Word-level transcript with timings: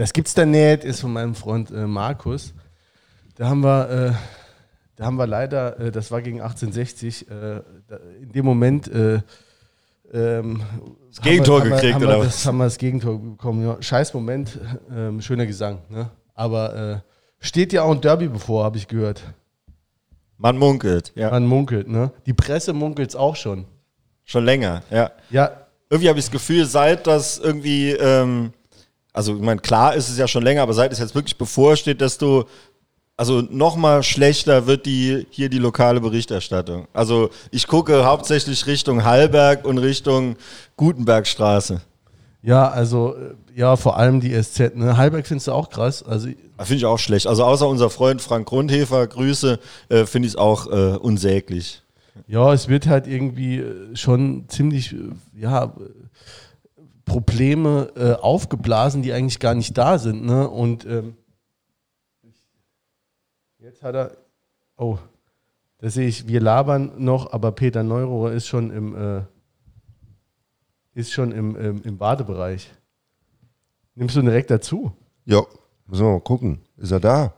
Das 0.00 0.14
gibt's 0.14 0.32
da 0.32 0.46
nicht, 0.46 0.82
ist 0.82 1.00
von 1.00 1.12
meinem 1.12 1.34
Freund 1.34 1.70
äh, 1.70 1.86
Markus. 1.86 2.54
Da 3.34 3.50
haben 3.50 3.60
wir, 3.60 3.90
äh, 3.90 4.12
da 4.96 5.04
haben 5.04 5.16
wir 5.16 5.26
leider, 5.26 5.78
äh, 5.78 5.90
das 5.90 6.10
war 6.10 6.22
gegen 6.22 6.40
1860, 6.40 7.30
äh, 7.30 7.60
da, 7.86 7.96
in 8.18 8.32
dem 8.32 8.46
Moment 8.46 8.88
äh, 8.88 9.20
ähm, 10.10 10.62
das 11.08 11.20
Gegentor 11.20 11.62
wir, 11.62 11.72
gekriegt, 11.72 11.92
haben 11.92 12.00
wir, 12.00 12.06
oder 12.06 12.14
haben 12.14 12.22
wir, 12.22 12.28
was? 12.28 12.36
Das 12.36 12.46
haben 12.46 12.56
wir 12.56 12.64
das 12.64 12.78
Gegentor 12.78 13.20
bekommen. 13.20 13.62
Ja. 13.62 13.76
Scheiß 13.78 14.14
Moment, 14.14 14.58
ähm, 14.90 15.20
schöner 15.20 15.44
Gesang. 15.44 15.82
Ne? 15.90 16.08
Aber 16.32 16.74
äh, 16.74 16.98
steht 17.38 17.74
ja 17.74 17.82
auch 17.82 17.92
ein 17.92 18.00
Derby 18.00 18.28
bevor, 18.28 18.64
habe 18.64 18.78
ich 18.78 18.88
gehört. 18.88 19.22
Man 20.38 20.56
munkelt, 20.56 21.12
ja. 21.14 21.30
Man 21.30 21.46
munkelt, 21.46 21.88
ne? 21.88 22.10
Die 22.24 22.32
Presse 22.32 22.72
munkelt's 22.72 23.16
auch 23.16 23.36
schon. 23.36 23.66
Schon 24.24 24.46
länger, 24.46 24.82
ja. 24.90 25.10
Ja, 25.28 25.50
Irgendwie 25.90 26.08
habe 26.08 26.18
ich 26.18 26.24
das 26.24 26.32
Gefühl, 26.32 26.64
seit 26.64 27.06
das 27.06 27.38
irgendwie, 27.38 27.90
ähm, 27.90 28.54
also 29.12 29.34
ich 29.34 29.42
meine, 29.42 29.60
klar 29.60 29.94
ist 29.94 30.08
es 30.08 30.18
ja 30.18 30.28
schon 30.28 30.42
länger, 30.42 30.62
aber 30.62 30.74
seit 30.74 30.92
es 30.92 30.98
jetzt 30.98 31.14
wirklich 31.14 31.36
bevorsteht, 31.36 32.00
desto, 32.00 32.46
also 33.16 33.42
nochmal 33.50 34.02
schlechter 34.02 34.66
wird 34.66 34.86
die 34.86 35.26
hier 35.30 35.48
die 35.48 35.58
lokale 35.58 36.00
Berichterstattung. 36.00 36.86
Also 36.92 37.30
ich 37.50 37.66
gucke 37.66 38.04
hauptsächlich 38.04 38.66
Richtung 38.66 39.04
Hallberg 39.04 39.64
und 39.64 39.78
Richtung 39.78 40.36
Gutenbergstraße. 40.76 41.80
ja, 42.42 42.68
also 42.68 43.16
ja, 43.54 43.76
vor 43.76 43.96
allem 43.98 44.20
die 44.20 44.32
SZ. 44.40 44.76
Ne? 44.76 44.96
Halberg 44.96 45.26
findest 45.26 45.48
du 45.48 45.52
auch 45.52 45.68
krass. 45.68 46.02
Also 46.02 46.28
Da 46.56 46.64
Finde 46.64 46.78
ich 46.78 46.86
auch 46.86 46.98
schlecht. 46.98 47.26
Also 47.26 47.44
außer 47.44 47.68
unser 47.68 47.90
Freund 47.90 48.22
Frank 48.22 48.48
Grundhefer, 48.48 49.06
Grüße, 49.06 49.58
äh, 49.88 50.06
finde 50.06 50.26
ich 50.28 50.34
es 50.34 50.38
auch 50.38 50.66
äh, 50.68 50.96
unsäglich. 50.96 51.82
Ja, 52.26 52.52
es 52.52 52.68
wird 52.68 52.86
halt 52.86 53.06
irgendwie 53.06 53.58
äh, 53.58 53.96
schon 53.96 54.44
ziemlich, 54.48 54.92
äh, 54.92 54.96
ja, 55.38 55.72
Probleme 57.10 57.90
äh, 57.96 58.12
aufgeblasen, 58.12 59.02
die 59.02 59.12
eigentlich 59.12 59.40
gar 59.40 59.56
nicht 59.56 59.76
da 59.76 59.98
sind. 59.98 60.24
Ne? 60.24 60.48
Und 60.48 60.86
ähm, 60.86 61.16
jetzt 63.58 63.82
hat 63.82 63.96
er, 63.96 64.16
oh, 64.76 64.96
da 65.78 65.90
sehe 65.90 66.06
ich, 66.06 66.28
wir 66.28 66.40
labern 66.40 66.92
noch, 66.98 67.32
aber 67.32 67.50
Peter 67.50 67.82
Neurohrer 67.82 68.30
ist 68.30 68.46
schon 68.46 68.70
im, 68.70 68.94
äh, 68.94 69.22
ist 70.94 71.10
schon 71.10 71.32
im, 71.32 71.56
im, 71.56 71.82
im 71.82 71.98
Badebereich. 71.98 72.70
Nimmst 73.96 74.14
du 74.14 74.22
direkt 74.22 74.52
dazu? 74.52 74.92
Ja, 75.24 75.42
müssen 75.86 76.06
wir 76.06 76.12
mal 76.12 76.20
gucken. 76.20 76.60
Ist 76.76 76.92
er 76.92 77.00
da? 77.00 77.34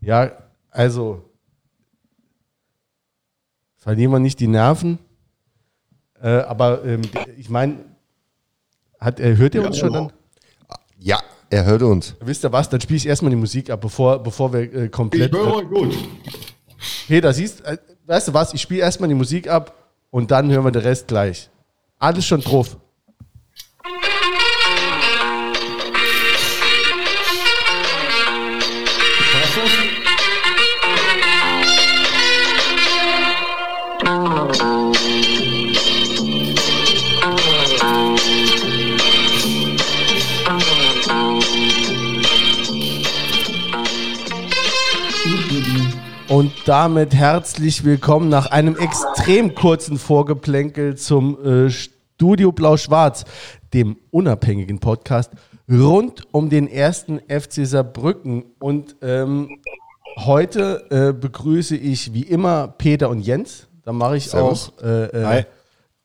Ja, 0.00 0.32
also 0.70 1.30
verlieren 3.76 4.10
wir 4.10 4.18
nicht 4.18 4.40
die 4.40 4.48
Nerven. 4.48 4.98
Äh, 6.20 6.38
aber 6.40 6.84
ähm, 6.84 7.02
ich 7.36 7.48
meine, 7.48 7.93
hat, 9.00 9.20
äh, 9.20 9.36
hört 9.36 9.54
ihr 9.54 9.64
uns 9.64 9.78
schon 9.78 9.92
dann? 9.92 10.12
Ja, 10.98 11.18
er 11.50 11.64
hört 11.64 11.82
uns. 11.82 12.14
Wisst 12.20 12.44
ihr 12.44 12.52
was? 12.52 12.68
Dann 12.68 12.80
spiele 12.80 12.96
ich 12.96 13.06
erstmal 13.06 13.30
die 13.30 13.36
Musik 13.36 13.70
ab, 13.70 13.80
bevor, 13.80 14.22
bevor 14.22 14.52
wir 14.52 14.60
äh, 14.60 14.84
Ich 14.86 14.90
komplett. 14.92 15.32
höre 15.32 15.46
Äh, 15.46 15.52
euch 15.56 15.68
gut. 15.68 15.94
Peter, 17.06 17.32
siehst 17.32 17.64
äh, 17.64 17.78
weißt 18.06 18.28
du 18.28 18.34
was? 18.34 18.54
Ich 18.54 18.62
spiele 18.62 18.80
erstmal 18.80 19.08
die 19.08 19.14
Musik 19.14 19.48
ab 19.48 19.74
und 20.10 20.30
dann 20.30 20.50
hören 20.50 20.64
wir 20.64 20.70
den 20.70 20.82
Rest 20.82 21.08
gleich. 21.08 21.50
Alles 21.98 22.26
schon 22.26 22.40
drauf. 22.40 22.76
Damit 46.64 47.14
herzlich 47.14 47.84
willkommen 47.84 48.30
nach 48.30 48.46
einem 48.46 48.76
extrem 48.76 49.54
kurzen 49.54 49.98
Vorgeplänkel 49.98 50.96
zum 50.96 51.38
äh, 51.44 51.70
Studio 51.70 52.52
Blau-Schwarz, 52.52 53.24
dem 53.74 53.98
unabhängigen 54.10 54.78
Podcast 54.78 55.32
rund 55.70 56.22
um 56.32 56.48
den 56.48 56.66
ersten 56.66 57.20
FC 57.20 57.66
Saarbrücken. 57.66 58.44
Und 58.58 58.96
ähm, 59.02 59.58
heute 60.16 60.86
äh, 60.90 61.12
begrüße 61.12 61.76
ich 61.76 62.14
wie 62.14 62.22
immer 62.22 62.68
Peter 62.68 63.10
und 63.10 63.20
Jens. 63.20 63.68
Da 63.84 63.92
mache 63.92 64.16
ich 64.16 64.30
Servus. 64.30 64.72
auch 64.78 64.82
äh, 64.82 65.38
äh, 65.40 65.44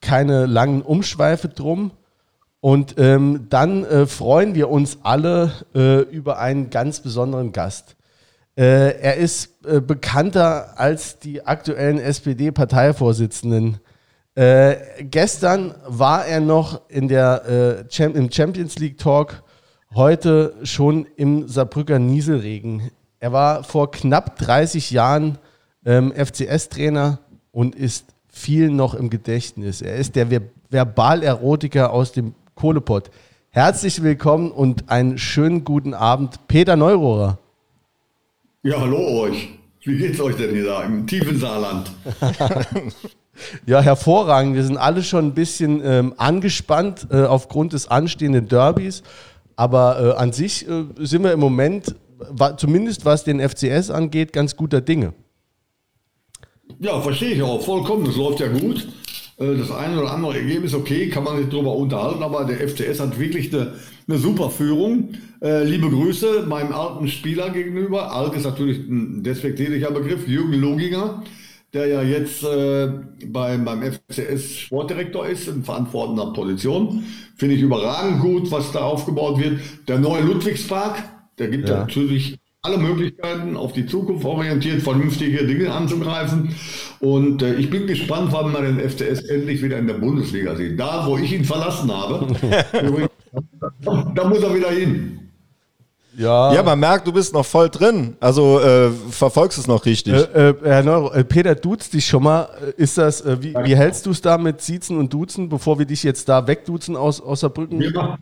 keine 0.02 0.46
langen 0.46 0.81
Umschweife 0.81 1.47
drum. 1.47 1.91
Und 2.59 2.96
ähm, 2.97 3.47
dann 3.50 3.86
äh, 3.86 4.06
freuen 4.06 4.56
wir 4.56 4.70
uns 4.70 5.00
alle 5.03 5.53
äh, 5.74 6.02
über 6.02 6.40
einen 6.40 6.70
ganz 6.70 7.00
besonderen 7.00 7.53
Gast. 7.53 7.96
Äh, 8.59 9.00
er 9.00 9.16
ist 9.16 9.66
äh, 9.66 9.80
bekannter 9.80 10.78
als 10.78 11.18
die 11.18 11.46
aktuellen 11.46 11.97
SPD-Parteivorsitzenden. 11.97 13.78
Äh, 14.36 14.75
gestern 15.00 15.75
war 15.88 16.25
er 16.25 16.42
noch 16.42 16.81
in 16.90 17.08
der, 17.08 17.46
äh, 17.46 17.88
Cham 17.88 18.16
im 18.16 18.30
Champions 18.30 18.78
League 18.78 18.97
Talk, 18.97 19.44
heute 19.96 20.56
schon 20.64 21.08
im 21.16 21.47
Saarbrücker 21.47 22.00
Nieselregen. 22.00 22.92
Er 23.22 23.31
war 23.31 23.64
vor 23.64 23.92
knapp 23.92 24.38
30 24.40 24.91
Jahren 24.91 25.38
ähm, 25.86 26.12
FCS-Trainer 26.12 27.20
und 27.53 27.76
ist 27.76 28.08
vielen 28.28 28.76
noch 28.76 28.94
im 28.94 29.09
Gedächtnis. 29.09 29.81
Er 29.81 29.96
ist 29.96 30.18
der 30.18 30.28
Ver 30.28 30.41
Verbalerotiker 30.70 31.94
aus 31.94 32.12
dem 32.12 32.36
Kohlepott. 32.56 33.09
Herzlich 33.52 34.03
willkommen 34.03 34.52
und 34.52 34.90
einen 34.90 35.18
schönen 35.18 35.64
guten 35.64 35.94
Abend, 35.94 36.46
Peter 36.50 36.76
Neurohrer. 36.76 37.38
Ja, 38.62 38.81
hallo 38.81 39.22
euch. 39.22 39.47
Wie 39.84 39.97
geht's 39.97 40.20
euch 40.20 40.36
denn 40.36 40.53
hier 40.53 40.66
da 40.66 40.84
im 40.84 41.08
tiefen 41.08 41.40
Saarland? 41.40 41.92
Ja, 43.66 43.80
hervorragend. 43.80 44.53
Wir 44.53 44.66
sind 44.66 44.75
alle 44.75 45.02
schon 45.02 45.28
ein 45.28 45.34
bisschen 45.34 45.81
ähm, 45.81 46.14
angespannt 46.18 47.08
äh, 47.09 47.24
aufgrund 47.24 47.72
des 47.72 47.88
anstehenden 47.88 48.50
Derbys. 48.50 49.02
Aber 49.56 50.16
äh, 50.18 50.20
an 50.20 50.34
sich 50.34 50.68
äh, 50.68 50.84
sind 50.97 51.24
wir 51.24 51.31
im 51.31 51.40
Moment, 51.40 51.96
wa 52.18 52.58
zumindest 52.58 53.06
was 53.06 53.24
den 53.24 53.40
FCS 53.40 53.92
angeht, 53.92 54.34
ganz 54.34 54.58
guter 54.58 54.81
Dinge. 54.81 55.14
Ja, 56.80 57.00
verstehe 57.00 57.30
ich 57.30 57.41
auch 57.41 57.62
vollkommen. 57.62 58.03
Das 58.03 58.18
läuft 58.18 58.41
ja 58.41 58.50
gut. 58.50 58.90
Äh, 59.40 59.56
Das 59.58 59.72
eine 59.72 60.00
oder 60.02 60.12
andere 60.12 60.38
Ergebnis, 60.38 60.74
okay, 60.74 61.10
kann 61.10 61.24
man 61.24 61.38
sich 61.38 61.50
drüber 61.50 61.76
unterhalten, 61.76 62.24
aber 62.24 62.46
der 62.46 62.60
FCS 62.68 63.00
hat 63.00 63.20
wirklich 63.20 63.54
eine, 63.54 63.74
eine 64.08 64.18
super 64.18 64.50
Führung. 64.50 65.10
Äh, 65.42 65.64
liebe 65.64 65.90
Grüße 65.90 66.46
meinem 66.48 66.74
alten 66.74 67.08
Spieler 67.08 67.50
gegenüber. 67.50 68.12
Alt 68.14 68.34
ist 68.36 68.44
natürlich 68.46 68.80
ein 68.80 69.24
despektierlicher 69.24 69.92
Begriff, 69.92 70.28
Jürgen 70.28 70.54
Loginger, 70.54 71.24
der 71.74 71.88
ja 71.88 72.02
jetzt 72.02 72.44
äh, 72.44 72.90
beim, 73.28 73.64
beim 73.64 73.82
FCS 73.84 74.58
Sportdirektor 74.60 75.28
ist, 75.28 75.48
in 75.48 75.64
verantwortender 75.64 76.34
Position. 76.34 77.04
Finde 77.38 77.56
ich 77.56 77.62
überragend 77.62 78.20
gut, 78.22 78.52
was 78.52 78.72
da 78.72 78.80
aufgebaut 78.82 79.40
wird. 79.40 79.60
Der 79.88 80.00
neue 80.00 80.24
Ludwigspark, 80.24 81.04
der 81.38 81.48
gibt 81.50 81.70
Ja. 81.70 81.78
natürlich 81.80 82.40
alle 82.61 82.78
Möglichkeiten, 82.78 83.56
auf 83.56 83.72
die 83.73 83.85
Zukunft 83.85 84.26
orientiert, 84.26 84.82
vernünftige 84.82 85.46
Dinge 85.46 85.72
anzugreifen. 85.72 86.53
Und 87.00 87.41
äh, 87.41 87.56
ich 87.56 87.70
bin 87.70 87.88
gespannt, 87.88 88.29
wann 88.32 88.52
man 88.52 88.64
den 88.64 88.79
FCS 88.90 89.22
endlich 89.29 89.61
wieder 89.64 89.78
in 89.78 89.88
der 89.88 89.94
Bundesliga 89.96 90.56
sieht. 90.56 90.78
Da, 90.79 91.06
wo 91.08 91.17
ich 91.17 91.32
ihn 91.32 91.46
verlassen 91.46 91.90
habe, 91.91 92.28
übrigens, 92.84 93.09
da 94.14 94.28
muss 94.28 94.40
er 94.44 94.53
wieder 94.53 94.72
hin. 94.72 95.16
Ja, 96.17 96.53
Ja, 96.53 96.61
man 96.64 96.78
merkt, 96.82 97.08
du 97.08 97.14
bist 97.14 97.34
noch 97.34 97.46
voll 97.46 97.70
drin. 97.70 98.17
Also 98.20 98.59
äh, 98.59 98.90
verfolgst 99.09 99.58
es 99.58 99.67
noch 99.67 99.85
richtig. 99.85 100.14
äh, 100.16 100.50
äh, 100.50 100.56
Herr 100.61 100.84
Neuro, 100.84 101.14
äh, 101.14 101.23
Peter, 101.23 101.56
duzt 101.56 101.94
dich 101.94 102.06
schon 102.06 102.23
mal. 102.23 102.50
Äh, 102.78 102.82
Ist 102.82 102.97
das, 102.97 103.22
äh, 103.22 103.38
wie, 103.41 103.53
wie 103.53 103.76
hältst 103.78 104.06
du 104.06 104.09
es 104.11 104.20
da 104.20 104.38
mit 104.38 104.59
Siezen 104.59 104.97
und 104.97 105.14
Duzen, 105.14 105.47
bevor 105.47 105.79
wir 105.79 105.85
dich 105.85 106.03
jetzt 106.03 106.28
da 106.28 106.46
wegduzen 106.46 106.97
aus, 106.97 107.22
aus 107.22 107.40
Saarbrücken? 107.40 107.79
Wir 107.79 107.91
machen- 107.94 108.17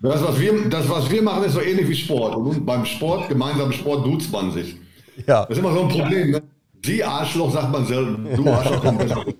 Das 0.00 0.22
was, 0.22 0.38
wir, 0.38 0.68
das, 0.68 0.88
was 0.88 1.10
wir 1.10 1.22
machen, 1.22 1.44
ist 1.44 1.54
so 1.54 1.60
ähnlich 1.60 1.88
wie 1.88 1.94
Sport. 1.94 2.36
Und 2.36 2.66
beim 2.66 2.84
Sport, 2.84 3.28
gemeinsam 3.28 3.72
Sport, 3.72 4.06
duzt 4.06 4.30
man 4.30 4.52
sich. 4.52 4.76
Ja. 5.26 5.46
Das 5.46 5.50
ist 5.50 5.58
immer 5.58 5.72
so 5.72 5.82
ein 5.82 5.88
Problem. 5.88 6.30
Ne? 6.32 6.42
Sie 6.84 7.02
Arschloch 7.02 7.52
sagt 7.52 7.72
man 7.72 7.86
selten. 7.86 8.28
Du 8.36 8.50
Arschloch 8.50 8.82
kommt 8.82 8.98
besser. 8.98 9.24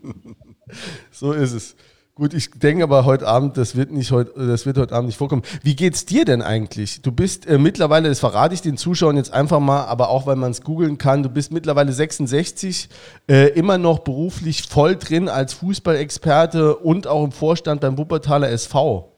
So 1.13 1.31
ist 1.31 1.53
es. 1.53 1.77
Gut, 2.17 2.35
ich 2.35 2.51
denke 2.51 2.83
aber 2.83 3.05
heute 3.05 3.29
Abend, 3.29 3.57
das 3.57 3.77
wird 3.77 3.93
nicht 3.93 4.11
heute, 4.11 4.33
das 4.35 4.67
wird 4.67 4.79
heute 4.79 4.95
Abend 4.95 5.07
nicht 5.07 5.19
vorkommen. 5.19 5.43
Wie 5.63 5.77
geht's 5.77 6.07
dir 6.07 6.25
denn 6.25 6.43
eigentlich? 6.43 7.03
Du 7.03 7.13
bist 7.13 7.47
äh, 7.47 7.59
mittlerweile, 7.59 8.09
das 8.09 8.19
verrate 8.21 8.55
ich 8.55 8.63
den 8.63 8.79
Zuschauern 8.79 9.17
jetzt 9.17 9.33
einfach 9.33 9.61
mal, 9.61 9.85
aber 9.85 10.09
auch 10.09 10.27
weil 10.27 10.37
man 10.37 10.51
es 10.51 10.63
googeln 10.63 10.99
kann, 10.99 11.23
du 11.23 11.29
bist 11.29 11.53
mittlerweile 11.53 11.93
66, 11.93 12.89
äh, 13.31 13.51
immer 13.51 13.79
noch 13.79 13.99
beruflich 13.99 14.63
voll 14.63 14.97
drin 14.97 15.29
als 15.29 15.53
Fußballexperte 15.55 16.77
und 16.77 17.07
auch 17.07 17.23
im 17.23 17.33
Vorstand 17.33 17.83
beim 17.83 17.97
Wuppertaler 17.97 18.49
SV. 18.49 19.16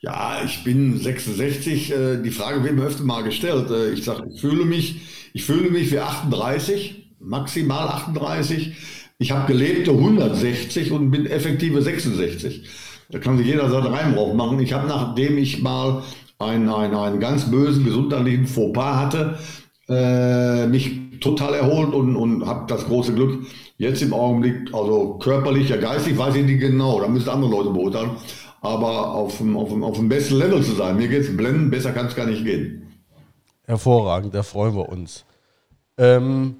Ja, 0.00 0.42
ich 0.44 0.62
bin 0.64 0.98
66. 0.98 1.90
äh, 1.92 2.22
Die 2.22 2.30
Frage 2.30 2.62
wird 2.62 2.74
mir 2.76 2.84
öfter 2.84 3.04
mal 3.04 3.22
gestellt. 3.22 3.70
Äh, 3.70 3.92
Ich 3.92 4.04
sage, 4.04 4.28
ich 4.32 4.40
fühle 4.40 4.64
mich, 4.64 5.00
ich 5.32 5.44
fühle 5.44 5.70
mich 5.70 5.90
wie 5.90 5.98
38, 5.98 7.14
maximal 7.20 7.88
38. 7.88 8.76
Ich 9.18 9.32
habe 9.32 9.48
gelebte 9.52 9.90
160 9.92 10.92
und 10.92 11.10
bin 11.10 11.26
effektive 11.26 11.82
66. 11.82 12.62
Da 13.10 13.18
kann 13.18 13.38
sich 13.38 13.46
jeder 13.46 13.68
seinen 13.70 13.86
Reim 13.88 14.14
drauf 14.14 14.34
machen. 14.34 14.60
Ich 14.60 14.72
habe, 14.72 14.86
nachdem 14.86 15.36
ich 15.38 15.60
mal 15.62 16.02
einen, 16.38 16.68
einen, 16.68 16.94
einen 16.94 17.18
ganz 17.20 17.50
bösen 17.50 17.84
gesundheitlichen 17.84 18.46
Fauxpas 18.46 18.96
hatte, 18.96 19.38
äh, 19.88 20.66
mich 20.68 21.18
total 21.20 21.54
erholt 21.54 21.92
und, 21.94 22.14
und 22.14 22.46
habe 22.46 22.66
das 22.68 22.84
große 22.86 23.14
Glück, 23.14 23.40
jetzt 23.78 24.02
im 24.02 24.12
Augenblick, 24.12 24.72
also 24.72 25.14
körperlich, 25.18 25.70
ja 25.70 25.76
geistig, 25.76 26.16
weiß 26.16 26.36
ich 26.36 26.44
nicht 26.46 26.60
genau, 26.60 27.00
da 27.00 27.08
müssen 27.08 27.28
andere 27.28 27.50
Leute 27.50 27.70
beurteilen, 27.70 28.10
aber 28.60 29.14
auf 29.14 29.38
dem, 29.38 29.56
auf 29.56 29.68
dem, 29.68 29.84
auf 29.84 29.96
dem 29.96 30.08
besten 30.08 30.36
Level 30.36 30.62
zu 30.62 30.72
sein. 30.72 30.96
Mir 30.96 31.08
geht 31.08 31.22
es 31.22 31.36
blenden, 31.36 31.70
besser 31.70 31.92
kann 31.92 32.06
es 32.06 32.14
gar 32.14 32.26
nicht 32.26 32.44
gehen. 32.44 32.86
Hervorragend, 33.64 34.34
da 34.34 34.42
freuen 34.42 34.74
wir 34.74 34.88
uns. 34.88 35.24
Ähm, 35.96 36.56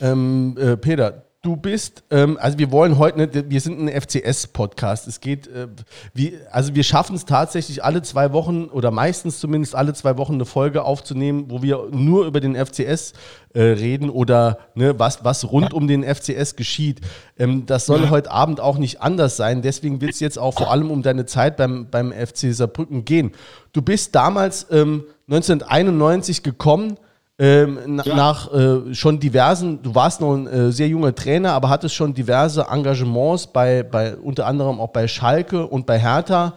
ähm, 0.00 0.56
äh, 0.58 0.76
Peter, 0.76 1.23
du 1.44 1.56
bist, 1.56 2.04
ähm, 2.10 2.38
also 2.40 2.58
wir 2.58 2.72
wollen 2.72 2.98
heute, 2.98 3.18
nicht, 3.18 3.50
wir 3.50 3.60
sind 3.60 3.78
ein 3.78 3.88
FCS-Podcast. 3.88 5.06
Es 5.06 5.20
geht, 5.20 5.46
äh, 5.46 5.68
wie, 6.14 6.38
also 6.50 6.74
wir 6.74 6.82
schaffen 6.82 7.14
es 7.14 7.26
tatsächlich 7.26 7.84
alle 7.84 8.00
zwei 8.02 8.32
Wochen 8.32 8.64
oder 8.64 8.90
meistens 8.90 9.40
zumindest 9.40 9.74
alle 9.74 9.92
zwei 9.92 10.16
Wochen 10.16 10.34
eine 10.34 10.46
Folge 10.46 10.84
aufzunehmen, 10.84 11.46
wo 11.48 11.62
wir 11.62 11.88
nur 11.90 12.26
über 12.26 12.40
den 12.40 12.56
FCS 12.56 13.12
äh, 13.52 13.60
reden 13.60 14.08
oder 14.08 14.58
ne, 14.74 14.98
was, 14.98 15.22
was 15.22 15.52
rund 15.52 15.74
um 15.74 15.86
den 15.86 16.02
FCS 16.02 16.56
geschieht. 16.56 17.02
Ähm, 17.38 17.66
das 17.66 17.84
soll 17.84 18.08
heute 18.08 18.30
Abend 18.30 18.60
auch 18.60 18.78
nicht 18.78 19.02
anders 19.02 19.36
sein. 19.36 19.60
Deswegen 19.60 20.00
wird 20.00 20.12
es 20.12 20.20
jetzt 20.20 20.38
auch 20.38 20.54
vor 20.54 20.70
allem 20.70 20.90
um 20.90 21.02
deine 21.02 21.26
Zeit 21.26 21.58
beim, 21.58 21.88
beim 21.90 22.10
FC 22.10 22.54
Saarbrücken 22.54 23.04
gehen. 23.04 23.32
Du 23.72 23.82
bist 23.82 24.14
damals 24.14 24.66
ähm, 24.70 25.04
1991 25.28 26.42
gekommen 26.42 26.96
ähm, 27.38 28.00
ja. 28.04 28.14
nach 28.14 28.52
äh, 28.52 28.94
schon 28.94 29.18
diversen, 29.18 29.82
du 29.82 29.94
warst 29.94 30.20
noch 30.20 30.34
ein 30.34 30.46
äh, 30.46 30.70
sehr 30.70 30.88
junger 30.88 31.14
Trainer, 31.14 31.52
aber 31.52 31.68
hattest 31.68 31.94
schon 31.94 32.14
diverse 32.14 32.66
Engagements 32.70 33.46
bei, 33.48 33.82
bei 33.82 34.16
unter 34.16 34.46
anderem 34.46 34.80
auch 34.80 34.90
bei 34.90 35.08
Schalke 35.08 35.66
und 35.66 35.86
bei 35.86 35.98
Hertha. 35.98 36.54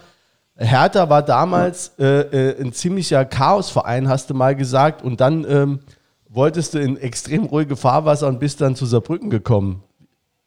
Hertha 0.56 1.09
war 1.09 1.24
damals 1.24 1.94
äh, 2.00 2.06
äh 2.06 2.62
ein 2.62 2.74
ziemlicher 2.74 3.25
Chaosverein, 3.25 4.07
hast 4.07 4.29
du 4.29 4.33
mal 4.33 4.56
gesagt, 4.56 5.03
und 5.03 5.19
dann 5.19 5.45
ähm, 5.50 5.79
wolltest 6.29 6.74
du 6.74 6.80
in 6.80 6.97
extrem 6.97 7.45
ruhige 7.45 7.75
Fahrwasser 7.75 8.27
und 8.27 8.39
bist 8.39 8.62
dann 8.62 8.75
zu 8.75 8.85
Saarbrücken 8.85 9.30
gekommen. 9.30 9.83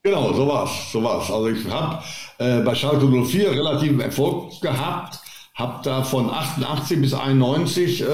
Genau, 0.02 0.32
so 0.32 0.46
war's, 0.48 0.70
so 0.92 1.02
war's. 1.02 1.30
Also 1.30 1.48
ich 1.48 1.68
habe 1.68 2.02
äh, 2.38 2.60
bei 2.60 2.74
Schalke 2.74 3.06
04 3.06 3.50
relativen 3.50 4.00
Erfolg 4.00 4.60
gehabt, 4.60 5.18
habe 5.54 5.80
da 5.82 6.02
von 6.02 6.30
88 6.30 7.00
bis 7.00 7.14
91 7.14 8.04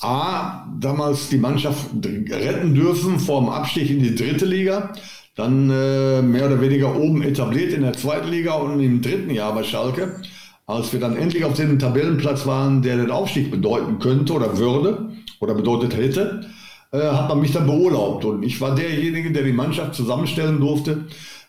A, 0.00 0.66
damals 0.78 1.28
die 1.28 1.38
Mannschaft 1.38 1.86
retten 2.04 2.74
dürfen 2.74 3.18
vor 3.18 3.40
dem 3.40 3.48
Abstieg 3.48 3.90
in 3.90 4.00
die 4.00 4.14
dritte 4.14 4.44
Liga, 4.44 4.92
dann 5.36 5.70
äh, 5.70 6.22
mehr 6.22 6.46
oder 6.46 6.60
weniger 6.60 6.96
oben 6.96 7.22
etabliert 7.22 7.72
in 7.72 7.82
der 7.82 7.92
zweiten 7.92 8.28
Liga 8.28 8.54
und 8.54 8.80
im 8.80 9.00
dritten 9.02 9.30
Jahr 9.30 9.54
bei 9.54 9.62
Schalke. 9.62 10.20
Als 10.66 10.92
wir 10.92 11.00
dann 11.00 11.16
endlich 11.16 11.44
auf 11.44 11.54
dem 11.54 11.78
Tabellenplatz 11.78 12.44
waren, 12.46 12.82
der 12.82 12.96
den 12.96 13.10
Aufstieg 13.10 13.50
bedeuten 13.50 13.98
könnte 13.98 14.32
oder 14.32 14.58
würde 14.58 15.10
oder 15.40 15.54
bedeutet 15.54 15.96
hätte, 15.96 16.46
äh, 16.90 16.98
hat 16.98 17.28
man 17.28 17.40
mich 17.40 17.52
dann 17.52 17.66
beurlaubt. 17.66 18.24
Und 18.24 18.42
ich 18.42 18.60
war 18.60 18.74
derjenige, 18.74 19.32
der 19.32 19.44
die 19.44 19.52
Mannschaft 19.52 19.94
zusammenstellen 19.94 20.60
durfte, 20.60 21.04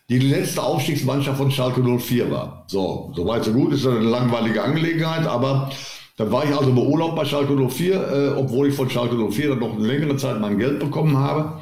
die 0.10 0.20
letzte 0.20 0.64
Aufstiegsmannschaft 0.64 1.38
von 1.38 1.52
Schalke 1.52 1.82
04 1.82 2.32
war. 2.32 2.64
So, 2.68 3.12
soweit 3.16 3.44
so 3.44 3.52
gut, 3.52 3.74
ist 3.74 3.86
eine 3.86 4.00
langweilige 4.00 4.64
Angelegenheit, 4.64 5.26
aber 5.28 5.70
dann 6.18 6.32
war 6.32 6.44
ich 6.44 6.56
also 6.56 6.74
beurlaubt 6.74 7.16
bei 7.16 7.26
Schalke 7.26 7.54
04, 7.54 7.94
äh, 7.94 8.30
obwohl 8.40 8.68
ich 8.68 8.74
von 8.74 8.90
Schalke 8.90 9.16
04 9.16 9.50
dann 9.50 9.60
noch 9.60 9.76
eine 9.76 9.86
längere 9.86 10.18
Zeit 10.18 10.42
mein 10.42 10.58
Geld 10.58 10.80
bekommen 10.80 11.16
habe. 11.16 11.62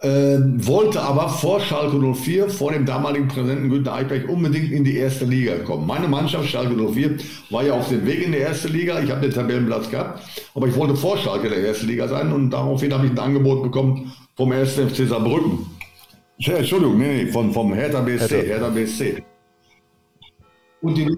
Äh, 0.00 0.38
wollte 0.58 1.00
aber 1.00 1.28
vor 1.28 1.58
Schalke 1.58 1.96
04, 1.96 2.50
vor 2.50 2.70
dem 2.70 2.84
damaligen 2.84 3.26
Präsidenten 3.28 3.70
Günter 3.70 3.94
Eichberg, 3.94 4.28
unbedingt 4.28 4.70
in 4.70 4.84
die 4.84 4.96
erste 4.96 5.24
Liga 5.24 5.56
kommen. 5.64 5.86
Meine 5.86 6.06
Mannschaft, 6.06 6.48
Schalke 6.48 6.74
04, 6.74 7.16
war 7.50 7.64
ja 7.64 7.72
auf 7.72 7.88
dem 7.88 8.06
Weg 8.06 8.24
in 8.24 8.32
die 8.32 8.38
erste 8.38 8.68
Liga. 8.68 9.00
Ich 9.00 9.10
habe 9.10 9.22
den 9.22 9.32
Tabellenplatz 9.32 9.90
gehabt, 9.90 10.22
aber 10.54 10.68
ich 10.68 10.76
wollte 10.76 10.94
vor 10.94 11.16
Schalke 11.16 11.48
in 11.48 11.54
der 11.54 11.66
ersten 11.66 11.88
Liga 11.88 12.06
sein 12.06 12.30
und 12.30 12.50
daraufhin 12.50 12.92
habe 12.92 13.06
ich 13.06 13.12
ein 13.12 13.18
Angebot 13.18 13.62
bekommen 13.62 14.12
vom 14.36 14.52
1. 14.52 14.74
FC 14.74 15.08
Saarbrücken. 15.08 15.66
Entschuldigung, 16.38 16.98
nee, 16.98 17.24
nee, 17.24 17.32
von, 17.32 17.52
vom 17.52 17.72
Hertha 17.72 18.02
BSC. 18.02 18.36
Hertha, 18.36 18.66
Hertha 18.66 18.68
BSC. 18.68 19.22
Und 20.82 20.96
die 20.96 21.08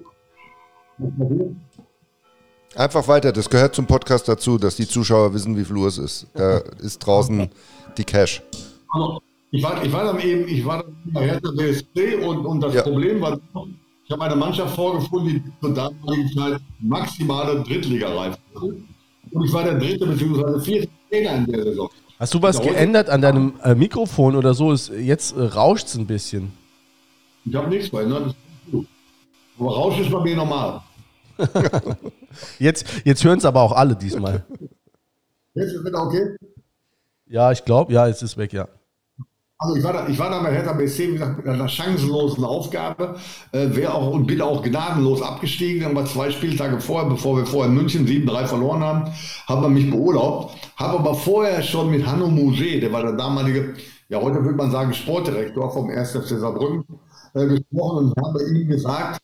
Einfach 2.77 3.09
weiter, 3.09 3.33
das 3.33 3.51
gehört 3.51 3.75
zum 3.75 3.87
Podcast 3.87 4.29
dazu, 4.29 4.57
dass 4.57 4.77
die 4.77 4.87
Zuschauer 4.87 5.35
wissen, 5.35 5.57
wie 5.57 5.65
viel 5.65 5.77
Uhr 5.77 5.89
es 5.89 5.99
ist. 5.99 6.27
Da 6.35 6.59
ist 6.81 7.01
draußen 7.01 7.51
die 7.97 8.05
Cash. 8.05 8.43
Ich 9.51 9.63
war, 9.63 9.85
ich 9.85 9.93
war 9.93 10.05
dann 10.05 10.21
eben, 10.21 10.47
ich 10.47 10.65
war 10.65 10.85
dann 10.85 10.97
bei 11.07 11.27
Hertha 11.27 11.51
BSC 11.51 12.15
und, 12.25 12.47
und 12.47 12.61
das 12.61 12.75
ja. 12.75 12.83
Problem 12.83 13.21
war, 13.21 13.39
ich 14.05 14.13
habe 14.13 14.23
eine 14.23 14.37
Mannschaft 14.37 14.77
vorgefunden, 14.77 15.43
die 15.45 15.61
zur 15.61 15.75
damaligen 15.75 16.29
Zeit 16.33 16.61
maximale 16.81 17.61
Drittligareife 17.65 18.39
hatte. 18.55 18.77
Und 19.33 19.45
ich 19.45 19.53
war 19.53 19.65
der 19.65 19.79
dritte 19.79 20.07
bzw. 20.07 20.61
vierte 20.61 20.89
Trainer 21.09 21.35
in 21.37 21.47
der 21.47 21.65
Saison. 21.65 21.91
Hast 22.21 22.35
du 22.35 22.43
was 22.43 22.61
geändert 22.61 23.09
an 23.09 23.23
deinem 23.23 23.55
äh, 23.65 23.75
Mikrofon 23.75 24.37
oder 24.37 24.55
so? 24.55 24.73
Ist, 24.73 24.91
jetzt 24.91 25.37
äh, 25.37 25.43
rauscht 25.43 25.89
es 25.89 25.97
ein 25.97 26.07
bisschen. 26.07 26.53
Ich 27.45 27.55
habe 27.55 27.69
nichts 27.69 27.89
verändert. 27.89 28.35
Aber 29.59 29.75
Rausch 29.75 29.99
ist 29.99 30.11
bei 30.11 30.21
mir 30.21 30.37
normal. 30.37 30.83
jetzt 32.59 32.87
jetzt 33.05 33.25
hören 33.25 33.39
es 33.39 33.45
aber 33.45 33.63
auch 33.63 33.73
alle 33.73 33.97
diesmal. 33.97 34.45
Jetzt 35.55 35.73
ist 35.73 35.85
es 35.85 35.95
okay? 35.95 36.37
Ja, 37.27 37.53
ich 37.53 37.65
glaube, 37.65 37.93
ja, 37.93 38.09
es 38.09 38.23
ist 38.23 38.37
weg, 38.37 38.53
ja. 38.53 38.69
Also 39.63 39.77
ich 39.77 39.85
war 39.85 39.93
da, 39.93 40.09
ich 40.09 40.19
war 40.19 40.31
da 40.31 40.41
bei 40.41 40.53
Hertha 40.53 40.73
BSC, 40.73 41.09
wie 41.09 41.13
gesagt, 41.13 41.37
mit 41.37 41.47
einer 41.47 41.69
chancenlosen 41.69 42.45
Aufgabe, 42.45 43.17
äh, 43.53 43.69
wäre 43.77 43.93
auch 43.93 44.11
und 44.11 44.27
bin 44.27 44.41
auch 44.41 44.63
gnadenlos 44.63 45.21
abgestiegen. 45.21 45.85
Aber 45.85 46.07
zwei 46.07 46.31
Spieltage 46.31 46.81
vorher, 46.81 47.11
bevor 47.11 47.37
wir 47.37 47.45
vorher 47.45 47.71
in 47.71 47.77
München 47.77 48.07
7-3 48.07 48.47
verloren 48.47 48.83
haben, 48.83 49.13
hat 49.47 49.61
man 49.61 49.75
mich 49.75 49.91
beurlaubt. 49.91 50.57
Habe 50.77 51.01
aber 51.01 51.15
vorher 51.15 51.63
schon 51.63 51.91
mit 51.91 52.07
Hanno 52.07 52.29
Mouget, 52.29 52.83
der 52.83 52.91
war 52.91 53.03
der 53.03 53.13
damalige, 53.13 53.75
ja 54.09 54.19
heute 54.23 54.43
würde 54.43 54.57
man 54.57 54.71
sagen 54.71 54.95
Sportdirektor 54.95 55.71
vom 55.71 55.91
1. 55.91 56.13
FC 56.13 56.39
Saarbrücken, 56.39 56.85
äh, 57.35 57.47
gesprochen 57.47 58.07
und 58.07 58.25
habe 58.25 58.43
ihm 58.45 58.67
gesagt, 58.67 59.21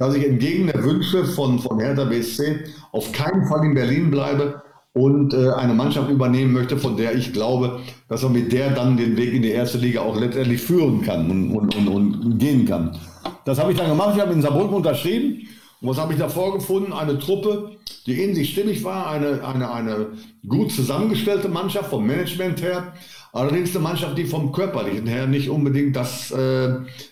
dass 0.00 0.14
ich 0.14 0.26
entgegen 0.26 0.66
der 0.66 0.82
Wünsche 0.82 1.26
von, 1.26 1.58
von 1.58 1.78
Hertha 1.78 2.04
BSC 2.04 2.64
auf 2.90 3.12
keinen 3.12 3.46
Fall 3.46 3.66
in 3.66 3.74
Berlin 3.74 4.10
bleibe 4.10 4.62
und 4.94 5.34
äh, 5.34 5.50
eine 5.50 5.74
Mannschaft 5.74 6.10
übernehmen 6.10 6.54
möchte, 6.54 6.78
von 6.78 6.96
der 6.96 7.14
ich 7.14 7.34
glaube, 7.34 7.80
dass 8.08 8.22
man 8.22 8.32
mit 8.32 8.50
der 8.50 8.70
dann 8.70 8.96
den 8.96 9.18
Weg 9.18 9.34
in 9.34 9.42
die 9.42 9.50
erste 9.50 9.76
Liga 9.76 10.00
auch 10.00 10.18
letztendlich 10.18 10.62
führen 10.62 11.02
kann 11.02 11.30
und, 11.30 11.54
und, 11.54 11.76
und, 11.76 11.88
und 11.88 12.38
gehen 12.38 12.64
kann. 12.64 12.96
Das 13.44 13.58
habe 13.58 13.72
ich 13.72 13.78
dann 13.78 13.90
gemacht. 13.90 14.14
Ich 14.16 14.22
habe 14.22 14.32
in 14.32 14.40
Saarbrücken 14.40 14.74
unterschrieben. 14.74 15.46
Und 15.82 15.88
was 15.88 15.98
habe 15.98 16.14
ich 16.14 16.18
da 16.18 16.30
vorgefunden? 16.30 16.94
Eine 16.94 17.18
Truppe, 17.18 17.72
die 18.06 18.24
in 18.24 18.34
sich 18.34 18.52
stimmig 18.52 18.82
war, 18.82 19.10
eine, 19.10 19.44
eine, 19.44 19.70
eine 19.70 20.06
gut 20.48 20.72
zusammengestellte 20.72 21.50
Mannschaft 21.50 21.90
vom 21.90 22.06
Management 22.06 22.62
her. 22.62 22.94
Allerdings 23.34 23.76
eine 23.76 23.84
Mannschaft, 23.84 24.16
die 24.16 24.24
vom 24.24 24.50
Körperlichen 24.50 25.06
her 25.06 25.26
nicht 25.26 25.50
unbedingt 25.50 25.94
das 25.94 26.30
äh, 26.30 26.70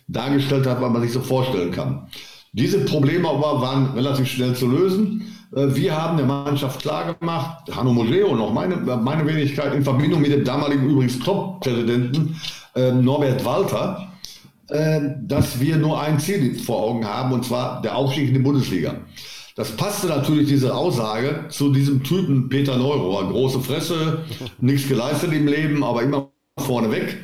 dargestellt 0.09 0.67
hat, 0.67 0.81
was 0.81 0.91
man 0.91 1.03
sich 1.03 1.13
so 1.13 1.21
vorstellen 1.21 1.71
kann. 1.71 2.09
Diese 2.59 2.85
Probleme 2.85 3.29
aber 3.29 3.61
waren 3.61 3.95
relativ 3.95 4.27
schnell 4.29 4.55
zu 4.55 4.67
lösen. 4.67 5.23
Äh, 5.55 5.75
wir 5.75 5.97
haben 5.97 6.17
der 6.17 6.27
Mannschaft 6.27 6.81
klargemacht, 6.83 7.75
Hanno 7.75 7.93
Mogeo 7.93 8.29
und 8.29 8.41
auch 8.41 8.53
meine, 8.53 8.77
meine 8.77 9.27
Wenigkeit 9.27 9.75
in 9.75 9.85
Verbindung 9.85 10.21
mit 10.21 10.33
dem 10.33 10.45
damaligen 10.45 10.91
übrigens 10.91 11.21
Top-Präsidenten 11.21 12.37
äh, 12.75 12.91
Norbert 12.93 13.45
Walter, 13.45 14.13
äh, 14.71 15.01
dass 15.23 15.61
wir 15.61 15.77
nur 15.77 16.01
ein 16.01 16.19
Ziel 16.19 16.59
vor 16.59 16.83
Augen 16.83 17.07
haben, 17.07 17.33
und 17.33 17.45
zwar 17.45 17.81
der 17.81 17.97
Aufstieg 17.97 18.29
in 18.29 18.35
die 18.35 18.41
Bundesliga. 18.41 18.95
Das 19.55 19.71
passte 19.77 20.09
natürlich, 20.09 20.49
diese 20.49 20.75
Aussage, 20.75 21.47
zu 21.49 21.73
diesem 21.73 22.03
Typen 22.05 22.49
Peter 22.49 22.77
Neurohr. 22.77 23.29
Große 23.29 23.61
Fresse, 23.61 24.25
nichts 24.61 24.89
geleistet 24.89 25.33
im 25.33 25.49
Leben, 25.49 25.83
aber 25.83 26.03
immer 26.03 26.31
vorne 26.59 26.91
weg. 26.91 27.19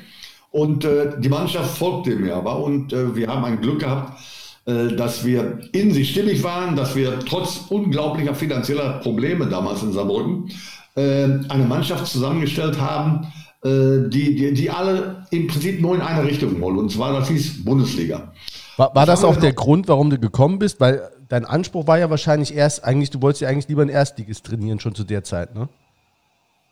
Und 0.50 0.84
äh, 0.84 1.12
die 1.18 1.28
Mannschaft 1.28 1.76
folgte 1.76 2.14
mir 2.16 2.36
aber 2.36 2.58
und 2.60 2.92
äh, 2.92 3.14
wir 3.14 3.28
haben 3.28 3.44
ein 3.44 3.60
Glück 3.60 3.80
gehabt, 3.80 4.18
dass 4.66 5.24
wir 5.24 5.60
in 5.72 5.92
sich 5.92 6.10
stimmig 6.10 6.42
waren, 6.42 6.74
dass 6.74 6.96
wir 6.96 7.18
trotz 7.20 7.66
unglaublicher 7.68 8.34
finanzieller 8.34 9.00
Probleme 9.00 9.46
damals 9.46 9.82
in 9.82 9.92
Saarbrücken 9.92 10.50
äh, 10.96 11.24
eine 11.48 11.64
Mannschaft 11.66 12.06
zusammengestellt 12.06 12.80
haben, 12.80 13.26
äh, 13.64 14.08
die, 14.08 14.34
die, 14.36 14.54
die 14.54 14.70
alle 14.70 15.26
im 15.30 15.46
Prinzip 15.48 15.80
nur 15.80 15.94
in 15.94 16.00
eine 16.00 16.24
Richtung 16.24 16.60
wollen. 16.60 16.78
Und 16.78 16.92
zwar, 16.92 17.12
das 17.12 17.28
hieß 17.28 17.64
Bundesliga. 17.64 18.32
War, 18.76 18.94
war 18.94 19.06
das 19.06 19.24
auch 19.24 19.36
der 19.36 19.52
Grund, 19.52 19.88
warum 19.88 20.10
du 20.10 20.18
gekommen 20.18 20.58
bist? 20.58 20.80
Weil 20.80 21.08
dein 21.28 21.44
Anspruch 21.44 21.86
war 21.86 21.98
ja 21.98 22.10
wahrscheinlich 22.10 22.54
erst, 22.54 22.84
eigentlich, 22.84 23.10
du 23.10 23.22
wolltest 23.22 23.42
ja 23.42 23.48
eigentlich 23.48 23.68
lieber 23.68 23.82
ein 23.82 23.88
Erstligist 23.88 24.46
trainieren, 24.46 24.80
schon 24.80 24.94
zu 24.94 25.04
der 25.04 25.24
Zeit, 25.24 25.54
ne? 25.54 25.68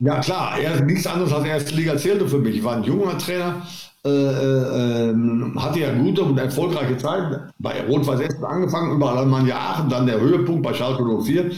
Ja 0.00 0.18
klar, 0.18 0.58
er, 0.58 0.80
nichts 0.82 1.06
anderes 1.06 1.32
als 1.32 1.44
erste 1.44 1.76
Liga 1.76 1.96
zählte 1.96 2.26
für 2.28 2.38
mich. 2.38 2.56
Ich 2.56 2.64
war 2.64 2.76
ein 2.76 2.82
junger 2.82 3.16
Trainer, 3.18 3.64
äh, 4.04 4.10
äh, 4.10 5.10
ähm, 5.10 5.54
hatte 5.56 5.78
ja 5.78 5.92
gute 5.92 6.22
und 6.22 6.36
erfolgreiche 6.36 6.96
Zeit. 6.96 7.40
Bei 7.60 7.86
Rot-Weiß 7.86 8.18
Essen 8.18 8.44
angefangen, 8.44 8.96
über 8.96 9.12
Alemannia 9.12 9.56
Aachen, 9.56 9.88
dann 9.88 10.06
der 10.06 10.20
Höhepunkt 10.20 10.64
bei 10.64 10.74
Schalke 10.74 11.04
04. 11.04 11.52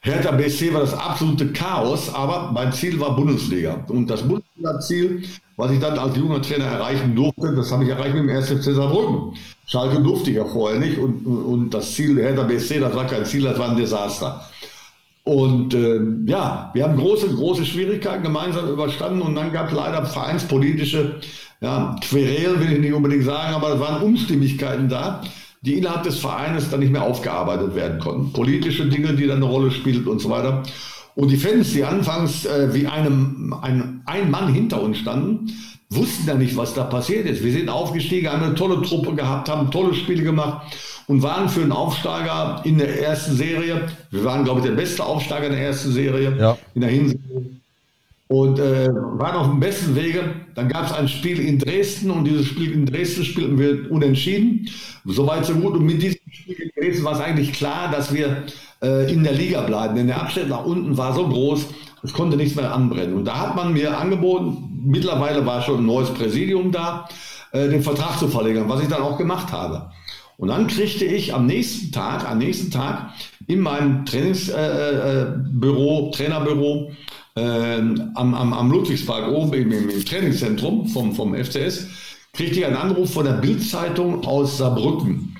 Hertha 0.00 0.32
BSC 0.32 0.74
war 0.74 0.80
das 0.80 0.94
absolute 0.94 1.52
Chaos, 1.52 2.12
aber 2.12 2.50
mein 2.52 2.72
Ziel 2.72 2.98
war 2.98 3.14
Bundesliga. 3.14 3.84
Und 3.88 4.10
das 4.10 4.22
Bundesliga-Ziel, 4.22 5.22
was 5.56 5.70
ich 5.70 5.78
dann 5.78 5.96
als 5.98 6.16
junger 6.16 6.42
Trainer 6.42 6.64
erreichen 6.64 7.14
durfte, 7.14 7.54
das 7.54 7.70
habe 7.70 7.84
ich 7.84 7.90
erreicht 7.90 8.14
mit 8.14 8.24
dem 8.24 8.30
1. 8.30 8.48
FC. 8.48 8.74
Schalke 9.66 10.02
durfte 10.02 10.30
ich 10.30 10.36
ja 10.36 10.46
vorher 10.46 10.80
nicht 10.80 10.98
und, 10.98 11.26
und 11.26 11.70
das 11.70 11.94
Ziel 11.94 12.16
Hertha 12.18 12.42
BSC, 12.42 12.80
das 12.80 12.94
war 12.96 13.06
kein 13.06 13.24
Ziel, 13.24 13.42
das 13.44 13.56
war 13.56 13.70
ein 13.70 13.76
Desaster. 13.76 14.40
Und 15.22 15.74
äh, 15.74 16.00
ja, 16.24 16.70
wir 16.72 16.84
haben 16.84 16.96
große, 16.96 17.28
große 17.28 17.66
Schwierigkeiten 17.66 18.22
gemeinsam 18.22 18.66
überstanden 18.68 19.20
und 19.20 19.34
dann 19.34 19.52
gab 19.52 19.68
es 19.68 19.74
leider 19.74 20.04
vereinspolitische 20.06 21.20
ja, 21.60 21.96
Querelen, 22.00 22.60
will 22.60 22.72
ich 22.72 22.80
nicht 22.80 22.92
unbedingt 22.92 23.24
sagen, 23.24 23.54
aber 23.54 23.74
es 23.74 23.80
waren 23.80 24.02
Unstimmigkeiten 24.02 24.88
da 24.88 25.22
die 25.62 25.74
innerhalb 25.74 26.04
des 26.04 26.18
Vereines 26.18 26.70
dann 26.70 26.80
nicht 26.80 26.92
mehr 26.92 27.02
aufgearbeitet 27.02 27.74
werden 27.74 27.98
konnten. 27.98 28.32
Politische 28.32 28.86
Dinge, 28.86 29.14
die 29.14 29.26
dann 29.26 29.38
eine 29.38 29.46
Rolle 29.46 29.70
spielten 29.70 30.08
und 30.08 30.20
so 30.20 30.30
weiter. 30.30 30.62
Und 31.14 31.30
die 31.30 31.36
Fans, 31.36 31.72
die 31.72 31.84
anfangs 31.84 32.44
äh, 32.44 32.72
wie 32.72 32.86
einem, 32.86 33.54
ein, 33.60 34.02
ein 34.06 34.30
Mann 34.30 34.52
hinter 34.52 34.80
uns 34.80 34.98
standen, 34.98 35.52
wussten 35.90 36.28
ja 36.28 36.34
nicht, 36.34 36.56
was 36.56 36.74
da 36.74 36.84
passiert 36.84 37.26
ist. 37.26 37.42
Wir 37.42 37.52
sind 37.52 37.70
aufgestiegen, 37.70 38.30
haben 38.30 38.42
eine 38.42 38.54
tolle 38.54 38.82
Truppe 38.82 39.14
gehabt, 39.14 39.48
haben 39.48 39.70
tolle 39.70 39.94
Spiele 39.94 40.22
gemacht 40.22 40.76
und 41.06 41.22
waren 41.22 41.48
für 41.48 41.62
einen 41.62 41.72
Aufsteiger 41.72 42.60
in 42.64 42.78
der 42.78 43.02
ersten 43.02 43.34
Serie. 43.34 43.88
Wir 44.10 44.24
waren, 44.24 44.44
glaube 44.44 44.60
ich, 44.60 44.66
der 44.66 44.74
beste 44.74 45.04
Aufsteiger 45.04 45.46
in 45.46 45.54
der 45.54 45.62
ersten 45.62 45.90
Serie 45.90 46.36
ja. 46.38 46.58
in 46.74 46.82
der 46.82 46.90
Hinsicht 46.90 47.20
und 48.28 48.58
äh, 48.58 48.88
waren 48.92 49.36
auf 49.36 49.48
dem 49.48 49.60
besten 49.60 49.96
Wege. 49.96 50.22
Dann 50.54 50.68
gab 50.68 50.86
es 50.86 50.92
ein 50.92 51.08
Spiel 51.08 51.40
in 51.40 51.58
Dresden 51.58 52.10
und 52.10 52.24
dieses 52.24 52.46
Spiel 52.46 52.72
in 52.72 52.86
Dresden 52.86 53.24
spielten 53.24 53.58
wir 53.58 53.90
unentschieden. 53.90 54.68
Soweit 55.04 55.46
so 55.46 55.54
gut. 55.54 55.74
Und 55.74 55.86
mit 55.86 56.02
diesem 56.02 56.20
Spiel 56.30 56.56
in 56.56 56.70
Dresden 56.76 57.04
war 57.04 57.14
es 57.14 57.20
eigentlich 57.20 57.52
klar, 57.52 57.90
dass 57.90 58.12
wir 58.12 58.44
äh, 58.82 59.10
in 59.10 59.24
der 59.24 59.32
Liga 59.32 59.62
bleiben. 59.62 59.96
Denn 59.96 60.06
der 60.08 60.20
Abstand 60.20 60.50
nach 60.50 60.64
unten 60.64 60.96
war 60.96 61.14
so 61.14 61.26
groß, 61.26 61.66
es 62.02 62.12
konnte 62.12 62.36
nichts 62.36 62.54
mehr 62.54 62.72
anbrennen. 62.72 63.14
Und 63.14 63.24
da 63.24 63.38
hat 63.38 63.56
man 63.56 63.72
mir 63.72 63.96
angeboten, 63.96 64.82
mittlerweile 64.84 65.44
war 65.46 65.62
schon 65.62 65.78
ein 65.78 65.86
neues 65.86 66.10
Präsidium 66.10 66.70
da, 66.70 67.08
äh, 67.52 67.68
den 67.68 67.82
Vertrag 67.82 68.18
zu 68.18 68.28
verlängern, 68.28 68.68
was 68.68 68.82
ich 68.82 68.88
dann 68.88 69.02
auch 69.02 69.16
gemacht 69.16 69.52
habe. 69.52 69.90
Und 70.36 70.48
dann 70.48 70.68
kriegte 70.68 71.04
ich 71.04 71.34
am 71.34 71.46
nächsten 71.46 71.90
Tag, 71.90 72.28
am 72.28 72.38
nächsten 72.38 72.70
Tag 72.70 73.10
in 73.48 73.60
meinem 73.60 74.04
Trainingsbüro, 74.04 74.56
äh, 74.56 76.08
äh 76.08 76.10
Trainerbüro, 76.12 76.90
ähm, 76.90 76.96
am, 77.38 78.34
am, 78.34 78.52
am 78.52 78.70
Ludwigspark 78.70 79.28
oben 79.28 79.52
im, 79.54 79.90
im, 79.90 80.04
Trainingszentrum 80.04 80.86
vom, 80.88 81.14
vom 81.14 81.34
FCS, 81.34 81.88
kriegte 82.32 82.60
ich 82.60 82.66
einen 82.66 82.76
Anruf 82.76 83.12
von 83.12 83.24
der 83.24 83.32
Bildzeitung 83.32 84.24
aus 84.24 84.58
Saarbrücken. 84.58 85.36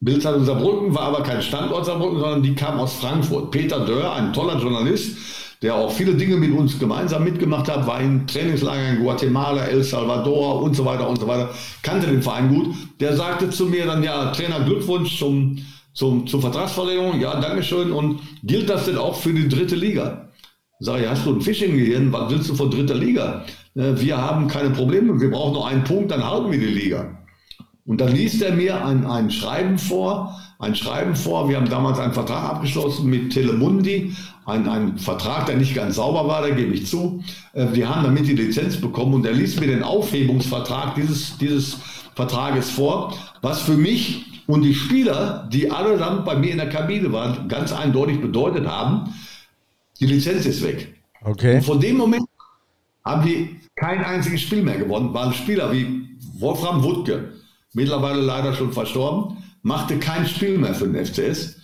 Bildzeitung 0.00 0.44
Saarbrücken 0.44 0.94
war 0.94 1.02
aber 1.02 1.22
kein 1.22 1.42
Standort 1.42 1.86
Saarbrücken, 1.86 2.20
sondern 2.20 2.42
die 2.42 2.54
kam 2.54 2.78
aus 2.78 2.94
Frankfurt. 2.94 3.50
Peter 3.50 3.84
Dörr, 3.84 4.14
ein 4.14 4.32
toller 4.32 4.60
Journalist, 4.60 5.16
der 5.62 5.74
auch 5.74 5.90
viele 5.90 6.14
Dinge 6.14 6.36
mit 6.36 6.52
uns 6.52 6.78
gemeinsam 6.78 7.24
mitgemacht 7.24 7.68
hat, 7.68 7.86
war 7.86 8.00
in 8.00 8.26
Trainingslagern 8.26 8.96
in 8.96 9.02
Guatemala, 9.02 9.64
El 9.64 9.82
Salvador 9.82 10.62
und 10.62 10.76
so 10.76 10.84
weiter 10.84 11.08
und 11.08 11.18
so 11.18 11.26
weiter, 11.26 11.50
kannte 11.82 12.06
den 12.06 12.22
Verein 12.22 12.48
gut. 12.48 12.76
Der 13.00 13.16
sagte 13.16 13.50
zu 13.50 13.66
mir 13.66 13.86
dann, 13.86 14.04
ja, 14.04 14.30
Trainer, 14.30 14.60
Glückwunsch 14.60 15.18
zum, 15.18 15.58
zum, 15.94 16.28
zur 16.28 16.40
Vertragsverlängerung, 16.40 17.20
ja, 17.20 17.40
Dankeschön. 17.40 17.90
Und 17.90 18.20
gilt 18.44 18.70
das 18.70 18.84
denn 18.84 18.98
auch 18.98 19.16
für 19.16 19.32
die 19.32 19.48
dritte 19.48 19.74
Liga? 19.74 20.27
Sag 20.80 21.00
ich, 21.00 21.08
hast 21.08 21.26
du 21.26 21.34
ein 21.34 21.40
Fisch 21.40 21.62
im 21.62 21.76
Gehirn? 21.76 22.12
Was 22.12 22.30
willst 22.30 22.48
du 22.48 22.54
von 22.54 22.70
dritter 22.70 22.94
Liga? 22.94 23.44
Äh, 23.74 23.94
wir 23.96 24.16
haben 24.16 24.46
keine 24.46 24.70
Probleme, 24.70 25.20
wir 25.20 25.30
brauchen 25.30 25.54
nur 25.54 25.66
einen 25.66 25.82
Punkt, 25.82 26.12
dann 26.12 26.24
halten 26.24 26.52
wir 26.52 26.58
die 26.58 26.66
Liga. 26.66 27.18
Und 27.84 28.00
dann 28.00 28.12
liest 28.12 28.42
er 28.42 28.54
mir 28.54 28.84
ein, 28.84 29.04
ein 29.04 29.30
Schreiben 29.30 29.78
vor, 29.78 30.38
ein 30.60 30.76
Schreiben 30.76 31.16
vor. 31.16 31.48
Wir 31.48 31.56
haben 31.56 31.68
damals 31.68 31.98
einen 31.98 32.12
Vertrag 32.12 32.44
abgeschlossen 32.44 33.10
mit 33.10 33.32
Telemundi, 33.32 34.14
ein, 34.44 34.68
ein 34.68 34.98
Vertrag, 34.98 35.46
der 35.46 35.56
nicht 35.56 35.74
ganz 35.74 35.96
sauber 35.96 36.28
war, 36.28 36.42
da 36.42 36.50
gebe 36.50 36.72
ich 36.74 36.86
zu. 36.86 37.24
Äh, 37.54 37.66
wir 37.72 37.88
haben 37.88 38.04
damit 38.04 38.28
die 38.28 38.34
Lizenz 38.34 38.76
bekommen 38.80 39.14
und 39.14 39.26
er 39.26 39.32
liest 39.32 39.58
mir 39.58 39.66
den 39.66 39.82
Aufhebungsvertrag 39.82 40.94
dieses, 40.94 41.36
dieses 41.38 41.78
Vertrages 42.14 42.70
vor, 42.70 43.14
was 43.42 43.62
für 43.62 43.76
mich 43.76 44.26
und 44.46 44.62
die 44.62 44.74
Spieler, 44.74 45.48
die 45.52 45.72
allesamt 45.72 46.24
bei 46.24 46.36
mir 46.36 46.52
in 46.52 46.58
der 46.58 46.68
Kabine 46.68 47.12
waren, 47.12 47.48
ganz 47.48 47.72
eindeutig 47.72 48.20
bedeutet 48.20 48.66
haben, 48.66 49.12
die 50.00 50.06
Lizenz 50.06 50.46
ist 50.46 50.62
weg. 50.62 50.94
Okay. 51.22 51.56
Und 51.56 51.64
von 51.64 51.80
dem 51.80 51.96
Moment 51.96 52.24
haben 53.04 53.26
die 53.26 53.60
kein 53.76 54.04
einziges 54.04 54.42
Spiel 54.42 54.62
mehr 54.62 54.78
gewonnen. 54.78 55.12
Waren 55.14 55.32
Spieler 55.32 55.72
wie 55.72 56.08
Wolfram 56.38 56.82
Wuttke, 56.82 57.32
mittlerweile 57.72 58.20
leider 58.20 58.54
schon 58.54 58.72
verstorben, 58.72 59.38
machte 59.62 59.98
kein 59.98 60.26
Spiel 60.26 60.58
mehr 60.58 60.74
für 60.74 60.88
den 60.88 61.04
FCS. 61.04 61.56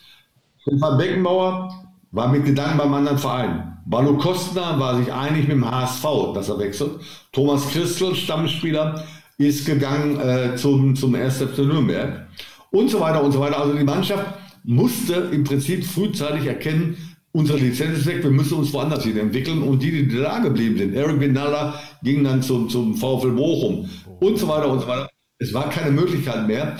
Stefan 0.62 0.98
Beckenbauer 0.98 1.86
war 2.10 2.28
mit 2.28 2.44
Gedanken 2.44 2.78
beim 2.78 2.94
anderen 2.94 3.18
Verein. 3.18 3.78
Balu 3.86 4.16
Kostner 4.16 4.78
war 4.78 4.96
sich 4.96 5.12
einig 5.12 5.42
mit 5.42 5.52
dem 5.52 5.70
HSV, 5.70 6.32
dass 6.34 6.48
er 6.48 6.58
wechselt. 6.58 6.92
Thomas 7.32 7.68
Christel, 7.68 8.14
Stammspieler, 8.14 9.04
ist 9.36 9.66
gegangen 9.66 10.18
äh, 10.20 10.56
zum, 10.56 10.96
zum 10.96 11.14
1. 11.14 11.42
FC 11.42 11.58
Nürnberg. 11.58 12.26
Und 12.70 12.88
so 12.88 13.00
weiter 13.00 13.22
und 13.22 13.32
so 13.32 13.40
weiter. 13.40 13.60
Also 13.60 13.76
die 13.76 13.84
Mannschaft 13.84 14.24
musste 14.62 15.14
im 15.32 15.44
Prinzip 15.44 15.84
frühzeitig 15.84 16.46
erkennen, 16.46 16.96
unsere 17.34 17.58
Lizenz 17.58 17.98
ist 17.98 18.06
weg, 18.06 18.22
wir 18.22 18.30
müssen 18.30 18.58
uns 18.58 18.72
woanders 18.72 19.04
hin 19.04 19.18
entwickeln. 19.18 19.62
Und 19.62 19.82
die, 19.82 20.06
die 20.06 20.16
da 20.16 20.38
geblieben 20.38 20.78
sind, 20.78 20.94
Eric 20.94 21.20
Vinalla 21.20 21.80
ging 22.02 22.24
dann 22.24 22.42
zum, 22.42 22.68
zum 22.68 22.96
VfL 22.96 23.32
Bochum 23.32 23.88
und 24.20 24.38
so 24.38 24.48
weiter 24.48 24.70
und 24.70 24.80
so 24.80 24.86
weiter. 24.86 25.10
Es 25.38 25.52
war 25.52 25.68
keine 25.68 25.90
Möglichkeit 25.90 26.46
mehr, 26.46 26.78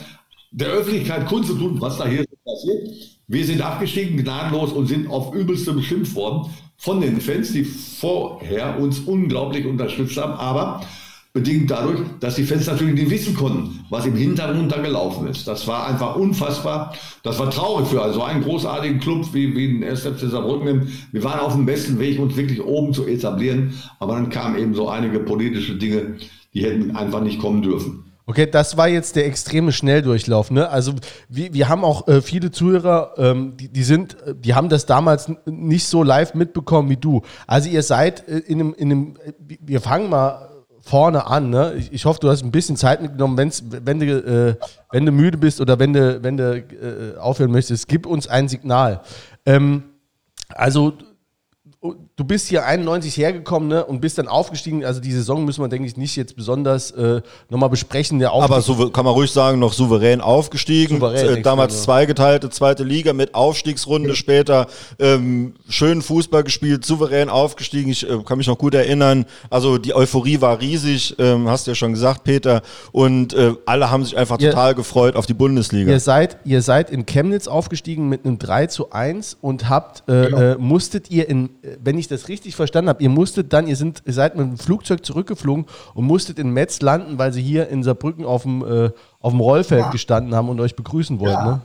der 0.53 0.69
Öffentlichkeit 0.69 1.27
kundzutun, 1.27 1.81
was 1.81 1.99
da 1.99 2.07
hier 2.07 2.25
passiert. 2.45 2.89
Wir 3.27 3.45
sind 3.45 3.63
abgestiegen, 3.63 4.17
gnadenlos 4.17 4.73
und 4.73 4.87
sind 4.87 5.11
auf 5.11 5.35
übelste 5.35 5.73
beschimpft 5.73 6.15
worden 6.15 6.51
von 6.77 7.01
den 7.01 7.21
Fans, 7.21 7.53
die 7.53 7.65
vorher 7.65 8.79
uns 8.79 9.01
unglaublich 9.01 9.67
unterstützt 9.67 10.17
haben. 10.17 10.35
Aber 10.35 10.83
bedingt 11.35 11.69
dadurch, 11.69 11.99
dass 12.21 12.37
die 12.37 12.45
Fans 12.45 12.69
natürlich 12.69 12.95
nicht 12.95 13.11
wissen 13.11 13.35
konnten, 13.35 13.85
was 13.91 14.07
im 14.07 14.15
Hintergrund 14.15 14.71
da 14.71 14.81
gelaufen 14.81 15.27
ist. 15.27 15.49
Das 15.49 15.67
war 15.67 15.89
einfach 15.89 16.15
unfassbar. 16.15 16.95
Das 17.25 17.41
war 17.41 17.51
traurig 17.51 17.89
für 17.89 18.13
so 18.13 18.23
einen 18.23 18.45
großartigen 18.45 19.01
Club 19.01 19.27
wie, 19.33 19.55
wie 19.57 19.67
den 19.67 19.83
1. 19.83 20.03
FC 20.03 20.31
Saarbrücken. 20.31 20.93
Wir 21.11 21.25
waren 21.25 21.41
auf 21.41 21.55
dem 21.55 21.67
besten 21.67 21.99
Weg, 21.99 22.21
uns 22.21 22.37
wirklich 22.37 22.63
oben 22.63 22.95
zu 22.95 23.05
etablieren, 23.07 23.75
aber 23.99 24.15
dann 24.15 24.31
kamen 24.31 24.57
eben 24.57 24.75
so 24.75 24.89
einige 24.89 25.19
politische 25.19 25.75
Dinge, 25.75 26.19
die 26.55 26.65
hätten 26.65 26.95
einfach 26.95 27.21
nicht 27.21 27.41
kommen 27.41 27.63
dürfen. 27.63 28.05
Okay, 28.27 28.49
das 28.49 28.77
war 28.77 28.89
jetzt 28.89 29.17
der 29.17 29.27
extreme 29.27 29.73
Schnelldurchlauf. 29.73 30.53
Ne? 30.53 30.71
Also 30.71 30.95
wir, 31.29 31.53
wir 31.53 31.69
haben 31.69 31.83
auch 31.83 32.07
äh, 32.07 32.23
viele 32.23 32.53
Zuhörer, 32.53 33.15
ähm, 33.19 33.57
die, 33.57 33.69
die 33.69 33.83
sind, 33.83 34.17
die 34.37 34.55
haben 34.55 34.69
das 34.69 34.87
damals 34.87 35.31
nicht 35.47 35.89
so 35.89 36.05
live 36.05 36.35
mitbekommen 36.35 36.89
wie 36.89 36.97
du. 36.97 37.23
Also 37.49 37.69
ihr 37.69 37.83
seid 37.83 38.27
äh, 38.29 38.39
in 38.39 38.61
einem, 38.61 38.75
in 38.75 38.93
einem, 38.93 39.17
äh, 39.17 39.59
wir 39.61 39.81
fangen 39.81 40.09
mal 40.09 40.54
vorne 40.85 41.27
an. 41.27 41.51
Ne? 41.51 41.75
Ich, 41.79 41.93
ich, 41.93 42.05
hoffe, 42.05 42.21
du 42.21 42.29
hast 42.29 42.43
ein 42.43 42.51
bisschen 42.51 42.77
Zeit 42.77 43.01
mitgenommen, 43.01 43.37
wenn's, 43.37 43.63
wenn, 43.69 43.99
du, 43.99 44.07
äh, 44.07 44.67
wenn 44.93 45.07
du 45.07 45.13
müde 45.13 45.39
bist 45.39 45.61
oder 45.61 45.79
wenn 45.79 45.93
du, 45.93 46.23
wenn 46.23 46.37
du 46.37 46.59
äh, 46.59 47.19
aufhören 47.19 47.51
möchtest. 47.51 47.89
Gib 47.89 48.07
uns 48.07 48.29
ein 48.29 48.49
Signal. 48.49 49.01
Ähm, 49.47 49.85
also 50.49 50.93
du 52.17 52.25
bist 52.25 52.47
hier 52.47 52.65
91 52.65 53.17
hergekommen 53.17 53.69
ne, 53.69 53.85
und 53.85 54.01
bist 54.01 54.19
dann 54.19 54.29
aufgestiegen. 54.29 54.85
Also 54.85 55.01
die 55.01 55.11
Saison 55.11 55.45
müssen 55.45 55.63
wir, 55.63 55.69
denke 55.69 55.89
ich, 55.89 55.97
nicht 55.97 56.15
jetzt 56.15 56.37
besonders 56.37 56.93
äh, 56.93 57.23
nochmal 57.51 57.71
besprechen. 57.71 58.21
Der 58.21 58.33
Aber 58.33 58.61
so 58.61 58.91
kann 58.91 59.05
man 59.05 59.15
ruhig 59.15 59.33
sagen, 59.33 59.59
noch 59.59 59.73
souverän 59.73 60.21
aufgestiegen. 60.21 60.97
Souverän, 60.97 61.39
äh, 61.39 61.43
damals 61.43 61.83
zweigeteilte 61.83 62.51
zweite 62.51 62.85
Liga 62.85 63.13
mit 63.13 63.35
Aufstiegsrunde 63.35 64.11
ja. 64.11 64.15
später. 64.15 64.69
Ähm, 65.01 65.55
schön 65.69 66.03
Fußball 66.03 66.45
gespielt, 66.45 66.85
souverän 66.85 67.29
aufgestiegen. 67.29 67.91
Ich 67.91 68.09
äh, 68.09 68.23
kann 68.25 68.39
mich 68.39 68.47
noch 68.47 68.59
gut 68.59 68.75
erinnern. 68.75 69.27
Also 69.51 69.79
die 69.79 69.95
Euphorie 69.95 70.41
war 70.41 70.61
riesig, 70.61 71.17
ähm, 71.19 71.49
hast 71.49 71.67
du 71.67 71.73
ja 71.73 71.75
schon 71.75 71.95
gesagt, 71.95 72.23
Peter. 72.23 72.63
Und 72.93 73.35
äh, 73.35 73.55
alle 73.67 73.91
haben 73.91 74.05
sich 74.05 74.17
einfach 74.17 74.39
ihr, 74.39 74.51
total 74.51 74.77
gefreut 74.77 75.17
auf 75.17 75.27
die 75.27 75.35
Bundesliga. 75.35 75.91
Ihr 75.91 76.01
seid, 76.01 76.37
ihr 76.45 76.63
seid 76.63 76.91
in 76.91 77.07
Chemnitz 77.07 77.49
aufgestiegen 77.49 78.09
mit 78.09 78.25
einem 78.25 78.39
3 78.39 78.69
zu 78.69 78.93
1 78.93 79.39
und 79.41 79.69
habt, 79.69 80.09
äh, 80.09 80.27
genau. 80.27 80.39
Äh, 80.39 80.57
musstet 80.59 81.11
ihr 81.11 81.29
in, 81.29 81.51
wenn 81.83 81.99
ich 81.99 82.04
ich 82.05 82.09
das 82.09 82.29
richtig 82.29 82.57
verstanden 82.57 82.89
habe, 82.89 83.03
ihr 83.03 83.11
musstet 83.11 83.53
dann, 83.53 83.67
ihr, 83.67 83.77
sind, 83.77 84.03
ihr 84.07 84.13
seid 84.13 84.37
mit 84.37 84.47
dem 84.47 84.59
Flugzeug 84.59 85.05
zurückgeflogen 85.05 85.67
und 85.95 86.05
musstet 86.05 86.39
in 86.39 86.51
Metz 86.51 86.81
landen, 86.81 87.19
weil 87.19 87.33
sie 87.33 87.43
hier 87.43 87.69
in 87.69 87.83
Saarbrücken 87.83 88.25
auf 88.25 88.43
dem, 88.43 88.63
äh, 88.63 88.91
auf 89.21 89.33
dem 89.33 89.41
Rollfeld 89.41 89.83
ja. 89.83 89.91
gestanden 89.91 90.35
haben 90.35 90.49
und 90.49 90.61
euch 90.61 90.77
begrüßen 90.77 91.19
wollten. 91.21 91.33
Ja. 91.33 91.47
Ne? 91.47 91.61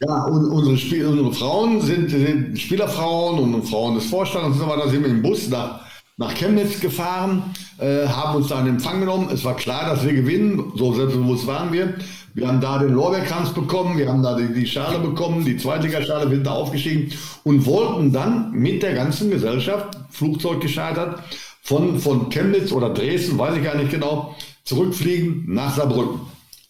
Ja, 0.00 0.24
und 0.26 0.50
unsere, 0.50 0.76
Spiel, 0.76 1.06
unsere 1.06 1.32
Frauen 1.32 1.80
sind, 1.80 2.10
sind, 2.10 2.58
Spielerfrauen 2.58 3.54
und 3.54 3.64
Frauen 3.64 3.96
des 3.96 4.06
Vorstands 4.06 4.56
und 4.56 4.64
so 4.64 4.68
weiter, 4.68 4.88
sind 4.88 5.02
mit 5.02 5.10
dem 5.10 5.22
Bus 5.22 5.48
nach, 5.48 5.80
nach 6.16 6.32
Chemnitz 6.34 6.78
gefahren, 6.78 7.42
äh, 7.78 8.06
haben 8.06 8.36
uns 8.36 8.46
da 8.46 8.60
in 8.60 8.68
Empfang 8.68 9.00
genommen. 9.00 9.28
Es 9.32 9.44
war 9.44 9.56
klar, 9.56 9.90
dass 9.90 10.04
wir 10.04 10.12
gewinnen, 10.12 10.72
so 10.76 10.94
selbstbewusst 10.94 11.48
waren 11.48 11.72
wir. 11.72 11.94
Wir 12.38 12.46
haben 12.46 12.60
da 12.60 12.78
den 12.78 12.94
Lorbeerkranz 12.94 13.50
bekommen, 13.50 13.98
wir 13.98 14.08
haben 14.08 14.22
da 14.22 14.36
die, 14.36 14.52
die 14.52 14.64
Schale 14.64 15.00
bekommen, 15.00 15.44
die 15.44 15.56
Zweitligaschale, 15.56 16.30
sind 16.30 16.46
da 16.46 16.52
aufgestiegen 16.52 17.10
und 17.42 17.66
wollten 17.66 18.12
dann 18.12 18.52
mit 18.52 18.80
der 18.84 18.94
ganzen 18.94 19.28
Gesellschaft, 19.28 19.98
Flugzeug 20.10 20.60
gescheitert, 20.60 21.20
von, 21.62 21.98
von 21.98 22.30
Chemnitz 22.30 22.70
oder 22.70 22.90
Dresden, 22.90 23.40
weiß 23.40 23.56
ich 23.56 23.64
gar 23.64 23.74
nicht 23.74 23.90
genau, 23.90 24.36
zurückfliegen 24.62 25.46
nach 25.48 25.74
Saarbrücken. 25.74 26.20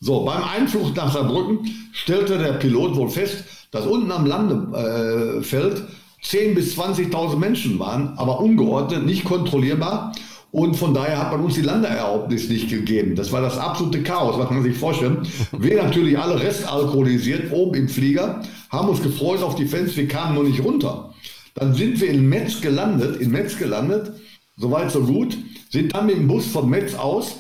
So, 0.01 0.25
beim 0.25 0.43
Einflug 0.43 0.97
nach 0.97 1.13
Saarbrücken 1.13 1.71
stellte 1.93 2.39
der 2.39 2.55
Pilot 2.55 2.97
wohl 2.97 3.11
fest, 3.11 3.45
dass 3.71 3.85
unten 3.85 4.11
am 4.11 4.25
Landefeld 4.25 5.83
10.000 6.25 6.55
bis 6.55 6.79
20.000 6.79 7.37
Menschen 7.37 7.79
waren, 7.79 8.15
aber 8.17 8.41
ungeordnet, 8.41 9.05
nicht 9.05 9.25
kontrollierbar. 9.25 10.15
Und 10.59 10.75
von 10.75 10.93
daher 10.93 11.19
hat 11.19 11.31
man 11.31 11.45
uns 11.45 11.55
die 11.55 11.61
Landeerlaubnis 11.61 12.49
nicht 12.49 12.69
gegeben. 12.69 13.15
Das 13.15 13.31
war 13.31 13.41
das 13.41 13.57
absolute 13.59 14.03
Chaos, 14.03 14.37
was 14.37 14.51
man 14.51 14.65
sich 14.65 14.77
vorstellen. 14.77 15.19
Wir 15.57 15.81
natürlich 15.81 16.19
alle 16.19 16.41
restalkoholisiert 16.41 17.53
oben 17.53 17.77
im 17.77 17.89
Flieger, 17.89 18.43
haben 18.69 18.89
uns 18.89 19.01
gefreut 19.01 19.41
auf 19.45 19.55
die 19.55 19.67
Fans, 19.67 19.97
wir 19.97 20.09
kamen 20.09 20.35
nur 20.35 20.43
nicht 20.43 20.65
runter. 20.65 21.15
Dann 21.55 21.75
sind 21.75 22.01
wir 22.01 22.09
in 22.09 22.29
Metz 22.29 22.61
gelandet, 22.61 23.21
in 23.21 23.31
Metz 23.31 23.57
gelandet, 23.57 24.15
soweit 24.57 24.91
so 24.91 25.03
gut, 25.05 25.39
sind 25.71 25.95
dann 25.95 26.07
mit 26.07 26.17
dem 26.17 26.27
Bus 26.27 26.49
von 26.49 26.69
Metz 26.69 26.93
aus 26.97 27.37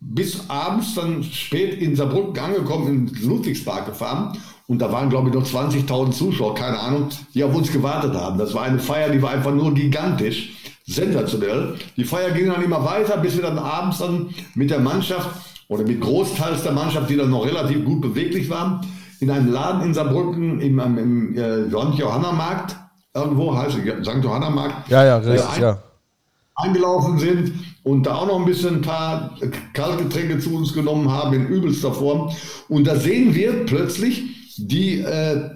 bis 0.00 0.48
abends 0.48 0.94
dann 0.94 1.22
spät 1.22 1.74
in 1.74 1.94
Saarbrücken 1.94 2.38
angekommen, 2.42 2.88
in 2.88 3.28
Ludwigspark 3.28 3.84
gefahren. 3.84 4.38
Und 4.66 4.80
da 4.80 4.90
waren, 4.90 5.10
glaube 5.10 5.28
ich, 5.28 5.34
noch 5.34 5.46
20.000 5.46 6.12
Zuschauer, 6.12 6.54
keine 6.54 6.80
Ahnung, 6.80 7.08
die 7.34 7.44
auf 7.44 7.54
uns 7.54 7.70
gewartet 7.70 8.14
haben. 8.14 8.38
Das 8.38 8.54
war 8.54 8.62
eine 8.62 8.78
Feier, 8.78 9.10
die 9.10 9.20
war 9.20 9.30
einfach 9.30 9.52
nur 9.52 9.74
gigantisch, 9.74 10.54
sensationell. 10.86 11.74
Die 11.96 12.04
Feier 12.04 12.30
ging 12.30 12.46
dann 12.46 12.62
immer 12.62 12.84
weiter, 12.84 13.16
bis 13.18 13.36
wir 13.36 13.42
dann 13.42 13.58
abends 13.58 13.98
dann 13.98 14.34
mit 14.54 14.70
der 14.70 14.80
Mannschaft 14.80 15.28
oder 15.68 15.84
mit 15.84 16.00
Großteils 16.00 16.62
der 16.62 16.72
Mannschaft, 16.72 17.08
die 17.10 17.16
dann 17.16 17.30
noch 17.30 17.46
relativ 17.46 17.84
gut 17.84 18.00
beweglich 18.00 18.50
waren, 18.50 18.86
in 19.20 19.30
einem 19.30 19.52
Laden 19.52 19.82
in 19.82 19.94
Saarbrücken 19.94 20.60
im, 20.60 20.78
im, 20.78 20.98
im 20.98 21.36
äh, 21.36 21.66
Johanna-Markt, 21.66 22.76
irgendwo 23.14 23.56
heißt 23.56 23.78
es 23.78 24.06
St. 24.06 24.24
Johanna-Markt. 24.24 24.90
Ja, 24.90 25.04
ja, 25.04 25.16
richtig, 25.18 25.58
äh, 25.58 25.62
ja. 25.62 25.78
Eingelaufen 26.54 27.18
sind 27.18 27.52
und 27.82 28.04
da 28.04 28.16
auch 28.16 28.26
noch 28.26 28.38
ein 28.38 28.44
bisschen 28.44 28.76
ein 28.76 28.82
paar 28.82 29.38
Kaltgetränke 29.72 30.38
zu 30.38 30.54
uns 30.54 30.74
genommen 30.74 31.10
haben 31.10 31.32
in 31.34 31.46
übelster 31.46 31.92
Form. 31.92 32.30
Und 32.68 32.86
da 32.86 32.96
sehen 32.96 33.34
wir 33.34 33.64
plötzlich 33.64 34.22
die, 34.58 35.00
äh, 35.00 35.50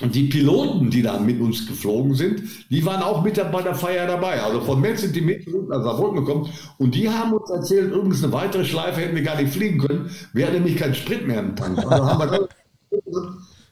die 0.00 0.24
Piloten, 0.24 0.90
die 0.90 1.02
da 1.02 1.18
mit 1.18 1.40
uns 1.40 1.66
geflogen 1.66 2.14
sind, 2.14 2.42
die 2.70 2.84
waren 2.84 3.02
auch 3.02 3.22
mit 3.24 3.36
bei 3.50 3.62
der 3.62 3.74
Feier 3.74 4.06
dabei. 4.06 4.42
Also 4.42 4.60
von 4.60 4.80
Metz 4.80 5.00
sind 5.00 5.16
die 5.16 5.20
mit 5.20 5.46
nach 5.68 5.82
Saarbrücken 5.82 6.24
gekommen 6.24 6.50
und 6.78 6.94
die 6.94 7.08
haben 7.08 7.32
uns 7.32 7.50
erzählt, 7.50 7.92
übrigens 7.92 8.22
eine 8.22 8.32
weitere 8.32 8.64
Schleife 8.64 9.00
hätten 9.00 9.16
wir 9.16 9.22
gar 9.22 9.40
nicht 9.40 9.52
fliegen 9.52 9.78
können. 9.78 10.10
Wir 10.32 10.46
hatten 10.46 10.56
nämlich 10.56 10.76
keinen 10.76 10.94
Sprit 10.94 11.26
mehr 11.26 11.40
im 11.40 11.56
Tank. 11.56 11.78
Also 11.78 12.04
haben 12.04 12.30
wir 12.30 12.48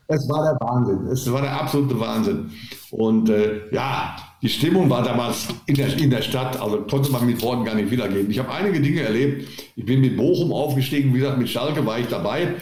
es 0.06 0.28
war 0.28 0.42
der 0.42 0.60
Wahnsinn. 0.60 1.06
Es 1.06 1.32
war 1.32 1.40
der 1.40 1.60
absolute 1.60 1.98
Wahnsinn. 1.98 2.50
Und 2.90 3.30
äh, 3.30 3.62
ja, 3.72 4.16
die 4.42 4.48
Stimmung 4.48 4.90
war 4.90 5.02
damals 5.02 5.48
in 5.66 5.74
der, 5.74 5.96
in 5.96 6.10
der 6.10 6.20
Stadt, 6.20 6.60
also 6.60 6.82
konnte 6.82 7.10
man 7.10 7.24
mit 7.24 7.40
Worten 7.42 7.64
gar 7.64 7.74
nicht 7.74 7.90
wiedergeben. 7.90 8.30
Ich 8.30 8.38
habe 8.38 8.52
einige 8.52 8.80
Dinge 8.80 9.00
erlebt. 9.00 9.48
Ich 9.76 9.84
bin 9.84 10.00
mit 10.00 10.16
Bochum 10.16 10.52
aufgestiegen, 10.52 11.14
wie 11.14 11.20
gesagt, 11.20 11.38
mit 11.38 11.48
Schalke 11.48 11.86
war 11.86 11.98
ich 11.98 12.08
dabei. 12.08 12.56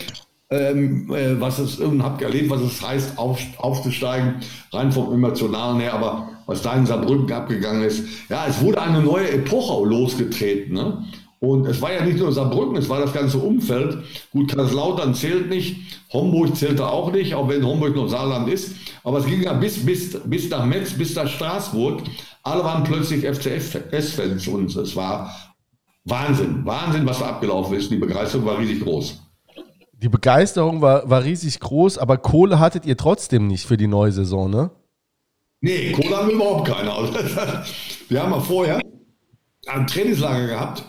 Ähm, 0.53 1.11
äh, 1.11 1.41
was 1.41 1.59
es 1.59 1.79
und 1.79 2.03
habe 2.03 2.23
erlebt, 2.23 2.51
was 2.51 2.61
es 2.61 2.87
heißt, 2.87 3.17
auf, 3.17 3.41
aufzusteigen, 3.57 4.35
rein 4.71 4.93
vom 4.93 5.11
Emotionalen 5.15 5.81
her, 5.81 5.95
aber 5.95 6.29
was 6.45 6.61
da 6.61 6.75
in 6.75 6.85
Saarbrücken 6.85 7.33
abgegangen 7.33 7.85
ist. 7.85 8.05
Ja, 8.29 8.45
es 8.47 8.61
wurde 8.61 8.83
eine 8.83 9.01
neue 9.01 9.31
Epoche 9.31 9.89
losgetreten. 9.89 10.75
Ne? 10.75 11.05
Und 11.41 11.67
es 11.67 11.81
war 11.81 11.95
ja 11.95 12.05
nicht 12.05 12.19
nur 12.19 12.33
Saarbrücken, 12.33 12.77
es 12.77 12.91
war 12.91 13.01
das 13.01 13.15
ganze 13.15 13.39
Umfeld. 13.39 13.97
Gut, 14.31 14.55
Kaiserslautern 14.55 15.15
zählt 15.15 15.49
nicht, 15.49 15.77
Homburg 16.13 16.55
zählte 16.55 16.87
auch 16.87 17.11
nicht, 17.11 17.35
auch 17.35 17.49
wenn 17.49 17.65
Homburg 17.65 17.97
noch 17.97 18.09
Saarland 18.09 18.47
ist. 18.51 18.75
Aber 19.05 19.21
es 19.21 19.25
ging 19.25 19.43
ja 19.43 19.55
bis, 19.55 19.87
bis, 19.87 20.21
bis 20.27 20.51
nach 20.51 20.67
Metz, 20.67 20.93
bis 20.93 21.15
nach 21.15 21.29
Straßburg. 21.29 22.03
Alle 22.43 22.63
waren 22.63 22.85
plötzlich 22.85 23.25
FCS-Fans 23.25 24.47
und 24.49 24.77
es 24.77 24.95
war 24.95 25.35
Wahnsinn, 26.05 26.67
Wahnsinn, 26.67 27.07
was 27.07 27.21
da 27.21 27.31
abgelaufen 27.31 27.75
ist. 27.75 27.91
Die 27.91 27.97
Begeisterung 27.97 28.45
war 28.45 28.59
riesig 28.59 28.83
groß. 28.83 29.22
Die 30.03 30.09
Begeisterung 30.09 30.81
war, 30.81 31.09
war 31.09 31.25
riesig 31.25 31.61
groß, 31.61 31.99
aber 31.99 32.19
Kohle 32.19 32.59
hattet 32.59 32.87
ihr 32.87 32.97
trotzdem 32.97 33.47
nicht 33.47 33.67
für 33.67 33.77
die 33.77 33.87
neue 33.87 34.13
Saison, 34.13 34.51
ne? 34.51 34.71
Nee, 35.61 35.93
Kohle 35.93 36.17
haben 36.17 36.29
wir 36.29 36.35
überhaupt 36.35 36.69
keine. 36.69 36.93
Also, 36.93 37.15
wir 38.09 38.23
haben 38.23 38.33
ja 38.33 38.41
vorher 38.41 38.81
ein 39.69 39.87
Trainingslager 39.87 40.49
gehabt 40.49 40.85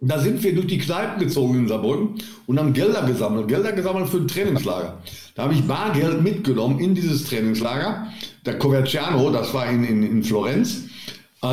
da 0.00 0.18
sind 0.18 0.42
wir 0.42 0.54
durch 0.54 0.68
die 0.68 0.78
Kneipen 0.78 1.18
gezogen 1.18 1.56
in 1.56 1.68
Saarbrücken 1.68 2.22
und 2.46 2.58
haben 2.58 2.72
Gelder 2.72 3.02
gesammelt, 3.02 3.48
Gelder 3.48 3.72
gesammelt 3.72 4.08
für 4.08 4.18
ein 4.18 4.28
Trainingslager. 4.28 4.98
Da 5.34 5.42
habe 5.42 5.54
ich 5.54 5.66
Bargeld 5.66 6.22
mitgenommen 6.22 6.78
in 6.78 6.94
dieses 6.94 7.24
Trainingslager. 7.24 8.06
Der 8.46 8.58
Coverciano, 8.58 9.30
das 9.30 9.52
war 9.54 9.68
in, 9.68 9.84
in, 9.84 10.02
in 10.04 10.22
Florenz, 10.22 10.84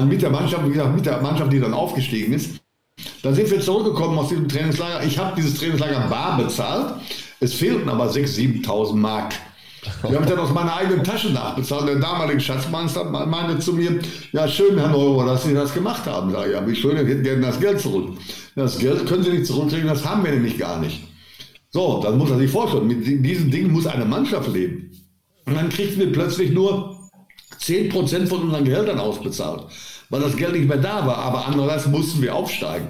mit 0.07 0.21
der 0.21 0.29
Mannschaft, 0.29 0.65
wie 0.65 0.71
gesagt, 0.71 0.95
mit 0.95 1.05
der 1.05 1.21
Mannschaft, 1.21 1.51
die 1.51 1.59
dann 1.59 1.73
aufgestiegen 1.73 2.33
ist. 2.33 2.59
Da 3.25 3.33
sind 3.33 3.49
wir 3.49 3.59
zurückgekommen 3.59 4.19
aus 4.19 4.29
diesem 4.29 4.47
Trainingslager. 4.47 5.03
Ich 5.03 5.17
habe 5.17 5.35
dieses 5.35 5.57
Trainingslager 5.57 6.01
bar 6.01 6.37
bezahlt. 6.37 6.93
Es 7.39 7.55
fehlten 7.55 7.89
aber 7.89 8.05
6.000, 8.05 8.63
7.000 8.63 8.93
Mark. 8.93 9.33
Die 10.07 10.15
habe 10.15 10.27
dann 10.27 10.37
aus 10.37 10.53
meiner 10.53 10.75
eigenen 10.75 11.03
Tasche 11.03 11.31
nachbezahlt. 11.31 11.87
Der 11.87 11.95
damalige 11.95 12.39
Schatzmeister 12.39 13.03
meinte 13.03 13.57
zu 13.57 13.73
mir, 13.73 13.99
ja 14.31 14.47
schön, 14.47 14.77
Herr 14.77 14.89
Neurohr, 14.89 15.25
dass 15.25 15.43
Sie 15.43 15.55
das 15.55 15.73
gemacht 15.73 16.05
haben. 16.05 16.31
Sag 16.31 16.45
ich, 16.45 16.53
ja, 16.53 16.67
wie 16.67 16.75
schön, 16.75 16.97
hätten 16.97 17.23
gerne 17.23 17.41
das 17.41 17.59
Geld 17.59 17.81
zurück. 17.81 18.09
Das 18.55 18.77
Geld 18.77 19.07
können 19.07 19.23
Sie 19.23 19.31
nicht 19.31 19.47
zurückkriegen, 19.47 19.87
das 19.87 20.05
haben 20.05 20.23
wir 20.23 20.31
nämlich 20.31 20.59
gar 20.59 20.79
nicht. 20.79 21.01
So, 21.71 22.01
dann 22.03 22.19
muss 22.19 22.29
er 22.29 22.37
sich 22.37 22.51
vorstellen, 22.51 22.85
mit 22.85 23.25
diesen 23.25 23.49
Dingen 23.49 23.71
muss 23.71 23.87
eine 23.87 24.05
Mannschaft 24.05 24.53
leben. 24.53 24.91
Und 25.47 25.55
dann 25.55 25.69
kriegten 25.69 25.99
wir 25.99 26.11
plötzlich 26.11 26.51
nur 26.51 26.95
10% 27.59 28.27
von 28.27 28.43
unseren 28.43 28.65
Gehältern 28.65 28.99
ausbezahlt, 28.99 29.63
weil 30.15 30.21
das 30.21 30.37
Geld 30.37 30.53
nicht 30.53 30.69
mehr 30.69 30.77
da 30.77 31.05
war. 31.05 31.17
Aber 31.17 31.45
andererseits 31.45 31.87
mussten 31.87 32.21
wir 32.21 32.33
aufsteigen. 32.33 32.87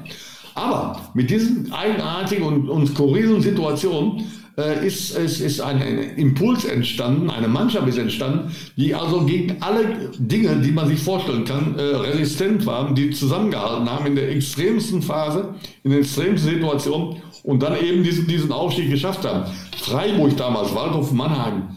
Aber 0.53 1.01
mit 1.15 1.31
diesen 1.31 1.73
eigenartigen 1.73 2.45
und, 2.45 2.69
und 2.69 2.87
skurrilen 2.87 3.41
Situationen 3.41 4.25
äh, 4.57 4.85
ist, 4.85 5.17
ist, 5.17 5.41
ist 5.41 5.59
ein, 5.59 5.81
ein, 5.81 5.97
Impuls 6.17 6.65
entstanden, 6.65 7.31
eine 7.31 7.47
Mannschaft 7.47 7.87
ist 7.87 7.97
entstanden, 7.97 8.55
die 8.77 8.93
also 8.93 9.25
gegen 9.25 9.57
alle 9.59 10.11
Dinge, 10.19 10.57
die 10.57 10.71
man 10.71 10.87
sich 10.87 10.99
vorstellen 10.99 11.45
kann, 11.45 11.77
äh, 11.77 11.81
resistent 11.81 12.65
waren, 12.67 12.93
die 12.93 13.09
zusammengehalten 13.09 13.89
haben 13.89 14.05
in 14.05 14.15
der 14.15 14.31
extremsten 14.31 15.01
Phase, 15.01 15.55
in 15.83 15.91
der 15.91 16.01
extremsten 16.01 16.51
Situation 16.51 17.17
und 17.43 17.63
dann 17.63 17.75
eben 17.83 18.03
diesen, 18.03 18.27
diesen 18.27 18.51
Aufstieg 18.51 18.91
geschafft 18.91 19.25
haben. 19.25 19.51
Freiburg 19.77 20.37
damals, 20.37 20.73
Waldhof 20.75 21.11
Mannheim, 21.11 21.75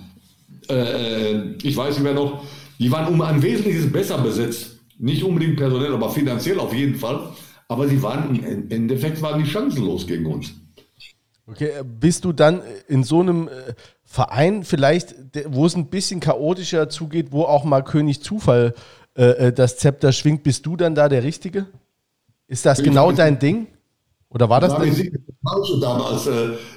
äh, 0.68 0.74
äh, 0.74 1.54
ich 1.62 1.74
weiß 1.74 1.94
nicht 1.94 2.04
mehr 2.04 2.14
noch, 2.14 2.44
die 2.78 2.92
waren 2.92 3.12
um 3.12 3.20
ein 3.22 3.42
Wesentliches 3.42 3.90
besser 3.90 4.18
besetzt. 4.18 4.78
Nicht 4.98 5.22
unbedingt 5.22 5.56
personell, 5.56 5.92
aber 5.94 6.11
finanziell 6.11 6.58
auf 6.58 6.74
jeden 6.74 6.96
Fall. 6.96 7.30
Aber 7.68 7.87
sie 7.87 8.02
waren 8.02 8.34
im 8.34 8.70
Endeffekt 8.70 9.20
waren 9.22 9.42
die 9.42 9.48
chancenlos 9.48 10.06
gegen 10.06 10.26
uns. 10.26 10.54
Okay, 11.46 11.68
äh, 11.68 11.84
bist 11.84 12.24
du 12.24 12.32
dann 12.32 12.62
in 12.88 13.04
so 13.04 13.20
einem 13.20 13.48
äh, 13.48 13.74
Verein 14.04 14.64
vielleicht, 14.64 15.14
wo 15.46 15.66
es 15.66 15.76
ein 15.76 15.88
bisschen 15.88 16.20
chaotischer 16.20 16.88
zugeht, 16.88 17.28
wo 17.30 17.44
auch 17.44 17.64
mal 17.64 17.82
König 17.82 18.22
Zufall 18.22 18.74
äh, 19.14 19.52
das 19.52 19.78
Zepter 19.78 20.12
schwingt, 20.12 20.42
bist 20.42 20.66
du 20.66 20.76
dann 20.76 20.94
da 20.94 21.08
der 21.08 21.22
Richtige? 21.22 21.66
Ist 22.46 22.66
das 22.66 22.78
ich 22.78 22.84
genau 22.84 23.12
dein 23.12 23.38
Ding? 23.38 23.66
Oder 24.31 24.49
war 24.49 24.61
das 24.61 24.73
war 24.73 24.81
falsch 24.81 25.81
damals? 25.81 26.29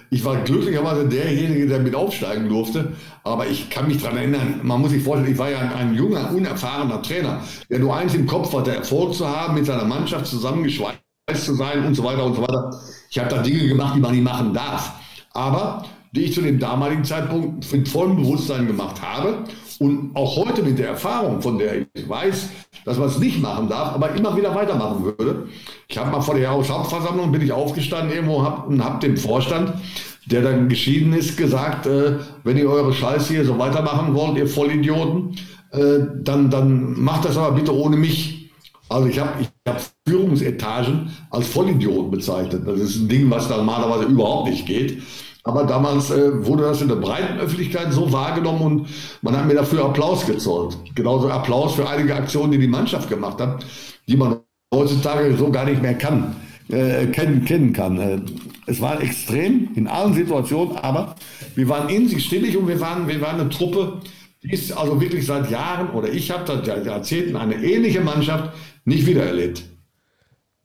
Ich 0.09 0.23
war 0.23 0.37
glücklicherweise 0.37 1.07
derjenige, 1.07 1.67
der 1.67 1.79
mit 1.79 1.95
aufsteigen 1.95 2.47
durfte. 2.47 2.93
Aber 3.23 3.47
ich 3.47 3.69
kann 3.69 3.87
mich 3.87 4.01
daran 4.01 4.17
erinnern, 4.17 4.61
man 4.63 4.79
muss 4.81 4.91
sich 4.91 5.03
vorstellen, 5.03 5.33
ich 5.33 5.37
war 5.37 5.49
ja 5.49 5.59
ein, 5.59 5.73
ein 5.73 5.93
junger, 5.93 6.31
unerfahrener 6.31 7.01
Trainer, 7.01 7.41
der 7.69 7.79
nur 7.79 7.95
eins 7.95 8.13
im 8.13 8.25
Kopf 8.25 8.53
hatte, 8.53 8.73
Erfolg 8.73 9.13
zu 9.13 9.27
haben, 9.27 9.55
mit 9.55 9.65
seiner 9.65 9.85
Mannschaft 9.85 10.27
zusammengeschweißt 10.27 10.99
zu 11.35 11.55
sein 11.55 11.85
und 11.85 11.95
so 11.95 12.03
weiter 12.03 12.25
und 12.25 12.35
so 12.35 12.41
weiter. 12.41 12.71
Ich 13.09 13.19
habe 13.19 13.29
da 13.29 13.41
Dinge 13.41 13.67
gemacht, 13.67 13.95
die 13.95 13.99
man 13.99 14.11
nicht 14.11 14.23
machen 14.23 14.53
darf. 14.53 14.93
Aber 15.33 15.85
die 16.13 16.25
ich 16.25 16.33
zu 16.33 16.41
dem 16.41 16.59
damaligen 16.59 17.03
Zeitpunkt 17.03 17.71
mit 17.71 17.87
vollem 17.87 18.17
Bewusstsein 18.17 18.67
gemacht 18.67 19.01
habe 19.01 19.45
und 19.81 20.11
auch 20.15 20.35
heute 20.35 20.61
mit 20.61 20.77
der 20.77 20.89
Erfahrung, 20.89 21.41
von 21.41 21.57
der 21.57 21.81
ich 21.81 22.07
weiß, 22.07 22.49
dass 22.85 22.99
man 22.99 23.07
es 23.07 23.17
nicht 23.17 23.41
machen 23.41 23.67
darf, 23.67 23.95
aber 23.95 24.11
immer 24.11 24.37
wieder 24.37 24.53
weitermachen 24.53 25.03
würde. 25.03 25.47
Ich 25.87 25.97
habe 25.97 26.11
mal 26.11 26.21
vor 26.21 26.35
der 26.35 26.43
Jahreshauptversammlung 26.43 27.31
bin 27.31 27.41
ich 27.41 27.51
aufgestanden 27.51 28.13
irgendwo 28.13 28.43
hab, 28.43 28.67
und 28.67 28.83
habe 28.83 28.99
dem 28.99 29.17
Vorstand, 29.17 29.73
der 30.27 30.43
dann 30.43 30.69
geschieden 30.69 31.13
ist, 31.13 31.35
gesagt, 31.35 31.87
äh, 31.87 32.17
wenn 32.43 32.57
ihr 32.57 32.69
eure 32.69 32.93
Scheiße 32.93 33.33
hier 33.33 33.43
so 33.43 33.57
weitermachen 33.57 34.13
wollt, 34.13 34.37
ihr 34.37 34.45
Vollidioten, 34.45 35.35
äh, 35.71 35.97
dann, 36.21 36.51
dann 36.51 37.01
macht 37.01 37.25
das 37.25 37.35
aber 37.35 37.55
bitte 37.55 37.75
ohne 37.75 37.97
mich. 37.97 38.51
Also 38.87 39.07
ich 39.07 39.17
habe 39.17 39.31
ich 39.41 39.49
hab 39.67 39.81
Führungsetagen 40.07 41.09
als 41.31 41.47
Vollidioten 41.47 42.11
bezeichnet. 42.11 42.67
Das 42.67 42.79
ist 42.79 42.97
ein 42.97 43.09
Ding, 43.09 43.31
was 43.31 43.49
normalerweise 43.49 44.03
überhaupt 44.03 44.51
nicht 44.51 44.67
geht. 44.67 45.01
Aber 45.43 45.63
damals 45.63 46.11
äh, 46.11 46.45
wurde 46.45 46.63
das 46.63 46.81
in 46.81 46.87
der 46.87 46.95
breiten 46.95 47.39
Öffentlichkeit 47.39 47.91
so 47.91 48.11
wahrgenommen 48.11 48.61
und 48.61 48.87
man 49.21 49.35
hat 49.35 49.47
mir 49.47 49.55
dafür 49.55 49.85
Applaus 49.85 50.25
gezollt. 50.25 50.77
Genauso 50.93 51.29
Applaus 51.29 51.73
für 51.75 51.89
einige 51.89 52.15
Aktionen, 52.15 52.51
die 52.51 52.59
die 52.59 52.67
Mannschaft 52.67 53.09
gemacht 53.09 53.41
hat, 53.41 53.65
die 54.07 54.17
man 54.17 54.37
heutzutage 54.73 55.35
so 55.37 55.49
gar 55.49 55.65
nicht 55.65 55.81
mehr 55.81 55.95
kann, 55.95 56.35
äh, 56.69 57.07
kennen, 57.07 57.43
kennen 57.45 57.73
kann. 57.73 57.99
Äh, 57.99 58.19
es 58.67 58.79
war 58.81 59.01
extrem 59.01 59.69
in 59.75 59.87
allen 59.87 60.13
Situationen, 60.13 60.77
aber 60.77 61.15
wir 61.55 61.67
waren 61.67 61.89
in 61.89 62.07
sich 62.07 62.23
stillig 62.23 62.55
und 62.55 62.67
wir 62.67 62.79
waren, 62.79 63.07
wir 63.07 63.19
waren 63.19 63.39
eine 63.39 63.49
Truppe, 63.49 63.99
die 64.43 64.51
ist 64.51 64.71
also 64.71 65.01
wirklich 65.01 65.25
seit 65.25 65.49
Jahren 65.49 65.89
oder 65.89 66.09
ich 66.09 66.29
habe 66.31 66.45
seit 66.45 66.85
Jahrzehnten 66.85 67.35
eine 67.35 67.55
ähnliche 67.55 68.01
Mannschaft, 68.01 68.53
nicht 68.85 69.05
wiedererlebt. 69.05 69.63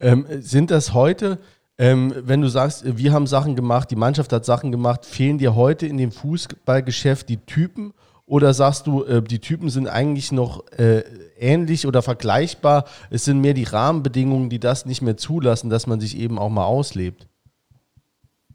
Ähm, 0.01 0.27
sind 0.41 0.71
das 0.71 0.93
heute 0.93 1.39
Ähm, 1.79 2.15
wenn 2.17 2.41
du 2.41 2.49
sagst, 2.49 2.85
wir 2.97 3.13
haben 3.13 3.27
Sachen 3.27 3.55
gemacht, 3.55 3.91
die 3.91 3.97
Mannschaft 3.97 4.33
hat 4.33 4.45
Sachen 4.47 4.73
gemacht, 4.73 5.05
fehlen 5.05 5.39
dir 5.39 5.55
heute 5.55 5.87
in 5.87 5.99
dem 5.99 6.11
Fußballgeschäft 6.11 7.29
die 7.29 7.39
Typen? 7.39 7.93
Oder 8.25 8.55
sagst 8.55 8.87
du, 8.87 9.05
äh, 9.05 9.23
die 9.23 9.39
Typen 9.39 9.69
sind 9.69 9.87
eigentlich 9.87 10.33
noch 10.33 10.67
äh, 10.73 11.05
ähnlich 11.39 11.87
oder 11.87 12.03
vergleichbar? 12.03 12.87
Es 13.11 13.25
sind 13.25 13.41
mehr 13.41 13.55
die 13.55 13.65
Rahmenbedingungen, 13.65 14.49
die 14.49 14.59
das 14.59 14.87
nicht 14.87 15.03
mehr 15.03 15.17
zulassen, 15.17 15.71
dass 15.71 15.87
man 15.87 16.01
sich 16.01 16.19
eben 16.19 16.39
auch 16.39 16.49
mal 16.49 16.65
auslebt. 16.65 17.29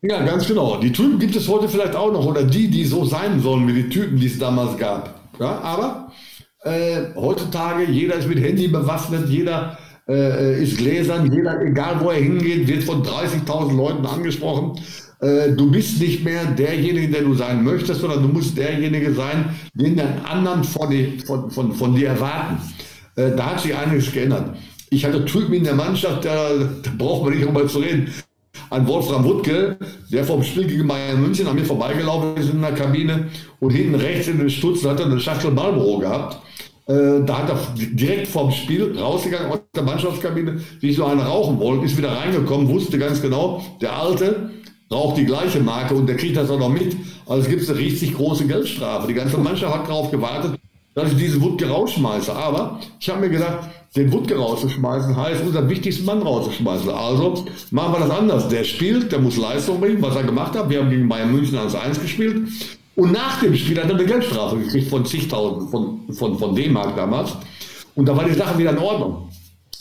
Ja, 0.01 0.25
ganz 0.25 0.47
genau. 0.47 0.77
Die 0.77 0.91
Typen 0.91 1.19
gibt 1.19 1.35
es 1.35 1.47
heute 1.47 1.69
vielleicht 1.69 1.95
auch 1.95 2.11
noch 2.11 2.25
oder 2.25 2.43
die, 2.43 2.69
die 2.69 2.85
so 2.85 3.05
sein 3.05 3.39
sollen 3.39 3.67
wie 3.67 3.83
die 3.83 3.89
Typen, 3.89 4.19
die 4.19 4.25
es 4.25 4.39
damals 4.39 4.75
gab. 4.77 5.21
Ja, 5.39 5.59
aber 5.59 6.11
äh, 6.63 7.13
heutzutage, 7.15 7.85
jeder 7.85 8.15
ist 8.15 8.27
mit 8.27 8.39
Handy 8.39 8.67
bewaffnet, 8.67 9.29
jeder 9.29 9.77
äh, 10.07 10.63
ist 10.63 10.77
gläsern, 10.77 11.31
jeder, 11.31 11.61
egal 11.61 11.99
wo 12.01 12.09
er 12.09 12.21
hingeht, 12.21 12.67
wird 12.67 12.83
von 12.83 13.03
30.000 13.03 13.75
Leuten 13.75 14.05
angesprochen. 14.05 14.79
Äh, 15.19 15.51
du 15.51 15.71
bist 15.71 15.99
nicht 15.99 16.23
mehr 16.23 16.45
derjenige, 16.45 17.09
der 17.09 17.21
du 17.21 17.33
sein 17.35 17.63
möchtest, 17.63 18.01
sondern 18.01 18.21
du 18.23 18.27
musst 18.27 18.57
derjenige 18.57 19.13
sein, 19.13 19.55
den 19.73 19.95
dein 19.95 20.25
anderen 20.25 20.63
von, 20.63 20.89
die, 20.89 21.19
von, 21.25 21.51
von, 21.51 21.73
von 21.73 21.95
dir 21.95 22.09
erwarten. 22.09 22.57
Äh, 23.15 23.31
da 23.35 23.51
hat 23.51 23.61
sich 23.61 23.75
einiges 23.75 24.11
geändert. 24.11 24.55
Ich 24.89 25.05
hatte 25.05 25.23
Typen 25.25 25.53
in 25.53 25.63
der 25.63 25.75
Mannschaft, 25.75 26.25
da, 26.25 26.49
da 26.57 26.91
braucht 26.97 27.23
man 27.23 27.33
nicht 27.33 27.45
drüber 27.45 27.67
zu 27.67 27.79
reden 27.79 28.11
an 28.71 28.87
Wolfram 28.87 29.23
Wuttke, 29.25 29.77
der 30.11 30.23
vom 30.23 30.41
Spiel 30.43 30.65
gegen 30.65 30.87
Bayern 30.87 31.21
München 31.21 31.45
an 31.47 31.55
mir 31.55 31.65
vorbeigelaufen 31.65 32.37
ist 32.37 32.51
in 32.51 32.61
der 32.61 32.73
Kabine 32.73 33.27
und 33.59 33.71
hinten 33.71 33.95
rechts 33.95 34.27
in 34.27 34.39
den 34.39 34.49
Stutzen 34.49 34.89
hat 34.89 34.99
er 34.99 35.07
eine 35.07 35.19
Schachtel 35.19 35.51
Marlboro 35.51 35.99
gehabt. 35.99 36.41
Äh, 36.91 37.23
da 37.25 37.37
hat 37.37 37.49
er 37.49 37.57
direkt 37.75 38.27
vorm 38.27 38.51
Spiel 38.51 38.97
rausgegangen 38.97 39.51
aus 39.51 39.59
der 39.73 39.83
Mannschaftskabine, 39.83 40.59
sich 40.81 40.95
so 40.97 41.05
eine 41.05 41.23
rauchen 41.23 41.57
wollte, 41.59 41.85
ist 41.85 41.97
wieder 41.97 42.11
reingekommen, 42.11 42.67
wusste 42.67 42.97
ganz 42.97 43.21
genau, 43.21 43.63
der 43.79 43.95
Alte 43.95 44.51
raucht 44.91 45.17
die 45.17 45.25
gleiche 45.25 45.61
Marke 45.61 45.95
und 45.95 46.07
der 46.07 46.17
kriegt 46.17 46.35
das 46.35 46.49
auch 46.49 46.59
noch 46.59 46.69
mit. 46.69 46.97
Also 47.25 47.49
gibt 47.49 47.61
es 47.61 47.69
eine 47.69 47.79
richtig 47.79 48.15
große 48.15 48.45
Geldstrafe. 48.45 49.07
Die 49.07 49.13
ganze 49.13 49.37
Mannschaft 49.37 49.73
hat 49.73 49.87
darauf 49.87 50.11
gewartet, 50.11 50.59
dass 50.93 51.13
ich 51.13 51.17
diesen 51.17 51.41
Wutke 51.41 51.69
rausschmeiße. 51.69 52.35
Aber 52.35 52.81
ich 52.99 53.09
habe 53.09 53.21
mir 53.21 53.29
gedacht, 53.29 53.69
den 53.95 54.11
Wutke 54.11 54.35
rauszuschmeißen 54.35 55.15
heißt, 55.15 55.43
unseren 55.45 55.69
wichtigsten 55.69 56.03
Mann 56.03 56.21
rauszuschmeißen. 56.21 56.89
Also 56.89 57.45
machen 57.71 57.93
wir 57.93 57.99
das 58.05 58.09
anders. 58.09 58.49
Der 58.49 58.65
spielt, 58.65 59.13
der 59.13 59.19
muss 59.19 59.37
Leistung 59.37 59.79
bringen, 59.79 60.01
was 60.01 60.17
er 60.17 60.23
gemacht 60.23 60.57
hat. 60.57 60.69
Wir 60.69 60.81
haben 60.81 60.89
gegen 60.89 61.07
Bayern 61.07 61.31
München 61.31 61.57
1-1 61.57 62.01
gespielt. 62.01 62.49
Und 62.95 63.13
nach 63.13 63.39
dem 63.39 63.55
Spiel 63.55 63.77
hat 63.77 63.89
er 63.89 63.95
eine 63.95 64.05
Geldstrafe 64.05 64.57
gekriegt 64.57 64.89
von 64.89 65.05
zigtausend, 65.05 65.71
von, 65.71 66.01
von, 66.11 66.37
von 66.37 66.55
D-Mark 66.55 66.95
damals. 66.95 67.33
Und 67.95 68.07
da 68.07 68.15
war 68.15 68.25
die 68.25 68.33
Sache 68.33 68.57
wieder 68.57 68.71
in 68.71 68.77
Ordnung. 68.77 69.29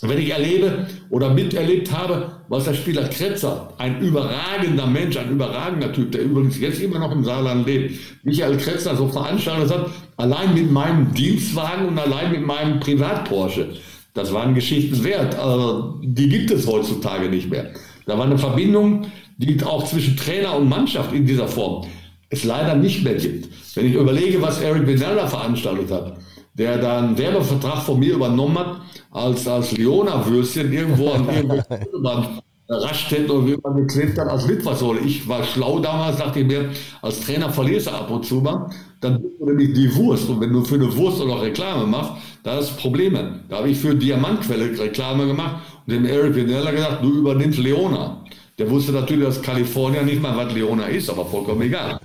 Wenn 0.03 0.17
ich 0.17 0.31
erlebe 0.31 0.87
oder 1.11 1.31
miterlebt 1.31 1.91
habe, 1.91 2.31
was 2.47 2.63
der 2.63 2.73
Spieler 2.73 3.07
Kretzer, 3.07 3.71
ein 3.77 4.01
überragender 4.01 4.87
Mensch, 4.87 5.15
ein 5.17 5.29
überragender 5.29 5.93
Typ, 5.93 6.11
der 6.11 6.23
übrigens 6.23 6.59
jetzt 6.59 6.81
immer 6.81 6.97
noch 6.97 7.11
im 7.11 7.23
Saarland 7.23 7.67
lebt, 7.67 7.99
Michael 8.23 8.57
Kretzer 8.57 8.95
so 8.95 9.07
veranstaltet 9.07 9.71
hat, 9.71 9.91
allein 10.17 10.55
mit 10.55 10.71
meinem 10.71 11.13
Dienstwagen 11.13 11.87
und 11.89 11.99
allein 11.99 12.31
mit 12.31 12.43
meinem 12.43 12.79
Privat-Porsche, 12.79 13.75
das 14.15 14.33
waren 14.33 14.55
Geschichten 14.55 15.03
wert. 15.03 15.37
Also, 15.37 15.99
die 16.01 16.29
gibt 16.29 16.49
es 16.49 16.65
heutzutage 16.65 17.29
nicht 17.29 17.51
mehr. 17.51 17.71
Da 18.07 18.17
war 18.17 18.25
eine 18.25 18.39
Verbindung, 18.39 19.05
die 19.37 19.61
auch 19.63 19.85
zwischen 19.85 20.17
Trainer 20.17 20.55
und 20.55 20.67
Mannschaft 20.67 21.13
in 21.13 21.27
dieser 21.27 21.47
Form 21.47 21.85
es 22.31 22.43
leider 22.43 22.75
nicht 22.75 23.03
mehr 23.03 23.15
gibt. 23.15 23.49
Wenn 23.75 23.85
ich 23.85 23.93
überlege, 23.93 24.41
was 24.41 24.61
Eric 24.61 24.85
Benella 24.85 25.27
veranstaltet 25.27 25.91
hat, 25.91 26.17
der 26.53 26.77
da 26.77 26.99
einen 26.99 27.17
Werbevertrag 27.17 27.83
von 27.83 27.99
mir 27.99 28.15
übernommen 28.15 28.57
hat, 28.57 28.81
als, 29.11 29.47
als 29.47 29.71
Leona-Würstchen 29.73 30.71
irgendwo 30.71 31.11
an 31.11 31.27
irgendeinem 31.29 32.25
Raststätten 32.69 33.29
oder 33.29 33.47
wie 33.47 33.57
man 33.61 33.75
geklebt 33.75 34.17
hat 34.17 34.29
als 34.29 34.47
Litfaßsäule. 34.47 35.01
Ich 35.01 35.27
war 35.27 35.43
schlau 35.43 35.79
damals, 35.79 36.17
dachte 36.17 36.39
ich 36.39 36.47
mir, 36.47 36.69
als 37.01 37.19
Trainer 37.19 37.49
verlierst 37.49 37.87
du 37.87 37.91
ab 37.91 38.09
und 38.09 38.25
zu 38.25 38.35
mal, 38.35 38.69
dann 39.01 39.21
bist 39.21 39.35
du 39.39 39.45
nämlich 39.45 39.73
die 39.73 39.93
Wurst. 39.95 40.29
Und 40.29 40.39
wenn 40.39 40.53
du 40.53 40.63
für 40.63 40.75
eine 40.75 40.95
Wurst 40.95 41.19
oder 41.21 41.41
Reklame 41.41 41.85
machst, 41.85 42.13
da 42.43 42.59
ist 42.59 42.77
Probleme. 42.77 43.41
Da 43.49 43.57
habe 43.57 43.69
ich 43.69 43.77
für 43.77 43.93
Diamantquelle 43.93 44.79
Reklame 44.79 45.27
gemacht 45.27 45.61
und 45.85 45.93
dem 45.93 46.05
Eric 46.05 46.35
Vinella 46.35 46.71
gesagt, 46.71 47.03
du 47.03 47.11
übernimmst 47.11 47.59
Leona. 47.59 48.23
Der 48.61 48.69
wusste 48.69 48.91
natürlich, 48.91 49.25
dass 49.25 49.41
Kalifornien 49.41 50.05
nicht 50.05 50.21
mal 50.21 50.37
was 50.37 50.53
Leona 50.53 50.85
ist, 50.85 51.09
aber 51.09 51.25
vollkommen 51.25 51.63
egal. 51.63 51.99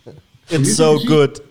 It's 0.48 0.74
so 0.74 0.98
good. 1.06 1.42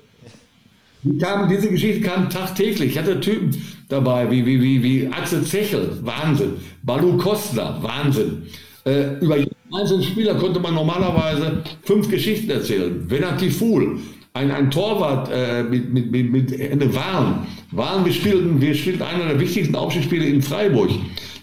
Kamen, 1.22 1.48
diese 1.48 1.70
Geschichte 1.70 2.02
kam 2.02 2.28
tagtäglich. 2.28 2.94
Ich 2.94 2.98
hatte 2.98 3.20
Typen 3.20 3.56
dabei, 3.88 4.32
wie, 4.32 4.44
wie, 4.48 4.60
wie, 4.60 4.82
wie 4.82 5.08
Axel 5.08 5.44
Zechel, 5.44 6.00
Wahnsinn. 6.02 6.54
Balu 6.82 7.18
Kostner, 7.18 7.78
Wahnsinn. 7.84 8.48
Äh, 8.84 9.20
über 9.20 9.38
jeden 9.38 9.56
einzelnen 9.72 10.02
Spieler 10.02 10.34
konnte 10.34 10.60
man 10.60 10.74
normalerweise 10.74 11.62
fünf 11.84 12.10
Geschichten 12.10 12.50
erzählen. 12.50 13.08
Venati 13.08 13.52
Fuhl, 13.52 14.00
ein, 14.34 14.50
ein 14.50 14.72
Torwart 14.72 15.30
äh, 15.32 15.62
mit, 15.62 15.94
mit, 15.94 16.10
mit, 16.10 16.32
mit 16.32 16.60
Ende 16.60 16.96
Wahn. 16.96 17.46
Wahn, 17.70 18.06
wir 18.06 18.14
spielten, 18.14 18.60
wir 18.60 18.74
spielten 18.74 19.04
einer 19.04 19.28
der 19.28 19.40
wichtigsten 19.40 19.76
Aufstiegsspiele 19.76 20.26
in 20.26 20.42
Freiburg. 20.42 20.90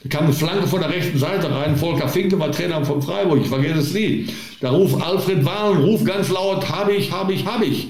Da 0.03 0.09
kam 0.09 0.25
eine 0.25 0.33
Flanke 0.33 0.67
von 0.67 0.81
der 0.81 0.91
rechten 0.91 1.19
Seite 1.19 1.51
rein. 1.51 1.77
Volker 1.77 2.09
Finke 2.09 2.39
war 2.39 2.51
Trainer 2.51 2.85
von 2.85 3.01
Freiburg. 3.01 3.41
Ich 3.43 3.49
vergesse 3.49 3.79
es 3.79 3.95
nie. 3.95 4.27
Da 4.61 4.71
ruft 4.71 5.01
Alfred 5.01 5.45
Wahn, 5.45 5.77
ruft 5.79 6.05
ganz 6.05 6.29
laut, 6.29 6.69
hab 6.69 6.91
ich, 6.91 7.13
hab 7.13 7.31
ich, 7.31 7.47
hab 7.47 7.63
ich. 7.63 7.89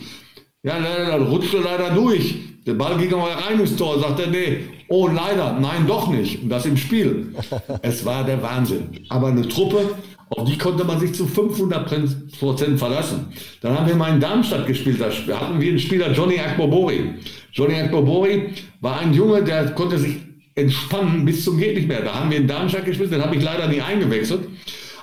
Ja, 0.62 0.79
dann 0.79 1.22
rutschte 1.22 1.59
leider 1.59 1.90
durch. 1.90 2.35
Der 2.66 2.75
Ball 2.75 2.96
ging 2.96 3.12
aber 3.12 3.31
rein 3.31 3.59
ins 3.59 3.75
Tor. 3.77 3.98
Sagt 3.98 4.20
er, 4.20 4.29
nee, 4.29 4.61
oh 4.88 5.09
leider, 5.09 5.59
nein, 5.59 5.87
doch 5.87 6.09
nicht. 6.09 6.42
Und 6.42 6.51
das 6.51 6.66
im 6.66 6.77
Spiel. 6.77 7.35
Es 7.83 8.05
war 8.05 8.25
der 8.25 8.42
Wahnsinn. 8.42 8.88
Aber 9.09 9.29
eine 9.29 9.48
Truppe, 9.48 9.96
auf 10.31 10.48
die 10.48 10.57
konnte 10.57 10.85
man 10.85 11.01
sich 11.01 11.14
zu 11.14 11.27
500 11.27 12.38
Prozent 12.38 12.79
verlassen. 12.79 13.27
Dann 13.61 13.77
haben 13.77 13.88
wir 13.88 13.96
mal 13.96 14.12
in 14.12 14.20
Darmstadt 14.20 14.66
gespielt. 14.66 15.01
Da 15.01 15.40
hatten 15.40 15.61
wir 15.61 15.70
einen 15.70 15.79
Spieler, 15.79 16.12
Johnny 16.12 16.38
Akbobori. 16.38 17.14
Johnny 17.53 17.75
Akbobori 17.75 18.51
war 18.81 19.01
ein 19.01 19.12
Junge, 19.12 19.42
der 19.42 19.70
konnte 19.70 19.98
sich 19.98 20.16
entspannen 20.54 21.24
bis 21.24 21.44
zum 21.44 21.58
geht 21.58 21.76
nicht 21.76 21.88
mehr. 21.88 22.02
Da 22.02 22.14
haben 22.14 22.30
wir 22.30 22.38
in 22.38 22.46
Darmstadt 22.46 22.84
gespielt, 22.84 23.12
den 23.12 23.22
habe 23.22 23.36
ich 23.36 23.42
leider 23.42 23.68
nie 23.68 23.80
eingewechselt. 23.80 24.48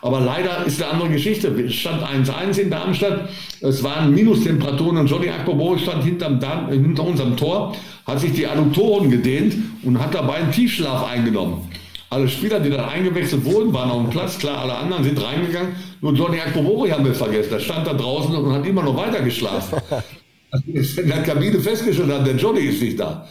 Aber 0.02 0.22
leider 0.22 0.66
ist 0.66 0.82
eine 0.82 0.94
andere 0.94 1.10
Geschichte. 1.10 1.50
Es 1.50 1.74
stand 1.74 2.02
1-1 2.04 2.58
in 2.58 2.70
Darmstadt. 2.70 3.30
Es 3.62 3.84
waren 3.84 4.14
Minustemperaturen 4.14 4.98
und 4.98 5.08
Johnny 5.08 5.30
Akbobo 5.30 5.78
stand 5.78 6.04
hinterm 6.04 6.40
Darm, 6.40 6.70
hinter 6.70 7.04
unserem 7.04 7.36
Tor, 7.36 7.76
hat 8.06 8.20
sich 8.22 8.32
die 8.32 8.48
Adduktoren 8.48 9.12
gedehnt 9.12 9.56
und 9.84 10.00
hat 10.00 10.16
dabei 10.16 10.36
einen 10.36 10.52
Tiefschlaf 10.52 11.06
eingenommen. 11.06 11.70
Alle 12.12 12.28
Spieler, 12.28 12.60
die 12.60 12.70
dann 12.70 12.86
eingewechselt 12.90 13.44
wurden, 13.46 13.72
waren 13.74 13.92
auf 13.92 14.02
dem 14.02 14.10
Platz. 14.10 14.40
Klar, 14.40 14.62
alle 14.62 14.76
anderen 14.76 15.04
sind 15.04 15.22
reingegangen. 15.22 15.74
Nur 16.02 16.14
Johnny 16.14 16.40
Akbobori 16.40 16.90
haben 16.90 17.06
wir 17.06 17.14
vergessen. 17.14 17.50
Der 17.52 17.60
stand 17.60 17.86
da 17.86 17.94
draußen 17.94 18.34
und 18.36 18.52
hat 18.52 18.66
immer 18.66 18.82
noch 18.82 18.96
weiter 18.98 19.22
geschlafen. 19.22 19.80
in 20.66 21.08
der 21.08 21.22
Kabine 21.22 21.60
festgestellt 21.60 22.12
hat, 22.12 22.26
der 22.26 22.36
Johnny 22.36 22.62
ist 22.62 22.82
nicht 22.82 23.00
da. 23.00 23.28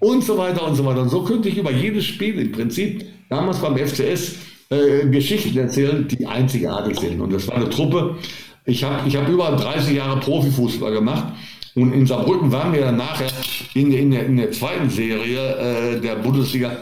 Und 0.00 0.22
so 0.22 0.38
weiter 0.38 0.66
und 0.66 0.76
so 0.76 0.84
weiter. 0.84 1.02
Und 1.02 1.08
so 1.08 1.22
könnte 1.22 1.48
ich 1.48 1.58
über 1.58 1.72
jedes 1.72 2.04
Spiel 2.04 2.38
im 2.38 2.52
Prinzip 2.52 3.04
damals 3.28 3.58
beim 3.58 3.76
FCS 3.76 4.36
äh, 4.70 5.06
Geschichten 5.08 5.56
erzählen, 5.58 6.06
die 6.06 6.26
einzigartig 6.26 6.98
sind. 7.00 7.20
Und 7.20 7.32
das 7.32 7.48
war 7.48 7.56
eine 7.56 7.68
Truppe. 7.68 8.16
Ich 8.64 8.84
habe 8.84 9.08
ich 9.08 9.16
hab 9.16 9.28
über 9.28 9.50
30 9.52 9.96
Jahre 9.96 10.20
Profifußball 10.20 10.92
gemacht. 10.92 11.32
Und 11.74 11.92
in 11.92 12.06
Saarbrücken 12.06 12.50
waren 12.52 12.72
wir 12.72 12.82
dann 12.82 12.96
nachher 12.96 13.28
in, 13.74 13.92
in, 13.92 14.10
der, 14.10 14.26
in 14.26 14.36
der 14.36 14.52
zweiten 14.52 14.90
Serie 14.90 15.56
äh, 15.56 16.00
der 16.00 16.16
Bundesliga 16.16 16.76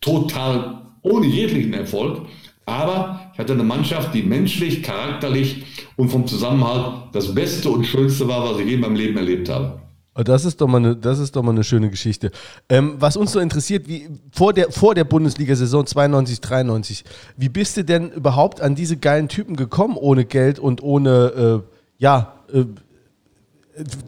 total 0.00 0.82
ohne 1.02 1.26
jeglichen 1.26 1.74
Erfolg. 1.74 2.22
Aber 2.64 3.30
ich 3.32 3.38
hatte 3.38 3.52
eine 3.52 3.62
Mannschaft, 3.62 4.12
die 4.14 4.22
menschlich, 4.22 4.82
charakterlich 4.82 5.64
und 5.96 6.08
vom 6.08 6.26
Zusammenhalt 6.26 7.04
das 7.12 7.34
Beste 7.34 7.70
und 7.70 7.84
Schönste 7.84 8.26
war, 8.26 8.50
was 8.50 8.58
ich 8.60 8.66
je 8.66 8.74
in 8.74 8.80
meinem 8.80 8.96
Leben 8.96 9.16
erlebt 9.16 9.48
habe. 9.48 9.80
Oh, 10.18 10.22
das 10.22 10.46
ist 10.46 10.60
doch 10.60 10.66
mal 10.66 10.78
eine, 10.78 10.96
das 10.96 11.18
ist 11.18 11.36
doch 11.36 11.42
mal 11.42 11.50
eine 11.50 11.64
schöne 11.64 11.90
Geschichte. 11.90 12.30
Ähm, 12.70 12.94
was 12.98 13.18
uns 13.18 13.32
so 13.32 13.40
interessiert, 13.40 13.86
wie 13.86 14.08
vor 14.32 14.54
der, 14.54 14.72
vor 14.72 14.94
der 14.94 15.04
Bundesliga-Saison 15.04 15.86
92, 15.86 16.40
93, 16.40 17.04
wie 17.36 17.50
bist 17.50 17.76
du 17.76 17.84
denn 17.84 18.10
überhaupt 18.10 18.62
an 18.62 18.74
diese 18.74 18.96
geilen 18.96 19.28
Typen 19.28 19.56
gekommen, 19.56 19.96
ohne 19.98 20.24
Geld 20.24 20.58
und 20.58 20.82
ohne, 20.82 21.64
äh, 21.66 21.76
ja, 21.98 22.34
äh, 22.52 22.64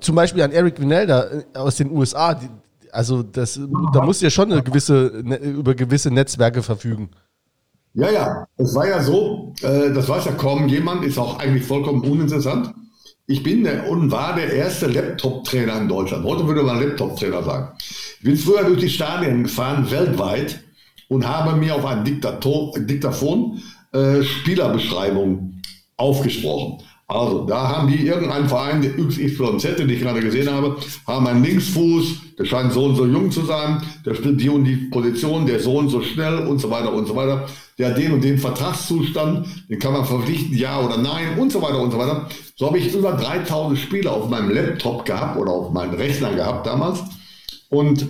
zum 0.00 0.14
Beispiel 0.14 0.42
an 0.42 0.52
Eric 0.52 0.80
Vinelda 0.80 1.24
äh, 1.24 1.58
aus 1.58 1.76
den 1.76 1.90
USA, 1.90 2.32
die, 2.32 2.48
also 2.90 3.22
das, 3.22 3.60
da 3.92 4.02
musst 4.02 4.22
du 4.22 4.26
ja 4.26 4.30
schon 4.30 4.50
eine 4.50 4.62
gewisse, 4.62 5.20
ne, 5.22 5.36
über 5.36 5.74
gewisse 5.74 6.10
Netzwerke 6.10 6.62
verfügen. 6.62 7.10
Ja, 7.92 8.10
ja, 8.10 8.46
es 8.56 8.74
war 8.74 8.88
ja 8.88 9.02
so, 9.02 9.52
äh, 9.60 9.92
das 9.92 10.08
weiß 10.08 10.24
ja 10.24 10.32
kaum 10.32 10.68
jemand, 10.68 11.04
ist 11.04 11.18
auch 11.18 11.38
eigentlich 11.38 11.66
vollkommen 11.66 12.02
uninteressant. 12.02 12.72
Ich 13.30 13.42
bin 13.42 13.62
der 13.62 13.86
und 13.86 14.10
war 14.10 14.34
der 14.34 14.50
erste 14.54 14.86
Laptop-Trainer 14.86 15.82
in 15.82 15.88
Deutschland. 15.88 16.24
Heute 16.24 16.46
würde 16.46 16.62
man 16.62 16.80
Laptop-Trainer 16.80 17.42
sagen. 17.42 17.76
Ich 17.78 18.24
bin 18.24 18.36
früher 18.38 18.64
durch 18.64 18.80
die 18.80 18.88
Stadien 18.88 19.42
gefahren, 19.42 19.90
weltweit, 19.90 20.60
und 21.08 21.28
habe 21.28 21.54
mir 21.54 21.74
auf 21.74 21.84
einem 21.84 22.04
Diktator, 22.04 22.72
Diktaphon 22.78 23.62
äh, 23.92 24.22
Spielerbeschreibungen 24.22 25.60
aufgesprochen. 25.98 26.82
Also, 27.10 27.46
da 27.46 27.68
haben 27.68 27.88
die 27.88 28.06
irgendeinen 28.06 28.50
Verein, 28.50 28.82
der 28.82 28.92
XYZ, 28.92 29.76
den 29.78 29.88
ich 29.88 30.00
gerade 30.00 30.20
gesehen 30.20 30.50
habe, 30.50 30.76
haben 31.06 31.26
einen 31.26 31.42
Linksfuß, 31.42 32.36
der 32.38 32.44
scheint 32.44 32.74
so 32.74 32.84
und 32.84 32.96
so 32.96 33.06
jung 33.06 33.30
zu 33.30 33.46
sein, 33.46 33.82
der 34.04 34.14
spielt 34.14 34.38
die 34.38 34.50
und 34.50 34.64
die 34.64 34.76
Position, 34.76 35.46
der 35.46 35.58
so 35.58 35.78
und 35.78 35.88
so 35.88 36.02
schnell 36.02 36.46
und 36.46 36.58
so 36.58 36.70
weiter 36.70 36.92
und 36.92 37.06
so 37.06 37.16
weiter. 37.16 37.48
Der 37.78 37.88
hat 37.88 37.98
den 37.98 38.12
und 38.12 38.22
den 38.22 38.36
Vertragszustand, 38.36 39.46
den 39.70 39.78
kann 39.78 39.94
man 39.94 40.04
verpflichten, 40.04 40.54
ja 40.54 40.84
oder 40.84 40.98
nein 40.98 41.38
und 41.38 41.50
so 41.50 41.62
weiter 41.62 41.80
und 41.80 41.92
so 41.92 41.98
weiter. 41.98 42.28
So 42.56 42.66
habe 42.66 42.78
ich 42.78 42.92
über 42.92 43.12
3000 43.12 43.78
Spiele 43.78 44.10
auf 44.10 44.28
meinem 44.28 44.50
Laptop 44.50 45.06
gehabt 45.06 45.38
oder 45.38 45.52
auf 45.52 45.72
meinem 45.72 45.94
Rechner 45.94 46.34
gehabt 46.34 46.66
damals. 46.66 47.00
Und 47.70 48.06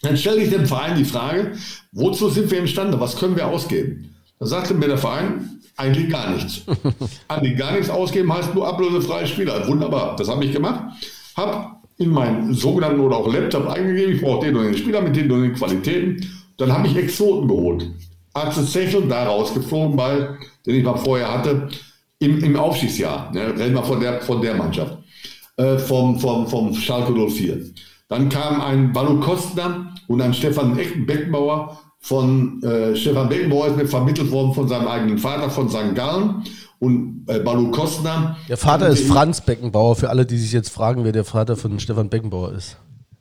dann 0.00 0.16
stelle 0.16 0.42
ich 0.42 0.48
dem 0.48 0.64
Verein 0.64 0.96
die 0.96 1.04
Frage, 1.04 1.52
wozu 1.92 2.30
sind 2.30 2.50
wir 2.50 2.58
imstande, 2.58 2.98
was 2.98 3.18
können 3.18 3.36
wir 3.36 3.48
ausgeben? 3.48 4.14
Da 4.38 4.46
sagte 4.46 4.72
mir 4.72 4.88
der 4.88 4.98
Verein, 4.98 5.53
eigentlich 5.76 6.08
gar 6.10 6.30
nichts. 6.30 6.62
Eigentlich 7.28 7.58
gar 7.58 7.72
nichts 7.72 7.90
ausgeben 7.90 8.32
heißt 8.32 8.54
nur 8.54 8.66
ablösefreie 8.66 9.26
Spieler. 9.26 9.66
Wunderbar, 9.66 10.14
das 10.16 10.28
habe 10.28 10.44
ich 10.44 10.52
gemacht. 10.52 10.84
Habe 11.36 11.76
in 11.98 12.10
meinen 12.10 12.54
sogenannten 12.54 13.00
oder 13.00 13.16
auch 13.16 13.32
Laptop 13.32 13.68
eingegeben, 13.68 14.14
ich 14.14 14.20
brauche 14.20 14.46
den 14.46 14.56
und 14.56 14.64
den 14.64 14.76
Spieler 14.76 15.00
mit 15.00 15.16
den 15.16 15.30
und 15.30 15.42
den 15.42 15.54
Qualitäten. 15.54 16.24
Dann 16.56 16.72
habe 16.72 16.86
ich 16.86 16.96
Exoten 16.96 17.48
geholt. 17.48 17.90
Axel 18.32 18.66
Zechel 18.66 19.08
da 19.08 19.26
rausgeflogen, 19.26 19.96
weil, 19.96 20.38
den 20.66 20.76
ich 20.76 20.84
mal 20.84 20.96
vorher 20.96 21.32
hatte, 21.32 21.68
im, 22.18 22.42
im 22.42 22.56
Aufstiegsjahr. 22.56 23.30
Ne, 23.32 23.54
reden 23.56 23.74
wir 23.74 23.82
von 23.82 24.00
der, 24.00 24.20
von 24.20 24.40
der 24.40 24.54
Mannschaft. 24.54 24.98
Äh, 25.56 25.78
vom, 25.78 26.18
vom, 26.18 26.46
vom 26.48 26.74
Schalke 26.74 27.12
04. 27.12 27.60
Dann 28.08 28.28
kam 28.28 28.60
ein 28.60 28.92
Balu 28.92 29.20
Kostner 29.20 29.94
und 30.08 30.20
ein 30.20 30.34
Stefan 30.34 30.74
Beckenbauer 30.74 31.78
von 32.04 32.62
äh, 32.62 32.94
Stefan 32.94 33.30
Beckenbauer 33.30 33.68
ist 33.68 33.76
mir 33.78 33.86
vermittelt 33.86 34.30
worden 34.30 34.52
von 34.52 34.68
seinem 34.68 34.86
eigenen 34.86 35.16
Vater, 35.16 35.48
von 35.48 35.70
St. 35.70 35.94
Gallen. 35.94 36.44
Und 36.78 37.24
äh, 37.28 37.38
Balu 37.38 37.70
Kostner. 37.70 38.36
Der 38.46 38.58
Vater 38.58 38.88
ist 38.90 39.06
Franz 39.06 39.40
Beckenbauer, 39.40 39.96
für 39.96 40.10
alle, 40.10 40.26
die 40.26 40.36
sich 40.36 40.52
jetzt 40.52 40.68
fragen, 40.68 41.04
wer 41.04 41.12
der 41.12 41.24
Vater 41.24 41.56
von 41.56 41.80
Stefan 41.80 42.10
Beckenbauer 42.10 42.52
ist. 42.52 42.76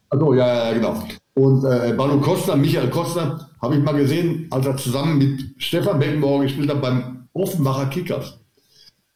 Also 0.09 0.33
ja, 0.33 0.65
ja, 0.65 0.73
genau. 0.73 1.01
Und 1.33 1.63
äh, 1.63 1.93
Balu 1.93 2.19
Kostner, 2.19 2.57
Michael 2.57 2.89
Kostner, 2.89 3.49
habe 3.61 3.77
ich 3.77 3.81
mal 3.81 3.95
gesehen, 3.95 4.47
als 4.51 4.65
er 4.65 4.75
zusammen 4.75 5.17
mit 5.17 5.55
Stefan 5.59 5.99
Beckenbauer 5.99 6.41
gespielt 6.41 6.69
hat 6.69 6.81
beim 6.81 7.29
Offenbacher 7.31 7.85
Kickers. 7.85 8.37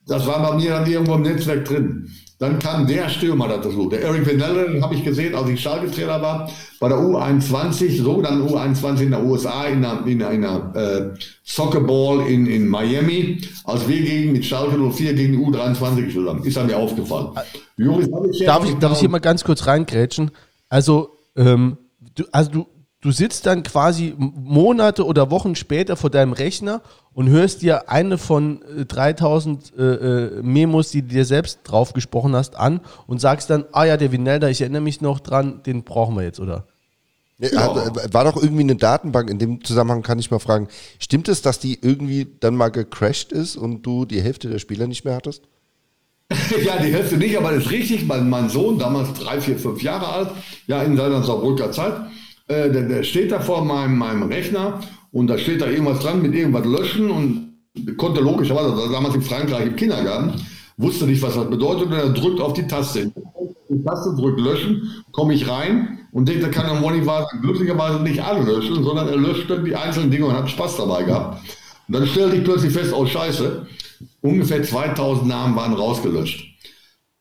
Das 0.06 0.26
war 0.26 0.50
bei 0.50 0.56
mir 0.56 0.70
dann 0.70 0.90
irgendwo 0.90 1.16
im 1.16 1.24
Netzwerk 1.24 1.66
drin. 1.66 2.10
Dann 2.40 2.60
kam 2.60 2.86
der 2.86 3.10
Stürmer 3.10 3.48
dazu. 3.48 3.90
Der 3.90 4.04
Eric 4.04 4.28
Venelle, 4.28 4.72
den 4.72 4.84
habe 4.84 4.94
ich 4.94 5.04
gesehen, 5.04 5.34
als 5.34 5.50
ich 5.50 5.60
Schalke-Trainer 5.60 6.22
war, 6.22 6.50
bei 6.80 6.88
der 6.88 6.98
U21, 6.98 8.04
so 8.04 8.22
dann 8.22 8.48
U21 8.48 9.02
in 9.02 9.12
der 9.12 9.24
USA, 9.24 9.66
in 9.66 9.84
einer, 9.84 10.06
in 10.06 10.22
einer, 10.22 10.32
in 10.32 10.46
einer 10.46 10.76
äh, 10.76 11.10
Soccerball 11.44 12.28
in, 12.28 12.46
in 12.46 12.68
Miami, 12.68 13.42
als 13.64 13.88
wir 13.88 14.02
gegen 14.02 14.34
mit 14.34 14.46
Schalke 14.46 14.78
04 14.78 15.16
gegen 15.16 15.34
die 15.34 15.40
U23 15.40 16.06
gespielt 16.06 16.30
haben. 16.30 16.44
Ist 16.44 16.58
er 16.58 16.66
mir 16.66 16.78
aufgefallen. 16.78 17.30
Joris, 17.76 18.08
ich 18.32 18.46
darf, 18.46 18.64
ich, 18.66 18.76
darf 18.76 18.94
ich 18.94 19.00
hier 19.00 19.10
mal 19.10 19.20
ganz 19.20 19.44
kurz 19.44 19.66
reingrätschen? 19.66 20.30
Also, 20.70 21.18
ähm, 21.36 21.78
du, 22.14 22.24
also 22.32 22.52
du, 22.52 22.68
du 23.08 23.14
sitzt 23.14 23.46
dann 23.46 23.64
quasi 23.64 24.14
Monate 24.18 25.06
oder 25.06 25.32
Wochen 25.32 25.56
später 25.56 25.96
vor 25.96 26.10
deinem 26.10 26.34
Rechner 26.34 26.82
und 27.14 27.30
hörst 27.30 27.62
dir 27.62 27.90
eine 27.90 28.18
von 28.18 28.60
3000 28.86 29.74
äh, 29.78 29.82
äh, 29.82 30.42
Memos, 30.42 30.92
die 30.92 31.04
du 31.04 31.08
dir 31.08 31.24
selbst 31.24 31.60
drauf 31.64 31.94
gesprochen 31.94 32.36
hast, 32.36 32.58
an 32.58 32.82
und 33.08 33.22
sagst 33.22 33.50
dann, 33.50 33.64
ah 33.72 33.86
ja, 33.86 33.96
der 33.96 34.12
Vinelda, 34.12 34.50
ich 34.50 34.60
erinnere 34.60 34.82
mich 34.82 35.00
noch 35.00 35.22
dran, 35.22 35.64
den 35.66 35.84
brauchen 35.84 36.18
wir 36.18 36.24
jetzt, 36.24 36.42
oder? 36.42 36.68
Ja, 37.40 37.74
war 38.12 38.26
doch 38.26 38.36
irgendwie 38.36 38.64
eine 38.64 38.76
Datenbank, 38.76 39.30
in 39.30 39.40
dem 39.40 39.64
Zusammenhang 39.64 40.02
kann 40.02 40.20
ich 40.20 40.30
mal 40.30 40.40
fragen, 40.40 40.68
stimmt 41.00 41.30
es, 41.30 41.42
dass 41.42 41.60
die 41.60 41.80
irgendwie 41.82 42.28
dann 42.42 42.58
mal 42.58 42.72
gecrashed 42.72 43.32
ist 43.32 43.56
und 43.56 43.84
du 43.84 44.04
die 44.04 44.22
Hälfte 44.22 44.50
der 44.50 44.60
Spieler 44.60 44.86
nicht 44.88 45.06
mehr 45.06 45.16
hattest? 45.16 45.44
ja, 46.30 46.76
die 46.84 46.92
Hälfte 46.92 47.16
nicht, 47.16 47.38
aber 47.38 47.54
das 47.54 47.68
ist 47.68 47.72
richtig. 47.72 48.06
Mein, 48.06 48.30
mein 48.30 48.50
Sohn, 48.50 48.78
damals 48.78 49.14
drei, 49.14 49.40
vier, 49.40 49.58
fünf 49.58 49.82
Jahre 49.82 50.08
alt, 50.10 50.30
ja, 50.66 50.84
in 50.84 50.98
seiner 50.98 51.24
Saarbrücker 51.24 51.72
Zeit, 51.72 51.94
äh, 52.48 52.70
der, 52.70 52.84
der, 52.84 53.04
steht 53.04 53.32
da 53.32 53.40
vor 53.40 53.64
meinem, 53.64 53.98
meinem 53.98 54.24
Rechner 54.24 54.80
und 55.12 55.28
da 55.28 55.38
steht 55.38 55.62
da 55.62 55.68
irgendwas 55.68 56.00
dran 56.00 56.22
mit 56.22 56.34
irgendwas 56.34 56.66
löschen 56.66 57.10
und 57.10 57.98
konnte 57.98 58.22
logischerweise, 58.22 58.92
damals 58.92 59.16
in 59.16 59.22
Frankreich 59.22 59.68
im 59.68 59.76
Kindergarten, 59.76 60.34
wusste 60.78 61.06
nicht, 61.06 61.22
was 61.22 61.36
das 61.36 61.50
bedeutet 61.50 61.88
und 61.88 61.94
er 61.94 62.10
drückt 62.10 62.40
auf 62.40 62.54
die 62.54 62.68
Taste. 62.68 63.12
Die 63.70 63.84
Taste 63.84 64.16
drückt 64.16 64.40
löschen, 64.40 65.04
komme 65.12 65.34
ich 65.34 65.50
rein 65.50 66.00
und 66.12 66.28
denkt, 66.28 66.44
da 66.44 66.50
kann 66.50 66.68
der 66.68 66.80
Monitor 66.80 67.28
glücklicherweise 67.42 68.02
nicht 68.02 68.24
alle 68.24 68.44
löschen, 68.44 68.84
sondern 68.84 69.08
er 69.08 69.18
löscht 69.18 69.50
dann 69.50 69.66
die 69.66 69.76
einzelnen 69.76 70.10
Dinge 70.12 70.26
und 70.26 70.34
hat 70.34 70.50
Spaß 70.50 70.78
dabei 70.78 71.04
gehabt. 71.04 71.42
Und 71.88 71.94
dann 71.94 72.08
stellte 72.08 72.38
ich 72.38 72.44
plötzlich 72.44 72.74
fest, 72.74 72.94
oh 72.94 73.06
Scheiße, 73.06 73.66
ungefähr 74.22 74.64
2000 74.64 75.28
Namen 75.28 75.56
waren 75.56 75.74
rausgelöscht. 75.74 76.57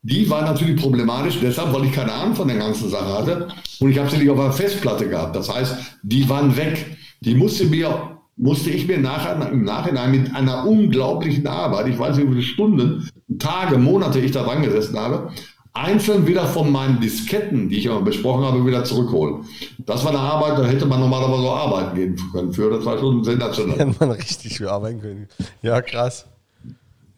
Die 0.09 0.31
war 0.31 0.43
natürlich 0.43 0.81
problematisch, 0.81 1.41
deshalb, 1.43 1.73
weil 1.73 1.87
ich 1.87 1.93
keine 1.93 2.13
Ahnung 2.13 2.37
von 2.37 2.47
der 2.47 2.59
ganzen 2.59 2.89
Sache 2.89 3.19
hatte 3.19 3.49
und 3.81 3.91
ich 3.91 3.99
habe 3.99 4.09
sie 4.09 4.19
nicht 4.19 4.31
auf 4.31 4.39
einer 4.39 4.53
Festplatte 4.53 5.09
gehabt. 5.09 5.35
Das 5.35 5.53
heißt, 5.53 5.75
die 6.05 6.29
waren 6.29 6.57
weg. 6.57 6.97
Die 7.23 7.35
musste, 7.35 7.65
mir, 7.65 8.21
musste 8.37 8.71
ich 8.71 8.87
mir 8.87 8.99
nachher, 8.99 9.51
im 9.51 9.65
Nachhinein 9.65 10.13
mit 10.13 10.33
einer 10.33 10.65
unglaublichen 10.65 11.49
Arbeit, 11.49 11.89
ich 11.89 11.99
weiß 11.99 12.17
nicht, 12.19 12.29
wie 12.29 12.35
viele 12.35 12.43
Stunden, 12.43 13.11
Tage, 13.41 13.79
Monate 13.79 14.21
ich 14.21 14.31
da 14.31 14.45
dran 14.45 14.63
gesessen 14.63 14.97
habe, 14.97 15.33
einzeln 15.73 16.25
wieder 16.29 16.47
von 16.47 16.71
meinen 16.71 17.01
Disketten, 17.01 17.69
die 17.69 17.79
ich 17.79 17.87
immer 17.87 18.01
besprochen 18.01 18.45
habe, 18.45 18.65
wieder 18.65 18.85
zurückholen. 18.85 19.45
Das 19.79 20.05
war 20.05 20.13
eine 20.13 20.21
Arbeit, 20.21 20.57
da 20.57 20.67
hätte 20.67 20.87
man 20.87 21.01
normalerweise 21.01 21.43
so 21.43 21.51
arbeiten 21.51 21.97
gehen 21.97 22.31
können 22.31 22.53
für. 22.53 22.71
Das 22.71 22.85
war 22.85 22.97
schon 22.97 23.25
sensationell. 23.25 23.77
Hätte 23.79 23.97
man 23.99 24.13
richtig 24.13 24.59
für 24.59 24.71
arbeiten 24.71 25.01
können. 25.01 25.29
Ja, 25.63 25.83
krass. 25.83 26.27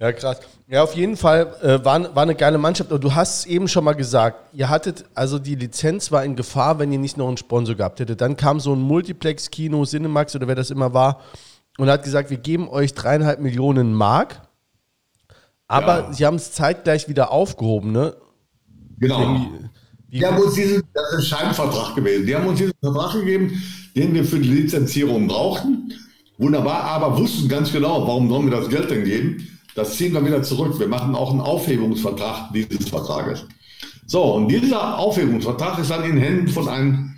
Ja, 0.00 0.12
krass. 0.12 0.38
Ja, 0.68 0.84
auf 0.84 0.94
jeden 0.94 1.16
Fall 1.16 1.52
äh, 1.60 1.84
war, 1.84 2.14
war 2.14 2.22
eine 2.22 2.36
geile 2.36 2.58
Mannschaft. 2.58 2.90
Aber 2.90 3.00
du 3.00 3.14
hast 3.14 3.40
es 3.40 3.46
eben 3.46 3.66
schon 3.66 3.84
mal 3.84 3.94
gesagt, 3.94 4.54
ihr 4.54 4.68
hattet, 4.68 5.04
also 5.14 5.38
die 5.38 5.56
Lizenz 5.56 6.12
war 6.12 6.24
in 6.24 6.36
Gefahr, 6.36 6.78
wenn 6.78 6.92
ihr 6.92 6.98
nicht 6.98 7.16
noch 7.16 7.26
einen 7.26 7.36
Sponsor 7.36 7.74
gehabt 7.74 7.98
hättet. 7.98 8.20
Dann 8.20 8.36
kam 8.36 8.60
so 8.60 8.72
ein 8.74 8.80
Multiplex-Kino, 8.80 9.84
Cinemax 9.84 10.36
oder 10.36 10.46
wer 10.46 10.54
das 10.54 10.70
immer 10.70 10.94
war, 10.94 11.20
und 11.78 11.88
hat 11.88 12.04
gesagt, 12.04 12.30
wir 12.30 12.36
geben 12.36 12.68
euch 12.68 12.94
dreieinhalb 12.94 13.40
Millionen 13.40 13.92
Mark. 13.92 14.42
Aber 15.66 15.98
ja. 15.98 16.12
sie 16.12 16.26
haben 16.26 16.36
es 16.36 16.52
zeitgleich 16.52 17.08
wieder 17.08 17.30
aufgehoben, 17.30 17.92
ne? 17.92 18.16
Genau. 18.98 19.46
Die 20.08 20.24
haben 20.24 20.38
uns 20.38 20.54
diesen, 20.54 20.82
das 20.94 21.12
ist 21.12 21.18
ein 21.18 21.22
Scheinvertrag 21.22 21.94
gewesen. 21.94 22.24
Die 22.24 22.34
haben 22.34 22.46
uns 22.46 22.58
diesen 22.58 22.72
Vertrag 22.80 23.12
gegeben, 23.12 23.62
den 23.94 24.14
wir 24.14 24.24
für 24.24 24.38
die 24.38 24.48
Lizenzierung 24.48 25.28
brauchten. 25.28 25.92
Wunderbar, 26.38 26.84
aber 26.84 27.18
wussten 27.18 27.48
ganz 27.48 27.72
genau, 27.72 28.06
warum 28.06 28.28
sollen 28.28 28.50
wir 28.50 28.58
das 28.58 28.68
Geld 28.68 28.90
denn 28.90 29.04
geben? 29.04 29.57
Das 29.78 29.96
ziehen 29.96 30.12
wir 30.12 30.26
wieder 30.26 30.42
zurück. 30.42 30.76
Wir 30.80 30.88
machen 30.88 31.14
auch 31.14 31.30
einen 31.30 31.40
Aufhebungsvertrag 31.40 32.52
dieses 32.52 32.88
Vertrages. 32.88 33.46
So, 34.06 34.24
und 34.34 34.48
dieser 34.48 34.98
Aufhebungsvertrag 34.98 35.78
ist 35.78 35.92
dann 35.92 36.02
in 36.02 36.16
Händen 36.16 36.48
von 36.48 36.68
einem, 36.68 37.14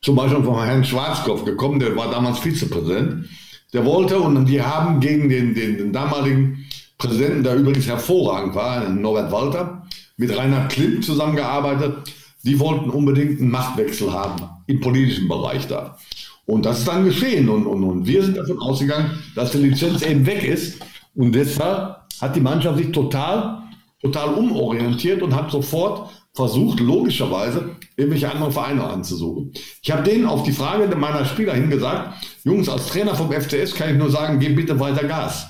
zum 0.00 0.14
Beispiel 0.14 0.44
von 0.44 0.62
Herrn 0.62 0.84
Schwarzkopf 0.84 1.44
gekommen, 1.44 1.80
der 1.80 1.96
war 1.96 2.12
damals 2.12 2.38
Vizepräsident. 2.38 3.28
Der 3.72 3.84
wollte, 3.84 4.20
und 4.20 4.46
die 4.46 4.62
haben 4.62 5.00
gegen 5.00 5.28
den, 5.28 5.56
den, 5.56 5.76
den 5.76 5.92
damaligen 5.92 6.64
Präsidenten, 6.98 7.42
der 7.42 7.56
übrigens 7.56 7.88
hervorragend 7.88 8.54
war, 8.54 8.88
Norbert 8.88 9.32
Walter, 9.32 9.82
mit 10.16 10.36
Rainer 10.36 10.68
Klimt 10.68 11.04
zusammengearbeitet. 11.04 11.96
Die 12.44 12.60
wollten 12.60 12.90
unbedingt 12.90 13.40
einen 13.40 13.50
Machtwechsel 13.50 14.12
haben 14.12 14.40
im 14.68 14.80
politischen 14.80 15.26
Bereich 15.26 15.66
da. 15.66 15.98
Und 16.46 16.64
das 16.64 16.78
ist 16.78 16.86
dann 16.86 17.04
geschehen. 17.04 17.48
Und, 17.48 17.66
und, 17.66 17.82
und 17.82 18.06
wir 18.06 18.22
sind 18.22 18.36
davon 18.36 18.60
ausgegangen, 18.60 19.18
dass 19.34 19.50
die 19.50 19.58
Lizenz 19.58 20.02
eben 20.02 20.24
weg 20.26 20.44
ist. 20.44 20.78
Und 21.16 21.32
deshalb 21.32 22.03
hat 22.20 22.36
die 22.36 22.40
Mannschaft 22.40 22.78
sich 22.78 22.92
total, 22.92 23.62
total 24.00 24.34
umorientiert 24.34 25.22
und 25.22 25.34
hat 25.34 25.50
sofort 25.50 26.10
versucht, 26.34 26.80
logischerweise 26.80 27.76
irgendwelche 27.96 28.30
anderen 28.30 28.52
Vereine 28.52 28.84
anzusuchen. 28.84 29.52
Ich 29.82 29.90
habe 29.90 30.02
denen 30.02 30.26
auf 30.26 30.42
die 30.42 30.52
Frage 30.52 30.94
meiner 30.96 31.24
Spieler 31.24 31.54
hingesagt, 31.54 32.24
Jungs, 32.42 32.68
als 32.68 32.88
Trainer 32.88 33.14
vom 33.14 33.30
FCS 33.30 33.74
kann 33.74 33.90
ich 33.90 33.96
nur 33.96 34.10
sagen, 34.10 34.40
gebt 34.40 34.56
bitte 34.56 34.78
weiter 34.78 35.06
Gas. 35.06 35.46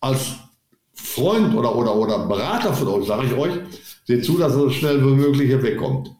Als 0.00 0.36
Freund 0.92 1.54
oder, 1.54 1.74
oder, 1.74 1.96
oder 1.96 2.26
Berater 2.26 2.74
von 2.74 2.88
euch 2.88 3.06
sage 3.06 3.26
ich 3.26 3.34
euch, 3.34 3.52
seht 4.04 4.24
zu, 4.24 4.36
dass 4.36 4.52
er 4.52 4.60
so 4.60 4.70
schnell 4.70 5.02
wie 5.02 5.14
möglich 5.14 5.48
hier 5.48 5.62
wegkommt. 5.62 6.10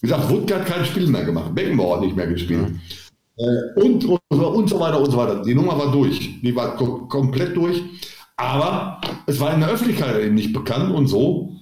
Wie 0.00 0.06
gesagt, 0.06 0.30
Wutke 0.30 0.54
hat 0.54 0.66
kein 0.66 0.84
Spiel 0.84 1.06
mehr 1.08 1.24
gemacht, 1.24 1.54
Beckenbauer 1.54 1.96
hat 1.96 2.04
nicht 2.04 2.16
mehr 2.16 2.28
gespielt. 2.28 2.72
Äh, 3.36 3.80
und, 3.80 4.04
und, 4.04 4.20
und 4.30 4.68
so 4.68 4.80
weiter 4.80 5.00
und 5.00 5.10
so 5.10 5.16
weiter. 5.16 5.42
Die 5.42 5.54
Nummer 5.54 5.78
war 5.78 5.92
durch. 5.92 6.40
Die 6.40 6.54
war 6.54 6.76
komplett 6.76 7.56
durch. 7.56 7.82
Aber 8.38 9.00
es 9.26 9.38
war 9.40 9.52
in 9.52 9.60
der 9.60 9.68
Öffentlichkeit 9.68 10.16
eben 10.22 10.36
nicht 10.36 10.52
bekannt 10.52 10.94
und 10.94 11.08
so. 11.08 11.52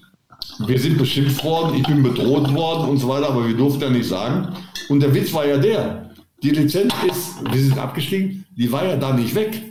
Wir 0.67 0.79
sind 0.79 0.99
beschimpft 0.99 1.43
worden, 1.43 1.75
ich 1.75 1.87
bin 1.87 2.03
bedroht 2.03 2.55
worden 2.55 2.91
und 2.91 2.99
so 2.99 3.09
weiter, 3.09 3.31
aber 3.31 3.49
wir 3.49 3.57
durften 3.57 3.83
ja 3.83 3.91
nicht 3.91 4.09
sagen. 4.09 4.55
Und 4.91 5.01
der 5.01 5.13
Witz 5.15 5.33
war 5.33 5.47
ja 5.47 5.57
der, 5.57 6.11
die 6.43 6.51
Lizenz 6.51 6.95
ist, 7.11 7.43
wir 7.51 7.61
sind 7.61 7.79
abgestiegen, 7.79 8.45
die 8.57 8.71
war 8.71 8.85
ja 8.85 8.97
da 8.97 9.13
nicht 9.15 9.35
weg. 9.35 9.63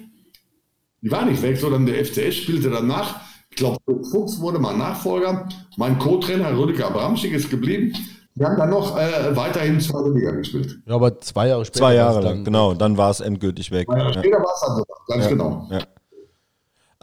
Die 1.02 1.12
war 1.12 1.24
nicht 1.26 1.41
weg, 1.44 1.58
sondern 1.58 1.86
der 1.86 2.04
FCS 2.04 2.36
spielte 2.36 2.72
danach. 2.72 3.22
Ich 3.52 3.58
glaube, 3.58 3.78
Fuchs 4.12 4.39
wurde 4.41 4.58
mal 4.58 4.76
Nachfolger. 4.76 5.48
Mein 5.78 6.00
Co-Trainer 6.00 6.58
Rüdiger 6.58 6.89
Bramschick 6.89 7.34
ist 7.34 7.52
geblieben. 7.52 7.94
Wir 8.34 8.48
haben 8.48 8.58
dann 8.58 8.72
noch 8.72 8.98
äh, 8.98 9.36
weiterhin 9.36 9.80
zweite 9.80 10.10
Liga 10.10 10.32
gespielt. 10.32 10.80
Ja, 10.88 10.96
aber 10.96 11.22
zwei 11.22 11.48
Jahre 11.50 11.63
später. 11.63 11.80
Zwei 11.80 11.94
Jahre 11.94 12.22
lang, 12.22 12.44
genau. 12.44 12.74
Dann 12.74 12.98
war 12.98 13.12
es 13.12 13.20
endgültig 13.20 13.72
weg. 13.72 13.88
Zwei 13.88 14.00
Jahre 14.00 14.13
später 14.13 14.38
war 14.38 14.54
es 14.54 14.62
dann 14.62 14.78
so, 14.78 14.84
ganz 15.08 15.24
ja. 15.24 15.30
genau. 15.30 15.68
Ja. 15.72 15.80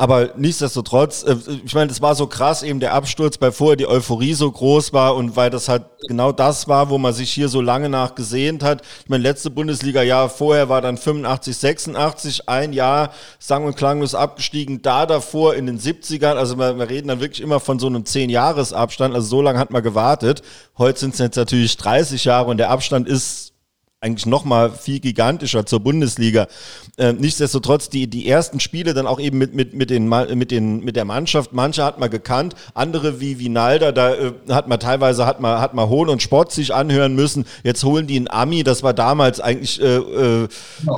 Aber 0.02 0.30
nichtsdestotrotz, 0.36 1.22
äh, 1.22 1.36
ich 1.64 1.76
meine, 1.76 1.86
das 1.86 2.02
war 2.02 2.16
so 2.16 2.26
krass 2.26 2.64
eben 2.64 2.80
der 2.80 2.92
Absturz, 2.92 3.36
weil 3.38 3.52
vorher 3.52 3.76
die 3.76 3.86
Euphorie 3.86 4.34
so 4.34 4.50
groß 4.50 4.92
war 4.92 5.14
und 5.14 5.36
weil 5.36 5.48
das 5.48 5.68
halt 5.68 5.84
genau 6.08 6.32
das 6.32 6.66
war, 6.66 6.90
wo 6.90 6.98
man 6.98 7.12
sich 7.12 7.30
hier 7.30 7.48
so 7.48 7.60
lange 7.60 7.88
nach 7.88 8.16
gesehnt 8.16 8.64
hat. 8.64 8.82
Ich 9.04 9.08
meine, 9.08 9.22
letzte 9.22 9.48
Bundesliga-Jahr 9.50 10.28
vorher 10.28 10.68
war 10.68 10.80
dann 10.80 10.96
85, 10.96 11.56
86, 11.56 12.48
ein 12.48 12.72
Jahr 12.72 13.12
sang- 13.38 13.64
und 13.64 13.76
klanglos 13.76 14.16
abgestiegen, 14.16 14.82
da 14.82 15.06
davor 15.06 15.54
in 15.54 15.66
den 15.66 15.78
70ern, 15.78 16.34
also 16.34 16.58
wir, 16.58 16.76
wir 16.76 16.90
reden 16.90 17.06
dann 17.06 17.20
wirklich 17.20 17.40
immer 17.40 17.60
von 17.60 17.78
so 17.78 17.86
einem 17.86 18.02
10-Jahres-Abstand, 18.02 19.14
also 19.14 19.28
so 19.28 19.40
lange 19.40 19.60
hat 19.60 19.70
man 19.70 19.84
gewartet. 19.84 20.42
Heute 20.78 20.98
sind 20.98 21.14
es 21.14 21.20
jetzt 21.20 21.36
natürlich 21.36 21.76
30 21.76 22.24
Jahre 22.24 22.50
und 22.50 22.56
der 22.56 22.70
Abstand 22.70 23.06
ist 23.06 23.51
eigentlich 24.02 24.26
noch 24.26 24.44
mal 24.44 24.72
viel 24.72 24.98
gigantischer 24.98 25.64
zur 25.64 25.80
Bundesliga. 25.80 26.48
Äh, 26.96 27.12
nichtsdestotrotz 27.12 27.88
die 27.88 28.08
die 28.08 28.28
ersten 28.28 28.58
Spiele 28.58 28.94
dann 28.94 29.06
auch 29.06 29.20
eben 29.20 29.38
mit 29.38 29.54
mit 29.54 29.74
mit 29.74 29.90
den 29.90 30.08
mit 30.08 30.50
den 30.50 30.84
mit 30.84 30.96
der 30.96 31.04
Mannschaft. 31.04 31.52
Manche 31.52 31.84
hat 31.84 32.00
man 32.00 32.10
gekannt, 32.10 32.56
andere 32.74 33.20
wie 33.20 33.38
wie 33.38 33.48
Nalda, 33.48 33.92
da 33.92 34.12
äh, 34.12 34.32
hat 34.50 34.66
man 34.66 34.80
teilweise 34.80 35.24
hat 35.24 35.40
man 35.40 35.60
hat 35.60 35.74
man 35.74 35.88
Hohn 35.88 36.08
und 36.08 36.20
Spott 36.20 36.50
sich 36.50 36.74
anhören 36.74 37.14
müssen. 37.14 37.44
Jetzt 37.62 37.84
holen 37.84 38.08
die 38.08 38.16
einen 38.16 38.28
Ami. 38.28 38.64
Das 38.64 38.82
war 38.82 38.92
damals 38.92 39.38
eigentlich 39.38 39.80
äh, 39.80 39.96
äh, 39.96 40.48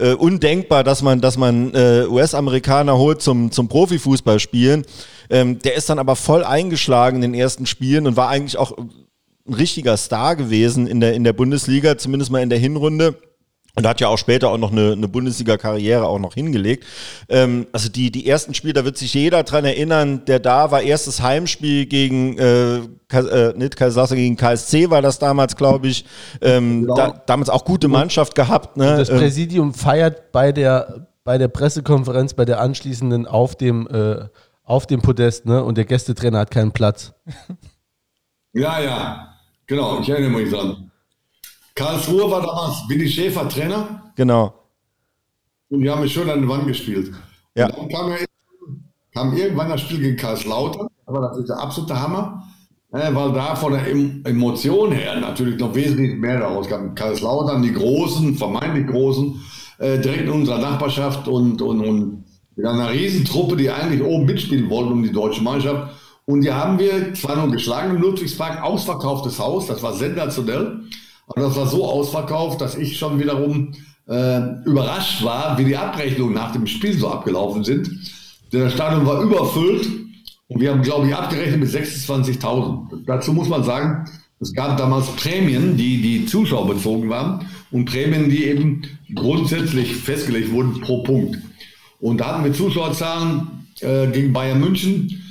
äh, 0.01 0.15
undenkbar, 0.15 0.83
dass 0.83 1.03
man 1.03 1.21
dass 1.21 1.37
man 1.37 1.75
äh, 1.75 2.07
US-Amerikaner 2.09 2.97
holt 2.97 3.21
zum 3.21 3.53
zum 3.53 3.69
Profifußball 3.69 4.41
spielen. 4.41 4.87
Ähm, 5.29 5.59
der 5.59 5.75
ist 5.75 5.91
dann 5.91 5.99
aber 5.99 6.17
voll 6.17 6.43
eingeschlagen 6.43 7.17
in 7.17 7.33
den 7.33 7.35
ersten 7.35 7.67
Spielen 7.67 8.07
und 8.07 8.17
war 8.17 8.29
eigentlich 8.29 8.57
auch 8.57 8.73
ein 9.47 9.55
richtiger 9.55 9.97
Star 9.97 10.37
gewesen 10.37 10.87
in 10.87 11.01
der, 11.01 11.15
in 11.15 11.25
der 11.25 11.33
Bundesliga, 11.33 11.99
zumindest 11.99 12.31
mal 12.31 12.43
in 12.43 12.51
der 12.51 12.59
Hinrunde. 12.59 13.17
Und 13.77 13.89
hat 13.89 14.01
ja 14.01 14.07
auch 14.07 14.19
später 14.19 14.51
auch 14.51 14.59
noch 14.59 14.71
eine, 14.71 14.93
eine 14.93 15.09
Bundesliga-Karriere 15.09 16.07
auch 16.07 16.21
noch 16.21 16.35
hingelegt. 16.35 16.85
Ähm, 17.29 17.67
also 17.73 17.89
die, 17.89 18.13
die 18.13 18.29
ersten 18.29 18.55
Spiele, 18.55 18.73
da 18.73 18.85
wird 18.85 18.97
sich 18.97 19.13
jeder 19.15 19.43
dran 19.43 19.65
erinnern, 19.65 20.25
der 20.27 20.39
da 20.39 20.71
war. 20.71 20.83
Erstes 20.83 21.21
Heimspiel 21.21 21.87
gegen, 21.87 22.39
äh, 22.39 22.77
äh, 22.77 23.53
nicht 23.57 23.77
Kaiserslautern, 23.77 24.17
gegen 24.17 24.37
KSC 24.37 24.91
war 24.91 25.03
das 25.03 25.19
damals, 25.19 25.57
glaube 25.57 25.89
ich. 25.89 26.05
Ähm, 26.41 26.83
genau. 26.83 26.95
da, 26.95 27.23
damals 27.27 27.51
auch 27.51 27.65
gute 27.65 27.89
Mannschaft 27.89 28.37
gehabt. 28.37 28.77
Ne? 28.77 28.97
Das 28.97 29.09
ähm, 29.09 29.19
Präsidium 29.19 29.75
feiert 29.75 30.31
bei 30.31 30.53
der, 30.53 31.09
bei 31.25 31.37
der 31.37 31.49
Pressekonferenz, 31.49 32.35
bei 32.35 32.45
der 32.45 32.61
anschließenden 32.61 33.27
auf 33.27 33.57
dem, 33.57 33.89
äh, 33.89 34.29
auf 34.63 34.87
dem 34.87 35.03
Podest, 35.03 35.47
ne? 35.47 35.65
Und 35.65 35.77
der 35.77 35.85
Gästetrainer 35.85 36.39
hat 36.39 36.51
keinen 36.53 36.71
Platz. 36.71 37.13
Ja, 38.57 38.79
ja. 38.81 39.34
Genau, 39.67 40.01
ich 40.01 40.09
erinnere 40.09 40.31
mich 40.31 40.51
dran. 40.51 40.91
Karlsruhe 41.75 42.31
war 42.31 42.43
damals 42.43 42.89
Willi 42.89 43.09
Schäfer 43.09 43.49
Trainer. 43.49 44.13
Genau. 44.15 44.55
Und 45.71 45.81
die 45.81 45.91
haben 45.91 46.03
mich 46.03 46.13
schön 46.13 46.29
an 46.31 46.43
die 46.43 46.49
Wand 46.49 46.67
gespielt. 46.67 47.13
Ja. 47.55 47.67
Und 47.67 47.79
dann 47.79 47.89
kam, 47.89 48.11
ja, 48.11 48.17
kam 49.13 49.37
irgendwann 49.37 49.71
das 49.71 49.81
Spiel 49.81 50.01
gegen 50.01 50.17
Karlslautern. 50.17 50.89
Aber 51.07 51.21
das 51.21 51.39
ist 51.39 51.49
der 51.49 51.59
absolute 51.59 52.01
Hammer. 52.01 52.45
weil 52.91 53.33
da 53.33 53.57
von 53.57 53.73
der 53.73 53.87
Emotion 53.89 54.93
her 54.93 55.19
natürlich 55.19 55.59
noch 55.59 55.75
wesentlich 55.75 56.17
mehr 56.17 56.41
daraus 56.41 56.69
kam. 56.69 56.95
Karlslautern, 56.95 57.63
die 57.63 57.73
Großen, 57.73 58.37
vermeintlich 58.37 58.87
Großen, 58.87 59.41
äh, 59.79 59.99
direkt 59.99 60.23
in 60.23 60.31
unserer 60.31 60.59
Nachbarschaft 60.59 61.27
und, 61.27 61.61
und, 61.61 61.81
und 61.81 62.25
mit 62.57 62.67
einer 62.67 62.93
Riesentruppe, 62.93 63.57
die 63.57 63.71
eigentlich 63.71 64.03
oben 64.03 64.27
mitspielen 64.27 64.71
wollten 64.71 64.93
um 64.93 65.03
die 65.03 65.11
deutsche 65.11 65.43
Mannschaft. 65.43 65.93
Und 66.27 66.41
die 66.41 66.53
haben 66.53 66.79
wir 66.79 67.13
zwar 67.15 67.37
noch 67.37 67.53
geschlagen 67.53 67.97
im 67.97 68.03
Ludwigspark, 68.03 68.63
ausverkauftes 68.63 69.39
Haus, 69.39 69.67
das 69.67 69.83
war 69.83 69.93
sensationell. 69.93 70.81
Aber 71.27 71.41
das 71.43 71.57
war 71.57 71.67
so 71.67 71.85
ausverkauft, 71.87 72.61
dass 72.61 72.77
ich 72.77 72.99
schon 72.99 73.19
wiederum 73.19 73.73
äh, 74.09 74.41
überrascht 74.65 75.25
war, 75.25 75.59
wie 75.59 75.65
die 75.65 75.77
Abrechnungen 75.77 76.35
nach 76.35 76.53
dem 76.53 76.67
Spiel 76.67 76.97
so 76.99 77.09
abgelaufen 77.09 77.65
sind. 77.65 77.91
Denn 78.53 78.61
das 78.61 78.75
Stadion 78.75 79.07
war 79.07 79.23
überfüllt 79.23 79.87
und 80.49 80.61
wir 80.61 80.71
haben, 80.71 80.83
glaube 80.83 81.09
ich, 81.09 81.15
abgerechnet 81.15 81.61
mit 81.61 81.71
26.000. 81.71 83.05
Dazu 83.07 83.33
muss 83.33 83.49
man 83.49 83.65
sagen, 83.65 84.09
es 84.41 84.53
gab 84.53 84.77
damals 84.77 85.07
Prämien, 85.17 85.77
die 85.77 86.03
die 86.03 86.27
Zuschauer 86.27 86.69
bezogen 86.69 87.09
waren 87.09 87.47
und 87.71 87.87
Prämien, 87.87 88.29
die 88.29 88.45
eben 88.45 88.83
grundsätzlich 89.15 89.97
festgelegt 89.97 90.53
wurden 90.53 90.81
pro 90.81 91.03
Punkt. 91.03 91.39
Und 92.01 92.21
da 92.21 92.35
hatten 92.35 92.45
wir 92.45 92.53
Zuschauerzahlen 92.53 93.67
äh, 93.81 94.07
gegen 94.09 94.33
Bayern 94.33 94.61
München 94.61 95.24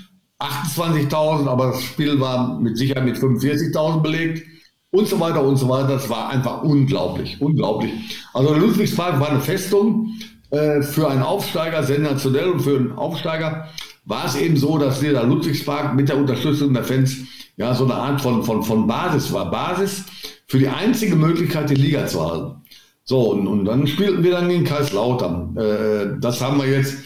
28.000, 0.44 1.48
aber 1.48 1.68
das 1.68 1.84
Spiel 1.84 2.20
war 2.20 2.60
mit 2.60 2.78
Sicherheit 2.78 3.06
mit 3.06 3.18
45.000 3.18 4.02
belegt 4.02 4.44
und 4.92 5.08
so 5.08 5.20
weiter 5.20 5.44
und 5.44 5.58
so 5.58 5.70
weiter. 5.70 5.88
Das 5.88 6.10
war 6.10 6.30
einfach 6.30 6.64
unglaublich, 6.64 7.42
unglaublich. 7.42 7.92
Also 8.34 8.54
Ludwigspark 8.54 9.20
war 9.20 9.30
eine 9.30 9.42
Festung 9.42 10.12
äh, 10.52 10.82
für 10.82 11.10
einen 11.10 11.24
Aufsteiger, 11.24 11.84
sensationell 11.84 12.50
und 12.50 12.62
für 12.62 12.78
einen 12.78 12.92
Aufsteiger 12.92 13.68
war 14.06 14.26
es 14.26 14.36
eben 14.36 14.58
so, 14.58 14.78
dass 14.78 15.00
der 15.00 15.24
Ludwigspark 15.24 15.96
mit 15.96 16.10
der 16.10 16.18
Unterstützung 16.18 16.74
der 16.74 16.84
Fans 16.84 17.18
ja 17.56 17.74
so 17.74 17.86
eine 17.86 17.96
Art 17.96 18.22
von, 18.22 18.44
von, 18.44 18.64
von 18.64 18.86
Basis 18.86 19.32
war. 19.32 19.50
Basis 19.50 20.04
für 20.48 20.60
die 20.60 20.68
einzige 20.68 21.16
Möglichkeit, 21.16 21.70
die 21.70 21.76
Liga 21.76 22.06
zu 22.06 22.30
halten. 22.30 22.62
So, 23.06 23.32
und, 23.32 23.48
und 23.48 23.66
dann 23.66 23.88
spielten 23.88 24.24
wir 24.24 24.32
dann 24.32 24.50
gegen 24.50 24.64
Kaiserslautern. 24.64 25.58
Äh, 25.58 26.20
das 26.20 26.42
haben 26.42 26.58
wir 26.58 26.68
jetzt, 26.68 26.98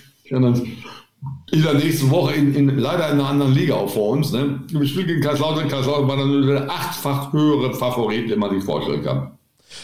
in 1.52 1.64
der 1.64 1.74
nächsten 1.76 2.12
Woche 2.12 2.34
in, 2.34 2.54
in, 2.54 2.78
leider 2.78 3.10
in 3.10 3.20
einer 3.20 3.30
anderen 3.30 3.54
Liga 3.54 3.76
auch 3.76 3.90
vor 3.90 4.10
uns. 4.10 4.32
Ne? 4.32 4.60
Wir 4.70 4.88
spielen 4.88 5.08
gegen 5.08 5.22
Kaiserslautern. 5.22 5.70
Kaiserslautern 5.70 6.08
war 6.08 6.18
dann 6.18 6.46
der 6.46 6.70
achtfach 6.70 7.32
höhere 7.32 7.74
Favorit, 7.74 8.30
den 8.30 8.40
man 8.40 8.54
sich 8.54 8.64
vorstellen 8.64 9.04
kann. 9.04 9.32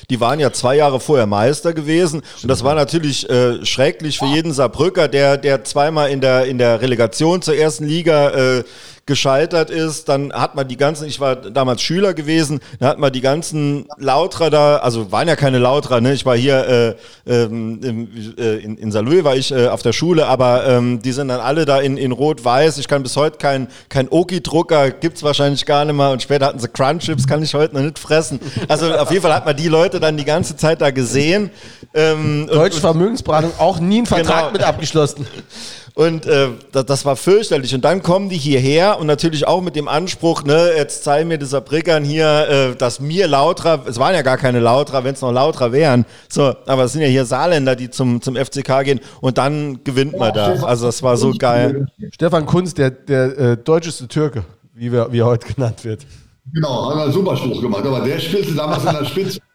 Die 0.09 0.19
waren 0.19 0.39
ja 0.39 0.51
zwei 0.51 0.75
Jahre 0.75 0.99
vorher 0.99 1.27
Meister 1.27 1.73
gewesen 1.73 2.23
und 2.41 2.49
das 2.49 2.63
war 2.63 2.73
natürlich 2.75 3.29
äh, 3.29 3.65
schrecklich 3.65 4.17
für 4.17 4.25
jeden 4.25 4.51
Saarbrücker, 4.51 5.07
der 5.07 5.37
der 5.37 5.63
zweimal 5.63 6.09
in 6.09 6.19
der 6.19 6.45
in 6.45 6.57
der 6.57 6.81
Relegation 6.81 7.41
zur 7.41 7.55
ersten 7.55 7.85
Liga 7.85 8.29
äh, 8.29 8.63
gescheitert 9.05 9.69
ist, 9.69 10.07
dann 10.07 10.31
hat 10.31 10.55
man 10.55 10.67
die 10.67 10.77
ganzen, 10.77 11.07
ich 11.07 11.19
war 11.19 11.35
damals 11.35 11.81
Schüler 11.81 12.13
gewesen, 12.13 12.61
da 12.79 12.87
hat 12.87 12.99
man 12.99 13.11
die 13.11 13.19
ganzen 13.19 13.85
Lautra 13.97 14.49
da, 14.49 14.77
also 14.77 15.11
waren 15.11 15.27
ja 15.27 15.35
keine 15.35 15.59
Lautra, 15.59 15.99
ne? 15.99 16.13
Ich 16.13 16.25
war 16.25 16.37
hier 16.37 16.95
äh, 17.27 17.31
ähm, 17.31 18.07
äh, 18.37 18.57
in, 18.59 18.77
in 18.77 18.91
Salou 18.93 19.23
war 19.25 19.35
ich 19.35 19.51
äh, 19.51 19.67
auf 19.67 19.81
der 19.81 19.91
Schule, 19.91 20.25
aber 20.27 20.65
ähm, 20.65 21.01
die 21.01 21.11
sind 21.11 21.27
dann 21.27 21.41
alle 21.41 21.65
da 21.65 21.79
in, 21.79 21.97
in 21.97 22.13
Rot-Weiß. 22.13 22.77
Ich 22.77 22.87
kann 22.87 23.03
bis 23.03 23.17
heute 23.17 23.37
kein, 23.37 23.67
kein 23.89 24.07
Oki-Drucker, 24.09 24.91
gibt's 24.91 25.21
wahrscheinlich 25.21 25.65
gar 25.65 25.83
nicht 25.83 25.95
mehr. 25.95 26.11
Und 26.11 26.21
später 26.21 26.45
hatten 26.45 26.59
sie 26.59 26.69
Crunchips, 26.69 27.27
kann 27.27 27.43
ich 27.43 27.53
heute 27.53 27.75
noch 27.75 27.81
nicht 27.81 27.99
fressen. 27.99 28.39
Also 28.69 28.93
auf 28.93 29.11
jeden 29.11 29.21
Fall 29.21 29.33
hat 29.33 29.45
man 29.45 29.55
die 29.55 29.67
Leute 29.67 29.99
dann 29.99 30.15
die 30.15 30.25
ganze 30.25 30.55
Zeit 30.55 30.81
da 30.81 30.91
gesehen. 30.91 31.51
Ähm, 31.93 32.47
Deutsche 32.47 32.79
Vermögensberatung 32.79 33.51
auch 33.57 33.79
nie 33.79 33.97
einen 33.97 34.05
Vertrag 34.05 34.39
genau. 34.39 34.51
mit 34.51 34.63
abgeschlossen. 34.63 35.27
Und 35.95 36.25
äh, 36.25 36.49
das, 36.71 36.85
das, 36.85 37.05
war 37.05 37.15
fürchterlich. 37.15 37.75
Und 37.75 37.85
dann 37.85 38.01
kommen 38.01 38.27
die 38.27 38.37
hierher 38.37 38.99
und 38.99 39.05
natürlich 39.05 39.45
auch 39.45 39.61
mit 39.61 39.75
dem 39.75 39.87
Anspruch, 39.87 40.43
ne, 40.43 40.71
jetzt 40.75 41.03
zeigen 41.03 41.27
mir 41.27 41.37
dieser 41.37 41.61
Brickern 41.61 42.03
hier, 42.03 42.47
äh, 42.49 42.75
dass 42.75 42.99
mir 42.99 43.27
Lautra, 43.27 43.79
es 43.85 43.99
waren 43.99 44.15
ja 44.15 44.23
gar 44.23 44.37
keine 44.37 44.59
Lautra, 44.59 45.03
wenn 45.03 45.13
es 45.13 45.21
noch 45.21 45.31
Lautra 45.31 45.71
wären. 45.71 46.05
So, 46.29 46.55
aber 46.65 46.85
es 46.85 46.93
sind 46.93 47.03
ja 47.03 47.07
hier 47.07 47.25
Saarländer, 47.25 47.75
die 47.75 47.91
zum, 47.91 48.23
zum 48.23 48.35
FCK 48.35 48.83
gehen 48.83 49.01
und 49.21 49.37
dann 49.37 49.83
gewinnt 49.83 50.17
man 50.17 50.33
da. 50.33 50.63
Also 50.63 50.87
das 50.87 51.03
war 51.03 51.15
so 51.15 51.31
geil. 51.37 51.85
Stefan 52.11 52.47
Kunz, 52.47 52.73
der, 52.73 52.89
der 52.89 53.37
äh, 53.37 53.57
deutscheste 53.57 54.07
Türke, 54.07 54.45
wie, 54.73 54.91
wir, 54.91 55.11
wie 55.11 55.19
er 55.19 55.27
heute 55.27 55.53
genannt 55.53 55.85
wird. 55.85 56.07
Genau, 56.51 56.89
hat 56.89 57.03
einen 57.03 57.13
super 57.13 57.37
Spruch 57.37 57.61
gemacht, 57.61 57.85
aber 57.85 58.01
der 58.01 58.19
spielte 58.19 58.55
damals 58.55 58.83
in 58.83 58.93
der 58.93 59.05
Spitze. 59.05 59.39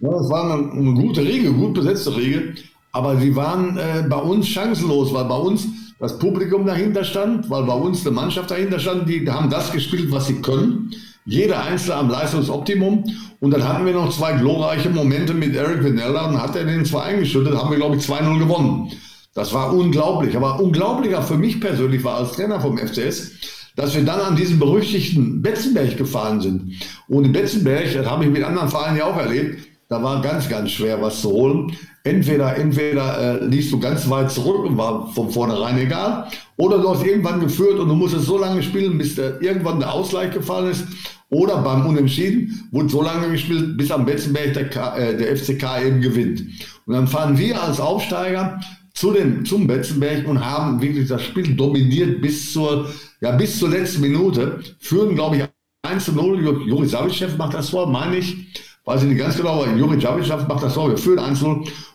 Ja, 0.00 0.10
das 0.10 0.28
war 0.28 0.52
eine, 0.52 0.72
eine 0.72 0.92
gute 0.92 1.22
Regel, 1.22 1.52
gut 1.52 1.72
besetzte 1.72 2.14
Regel. 2.14 2.56
Aber 2.94 3.16
sie 3.16 3.34
waren 3.34 3.76
äh, 3.76 4.04
bei 4.08 4.16
uns 4.16 4.46
chancenlos, 4.46 5.12
weil 5.12 5.24
bei 5.24 5.36
uns 5.36 5.66
das 5.98 6.16
Publikum 6.16 6.64
dahinter 6.64 7.02
stand, 7.02 7.50
weil 7.50 7.64
bei 7.64 7.74
uns 7.74 8.06
eine 8.06 8.14
Mannschaft 8.14 8.52
dahinter 8.52 8.78
stand, 8.78 9.08
die 9.08 9.28
haben 9.28 9.50
das 9.50 9.72
gespielt, 9.72 10.12
was 10.12 10.28
sie 10.28 10.40
können. 10.40 10.94
Jeder 11.26 11.64
Einzelne 11.64 11.96
am 11.96 12.08
Leistungsoptimum. 12.08 13.04
Und 13.40 13.50
dann 13.50 13.66
hatten 13.66 13.84
wir 13.84 13.94
noch 13.94 14.14
zwei 14.16 14.34
glorreiche 14.34 14.90
Momente 14.90 15.34
mit 15.34 15.56
Eric 15.56 15.82
Vanella 15.82 16.28
und 16.28 16.40
hat 16.40 16.54
er 16.54 16.64
den 16.64 16.84
zwei 16.84 17.02
eingeschüttet, 17.02 17.56
haben 17.56 17.70
wir, 17.70 17.78
glaube 17.78 17.96
ich, 17.96 18.02
2-0 18.04 18.38
gewonnen. 18.38 18.92
Das 19.34 19.52
war 19.52 19.74
unglaublich. 19.74 20.36
Aber 20.36 20.60
unglaublicher 20.60 21.22
für 21.22 21.36
mich 21.36 21.60
persönlich 21.60 22.04
war 22.04 22.18
als 22.18 22.32
Trainer 22.32 22.60
vom 22.60 22.78
FCS, 22.78 23.32
dass 23.74 23.96
wir 23.96 24.04
dann 24.04 24.20
an 24.20 24.36
diesen 24.36 24.60
berüchtigten 24.60 25.42
Betzenberg 25.42 25.96
gefahren 25.96 26.40
sind. 26.40 26.74
Und 27.08 27.24
in 27.24 27.32
Betzenberg, 27.32 27.92
das 27.92 28.06
habe 28.06 28.24
ich 28.24 28.30
mit 28.30 28.44
anderen 28.44 28.68
Vereinen 28.68 28.98
ja 28.98 29.06
auch 29.06 29.16
erlebt, 29.16 29.73
da 29.94 30.02
war 30.02 30.20
ganz, 30.20 30.48
ganz 30.48 30.72
schwer 30.72 31.00
was 31.00 31.20
zu 31.20 31.30
holen. 31.30 31.76
Entweder, 32.02 32.56
entweder 32.56 33.40
äh, 33.40 33.44
liegst 33.46 33.72
du 33.72 33.78
ganz 33.78 34.10
weit 34.10 34.30
zurück 34.30 34.64
und 34.64 34.76
war 34.76 35.12
von 35.12 35.30
vornherein 35.30 35.78
egal, 35.78 36.26
oder 36.56 36.78
du 36.78 36.90
hast 36.90 37.06
irgendwann 37.06 37.40
geführt 37.40 37.78
und 37.78 37.88
du 37.88 37.94
musstest 37.94 38.26
so 38.26 38.36
lange 38.36 38.62
spielen, 38.62 38.98
bis 38.98 39.14
der, 39.14 39.40
irgendwann 39.40 39.78
der 39.78 39.92
Ausgleich 39.92 40.32
gefallen 40.32 40.72
ist. 40.72 40.84
Oder 41.30 41.58
beim 41.62 41.86
Unentschieden 41.86 42.68
wurde 42.72 42.88
so 42.88 43.02
lange 43.02 43.30
gespielt, 43.30 43.76
bis 43.76 43.90
am 43.90 44.04
Betzenberg 44.04 44.52
der, 44.52 44.96
äh, 44.96 45.16
der 45.16 45.36
FCK 45.36 45.86
eben 45.86 46.00
gewinnt. 46.00 46.42
Und 46.86 46.94
dann 46.94 47.06
fahren 47.06 47.38
wir 47.38 47.62
als 47.62 47.80
Aufsteiger 47.80 48.60
zu 48.92 49.12
dem, 49.12 49.44
zum 49.44 49.66
Betzenberg 49.66 50.26
und 50.26 50.44
haben 50.44 50.82
wirklich 50.82 51.08
das 51.08 51.22
Spiel 51.22 51.54
dominiert 51.54 52.20
bis 52.20 52.52
zur, 52.52 52.88
ja, 53.20 53.30
bis 53.30 53.58
zur 53.58 53.70
letzten 53.70 54.00
Minute. 54.00 54.60
Führen, 54.80 55.14
glaube 55.14 55.36
ich, 55.36 55.44
1 55.82 56.04
zu 56.04 56.12
0. 56.12 56.66
Juri 56.66 56.86
Savicev 56.88 57.36
macht 57.36 57.54
das 57.54 57.70
vor, 57.70 57.88
meine 57.88 58.16
ich 58.16 58.36
weiß 58.84 59.02
ich 59.02 59.08
nicht 59.08 59.18
ganz 59.18 59.36
genau, 59.36 59.62
aber 59.62 59.74
Juri 59.74 59.98
Javic 59.98 60.28
macht 60.48 60.62
das 60.62 60.74
so, 60.74 60.88
wir 60.88 60.98
führen 60.98 61.18
1 61.18 61.42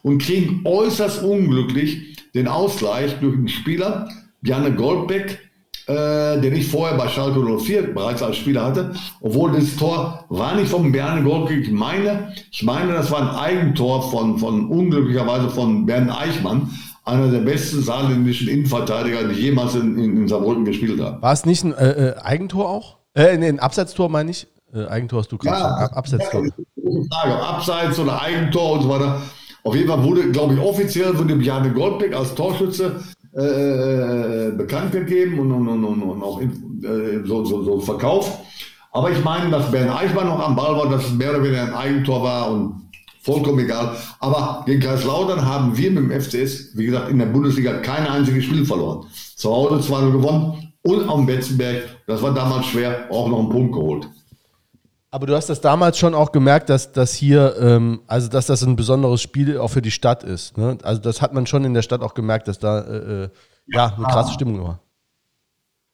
und 0.03 0.21
kriegen 0.21 0.61
äußerst 0.65 1.23
unglücklich 1.23 2.17
den 2.33 2.47
Ausgleich 2.47 3.19
durch 3.19 3.35
einen 3.35 3.47
Spieler, 3.47 4.09
Bjarne 4.41 4.73
Goldbeck, 4.73 5.39
äh, 5.87 6.39
den 6.39 6.55
ich 6.55 6.67
vorher 6.67 6.97
bei 6.97 7.07
Schalke 7.07 7.39
04 7.39 7.93
bereits 7.93 8.21
als 8.21 8.37
Spieler 8.37 8.65
hatte, 8.65 8.93
obwohl 9.21 9.51
das 9.51 9.75
Tor 9.75 10.25
war 10.29 10.55
nicht 10.55 10.69
vom 10.69 10.91
Bjarne 10.91 11.23
Goldbeck. 11.23 11.63
Ich 11.63 11.71
meine, 11.71 12.33
ich 12.51 12.63
meine, 12.63 12.93
das 12.93 13.09
war 13.11 13.21
ein 13.21 13.35
Eigentor 13.35 14.09
von, 14.09 14.37
von 14.37 14.67
unglücklicherweise 14.67 15.49
von 15.49 15.85
Bernd 15.85 16.11
Eichmann, 16.11 16.69
einer 17.05 17.29
der 17.31 17.39
besten 17.39 17.81
saarländischen 17.81 18.47
Innenverteidiger, 18.47 19.27
die 19.29 19.41
jemals 19.41 19.75
in, 19.75 19.97
in, 19.97 20.17
in 20.17 20.27
Saarbrücken 20.27 20.65
gespielt 20.65 21.01
haben. 21.01 21.21
War 21.21 21.33
es 21.33 21.45
nicht 21.45 21.63
ein 21.63 21.73
äh, 21.73 22.09
äh 22.09 22.17
Eigentor 22.19 22.69
auch? 22.69 22.97
Äh, 23.15 23.37
nee, 23.37 23.47
ein 23.47 23.59
Abseitstor 23.59 24.09
meine 24.09 24.29
ich. 24.29 24.47
Äh, 24.73 24.85
Eigentor 24.85 25.19
hast 25.19 25.31
du 25.31 25.37
gerade 25.37 25.57
ja. 25.57 25.91
Abseitstor. 25.91 26.45
Frage, 27.11 27.33
Abseits 27.35 27.99
oder 27.99 28.21
Eigentor 28.21 28.73
und 28.73 28.81
so 28.83 28.89
weiter. 28.89 29.21
Auf 29.63 29.75
jeden 29.75 29.89
Fall 29.89 30.03
wurde, 30.03 30.31
glaube 30.31 30.53
ich, 30.53 30.59
offiziell 30.59 31.13
von 31.13 31.27
dem 31.27 31.39
Bjarne 31.39 31.71
Goldbeck 31.71 32.15
als 32.15 32.33
Torschütze 32.35 33.03
äh, 33.35 33.41
äh, 33.41 34.51
bekannt 34.51 34.91
gegeben 34.91 35.39
und, 35.39 35.51
und, 35.51 35.67
und, 35.67 36.01
und 36.01 36.23
auch 36.23 36.39
in, 36.39 36.83
äh, 36.83 37.27
so, 37.27 37.45
so, 37.45 37.63
so 37.63 37.79
verkauft. 37.79 38.39
Aber 38.91 39.11
ich 39.11 39.23
meine, 39.23 39.51
dass 39.51 39.69
Bernd 39.69 39.91
Eichmann 39.91 40.27
noch 40.27 40.39
am 40.39 40.55
Ball 40.55 40.75
war, 40.75 40.89
dass 40.89 41.05
es 41.05 41.13
mehr 41.13 41.31
oder 41.31 41.43
weniger 41.43 41.61
ein 41.61 41.73
Eigentor 41.73 42.23
war 42.23 42.51
und 42.51 42.89
vollkommen 43.21 43.59
egal. 43.59 43.95
Aber 44.19 44.63
gegen 44.65 44.79
Kaiserslautern 44.81 45.45
haben 45.45 45.77
wir 45.77 45.91
mit 45.91 46.03
dem 46.03 46.21
FCS, 46.21 46.75
wie 46.75 46.87
gesagt, 46.87 47.11
in 47.11 47.19
der 47.19 47.27
Bundesliga 47.27 47.73
kein 47.81 48.07
einziges 48.07 48.45
Spiel 48.45 48.65
verloren. 48.65 49.05
Zu 49.35 49.51
Hause 49.51 49.85
zwar 49.85 50.01
nur 50.01 50.13
gewonnen 50.13 50.73
und 50.81 51.07
am 51.07 51.25
Betzenberg, 51.25 51.83
das 52.07 52.21
war 52.21 52.33
damals 52.33 52.65
schwer, 52.65 53.07
auch 53.11 53.29
noch 53.29 53.39
einen 53.39 53.49
Punkt 53.49 53.73
geholt. 53.73 54.09
Aber 55.11 55.25
du 55.25 55.35
hast 55.35 55.49
das 55.49 55.59
damals 55.59 55.97
schon 55.97 56.13
auch 56.13 56.31
gemerkt, 56.31 56.69
dass 56.69 56.91
das 56.91 57.13
hier, 57.15 57.55
ähm, 57.59 58.01
also 58.05 58.29
dass 58.29 58.45
das 58.45 58.61
ein 58.61 58.75
besonderes 58.75 59.21
Spiel 59.21 59.57
auch 59.57 59.69
für 59.69 59.81
die 59.81 59.91
Stadt 59.91 60.23
ist. 60.23 60.57
Ne? 60.57 60.77
Also 60.83 61.01
das 61.01 61.21
hat 61.21 61.33
man 61.33 61.47
schon 61.47 61.65
in 61.65 61.73
der 61.73 61.81
Stadt 61.81 62.01
auch 62.01 62.13
gemerkt, 62.13 62.47
dass 62.47 62.59
da 62.59 62.81
äh, 62.81 63.23
äh 63.23 63.29
ja 63.71 63.93
eine 63.95 64.05
krasse 64.05 64.33
Stimmung 64.33 64.63
war. 64.63 64.79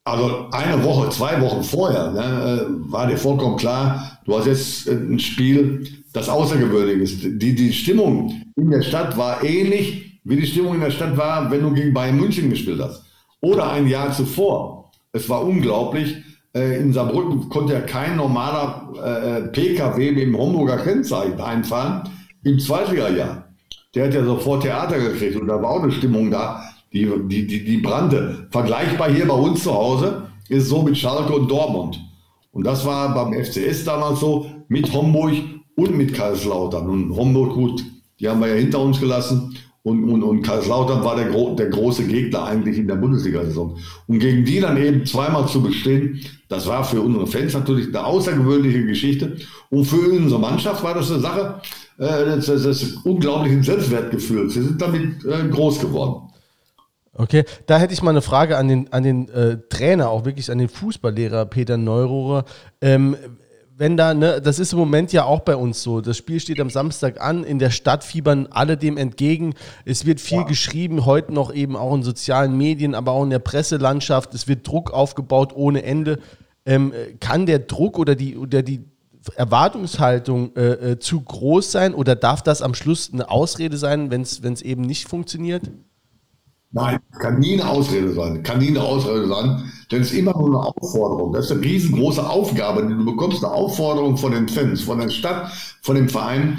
Also 0.05 0.49
eine 0.51 0.83
Woche, 0.83 1.09
zwei 1.09 1.41
Wochen 1.41 1.63
vorher 1.63 2.11
ne, 2.11 2.21
äh, 2.21 2.91
war 2.91 3.07
dir 3.07 3.17
vollkommen 3.17 3.57
klar, 3.57 4.19
du 4.25 4.37
hast 4.37 4.45
jetzt 4.45 4.87
ein 4.87 5.19
Spiel, 5.19 5.87
das 6.13 6.29
außergewöhnlich 6.29 7.01
ist. 7.01 7.41
Die, 7.41 7.55
die 7.55 7.73
Stimmung 7.73 8.43
in 8.55 8.69
der 8.69 8.83
Stadt 8.83 9.17
war 9.17 9.43
ähnlich, 9.43 10.21
wie 10.23 10.35
die 10.35 10.45
Stimmung 10.45 10.75
in 10.75 10.81
der 10.81 10.91
Stadt 10.91 11.17
war, 11.17 11.49
wenn 11.49 11.61
du 11.61 11.73
gegen 11.73 11.93
Bayern 11.93 12.17
München 12.17 12.49
gespielt 12.49 12.81
hast. 12.81 13.03
Oder 13.41 13.71
ein 13.71 13.87
Jahr 13.87 14.11
zuvor. 14.11 14.91
Es 15.11 15.27
war 15.27 15.43
unglaublich 15.43 16.17
äh, 16.17 16.21
in 16.55 16.93
Saarbrücken 16.93 17.49
konnte 17.49 17.73
ja 17.73 17.81
kein 17.81 18.15
normaler 18.15 18.89
äh, 19.03 19.41
PKW 19.49 20.11
mit 20.11 20.21
dem 20.21 20.37
Homburger 20.37 20.77
Kennzeichen 20.77 21.39
einfahren 21.41 22.03
im 22.43 22.59
Zweitliga-Jahr. 22.59 23.49
Der 23.93 24.07
hat 24.07 24.13
ja 24.13 24.23
sofort 24.23 24.63
Theater 24.63 24.97
gekriegt 24.99 25.35
und 25.35 25.47
da 25.47 25.61
war 25.61 25.71
auch 25.71 25.83
eine 25.83 25.91
Stimmung 25.91 26.31
da, 26.31 26.63
die, 26.93 27.11
die, 27.27 27.45
die, 27.45 27.65
die 27.65 27.77
brannte. 27.77 28.47
Vergleichbar 28.51 29.09
hier 29.09 29.27
bei 29.27 29.35
uns 29.35 29.63
zu 29.63 29.73
Hause 29.73 30.29
ist 30.47 30.69
so 30.69 30.81
mit 30.81 30.97
Schalke 30.97 31.33
und 31.33 31.51
Dortmund. 31.51 31.99
Und 32.51 32.65
das 32.65 32.85
war 32.85 33.13
beim 33.13 33.33
FCS 33.33 33.83
damals 33.83 34.21
so 34.21 34.49
mit 34.69 34.93
Homburg 34.93 35.33
und 35.75 35.97
mit 35.97 36.13
Kaiserslautern. 36.13 36.87
Und 36.89 37.15
Homburg, 37.15 37.53
gut, 37.53 37.83
die 38.19 38.29
haben 38.29 38.39
wir 38.39 38.47
ja 38.47 38.55
hinter 38.55 38.79
uns 38.79 38.99
gelassen. 38.99 39.57
Und, 39.85 40.03
und, 40.09 40.23
und 40.23 40.41
Kaiserslautern 40.41 41.03
war 41.03 41.15
der, 41.15 41.29
der 41.29 41.69
große 41.69 42.05
Gegner 42.05 42.45
eigentlich 42.45 42.79
in 42.79 42.87
der 42.87 42.95
Bundesliga-Saison. 42.95 43.77
Und 44.07 44.17
gegen 44.17 44.43
die 44.43 44.59
dann 44.59 44.77
eben 44.77 45.05
zweimal 45.05 45.47
zu 45.47 45.61
bestehen, 45.61 46.21
das 46.49 46.65
war 46.65 46.83
für 46.83 47.01
unsere 47.01 47.27
Fans 47.27 47.53
natürlich 47.53 47.89
eine 47.89 48.03
außergewöhnliche 48.03 48.83
Geschichte. 48.83 49.37
Und 49.69 49.85
für 49.85 50.11
unsere 50.11 50.41
Mannschaft 50.41 50.83
war 50.83 50.95
das 50.95 51.11
eine 51.11 51.19
Sache, 51.19 51.61
äh, 51.99 52.25
das, 52.25 52.47
das 52.47 52.83
unglaublichen 53.03 53.61
Selbstwertgefühl. 53.61 54.49
Sie 54.49 54.63
sind 54.63 54.81
damit 54.81 55.23
äh, 55.23 55.47
groß 55.49 55.79
geworden. 55.79 56.31
Okay, 57.13 57.43
da 57.67 57.77
hätte 57.77 57.93
ich 57.93 58.01
mal 58.01 58.09
eine 58.09 58.23
Frage 58.23 58.57
an 58.57 58.67
den, 58.67 58.91
an 58.91 59.03
den 59.03 59.29
äh, 59.29 59.59
Trainer, 59.69 60.09
auch 60.09 60.25
wirklich 60.25 60.49
an 60.49 60.57
den 60.57 60.67
Fußballlehrer 60.67 61.45
Peter 61.45 61.77
Neurohrer. 61.77 62.45
Ähm, 62.81 63.15
wenn 63.77 63.97
da, 63.97 64.13
ne, 64.13 64.41
das 64.41 64.59
ist 64.59 64.71
im 64.71 64.79
Moment 64.79 65.11
ja 65.11 65.25
auch 65.25 65.41
bei 65.41 65.55
uns 65.55 65.83
so. 65.83 65.99
Das 65.99 66.15
Spiel 66.17 66.39
steht 66.39 66.61
am 66.61 66.69
Samstag 66.69 67.19
an, 67.21 67.43
in 67.43 67.59
der 67.59 67.71
Stadt 67.71 68.03
fiebern 68.03 68.47
alle 68.49 68.77
dem 68.77 68.97
entgegen. 68.97 69.53
Es 69.83 70.05
wird 70.05 70.21
viel 70.21 70.39
ja. 70.39 70.43
geschrieben, 70.43 71.05
heute 71.05 71.33
noch 71.33 71.53
eben 71.53 71.75
auch 71.75 71.93
in 71.93 72.03
sozialen 72.03 72.57
Medien, 72.57 72.95
aber 72.95 73.11
auch 73.11 73.23
in 73.23 73.31
der 73.31 73.39
Presselandschaft. 73.39 74.33
Es 74.33 74.47
wird 74.47 74.65
Druck 74.65 74.91
aufgebaut 74.91 75.51
ohne 75.53 75.83
Ende. 75.83 76.19
Ähm, 76.65 76.93
kann 77.19 77.45
der 77.45 77.59
Druck 77.59 77.99
oder 77.99 78.15
die, 78.15 78.37
oder 78.37 78.63
die 78.63 78.85
Erwartungshaltung 79.35 80.55
äh, 80.55 80.91
äh, 80.91 80.99
zu 80.99 81.19
groß 81.19 81.71
sein 81.71 81.93
oder 81.93 82.15
darf 82.15 82.41
das 82.43 82.61
am 82.61 82.75
Schluss 82.75 83.11
eine 83.11 83.29
Ausrede 83.29 83.77
sein, 83.77 84.09
wenn 84.09 84.21
es 84.21 84.61
eben 84.61 84.83
nicht 84.83 85.09
funktioniert? 85.09 85.69
Nein, 86.75 86.99
kann 87.19 87.39
nie 87.39 87.53
eine 87.53 87.69
Ausrede 87.69 88.13
sein. 88.13 88.43
Kann 88.43 88.59
nie 88.59 88.67
eine 88.67 88.83
Ausrede 88.83 89.29
sein, 89.29 89.71
denn 89.89 90.01
es 90.01 90.11
ist 90.11 90.17
immer 90.17 90.37
nur 90.37 90.49
eine 90.49 90.75
Aufforderung. 90.75 91.31
Das 91.31 91.45
ist 91.45 91.51
eine 91.53 91.61
riesengroße 91.61 92.29
Aufgabe, 92.29 92.85
die 92.85 92.93
du 92.93 93.05
bekommst, 93.05 93.45
eine 93.45 93.53
Aufforderung 93.53 94.17
von 94.17 94.33
den 94.33 94.49
Fans, 94.49 94.81
von 94.81 94.99
der 94.99 95.09
Stadt, 95.09 95.53
von 95.81 95.95
dem 95.95 96.09
Verein, 96.09 96.57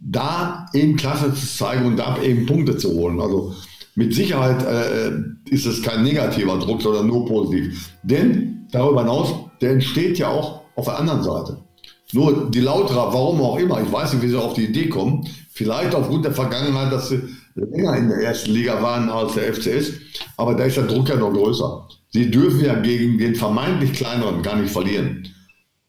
da 0.00 0.66
eben 0.74 0.96
Klasse 0.96 1.32
zu 1.32 1.46
zeigen 1.46 1.86
und 1.86 1.96
da 1.96 2.18
eben 2.22 2.44
Punkte 2.44 2.76
zu 2.76 2.90
holen. 2.90 3.18
Also 3.22 3.54
mit 3.94 4.12
Sicherheit 4.12 4.62
äh, 4.66 5.12
ist 5.48 5.64
es 5.64 5.80
kein 5.80 6.02
negativer 6.02 6.58
Druck, 6.58 6.82
sondern 6.82 7.06
nur 7.06 7.24
positiv. 7.24 7.88
Denn 8.02 8.66
darüber 8.70 9.00
hinaus, 9.00 9.32
der 9.62 9.70
entsteht 9.70 10.18
ja 10.18 10.28
auch 10.28 10.60
auf 10.76 10.84
der 10.84 10.98
anderen 10.98 11.22
Seite. 11.22 11.56
Nur 12.12 12.50
die 12.50 12.60
Lauterer, 12.60 13.14
warum 13.14 13.40
auch 13.40 13.58
immer, 13.58 13.80
ich 13.80 13.90
weiß 13.90 14.12
nicht, 14.12 14.22
wie 14.24 14.28
sie 14.28 14.38
auf 14.38 14.52
die 14.52 14.66
Idee 14.66 14.90
kommen, 14.90 15.26
vielleicht 15.52 15.94
aufgrund 15.94 16.26
der 16.26 16.34
Vergangenheit, 16.34 16.92
dass 16.92 17.08
sie 17.08 17.22
länger 17.54 17.96
in 17.96 18.08
der 18.08 18.18
ersten 18.18 18.50
Liga 18.50 18.82
waren 18.82 19.08
als 19.08 19.34
der 19.34 19.54
FCS, 19.54 19.92
aber 20.36 20.54
da 20.54 20.64
ist 20.64 20.76
der 20.76 20.84
Druck 20.84 21.08
ja 21.08 21.16
noch 21.16 21.32
größer. 21.32 21.88
Sie 22.10 22.30
dürfen 22.30 22.64
ja 22.64 22.74
gegen 22.74 23.18
den 23.18 23.34
vermeintlich 23.34 23.92
kleineren 23.92 24.42
gar 24.42 24.56
nicht 24.56 24.72
verlieren. 24.72 25.28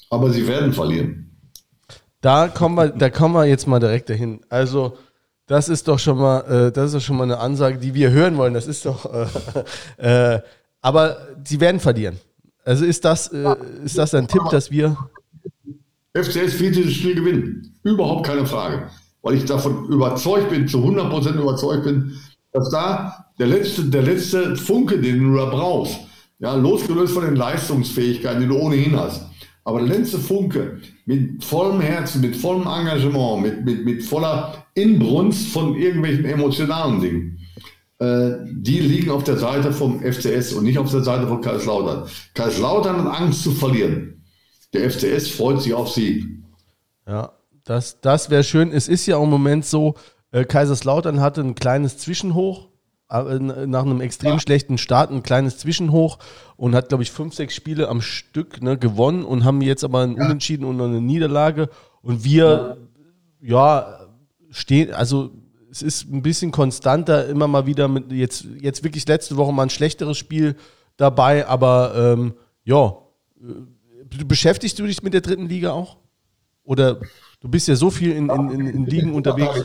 Aber 0.10 0.32
sie 0.32 0.48
werden 0.48 0.74
verlieren. 0.74 1.38
Da 2.22 2.48
kommen 2.48 2.76
wir, 2.76 2.90
da 2.90 3.10
kommen 3.10 3.36
wir 3.36 3.46
jetzt 3.46 3.68
mal 3.68 3.80
direkt 3.80 4.10
dahin. 4.10 4.42
Also, 4.50 4.98
das 5.48 5.70
ist 5.70 5.88
doch 5.88 6.00
schon 6.00 6.18
mal, 6.18 6.40
äh, 6.42 6.72
das 6.72 6.88
ist 6.88 6.96
doch 6.96 7.02
schon 7.02 7.18
mal 7.18 7.24
eine 7.24 7.38
Ansage, 7.38 7.78
die 7.78 7.94
wir 7.94 8.12
hören 8.12 8.38
wollen. 8.38 8.54
Das 8.54 8.68
ist 8.68 8.86
doch, 8.86 9.06
äh, 10.00 10.36
äh, 10.36 10.42
aber 10.82 11.18
sie 11.44 11.60
werden 11.60 11.80
verlieren. 11.80 12.20
Also 12.64 12.86
ist 12.86 13.06
das, 13.06 13.28
äh, 13.28 13.56
ist 13.84 13.98
das 13.98 14.16
ein 14.16 14.28
Tipp, 14.28 14.42
dass 14.50 14.72
wir 14.72 14.98
FCS 16.14 16.60
wird 16.60 16.76
dieses 16.76 16.94
Spiel 16.94 17.16
gewinnen? 17.16 17.78
Überhaupt 17.84 18.26
keine 18.26 18.46
Frage 18.46 18.90
weil 19.26 19.38
ich 19.38 19.46
davon 19.46 19.88
überzeugt 19.88 20.52
bin, 20.52 20.68
zu 20.68 20.78
100% 20.78 21.34
überzeugt 21.34 21.84
bin, 21.84 22.14
dass 22.54 22.70
da 22.70 23.26
der 23.40 23.48
letzte, 23.48 23.86
der 23.86 24.04
letzte 24.04 24.56
Funke, 24.56 25.02
den 25.02 25.24
du 25.24 25.36
da 25.36 25.46
brauchst, 25.46 26.00
ja, 26.38 26.54
losgelöst 26.54 27.16
von 27.16 27.26
den 27.26 27.36
Leistungsfähigkeiten, 27.36 28.42
die 28.42 28.48
du 28.48 28.56
ohnehin 28.56 28.96
hast, 28.96 29.26
aber 29.64 29.80
der 29.80 29.98
letzte 29.98 30.20
Funke 30.20 30.80
mit 31.08 31.44
vollem 31.44 31.82
Herzen, 31.82 32.22
mit 32.22 32.36
vollem 32.36 32.68
Engagement, 32.68 33.42
mit, 33.42 33.66
mit, 33.66 33.84
mit 33.86 34.04
voller 34.04 34.64
Inbrunst 34.76 35.48
von 35.48 35.76
irgendwelchen 35.76 36.26
emotionalen 36.26 37.02
Dingen, 37.02 37.40
äh, 37.98 38.34
die 38.52 38.80
liegen 38.80 39.10
auf 39.10 39.24
der 39.24 39.38
Seite 39.38 39.72
vom 39.72 40.02
FCS 40.02 40.54
und 40.54 40.66
nicht 40.66 40.78
auf 40.78 40.92
der 40.92 41.02
Seite 41.02 41.28
von 41.28 41.42
Kaiserslautern. 41.42 42.08
Kaiserslautern 42.36 43.06
hat 43.06 43.22
Angst 43.22 43.42
zu 43.42 43.54
verlieren. 43.54 44.24
Der 44.72 44.92
FCS 44.92 45.30
freut 45.30 45.64
sich 45.64 45.74
auf 45.74 45.90
Sieg. 45.90 46.26
Ja, 47.08 47.35
das, 47.66 48.00
das 48.00 48.30
wäre 48.30 48.44
schön. 48.44 48.72
Es 48.72 48.88
ist 48.88 49.06
ja 49.06 49.22
im 49.22 49.30
Moment 49.30 49.66
so, 49.66 49.96
äh, 50.32 50.46
Kaiserslautern 50.46 51.20
hatte 51.20 51.42
ein 51.42 51.56
kleines 51.56 51.98
Zwischenhoch, 51.98 52.70
äh, 53.10 53.40
nach 53.40 53.84
einem 53.84 54.02
extrem 54.02 54.34
ja. 54.34 54.40
schlechten 54.40 54.78
Start 54.78 55.12
ein 55.12 55.24
kleines 55.24 55.58
Zwischenhoch 55.58 56.20
und 56.58 56.76
hat, 56.76 56.90
glaube 56.90 57.04
ich, 57.04 57.12
fünf, 57.12 57.34
sechs 57.36 57.56
Spiele 57.56 57.90
am 57.90 58.02
Stück 58.02 58.62
ne, 58.62 58.78
gewonnen 58.78 59.24
und 59.24 59.44
haben 59.44 59.62
jetzt 59.62 59.84
aber 59.84 60.02
ein 60.02 60.16
ja. 60.16 60.26
Unentschieden 60.26 60.64
und 60.64 60.80
eine 60.80 61.02
Niederlage. 61.02 61.70
Und 62.02 62.24
wir, 62.24 62.78
ja, 63.42 63.80
ja 63.80 64.00
stehen, 64.52 64.94
also 64.94 65.32
es 65.70 65.82
ist 65.82 66.12
ein 66.12 66.22
bisschen 66.22 66.52
konstanter, 66.52 67.28
immer 67.28 67.48
mal 67.48 67.66
wieder 67.66 67.88
mit, 67.88 68.12
jetzt, 68.12 68.46
jetzt 68.62 68.84
wirklich 68.84 69.08
letzte 69.08 69.38
Woche 69.38 69.52
mal 69.52 69.64
ein 69.64 69.70
schlechteres 69.70 70.18
Spiel 70.18 70.56
dabei, 70.98 71.48
aber 71.48 71.94
ähm, 71.96 72.34
ja, 72.64 72.96
äh, 73.42 74.24
beschäftigst 74.24 74.80
du 74.80 74.86
dich 74.86 75.04
mit 75.04 75.14
der 75.14 75.22
dritten 75.22 75.48
Liga 75.48 75.72
auch? 75.72 75.98
Oder 76.64 77.02
Du 77.46 77.52
bist 77.52 77.68
ja 77.68 77.76
so 77.76 77.92
viel 77.92 78.12
in, 78.14 78.28
in, 78.28 78.50
in, 78.50 78.68
in 78.68 78.86
Ligen 78.88 79.14
unterwegs. 79.14 79.64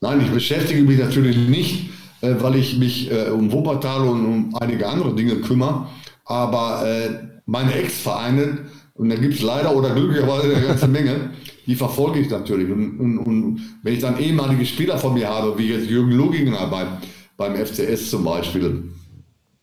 Nein, 0.00 0.20
ich 0.20 0.30
beschäftige 0.30 0.82
mich 0.82 0.96
natürlich 0.96 1.36
nicht, 1.36 1.90
äh, 2.20 2.36
weil 2.38 2.54
ich 2.54 2.78
mich 2.78 3.10
äh, 3.10 3.30
um 3.30 3.50
Wuppertal 3.50 4.02
und 4.02 4.24
um 4.24 4.54
einige 4.54 4.86
andere 4.86 5.12
Dinge 5.12 5.40
kümmere. 5.40 5.88
Aber 6.24 6.86
äh, 6.86 7.26
meine 7.46 7.74
Ex-Vereine, 7.74 8.58
und 8.94 9.08
da 9.08 9.16
gibt 9.16 9.34
es 9.34 9.42
leider 9.42 9.74
oder 9.74 9.92
glücklicherweise 9.92 10.54
eine 10.54 10.66
ganze 10.68 10.86
Menge, 10.86 11.30
die 11.66 11.74
verfolge 11.74 12.20
ich 12.20 12.30
natürlich. 12.30 12.70
Und, 12.70 13.00
und, 13.00 13.18
und, 13.18 13.60
wenn 13.82 13.94
ich 13.94 14.00
dann 14.00 14.20
ehemalige 14.20 14.64
Spieler 14.64 14.98
von 14.98 15.14
mir 15.14 15.28
habe, 15.28 15.58
wie 15.58 15.66
jetzt 15.66 15.90
Jürgen 15.90 16.12
Luginger 16.12 16.64
beim, 16.68 16.98
beim 17.36 17.56
FCS 17.56 18.08
zum 18.08 18.22
Beispiel, 18.22 18.84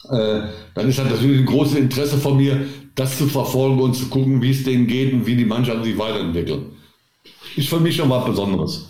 äh, 0.10 0.42
dann 0.74 0.90
ist 0.90 1.00
das 1.00 1.10
natürlich 1.10 1.40
ein 1.40 1.46
großes 1.46 1.78
Interesse 1.78 2.18
von 2.18 2.36
mir, 2.36 2.66
das 2.94 3.18
zu 3.18 3.28
verfolgen 3.28 3.80
und 3.80 3.96
zu 3.96 4.08
gucken, 4.08 4.42
wie 4.42 4.52
es 4.52 4.66
denen 4.66 4.86
geht 4.86 5.14
und 5.14 5.26
wie 5.26 5.38
die 5.38 5.46
Mannschaft 5.46 5.86
sich 5.86 5.98
weiterentwickelt 5.98 6.64
ist 7.60 7.70
für 7.70 7.80
mich 7.80 7.96
schon 7.96 8.10
was 8.10 8.26
Besonderes. 8.26 8.86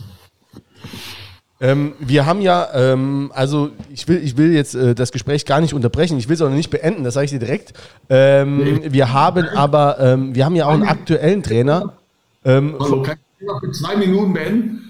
Ähm, 1.62 1.94
wir 2.00 2.26
haben 2.26 2.42
ja, 2.42 2.70
ähm, 2.74 3.32
also 3.36 3.72
ich 3.92 4.08
will, 4.08 4.24
ich 4.24 4.38
will 4.38 4.54
jetzt 4.54 4.76
äh, 4.76 4.96
das 4.96 5.12
Gespräch 5.12 5.46
gar 5.46 5.60
nicht 5.60 5.74
unterbrechen, 5.74 6.18
ich 6.18 6.30
will 6.30 6.36
es 6.36 6.42
auch 6.42 6.48
noch 6.48 6.56
nicht 6.56 6.70
beenden, 6.70 7.04
das 7.04 7.16
sage 7.16 7.26
ich 7.26 7.32
dir 7.32 7.40
direkt. 7.40 7.74
Ähm, 8.08 8.80
wir 8.86 9.12
haben 9.12 9.46
aber, 9.50 10.00
ähm, 10.00 10.34
wir 10.36 10.46
haben 10.46 10.56
ja 10.56 10.68
auch 10.68 10.74
einen 10.74 10.88
aktuellen 10.88 11.44
Trainer. 11.44 11.98
Ähm, 12.46 12.76
Also 12.80 13.02
kann 13.02 13.18
ich 13.40 13.46
noch 13.46 13.62
mit 13.62 13.76
zwei 13.76 13.98
Minuten 13.98 14.34
beenden? 14.34 14.86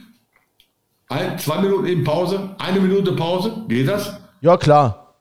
Ein, 1.07 1.39
zwei 1.39 1.59
Minuten 1.59 1.87
eben 1.87 2.03
Pause, 2.03 2.55
eine 2.59 2.79
Minute 2.79 3.13
Pause, 3.13 3.63
geht 3.67 3.87
das? 3.87 4.13
ja, 4.41 4.55
klar. 4.55 5.15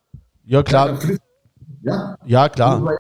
Ja, 0.45 0.63
klar. 0.63 0.99
Ja? 1.83 2.17
Ja, 2.27 2.49
klar. 2.51 2.99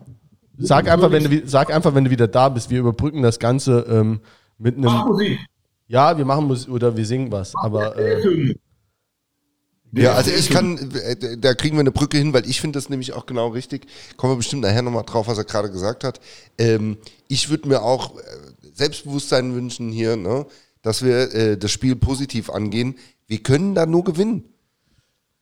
Sag 0.56 0.88
einfach, 0.88 1.11
wenn 1.11 1.24
du, 1.24 1.42
sag 1.46 1.72
einfach, 1.72 1.94
wenn 1.94 2.04
du 2.04 2.11
wieder 2.11 2.28
da 2.28 2.48
bist. 2.48 2.70
Wir 2.70 2.80
überbrücken 2.80 3.22
das 3.22 3.38
Ganze 3.38 3.86
ähm, 3.88 4.20
mit 4.59 4.78
Mach 4.78 5.00
einem. 5.00 5.09
Musik. 5.09 5.38
Ja, 5.86 6.18
wir 6.18 6.24
machen 6.24 6.46
Musik 6.46 6.70
oder 6.70 6.96
wir 6.96 7.06
singen 7.06 7.32
was. 7.32 7.54
Aber 7.54 7.96
äh, 7.96 8.54
Ja, 9.92 10.12
also 10.12 10.30
ich 10.30 10.50
kann, 10.50 10.76
äh, 10.92 11.38
da 11.38 11.54
kriegen 11.54 11.76
wir 11.76 11.80
eine 11.80 11.92
Brücke 11.92 12.18
hin, 12.18 12.32
weil 12.34 12.46
ich 12.48 12.61
finde 12.61 12.76
das 12.76 12.90
nämlich 12.90 13.14
auch 13.14 13.24
genau 13.24 13.48
richtig. 13.48 13.86
Kommen 14.16 14.34
wir 14.34 14.36
bestimmt 14.36 14.62
nachher 14.62 14.82
nochmal 14.82 15.04
drauf, 15.04 15.28
was 15.28 15.38
er 15.38 15.44
gerade 15.44 15.70
gesagt 15.70 16.04
hat. 16.04 16.20
Ähm, 16.59 16.98
ich 17.28 17.48
würde 17.48 17.68
mir 17.68 17.82
auch 17.82 18.16
äh, 18.18 18.20
Selbstbewusstsein 18.74 19.54
wünschen 19.54 19.90
hier, 19.90 20.16
ne, 20.16 20.46
dass 20.82 21.02
wir 21.02 21.34
äh, 21.34 21.56
das 21.56 21.70
Spiel 21.70 21.96
positiv 21.96 22.50
angehen. 22.50 22.96
Wir 23.26 23.42
können 23.42 23.74
da 23.74 23.86
nur 23.86 24.04
gewinnen. 24.04 24.44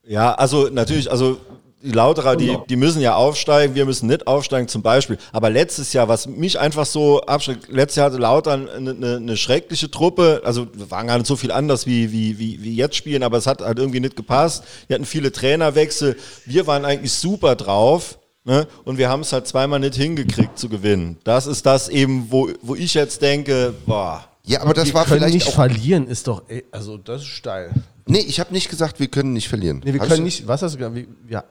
Ja, 0.05 0.35
also 0.35 0.69
natürlich, 0.69 1.11
also 1.11 1.41
die 1.87 1.93
Lauterer, 1.93 2.37
die, 2.37 2.57
die 2.69 2.77
müssen 2.77 3.01
ja 3.01 3.15
aufsteigen, 3.15 3.75
wir 3.75 3.85
müssen 3.87 4.07
nicht 4.09 4.27
aufsteigen 4.27 4.69
zum 4.69 4.83
Beispiel. 4.83 5.17
Aber 5.33 5.49
letztes 5.51 5.93
Jahr, 5.93 6.09
was 6.09 6.27
mich 6.27 6.59
einfach 6.59 6.85
so 6.87 7.21
abschreckt, 7.23 7.69
letztes 7.69 7.97
Jahr 7.97 8.07
hatte 8.11 8.19
Lautern 8.19 8.69
eine, 8.69 8.91
eine, 8.91 9.17
eine 9.17 9.37
schreckliche 9.37 9.91
Truppe, 9.91 10.43
also 10.45 10.67
wir 10.75 10.91
waren 10.91 11.07
gar 11.07 11.17
nicht 11.19 11.27
so 11.27 11.37
viel 11.37 11.53
anders 11.53 11.87
wie, 11.87 12.13
wie, 12.13 12.39
wie, 12.39 12.63
wie 12.63 12.75
jetzt 12.77 12.97
spielen, 12.97 13.23
aber 13.23 13.39
es 13.39 13.47
hat 13.47 13.63
halt 13.63 13.79
irgendwie 13.79 14.01
nicht 14.01 14.17
gepasst. 14.17 14.65
Wir 14.89 14.95
hatten 14.95 15.07
viele 15.07 15.33
Trainerwechsel, 15.33 16.17
wir 16.45 16.67
waren 16.67 16.85
eigentlich 16.85 17.13
super 17.13 17.57
drauf. 17.57 18.19
Ne? 18.45 18.69
Und 18.85 18.97
wir 18.97 19.09
haben 19.09 19.23
es 19.23 19.33
halt 19.33 19.49
zweimal 19.49 19.81
nicht 19.81 19.97
hingekriegt 19.97 20.57
zu 20.57 20.69
gewinnen. 20.69 21.19
Das 21.25 21.47
ist 21.49 21.67
das 21.67 21.89
eben, 21.89 22.27
wo, 22.31 22.49
wo 22.63 22.77
ich 22.77 22.95
jetzt 22.95 23.21
denke, 23.21 23.75
boah, 23.87 24.25
Ja, 24.45 24.61
aber 24.63 24.73
das 24.73 24.87
wir 24.87 24.95
war 24.95 25.05
können 25.05 25.19
vielleicht 25.19 25.35
nicht 25.35 25.49
auch. 25.49 25.55
verlieren, 25.55 26.07
ist 26.07 26.29
doch, 26.29 26.43
ey, 26.47 26.65
also 26.71 26.97
das 26.97 27.23
ist 27.23 27.27
steil. 27.29 27.73
Nee, 28.07 28.21
ich 28.21 28.39
habe 28.39 28.53
nicht 28.55 28.69
gesagt, 28.71 29.01
wir 29.01 29.09
können 29.09 29.33
nicht 29.33 29.49
verlieren. 29.49 29.83
Nee, 29.85 29.95
wir 29.95 30.01
Hab 30.01 30.07
können 30.09 30.25
ich- 30.25 30.39
nicht, 30.43 30.47
was 30.47 30.63
hast 30.63 30.75
du 30.75 30.79
gesagt? 30.79 30.95
Wir, 30.95 31.07
ja, 31.29 31.43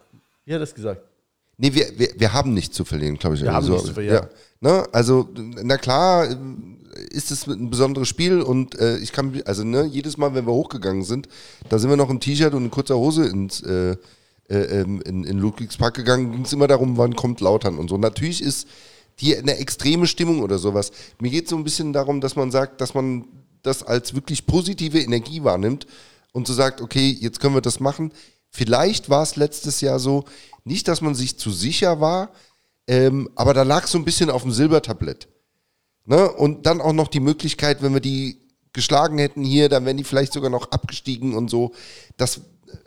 wie 0.46 0.54
hat 0.54 0.62
das 0.62 0.74
gesagt? 0.74 1.02
Nee, 1.58 1.74
wir, 1.74 1.88
wir, 1.98 2.10
wir 2.18 2.34
haben 2.34 2.54
nichts 2.54 2.76
zu 2.76 2.84
verlieren, 2.84 3.18
glaube 3.18 3.36
ich. 3.36 3.42
Wir 3.42 3.54
haben 3.54 3.68
nichts 3.68 3.86
zu 3.86 3.94
verlieren. 3.94 4.28
Ja. 4.62 4.70
Ne? 4.70 4.88
Also, 4.92 5.30
na 5.36 5.78
klar, 5.78 6.28
ist 7.10 7.32
es 7.32 7.48
ein 7.48 7.70
besonderes 7.70 8.08
Spiel 8.08 8.42
und 8.42 8.78
äh, 8.80 8.98
ich 8.98 9.12
kann, 9.12 9.42
also 9.46 9.64
ne, 9.64 9.86
jedes 9.86 10.18
Mal, 10.18 10.34
wenn 10.34 10.46
wir 10.46 10.54
hochgegangen 10.54 11.04
sind, 11.04 11.28
da 11.70 11.80
sind 11.80 11.90
wir 11.90 11.98
noch 11.98 12.10
im 12.10 12.20
T-Shirt 12.20 12.54
und 12.54 12.66
in 12.66 12.72
kurzer 12.72 12.98
Hose 12.98 13.26
ins, 13.26 13.62
äh, 13.62 13.96
äh, 14.50 14.56
ähm, 14.56 15.02
in, 15.02 15.24
in 15.24 15.40
Ludwigspark 15.40 15.96
gegangen, 15.96 16.32
ging 16.32 16.46
es 16.46 16.54
immer 16.54 16.68
darum, 16.68 16.98
wann 16.98 17.16
kommt 17.16 17.42
Lautern 17.42 17.78
und 17.78 17.90
so. 17.90 17.98
Natürlich 17.98 18.42
ist 18.42 18.68
die 19.20 19.36
eine 19.36 19.58
extreme 19.58 20.08
Stimmung 20.08 20.42
oder 20.42 20.58
sowas. 20.58 20.92
Mir 21.20 21.32
geht 21.32 21.46
es 21.46 21.50
so 21.50 21.58
ein 21.58 21.64
bisschen 21.64 21.94
darum, 21.94 22.22
dass 22.22 22.36
man 22.36 22.52
sagt, 22.52 22.82
dass 22.82 22.94
man 22.94 23.26
das 23.64 23.82
als 23.82 24.14
wirklich 24.14 24.46
positive 24.46 25.00
Energie 25.00 25.44
wahrnimmt 25.44 25.88
und 26.34 26.48
so 26.48 26.54
sagt, 26.54 26.82
okay, 26.82 27.16
jetzt 27.20 27.40
können 27.40 27.56
wir 27.56 27.62
das 27.62 27.80
machen. 27.80 28.12
Vielleicht 28.56 29.10
war 29.10 29.22
es 29.22 29.36
letztes 29.36 29.82
Jahr 29.82 30.00
so, 30.00 30.24
nicht, 30.64 30.88
dass 30.88 31.02
man 31.02 31.14
sich 31.14 31.38
zu 31.38 31.52
sicher 31.52 32.00
war, 32.00 32.30
ähm, 32.88 33.30
aber 33.36 33.54
da 33.54 33.64
lag 33.64 33.86
so 33.86 33.98
ein 33.98 34.06
bisschen 34.06 34.30
auf 34.30 34.44
dem 34.44 34.54
Silbertablett. 34.54 35.28
Ne? 36.06 36.32
Und 36.32 36.66
dann 36.66 36.80
auch 36.80 36.94
noch 36.94 37.10
die 37.10 37.20
Möglichkeit, 37.20 37.82
wenn 37.82 37.94
wir 37.94 38.00
die 38.00 38.40
geschlagen 38.72 39.18
hätten 39.18 39.44
hier, 39.44 39.68
dann 39.68 39.84
wären 39.84 39.98
die 39.98 40.06
vielleicht 40.06 40.32
sogar 40.32 40.50
noch 40.50 40.72
abgestiegen 40.72 41.36
und 41.36 41.50
so. 41.50 41.74
Das, 42.16 42.40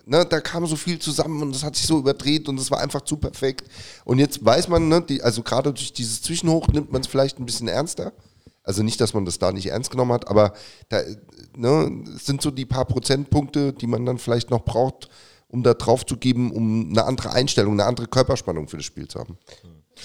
ne, 0.07 0.25
da 0.25 0.41
kam 0.41 0.65
so 0.67 0.77
viel 0.77 1.01
zusammen 1.01 1.43
und 1.43 1.55
das 1.55 1.65
hat 1.65 1.77
sich 1.77 1.87
so 1.87 1.99
überdreht 1.99 2.49
und 2.49 2.59
es 2.59 2.71
war 2.71 2.81
einfach 2.81 3.03
zu 3.03 3.19
perfekt. 3.19 3.69
Und 4.07 4.19
jetzt 4.19 4.43
weiß 4.43 4.69
man, 4.69 4.89
ne, 4.89 5.03
die, 5.03 5.23
also 5.23 5.43
gerade 5.43 5.75
durch 5.75 5.93
dieses 5.93 6.23
Zwischenhoch 6.23 6.69
nimmt 6.69 6.93
man 6.93 7.03
es 7.03 7.07
vielleicht 7.07 7.39
ein 7.39 7.47
bisschen 7.47 7.69
ernster. 7.69 8.15
Also 8.63 8.83
nicht, 8.83 9.03
dass 9.03 9.13
man 9.13 9.27
das 9.27 9.39
da 9.39 9.53
nicht 9.53 9.67
ernst 9.67 9.91
genommen 9.91 10.13
hat, 10.13 10.29
aber 10.29 10.55
da 10.89 11.03
ne, 11.57 12.05
sind 12.19 12.41
so 12.41 12.51
die 12.51 12.67
paar 12.67 12.87
Prozentpunkte, 12.87 13.75
die 13.75 13.87
man 13.87 14.07
dann 14.07 14.17
vielleicht 14.17 14.49
noch 14.49 14.65
braucht, 14.65 15.11
um 15.49 15.63
da 15.63 15.75
drauf 15.75 16.05
zu 16.07 16.17
geben, 16.17 16.53
um 16.53 16.91
eine 16.91 17.05
andere 17.05 17.33
Einstellung, 17.33 17.75
eine 17.75 17.85
andere 17.85 18.07
Körperspannung 18.07 18.69
für 18.69 18.77
das 18.77 18.87
Spiel 18.87 19.09
zu 19.09 19.19
haben. 19.19 19.39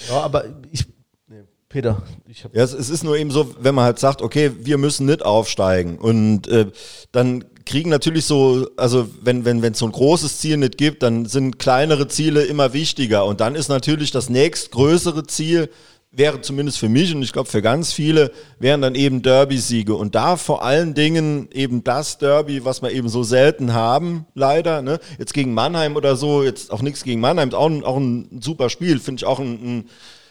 Ja, 0.09 0.21
aber 0.21 0.45
ich, 0.71 0.85
nee, 1.27 1.43
Peter, 1.69 2.01
ich 2.27 2.43
habe 2.43 2.57
Ja, 2.57 2.63
es, 2.63 2.73
es 2.73 2.89
ist 2.89 3.03
nur 3.03 3.17
eben 3.17 3.31
so, 3.31 3.53
wenn 3.59 3.75
man 3.75 3.85
halt 3.85 3.99
sagt, 3.99 4.21
okay, 4.21 4.51
wir 4.59 4.77
müssen 4.77 5.05
nicht 5.05 5.23
aufsteigen 5.23 5.97
und 5.99 6.47
äh, 6.47 6.71
dann 7.11 7.45
kriegen 7.65 7.89
natürlich 7.89 8.25
so, 8.25 8.67
also 8.77 9.09
wenn 9.21 9.45
wenn 9.45 9.61
wenn 9.61 9.73
es 9.73 9.79
so 9.79 9.85
ein 9.85 9.91
großes 9.91 10.39
Ziel 10.39 10.57
nicht 10.57 10.77
gibt, 10.77 11.03
dann 11.03 11.25
sind 11.25 11.59
kleinere 11.59 12.07
Ziele 12.07 12.43
immer 12.43 12.73
wichtiger 12.73 13.25
und 13.25 13.39
dann 13.39 13.55
ist 13.55 13.69
natürlich 13.69 14.11
das 14.11 14.29
nächstgrößere 14.29 15.25
Ziel 15.27 15.69
wäre 16.15 16.41
zumindest 16.41 16.77
für 16.77 16.89
mich 16.89 17.13
und 17.13 17.23
ich 17.23 17.33
glaube 17.33 17.49
für 17.49 17.61
ganz 17.61 17.91
viele 17.91 18.31
wären 18.59 18.81
dann 18.81 18.93
eben 18.93 19.23
Derby-Siege 19.23 19.95
und 19.95 20.13
da 20.13 20.37
vor 20.37 20.63
allen 20.63 20.93
Dingen 20.93 21.49
eben 21.51 21.83
das 21.83 22.19
Derby, 22.19 22.63
was 22.63 22.81
wir 22.83 22.91
eben 22.91 23.09
so 23.09 23.23
selten 23.23 23.73
haben, 23.73 24.27
leider. 24.35 24.83
Ne? 24.83 24.99
Jetzt 25.17 25.33
gegen 25.33 25.53
Mannheim 25.53 25.95
oder 25.95 26.15
so, 26.15 26.43
jetzt 26.43 26.71
auch 26.71 26.83
nichts 26.83 27.03
gegen 27.03 27.19
Mannheim, 27.19 27.49
ist 27.49 27.55
auch 27.55 27.69
ein, 27.69 27.83
auch 27.83 27.97
ein 27.97 28.39
super 28.41 28.69
Spiel, 28.69 28.99
finde 28.99 29.21
ich 29.21 29.25
auch 29.25 29.39
ein, 29.39 29.85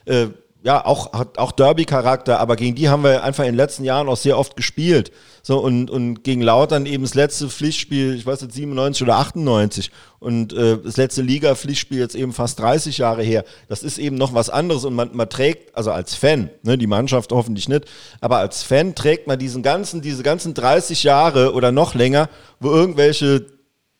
ein 0.07 0.13
äh, 0.13 0.29
ja, 0.65 0.85
auch, 0.85 1.13
hat 1.13 1.39
auch 1.39 1.51
Derby-Charakter, 1.51 2.39
aber 2.39 2.55
gegen 2.55 2.77
die 2.77 2.89
haben 2.89 3.03
wir 3.03 3.25
einfach 3.25 3.43
in 3.43 3.51
den 3.51 3.57
letzten 3.57 3.85
Jahren 3.85 4.09
auch 4.09 4.17
sehr 4.17 4.39
oft 4.39 4.57
gespielt. 4.57 5.11
So, 5.43 5.59
und, 5.59 5.91
und 5.91 6.23
gegen 6.23 6.41
Lautern 6.41 6.87
eben 6.87 7.03
das 7.03 7.15
letzte 7.15 7.49
Pflichtspiel, 7.49 8.15
ich 8.15 8.25
weiß 8.25 8.43
nicht, 8.43 8.55
97 8.55 9.03
oder 9.03 9.17
98. 9.17 9.91
Und 10.21 10.53
äh, 10.53 10.79
das 10.79 10.97
letzte 10.97 11.23
Liga-Pflichtspiel 11.23 11.99
jetzt 11.99 12.15
eben 12.15 12.33
fast 12.33 12.61
30 12.61 12.99
Jahre 12.99 13.25
her. 13.25 13.45
Das 13.69 13.83
ist 13.83 13.99
eben 13.99 14.17
noch 14.17 14.35
was 14.35 14.51
anderes 14.51 14.85
und 14.85 14.95
man, 14.95 15.11
man 15.15 15.29
trägt, 15.29 15.77
also 15.77 15.91
als 15.91 16.15
Fan, 16.15 16.49
ne, 16.63 16.79
die 16.79 16.87
Mannschaft 16.87 17.33
hoffentlich 17.33 17.69
nicht, 17.69 17.87
aber 18.21 18.37
als 18.37 18.63
Fan 18.63 18.95
trägt 18.95 19.27
man 19.27 19.41
diesen 19.41 19.65
ganzen, 19.65 20.01
diese 20.01 20.23
ganzen 20.23 20.55
30 20.55 21.03
Jahre 21.03 21.55
oder 21.55 21.73
noch 21.73 21.95
länger, 21.95 22.29
wo 22.61 22.71
irgendwelche 22.71 23.47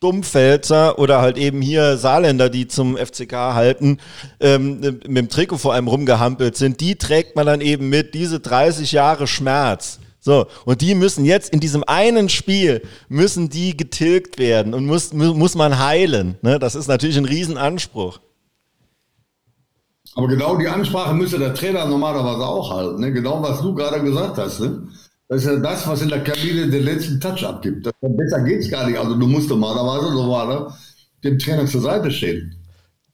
Dummfelzer 0.03 0.99
oder 0.99 1.21
halt 1.21 1.37
eben 1.37 1.61
hier 1.61 1.97
Saarländer, 1.97 2.49
die 2.49 2.67
zum 2.67 2.97
FCK 2.97 3.33
halten, 3.33 3.99
ähm, 4.39 4.79
mit 4.81 5.17
dem 5.17 5.29
Trikot 5.29 5.57
vor 5.57 5.73
einem 5.73 5.87
rumgehampelt 5.87 6.57
sind, 6.57 6.81
die 6.81 6.95
trägt 6.97 7.35
man 7.35 7.45
dann 7.45 7.61
eben 7.61 7.89
mit, 7.89 8.13
diese 8.13 8.39
30 8.39 8.91
Jahre 8.91 9.25
Schmerz. 9.27 9.99
So, 10.19 10.45
und 10.65 10.81
die 10.81 10.95
müssen 10.95 11.25
jetzt 11.25 11.49
in 11.53 11.59
diesem 11.59 11.83
einen 11.85 12.29
Spiel, 12.29 12.81
müssen 13.09 13.49
die 13.49 13.75
getilgt 13.75 14.37
werden 14.39 14.73
und 14.73 14.85
muss, 14.85 15.11
mu- 15.13 15.33
muss 15.33 15.55
man 15.55 15.79
heilen. 15.79 16.37
Ne? 16.41 16.59
Das 16.59 16.75
ist 16.75 16.87
natürlich 16.87 17.17
ein 17.17 17.25
Riesenanspruch. 17.25 18.19
Aber 20.15 20.27
genau 20.27 20.55
die 20.57 20.67
Ansprache 20.67 21.13
müsste 21.13 21.39
der 21.39 21.53
Trainer 21.53 21.85
normalerweise 21.85 22.45
auch 22.45 22.71
halten. 22.71 23.01
Ne? 23.01 23.11
Genau 23.11 23.41
was 23.41 23.61
du 23.61 23.73
gerade 23.73 24.01
gesagt 24.03 24.37
hast. 24.37 24.59
Ne? 24.59 24.87
Das 25.33 25.45
ist 25.45 25.47
ja 25.47 25.55
das, 25.55 25.87
was 25.87 26.03
in 26.03 26.09
der 26.09 26.23
Kabine 26.23 26.69
den 26.69 26.83
letzten 26.83 27.19
Touch 27.19 27.43
abgibt. 27.43 27.87
Das, 27.87 27.93
besser 28.01 28.43
geht's 28.43 28.69
gar 28.69 28.87
nicht. 28.87 28.99
Also 28.99 29.15
du 29.15 29.25
musst 29.25 29.49
normalerweise 29.49 30.13
so 30.13 30.29
war, 30.29 30.45
ne? 30.45 30.71
dem 31.23 31.39
Trainer 31.39 31.65
zur 31.65 31.81
Seite 31.81 32.11
stehen. 32.11 32.55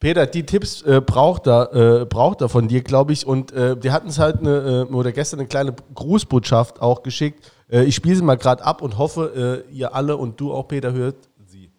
Peter, 0.02 0.26
die 0.26 0.46
Tipps 0.46 0.82
äh, 0.82 1.00
braucht 1.00 1.48
er, 1.48 2.02
äh, 2.02 2.06
braucht 2.06 2.42
er 2.42 2.50
von 2.50 2.68
dir, 2.68 2.82
glaube 2.82 3.14
ich. 3.14 3.26
Und 3.26 3.54
äh, 3.54 3.78
die 3.78 3.92
hatten 3.92 4.10
es 4.10 4.20
halt 4.20 4.40
eine, 4.40 4.88
äh, 4.90 4.94
oder 4.94 5.14
gestern 5.14 5.40
eine 5.40 5.48
kleine 5.48 5.74
Grußbotschaft 5.96 6.82
auch 6.82 7.04
geschickt. 7.04 7.50
Äh, 7.72 7.86
ich 7.86 7.96
spiele 7.96 8.18
sie 8.18 8.22
mal 8.22 8.36
gerade 8.36 8.66
ab 8.66 8.82
und 8.82 8.98
hoffe, 8.98 9.64
äh, 9.70 9.74
ihr 9.74 9.96
alle 9.96 10.18
und 10.18 10.42
du 10.42 10.52
auch, 10.52 10.68
Peter, 10.68 10.92
hört 10.92 11.16
sie. 11.48 11.72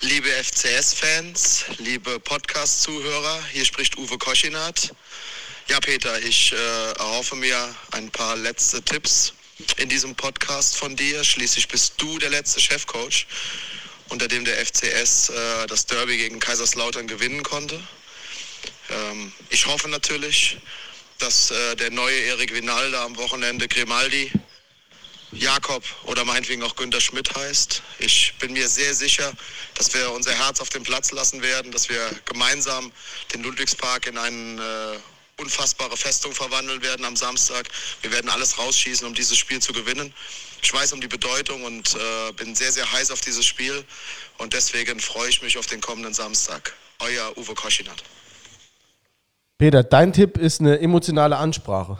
Liebe 0.00 0.28
FCS-Fans, 0.28 1.66
liebe 1.76 2.18
Podcast-Zuhörer, 2.20 3.38
hier 3.52 3.66
spricht 3.66 3.98
Uwe 3.98 4.16
Koschinat. 4.16 4.94
Ja, 5.68 5.78
Peter, 5.80 6.20
ich 6.22 6.52
äh, 6.52 6.92
erhoffe 6.98 7.36
mir 7.36 7.74
ein 7.92 8.10
paar 8.10 8.36
letzte 8.36 8.82
Tipps 8.82 9.32
in 9.76 9.88
diesem 9.88 10.14
Podcast 10.16 10.76
von 10.76 10.96
dir. 10.96 11.22
Schließlich 11.22 11.68
bist 11.68 11.94
du 11.98 12.18
der 12.18 12.30
letzte 12.30 12.60
Chefcoach, 12.60 13.26
unter 14.08 14.26
dem 14.26 14.44
der 14.44 14.56
FCS 14.66 15.28
äh, 15.28 15.66
das 15.68 15.86
Derby 15.86 16.16
gegen 16.16 16.40
Kaiserslautern 16.40 17.06
gewinnen 17.06 17.42
konnte. 17.44 17.80
Ähm, 18.90 19.32
ich 19.50 19.66
hoffe 19.66 19.88
natürlich, 19.88 20.58
dass 21.18 21.52
äh, 21.52 21.76
der 21.76 21.90
neue 21.90 22.18
Erik 22.22 22.52
Vinalda 22.52 23.04
am 23.04 23.16
Wochenende 23.16 23.68
Grimaldi 23.68 24.32
Jakob 25.30 25.84
oder 26.04 26.24
meinetwegen 26.24 26.62
auch 26.64 26.76
Günter 26.76 27.00
Schmidt 27.00 27.34
heißt. 27.34 27.82
Ich 28.00 28.34
bin 28.40 28.52
mir 28.52 28.68
sehr 28.68 28.94
sicher, 28.94 29.32
dass 29.74 29.94
wir 29.94 30.10
unser 30.10 30.32
Herz 30.32 30.60
auf 30.60 30.68
den 30.68 30.82
Platz 30.82 31.12
lassen 31.12 31.40
werden, 31.40 31.70
dass 31.70 31.88
wir 31.88 32.10
gemeinsam 32.26 32.92
den 33.32 33.42
Ludwigspark 33.42 34.08
in 34.08 34.18
eine 34.18 34.96
äh, 34.96 35.11
unfassbare 35.42 35.96
Festung 35.96 36.32
verwandeln 36.32 36.82
werden 36.82 37.04
am 37.04 37.16
Samstag. 37.16 37.68
Wir 38.00 38.12
werden 38.12 38.30
alles 38.30 38.58
rausschießen, 38.58 39.06
um 39.06 39.14
dieses 39.14 39.36
Spiel 39.36 39.60
zu 39.60 39.72
gewinnen. 39.72 40.12
Ich 40.62 40.72
weiß 40.72 40.92
um 40.92 41.00
die 41.00 41.08
Bedeutung 41.08 41.64
und 41.64 41.94
äh, 41.94 42.32
bin 42.32 42.54
sehr, 42.54 42.70
sehr 42.70 42.90
heiß 42.90 43.10
auf 43.10 43.20
dieses 43.20 43.44
Spiel 43.44 43.84
und 44.38 44.52
deswegen 44.52 45.00
freue 45.00 45.28
ich 45.28 45.42
mich 45.42 45.58
auf 45.58 45.66
den 45.66 45.80
kommenden 45.80 46.14
Samstag. 46.14 46.72
Euer 47.00 47.36
Uwe 47.36 47.54
Koschinat. 47.54 48.02
Peter, 49.58 49.82
dein 49.82 50.12
Tipp 50.12 50.38
ist 50.38 50.60
eine 50.60 50.78
emotionale 50.80 51.36
Ansprache. 51.36 51.98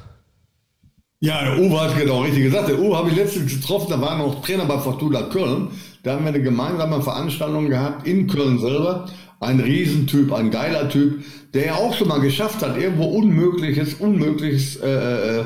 Ja, 1.21 1.45
der 1.45 1.59
Uwe 1.59 1.81
hat 1.81 1.97
genau 1.97 2.23
richtig 2.23 2.45
gesagt. 2.45 2.69
Der 2.69 2.79
Uwe 2.79 2.97
habe 2.97 3.11
ich 3.11 3.17
letztens 3.17 3.53
getroffen, 3.53 3.91
da 3.91 4.01
war 4.01 4.17
noch 4.19 4.45
Trainer 4.45 4.65
bei 4.65 4.79
Fortuna 4.79 5.23
Köln. 5.23 5.71
Da 6.03 6.15
haben 6.15 6.25
wir 6.25 6.31
eine 6.31 6.43
gemeinsame 6.43 7.01
Veranstaltung 7.01 7.69
gehabt 7.69 8.07
in 8.07 8.27
Köln 8.27 8.59
selber. 8.59 9.09
Ein 9.43 9.61
Riesentyp, 9.61 10.33
ein 10.33 10.51
geiler 10.51 10.89
Typ, 10.89 11.25
der 11.53 11.67
ja 11.67 11.75
auch 11.75 11.95
schon 11.95 12.09
mal 12.09 12.21
geschafft 12.21 12.63
hat, 12.63 12.79
irgendwo 12.79 13.05
Unmögliches, 13.05 13.95
Unmögliches 13.95 14.77
äh, 14.77 15.41
äh 15.41 15.45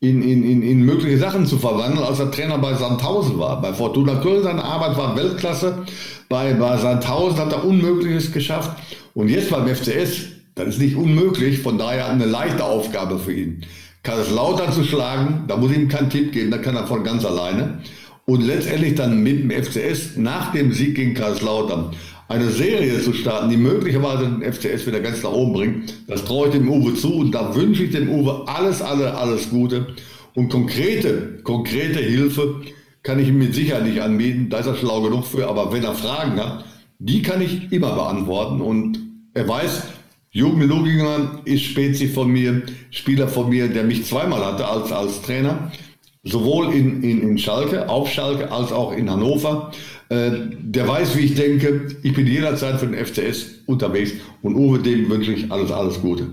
in, 0.00 0.22
in, 0.22 0.44
in, 0.44 0.62
in 0.62 0.82
mögliche 0.82 1.18
Sachen 1.18 1.44
zu 1.44 1.58
verwandeln, 1.58 2.04
als 2.04 2.20
er 2.20 2.30
Trainer 2.30 2.58
bei 2.58 2.74
Sandhausen 2.74 3.38
war. 3.38 3.60
Bei 3.60 3.72
Fortuna 3.72 4.16
Köln 4.16 4.44
seine 4.44 4.62
Arbeit 4.62 4.96
war 4.96 5.16
Weltklasse. 5.16 5.78
Bei, 6.28 6.52
bei 6.54 6.76
Sandhausen 6.76 7.38
hat 7.38 7.52
er 7.52 7.64
Unmögliches 7.64 8.30
geschafft. 8.30 8.78
Und 9.14 9.28
jetzt 9.28 9.50
beim 9.50 9.66
FCS, 9.66 10.26
das 10.54 10.68
ist 10.68 10.80
nicht 10.80 10.94
unmöglich, 10.94 11.58
von 11.60 11.78
daher 11.78 12.08
eine 12.08 12.26
leichte 12.26 12.62
Aufgabe 12.64 13.18
für 13.18 13.32
ihn. 13.32 13.64
Kaiserslautern 14.04 14.72
zu 14.72 14.84
schlagen, 14.84 15.44
da 15.48 15.56
muss 15.56 15.72
ich 15.72 15.78
ihm 15.78 15.88
keinen 15.88 16.10
Tipp 16.10 16.32
geben, 16.32 16.52
da 16.52 16.58
kann 16.58 16.76
er 16.76 16.86
von 16.86 17.02
ganz 17.02 17.24
alleine. 17.24 17.80
Und 18.24 18.42
letztendlich 18.42 18.94
dann 18.94 19.22
mit 19.22 19.40
dem 19.40 19.50
FCS 19.50 20.16
nach 20.16 20.52
dem 20.52 20.72
Sieg 20.72 20.94
gegen 20.94 21.14
Kaiserslautern 21.14 21.90
eine 22.28 22.50
Serie 22.50 23.00
zu 23.02 23.14
starten, 23.14 23.48
die 23.48 23.56
möglicherweise 23.56 24.24
den 24.26 24.52
FCS 24.52 24.86
wieder 24.86 25.00
ganz 25.00 25.22
nach 25.22 25.32
oben 25.32 25.54
bringt, 25.54 25.94
das 26.06 26.24
traue 26.24 26.48
ich 26.48 26.52
dem 26.52 26.70
Uwe 26.70 26.94
zu 26.94 27.14
und 27.14 27.32
da 27.32 27.54
wünsche 27.54 27.84
ich 27.84 27.90
dem 27.90 28.10
Uwe 28.10 28.44
alles, 28.46 28.82
alles, 28.82 29.12
alles 29.12 29.50
Gute. 29.50 29.86
Und 30.34 30.50
konkrete, 30.50 31.40
konkrete 31.42 32.00
Hilfe 32.00 32.60
kann 33.02 33.18
ich 33.18 33.28
ihm 33.28 33.38
mit 33.38 33.54
Sicherheit 33.54 33.86
nicht 33.86 34.00
anbieten, 34.00 34.50
da 34.50 34.58
ist 34.58 34.66
er 34.66 34.76
schlau 34.76 35.00
genug 35.00 35.24
für, 35.24 35.48
aber 35.48 35.72
wenn 35.72 35.82
er 35.82 35.94
Fragen 35.94 36.38
hat, 36.38 36.64
die 36.98 37.22
kann 37.22 37.40
ich 37.40 37.72
immer 37.72 37.94
beantworten. 37.94 38.60
Und 38.60 38.98
er 39.32 39.48
weiß, 39.48 39.84
Jürgen 40.30 40.62
Luginger 40.62 41.40
ist 41.46 41.62
Spezi 41.62 42.08
von 42.08 42.30
mir, 42.30 42.62
Spieler 42.90 43.28
von 43.28 43.48
mir, 43.48 43.68
der 43.68 43.84
mich 43.84 44.04
zweimal 44.04 44.44
hatte 44.44 44.68
als, 44.68 44.92
als 44.92 45.22
Trainer, 45.22 45.72
sowohl 46.22 46.74
in, 46.74 47.02
in, 47.02 47.22
in 47.22 47.38
Schalke, 47.38 47.88
auf 47.88 48.10
Schalke, 48.10 48.52
als 48.52 48.70
auch 48.70 48.92
in 48.92 49.10
Hannover. 49.10 49.72
Äh, 50.10 50.30
der 50.60 50.88
weiß, 50.88 51.16
wie 51.16 51.20
ich 51.20 51.34
denke. 51.34 51.88
Ich 52.02 52.14
bin 52.14 52.26
jederzeit 52.26 52.80
für 52.80 52.86
den 52.86 53.04
FCS 53.04 53.62
unterwegs 53.66 54.12
und 54.42 54.54
Uwe, 54.56 54.78
dem 54.78 55.08
wünsche 55.10 55.32
ich 55.32 55.50
alles, 55.52 55.70
alles 55.70 56.00
Gute. 56.00 56.28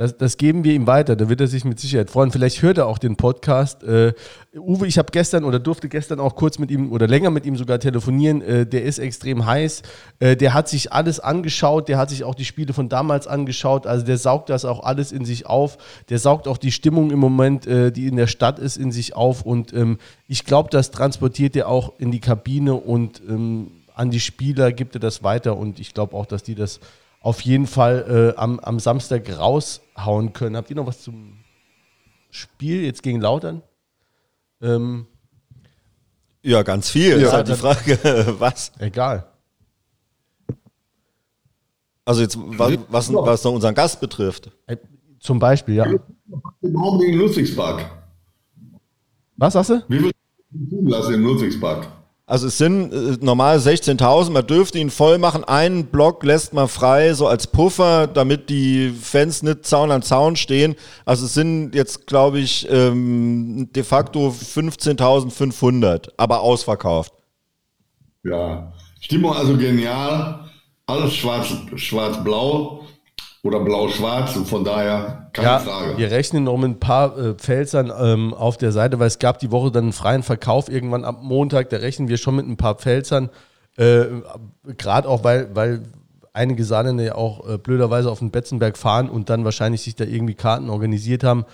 Das, 0.00 0.16
das, 0.16 0.38
geben 0.38 0.64
wir 0.64 0.72
ihm 0.72 0.86
weiter, 0.86 1.14
da 1.14 1.28
wird 1.28 1.42
er 1.42 1.46
sich 1.46 1.66
mit 1.66 1.78
Sicherheit 1.78 2.08
freuen. 2.08 2.30
Vielleicht 2.30 2.62
hört 2.62 2.78
er 2.78 2.86
auch 2.86 2.96
den 2.96 3.16
Podcast. 3.16 3.82
Äh, 3.82 4.14
Uwe, 4.56 4.86
ich 4.86 4.96
habe 4.96 5.10
gestern 5.12 5.44
oder 5.44 5.58
durfte 5.58 5.90
gestern 5.90 6.20
auch 6.20 6.36
kurz 6.36 6.58
mit 6.58 6.70
ihm 6.70 6.90
oder 6.90 7.06
länger 7.06 7.28
mit 7.28 7.44
ihm 7.44 7.54
sogar 7.54 7.78
telefonieren. 7.80 8.40
Äh, 8.40 8.64
der 8.64 8.84
ist 8.84 8.98
extrem 8.98 9.44
heiß. 9.44 9.82
Äh, 10.18 10.36
der 10.36 10.54
hat 10.54 10.70
sich 10.70 10.90
alles 10.90 11.20
angeschaut, 11.20 11.90
der 11.90 11.98
hat 11.98 12.08
sich 12.08 12.24
auch 12.24 12.34
die 12.34 12.46
Spiele 12.46 12.72
von 12.72 12.88
damals 12.88 13.26
angeschaut. 13.26 13.86
Also 13.86 14.06
der 14.06 14.16
saugt 14.16 14.48
das 14.48 14.64
auch 14.64 14.84
alles 14.84 15.12
in 15.12 15.26
sich 15.26 15.44
auf. 15.44 15.76
Der 16.08 16.18
saugt 16.18 16.48
auch 16.48 16.56
die 16.56 16.72
Stimmung 16.72 17.10
im 17.10 17.18
Moment, 17.18 17.66
äh, 17.66 17.92
die 17.92 18.06
in 18.06 18.16
der 18.16 18.26
Stadt 18.26 18.58
ist, 18.58 18.78
in 18.78 18.92
sich 18.92 19.14
auf. 19.14 19.42
Und 19.42 19.74
ähm, 19.74 19.98
ich 20.26 20.46
glaube, 20.46 20.70
das 20.70 20.92
transportiert 20.92 21.56
er 21.56 21.68
auch 21.68 21.92
in 21.98 22.10
die 22.10 22.20
Kabine 22.20 22.72
und 22.72 23.20
ähm, 23.28 23.70
an 23.94 24.10
die 24.10 24.20
Spieler 24.20 24.72
gibt 24.72 24.96
er 24.96 25.00
das 25.00 25.22
weiter. 25.22 25.58
Und 25.58 25.78
ich 25.78 25.92
glaube 25.92 26.16
auch, 26.16 26.24
dass 26.24 26.42
die 26.42 26.54
das 26.54 26.80
auf 27.20 27.42
jeden 27.42 27.66
Fall 27.66 28.32
äh, 28.34 28.38
am, 28.38 28.58
am 28.60 28.80
Samstag 28.80 29.38
raushauen 29.38 30.32
können. 30.32 30.56
Habt 30.56 30.70
ihr 30.70 30.76
noch 30.76 30.86
was 30.86 31.02
zum 31.02 31.38
Spiel 32.30 32.82
jetzt 32.82 33.02
gegen 33.02 33.20
Lautern? 33.20 33.62
Ähm, 34.62 35.06
ja, 36.42 36.62
ganz 36.62 36.88
viel. 36.90 37.20
Ja, 37.20 37.26
ist 37.26 37.32
halt 37.32 37.48
die 37.48 37.54
Frage, 37.54 38.34
was? 38.38 38.72
Egal. 38.78 39.26
Also 42.04 42.22
jetzt, 42.22 42.38
was, 42.40 42.78
was, 42.88 43.12
was 43.12 43.44
noch 43.44 43.52
unseren 43.52 43.74
Gast 43.74 44.00
betrifft. 44.00 44.50
Äh, 44.66 44.78
zum 45.20 45.38
Beispiel, 45.38 45.74
ja. 45.74 45.86
Morgen 46.62 46.98
gegen 47.00 47.18
Ludwigspark. 47.18 47.90
Was 49.36 49.52
sagst 49.52 49.70
du? 49.70 49.84
Wie 49.88 49.98
viel 49.98 50.12
lassen 50.82 51.14
in 51.14 51.22
Ludwigspark? 51.22 51.86
Also 52.30 52.46
es 52.46 52.58
sind 52.58 52.92
äh, 52.92 53.16
normal 53.20 53.58
16.000, 53.58 54.30
man 54.30 54.46
dürfte 54.46 54.78
ihn 54.78 54.90
voll 54.90 55.18
machen. 55.18 55.42
Einen 55.42 55.86
Block 55.86 56.22
lässt 56.22 56.52
man 56.52 56.68
frei, 56.68 57.12
so 57.12 57.26
als 57.26 57.48
Puffer, 57.48 58.06
damit 58.06 58.48
die 58.48 58.90
Fans 58.90 59.42
nicht 59.42 59.66
Zaun 59.66 59.90
an 59.90 60.02
Zaun 60.02 60.36
stehen. 60.36 60.76
Also 61.04 61.26
es 61.26 61.34
sind 61.34 61.74
jetzt, 61.74 62.06
glaube 62.06 62.38
ich, 62.38 62.68
ähm, 62.70 63.68
de 63.74 63.82
facto 63.82 64.28
15.500, 64.28 66.10
aber 66.18 66.42
ausverkauft. 66.42 67.12
Ja, 68.22 68.74
Stimmung 69.00 69.32
also 69.32 69.56
genial. 69.56 70.48
Alles 70.86 71.14
schwarz-blau. 71.14 71.76
Schwarz 71.76 72.18
oder 73.42 73.60
blau-schwarz 73.60 74.36
und 74.36 74.46
von 74.46 74.64
daher 74.64 75.30
keine 75.32 75.48
ja, 75.48 75.58
Frage. 75.58 75.96
Wir 75.96 76.10
rechnen 76.10 76.44
noch 76.44 76.58
mit 76.58 76.70
ein 76.70 76.80
paar 76.80 77.16
äh, 77.16 77.34
Pfälzern 77.34 77.90
ähm, 77.98 78.34
auf 78.34 78.58
der 78.58 78.72
Seite, 78.72 78.98
weil 78.98 79.06
es 79.06 79.18
gab 79.18 79.38
die 79.38 79.50
Woche 79.50 79.70
dann 79.70 79.84
einen 79.84 79.92
freien 79.92 80.22
Verkauf 80.22 80.68
irgendwann 80.68 81.04
am 81.04 81.22
Montag, 81.22 81.70
da 81.70 81.78
rechnen 81.78 82.08
wir 82.08 82.18
schon 82.18 82.36
mit 82.36 82.46
ein 82.46 82.56
paar 82.56 82.74
Pfälzern, 82.74 83.30
äh, 83.76 84.04
gerade 84.76 85.08
auch 85.08 85.24
weil, 85.24 85.54
weil 85.54 85.82
einige 86.34 86.64
Saarländer 86.64 87.04
ja 87.04 87.14
auch 87.14 87.48
äh, 87.48 87.58
blöderweise 87.58 88.10
auf 88.10 88.18
den 88.18 88.30
Betzenberg 88.30 88.76
fahren 88.76 89.08
und 89.08 89.30
dann 89.30 89.44
wahrscheinlich 89.44 89.82
sich 89.82 89.96
da 89.96 90.04
irgendwie 90.04 90.34
Karten 90.34 90.68
organisiert 90.68 91.24
haben, 91.24 91.46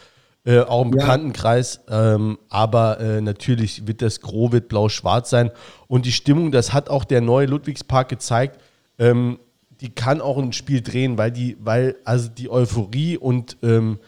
äh, 0.44 0.60
auch 0.60 0.82
im 0.82 0.92
ja. 0.92 0.96
Bekanntenkreis, 0.96 1.80
ähm, 1.88 2.38
aber 2.48 2.98
äh, 2.98 3.20
natürlich 3.20 3.86
wird 3.86 4.02
das 4.02 4.20
Gros 4.20 4.50
wird 4.50 4.68
blau-schwarz 4.68 5.30
sein 5.30 5.52
und 5.86 6.04
die 6.04 6.12
Stimmung, 6.12 6.50
das 6.50 6.72
hat 6.72 6.88
auch 6.90 7.04
der 7.04 7.20
neue 7.20 7.46
Ludwigspark 7.46 8.08
gezeigt, 8.08 8.60
ähm, 8.98 9.38
die 9.80 9.90
kann 9.90 10.20
auch 10.20 10.38
ein 10.38 10.52
Spiel 10.52 10.80
drehen, 10.80 11.18
weil 11.18 11.30
die, 11.30 11.56
weil 11.60 11.96
also 12.04 12.28
die 12.28 12.50
Euphorie 12.50 13.16
und 13.16 13.56
ähm, 13.62 13.98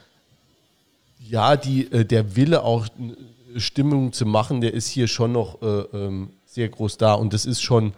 ja, 1.20 1.56
die, 1.56 1.90
äh, 1.92 2.04
der 2.04 2.36
Wille 2.36 2.62
auch 2.62 2.88
Stimmung 3.56 4.12
zu 4.12 4.24
machen, 4.24 4.60
der 4.60 4.74
ist 4.74 4.88
hier 4.88 5.08
schon 5.08 5.32
noch 5.32 5.60
äh, 5.62 5.66
ähm, 5.66 6.30
sehr 6.46 6.68
groß 6.68 6.96
da 6.96 7.14
und 7.14 7.32
das 7.32 7.44
ist 7.44 7.60
schon 7.60 7.92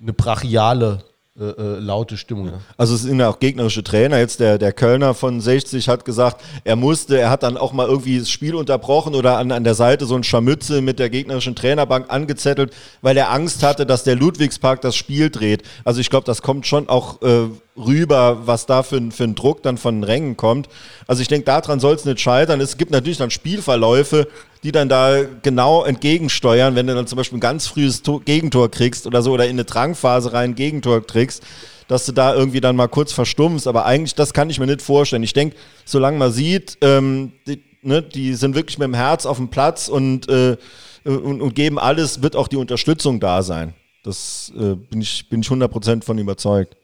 eine 0.00 0.12
brachiale 0.12 1.04
äh, 1.38 1.44
äh, 1.44 1.78
laute 1.80 2.16
Stimmung. 2.16 2.50
Also 2.78 2.94
es 2.94 3.02
sind 3.02 3.20
ja 3.20 3.28
auch 3.28 3.38
gegnerische 3.38 3.84
Trainer. 3.84 4.18
Jetzt 4.18 4.40
der, 4.40 4.56
der 4.56 4.72
Kölner 4.72 5.12
von 5.12 5.42
60 5.42 5.86
hat 5.86 6.06
gesagt, 6.06 6.42
er 6.64 6.76
musste, 6.76 7.18
er 7.18 7.28
hat 7.28 7.42
dann 7.42 7.58
auch 7.58 7.74
mal 7.74 7.86
irgendwie 7.86 8.18
das 8.18 8.30
Spiel 8.30 8.54
unterbrochen 8.54 9.14
oder 9.14 9.36
an, 9.36 9.52
an 9.52 9.62
der 9.62 9.74
Seite 9.74 10.06
so 10.06 10.14
ein 10.14 10.24
Scharmützel 10.24 10.80
mit 10.80 10.98
der 10.98 11.10
gegnerischen 11.10 11.54
Trainerbank 11.54 12.06
angezettelt, 12.08 12.72
weil 13.02 13.18
er 13.18 13.30
Angst 13.30 13.62
hatte, 13.62 13.84
dass 13.84 14.02
der 14.02 14.16
Ludwigspark 14.16 14.80
das 14.80 14.96
Spiel 14.96 15.28
dreht. 15.28 15.62
Also 15.84 16.00
ich 16.00 16.08
glaube, 16.08 16.24
das 16.24 16.40
kommt 16.40 16.66
schon 16.66 16.88
auch 16.88 17.20
äh, 17.20 17.48
rüber, 17.76 18.46
was 18.46 18.66
da 18.66 18.82
für, 18.82 19.10
für 19.10 19.24
ein 19.24 19.34
Druck 19.34 19.62
dann 19.62 19.78
von 19.78 19.96
den 19.96 20.04
Rängen 20.04 20.36
kommt. 20.36 20.68
Also 21.06 21.22
ich 21.22 21.28
denke, 21.28 21.44
daran 21.44 21.80
soll 21.80 21.94
es 21.94 22.04
nicht 22.04 22.20
scheitern. 22.20 22.60
Es 22.60 22.76
gibt 22.76 22.90
natürlich 22.90 23.18
dann 23.18 23.30
Spielverläufe, 23.30 24.28
die 24.62 24.72
dann 24.72 24.88
da 24.88 25.22
genau 25.42 25.84
entgegensteuern, 25.84 26.74
wenn 26.74 26.86
du 26.86 26.94
dann 26.94 27.06
zum 27.06 27.16
Beispiel 27.16 27.38
ein 27.38 27.40
ganz 27.40 27.66
frühes 27.66 28.02
Tor, 28.02 28.20
Gegentor 28.22 28.70
kriegst 28.70 29.06
oder 29.06 29.22
so 29.22 29.32
oder 29.32 29.44
in 29.44 29.52
eine 29.52 29.64
Drangphase 29.64 30.32
rein 30.32 30.50
ein 30.50 30.54
Gegentor 30.54 31.06
kriegst, 31.06 31.42
dass 31.88 32.06
du 32.06 32.12
da 32.12 32.34
irgendwie 32.34 32.60
dann 32.60 32.76
mal 32.76 32.88
kurz 32.88 33.12
verstummst. 33.12 33.66
Aber 33.66 33.84
eigentlich, 33.84 34.14
das 34.14 34.32
kann 34.32 34.50
ich 34.50 34.58
mir 34.58 34.66
nicht 34.66 34.82
vorstellen. 34.82 35.22
Ich 35.22 35.34
denke, 35.34 35.56
solange 35.84 36.18
man 36.18 36.32
sieht, 36.32 36.78
ähm, 36.80 37.32
die, 37.46 37.62
ne, 37.82 38.02
die 38.02 38.34
sind 38.34 38.54
wirklich 38.54 38.78
mit 38.78 38.86
dem 38.86 38.94
Herz 38.94 39.26
auf 39.26 39.36
dem 39.36 39.48
Platz 39.48 39.88
und, 39.88 40.28
äh, 40.28 40.56
und, 41.04 41.40
und, 41.40 41.54
geben 41.54 41.78
alles, 41.78 42.22
wird 42.22 42.34
auch 42.34 42.48
die 42.48 42.56
Unterstützung 42.56 43.20
da 43.20 43.42
sein. 43.42 43.74
Das 44.02 44.52
äh, 44.56 44.74
bin 44.74 45.00
ich, 45.00 45.28
bin 45.28 45.40
ich 45.40 45.48
100% 45.48 46.02
von 46.02 46.18
überzeugt. 46.18 46.76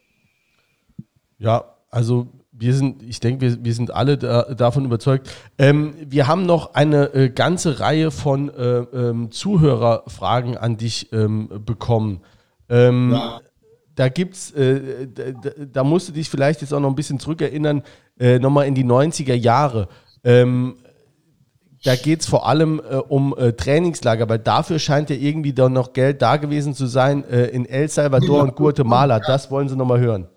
Ja, 1.43 1.65
also 1.89 2.27
wir 2.53 2.73
sind, 2.73 3.03
ich 3.03 3.19
denke, 3.19 3.41
wir, 3.41 3.65
wir 3.65 3.73
sind 3.73 3.93
alle 3.93 4.17
da, 4.17 4.43
davon 4.53 4.85
überzeugt. 4.85 5.29
Ähm, 5.57 5.93
wir 6.07 6.27
haben 6.27 6.45
noch 6.45 6.73
eine 6.73 7.13
äh, 7.13 7.29
ganze 7.29 7.81
Reihe 7.81 8.11
von 8.11 8.49
äh, 8.49 8.77
ähm, 8.77 9.29
Zuhörerfragen 9.31 10.55
an 10.55 10.77
dich 10.77 11.11
ähm, 11.11 11.49
bekommen. 11.65 12.21
Ähm, 12.69 13.11
ja. 13.11 13.41
Da 13.95 14.07
gibt's, 14.07 14.51
äh, 14.51 15.07
da, 15.07 15.49
da, 15.71 15.83
musst 15.83 16.07
du 16.07 16.13
dich 16.13 16.29
vielleicht 16.29 16.61
jetzt 16.61 16.73
auch 16.73 16.79
noch 16.79 16.89
ein 16.89 16.95
bisschen 16.95 17.19
zurückerinnern, 17.19 17.83
äh, 18.17 18.39
nochmal 18.39 18.67
in 18.67 18.75
die 18.75 18.85
90er 18.85 19.35
Jahre. 19.35 19.89
Ähm, 20.23 20.77
da 21.83 21.97
geht 21.97 22.21
es 22.21 22.27
vor 22.27 22.47
allem 22.47 22.79
äh, 22.79 22.95
um 22.95 23.35
äh, 23.37 23.51
Trainingslager, 23.51 24.29
weil 24.29 24.39
dafür 24.39 24.79
scheint 24.79 25.09
ja 25.09 25.17
irgendwie 25.17 25.51
dann 25.51 25.73
noch 25.73 25.91
Geld 25.91 26.21
da 26.21 26.37
gewesen 26.37 26.73
zu 26.73 26.85
sein 26.85 27.23
in 27.23 27.65
El 27.65 27.89
Salvador 27.89 28.37
ja. 28.37 28.43
und 28.43 28.55
Guatemala. 28.55 29.19
Das 29.19 29.51
wollen 29.51 29.67
sie 29.67 29.75
nochmal 29.75 29.99
hören. 29.99 30.27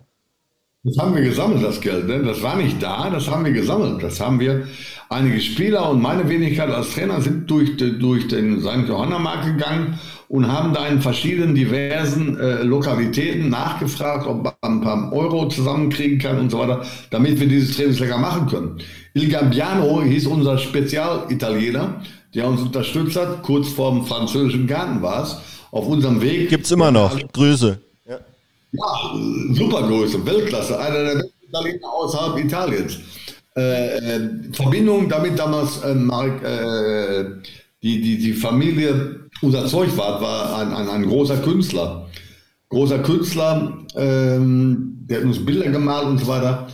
Das 0.87 0.97
haben 0.99 1.15
wir 1.15 1.21
gesammelt, 1.21 1.61
das 1.63 1.81
Geld. 1.81 2.07
Ne? 2.07 2.23
Das 2.23 2.41
war 2.41 2.55
nicht 2.55 2.81
da, 2.81 3.09
das 3.09 3.29
haben 3.29 3.43
wir 3.43 3.51
gesammelt. 3.51 4.01
Das 4.01 4.21
haben 4.21 4.39
wir, 4.39 4.67
einige 5.09 5.41
Spieler 5.41 5.89
und 5.89 6.01
meine 6.01 6.29
Wenigkeit 6.29 6.69
als 6.69 6.93
Trainer 6.93 7.19
sind 7.19 7.51
durch, 7.51 7.75
durch 7.75 8.29
den 8.29 8.61
St. 8.61 8.87
Johanna 8.87 9.19
Markt 9.19 9.45
gegangen 9.45 9.99
und 10.29 10.49
haben 10.49 10.73
da 10.73 10.87
in 10.87 11.01
verschiedenen 11.01 11.55
diversen 11.55 12.39
äh, 12.39 12.63
Lokalitäten 12.63 13.49
nachgefragt, 13.49 14.27
ob 14.27 14.43
man 14.45 14.53
ein 14.61 14.81
paar 14.81 15.11
Euro 15.11 15.49
zusammenkriegen 15.49 16.19
kann 16.19 16.39
und 16.39 16.51
so 16.51 16.59
weiter, 16.59 16.85
damit 17.11 17.37
wir 17.37 17.47
dieses 17.47 17.75
Trainingslager 17.75 18.17
machen 18.17 18.47
können. 18.47 18.77
Il 19.13 19.27
Gabbiano 19.27 20.01
hieß 20.03 20.27
unser 20.27 20.57
Spezialitaliener, 20.57 22.01
der 22.33 22.47
uns 22.47 22.61
unterstützt 22.61 23.17
hat, 23.17 23.43
kurz 23.43 23.67
vorm 23.67 24.05
französischen 24.05 24.67
Garten 24.67 25.01
war 25.01 25.23
es, 25.23 25.37
auf 25.71 25.85
unserem 25.85 26.21
Weg. 26.21 26.47
Gibt's 26.47 26.71
immer 26.71 26.91
noch. 26.91 27.17
Grüße. 27.33 27.81
Ja, 28.71 29.13
Supergröße, 29.53 30.25
Weltklasse, 30.25 30.79
einer 30.79 31.03
der 31.03 31.15
besten 31.15 31.47
Italiener 31.47 31.89
außerhalb 31.89 32.37
Italiens. 32.43 32.99
äh, 33.55 34.53
Verbindung 34.53 35.09
damit 35.09 35.39
damals 35.39 35.81
äh, 35.83 35.95
Mark, 35.95 36.43
äh, 36.43 37.25
die, 37.81 38.01
die, 38.01 38.17
die 38.17 38.33
Familie, 38.33 39.29
unser 39.41 39.65
Zeugwart 39.65 40.21
war 40.21 40.57
ein, 40.57 40.73
ein, 40.73 40.89
ein 40.89 41.05
großer 41.07 41.37
Künstler. 41.37 42.07
Großer 42.69 42.99
Künstler, 42.99 43.77
ähm, 43.95 44.97
der 45.09 45.19
hat 45.19 45.25
uns 45.25 45.43
Bilder 45.43 45.69
gemalt 45.69 46.05
und 46.05 46.19
so 46.19 46.27
weiter. 46.27 46.67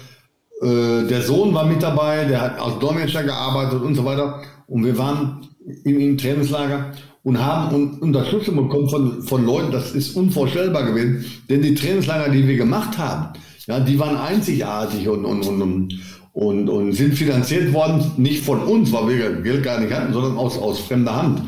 Äh, 0.61 1.07
der 1.07 1.21
Sohn 1.21 1.53
war 1.53 1.65
mit 1.65 1.83
dabei, 1.83 2.25
der 2.25 2.41
hat 2.41 2.59
als 2.59 2.79
Dolmetscher 2.79 3.23
gearbeitet 3.23 3.81
und 3.81 3.95
so 3.95 4.03
weiter. 4.03 4.41
Und 4.67 4.83
wir 4.85 4.97
waren 4.97 5.47
im, 5.83 5.99
im 5.99 6.17
Trainingslager 6.17 6.91
und 7.23 7.43
haben 7.43 7.99
Unterstützung 7.99 8.55
bekommen 8.55 8.89
von, 8.89 9.21
von 9.23 9.45
Leuten, 9.45 9.71
das 9.71 9.91
ist 9.93 10.15
unvorstellbar 10.15 10.85
gewesen. 10.85 11.25
Denn 11.49 11.61
die 11.61 11.73
Trainingslager, 11.73 12.31
die 12.31 12.47
wir 12.47 12.57
gemacht 12.57 12.97
haben, 12.97 13.39
ja, 13.65 13.79
die 13.79 13.97
waren 13.97 14.17
einzigartig 14.17 15.07
und, 15.07 15.23
und, 15.23 15.43
und, 15.45 15.99
und, 16.33 16.69
und 16.69 16.91
sind 16.91 17.15
finanziert 17.15 17.71
worden, 17.71 18.11
nicht 18.17 18.43
von 18.43 18.59
uns, 18.59 18.91
weil 18.91 19.07
wir 19.07 19.41
Geld 19.41 19.63
gar 19.63 19.79
nicht 19.79 19.93
hatten, 19.93 20.11
sondern 20.11 20.37
aus, 20.37 20.57
aus 20.57 20.79
fremder 20.79 21.15
Hand. 21.15 21.41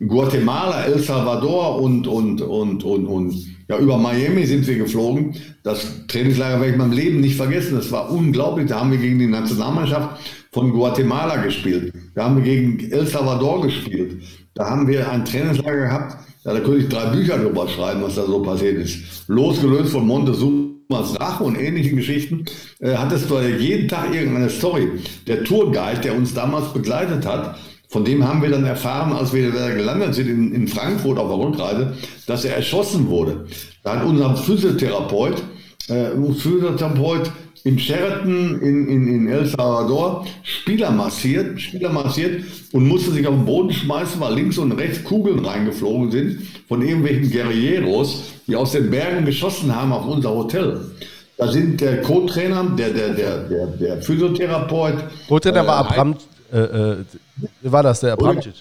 Guatemala, 0.00 0.84
El 0.84 0.98
Salvador 0.98 1.80
und, 1.80 2.06
und, 2.06 2.40
und, 2.40 2.82
und, 2.82 3.06
und 3.06 3.34
ja, 3.68 3.78
über 3.78 3.98
Miami 3.98 4.46
sind 4.46 4.66
wir 4.66 4.78
geflogen. 4.78 5.36
Das 5.62 6.06
Trainingslager 6.08 6.60
werde 6.60 6.72
ich 6.72 6.78
meinem 6.78 6.92
Leben 6.92 7.20
nicht 7.20 7.36
vergessen. 7.36 7.76
Das 7.76 7.92
war 7.92 8.10
unglaublich. 8.10 8.66
Da 8.66 8.80
haben 8.80 8.90
wir 8.90 8.98
gegen 8.98 9.20
die 9.20 9.28
Nationalmannschaft 9.28 10.20
von 10.50 10.72
Guatemala 10.72 11.36
gespielt. 11.36 11.92
Da 12.16 12.24
haben 12.24 12.38
wir 12.38 12.42
gegen 12.42 12.90
El 12.90 13.06
Salvador 13.06 13.62
gespielt. 13.62 14.22
Da 14.60 14.68
haben 14.68 14.86
wir 14.86 15.10
ein 15.10 15.24
Trainingslager 15.24 15.86
gehabt. 15.86 16.18
Ja, 16.44 16.52
da 16.52 16.60
könnte 16.60 16.80
ich 16.80 16.88
drei 16.90 17.06
Bücher 17.06 17.38
drüber 17.38 17.66
schreiben, 17.66 18.02
was 18.02 18.16
da 18.16 18.26
so 18.26 18.42
passiert 18.42 18.76
ist. 18.76 19.26
Losgelöst 19.26 19.90
von 19.90 20.06
Montezumas 20.06 21.18
Rache 21.18 21.44
und 21.44 21.58
ähnlichen 21.58 21.96
Geschichten, 21.96 22.44
äh, 22.80 22.94
hattest 22.94 23.30
du 23.30 23.40
jeden 23.40 23.88
Tag 23.88 24.14
irgendeine 24.14 24.50
Story. 24.50 24.86
Der 25.26 25.44
Tourguide, 25.44 26.02
der 26.02 26.14
uns 26.14 26.34
damals 26.34 26.74
begleitet 26.74 27.24
hat, 27.24 27.56
von 27.88 28.04
dem 28.04 28.28
haben 28.28 28.42
wir 28.42 28.50
dann 28.50 28.66
erfahren, 28.66 29.14
als 29.14 29.32
wir 29.32 29.50
da 29.50 29.70
gelandet 29.70 30.14
sind 30.14 30.28
in, 30.28 30.52
in 30.52 30.68
Frankfurt 30.68 31.18
auf 31.18 31.30
der 31.30 31.38
Rückreise, 31.38 31.94
dass 32.26 32.44
er 32.44 32.56
erschossen 32.56 33.08
wurde. 33.08 33.46
Da 33.82 33.96
hat 33.96 34.04
unser 34.04 34.36
Physiotherapeut, 34.36 35.42
äh, 35.88 36.10
Physiotherapeut 36.34 37.32
im 37.64 37.78
Sheraton 37.78 38.60
in, 38.60 38.88
in, 38.88 39.08
in 39.08 39.28
El 39.28 39.46
Salvador 39.46 40.26
Spieler 40.42 40.90
massiert, 40.90 41.60
Spieler 41.60 41.90
massiert 41.90 42.44
und 42.72 42.88
musste 42.88 43.10
sich 43.10 43.26
auf 43.26 43.34
den 43.34 43.44
Boden 43.44 43.72
schmeißen, 43.72 44.20
weil 44.20 44.34
links 44.34 44.58
und 44.58 44.72
rechts 44.72 45.04
Kugeln 45.04 45.44
reingeflogen 45.44 46.10
sind 46.10 46.42
von 46.68 46.82
irgendwelchen 46.82 47.30
Guerilleros, 47.30 48.24
die 48.46 48.56
aus 48.56 48.72
den 48.72 48.90
Bergen 48.90 49.24
geschossen 49.24 49.74
haben 49.74 49.92
auf 49.92 50.06
unser 50.06 50.30
Hotel. 50.30 50.80
Da 51.36 51.48
sind 51.48 51.80
der 51.80 52.02
Co-Trainer, 52.02 52.64
der, 52.76 52.90
der, 52.90 53.14
der, 53.14 53.38
der, 53.44 53.66
der 53.66 54.02
Physiotherapeut. 54.02 54.94
Co-Trainer 55.28 55.62
äh, 55.62 55.66
war 55.66 55.76
Abram, 55.76 56.16
äh, 56.52 56.58
äh, 56.58 56.96
war 57.62 57.82
das 57.82 58.00
der 58.00 58.14
Abramcic? 58.14 58.54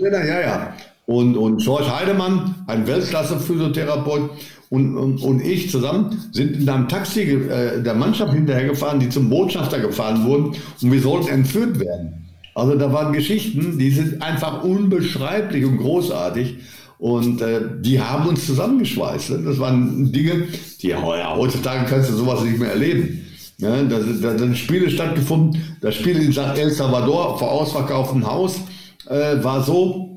Ja, 0.00 0.40
ja. 0.40 0.74
Und, 1.06 1.36
und 1.36 1.62
George 1.62 1.86
Heidemann, 1.94 2.54
ein 2.66 2.86
Weltklasse-Physiotherapeut 2.86 4.30
und, 4.70 4.96
und, 4.96 5.22
und, 5.22 5.40
ich 5.40 5.70
zusammen 5.70 6.18
sind 6.32 6.56
in 6.56 6.68
einem 6.68 6.88
Taxi 6.88 7.22
äh, 7.22 7.82
der 7.82 7.94
Mannschaft 7.94 8.34
hinterhergefahren, 8.34 9.00
die 9.00 9.08
zum 9.08 9.30
Botschafter 9.30 9.80
gefahren 9.80 10.24
wurden 10.24 10.56
und 10.82 10.92
wir 10.92 11.00
sollten 11.00 11.28
entführt 11.28 11.80
werden. 11.80 12.26
Also 12.54 12.74
da 12.74 12.92
waren 12.92 13.12
Geschichten, 13.12 13.78
die 13.78 13.90
sind 13.90 14.20
einfach 14.20 14.64
unbeschreiblich 14.64 15.64
und 15.64 15.78
großartig. 15.78 16.56
Und 16.98 17.40
äh, 17.40 17.60
die 17.80 18.00
haben 18.00 18.28
uns 18.28 18.44
zusammengeschweißt. 18.46 19.30
Ne? 19.30 19.42
Das 19.44 19.60
waren 19.60 20.10
Dinge, 20.10 20.48
die 20.82 20.88
ja, 20.88 21.36
heutzutage 21.36 21.86
kannst 21.88 22.10
du 22.10 22.14
sowas 22.14 22.42
nicht 22.42 22.58
mehr 22.58 22.72
erleben. 22.72 23.24
Ja, 23.58 23.82
da, 23.82 23.98
da, 23.98 24.32
da 24.32 24.38
sind 24.38 24.58
Spiele 24.58 24.90
stattgefunden. 24.90 25.60
Das 25.80 25.94
Spiel 25.94 26.16
in 26.16 26.36
El 26.36 26.70
Salvador 26.70 27.38
vor 27.38 27.50
ausverkauftem 27.50 28.26
Haus 28.26 28.60
äh, 29.08 29.42
war 29.42 29.62
so, 29.62 30.07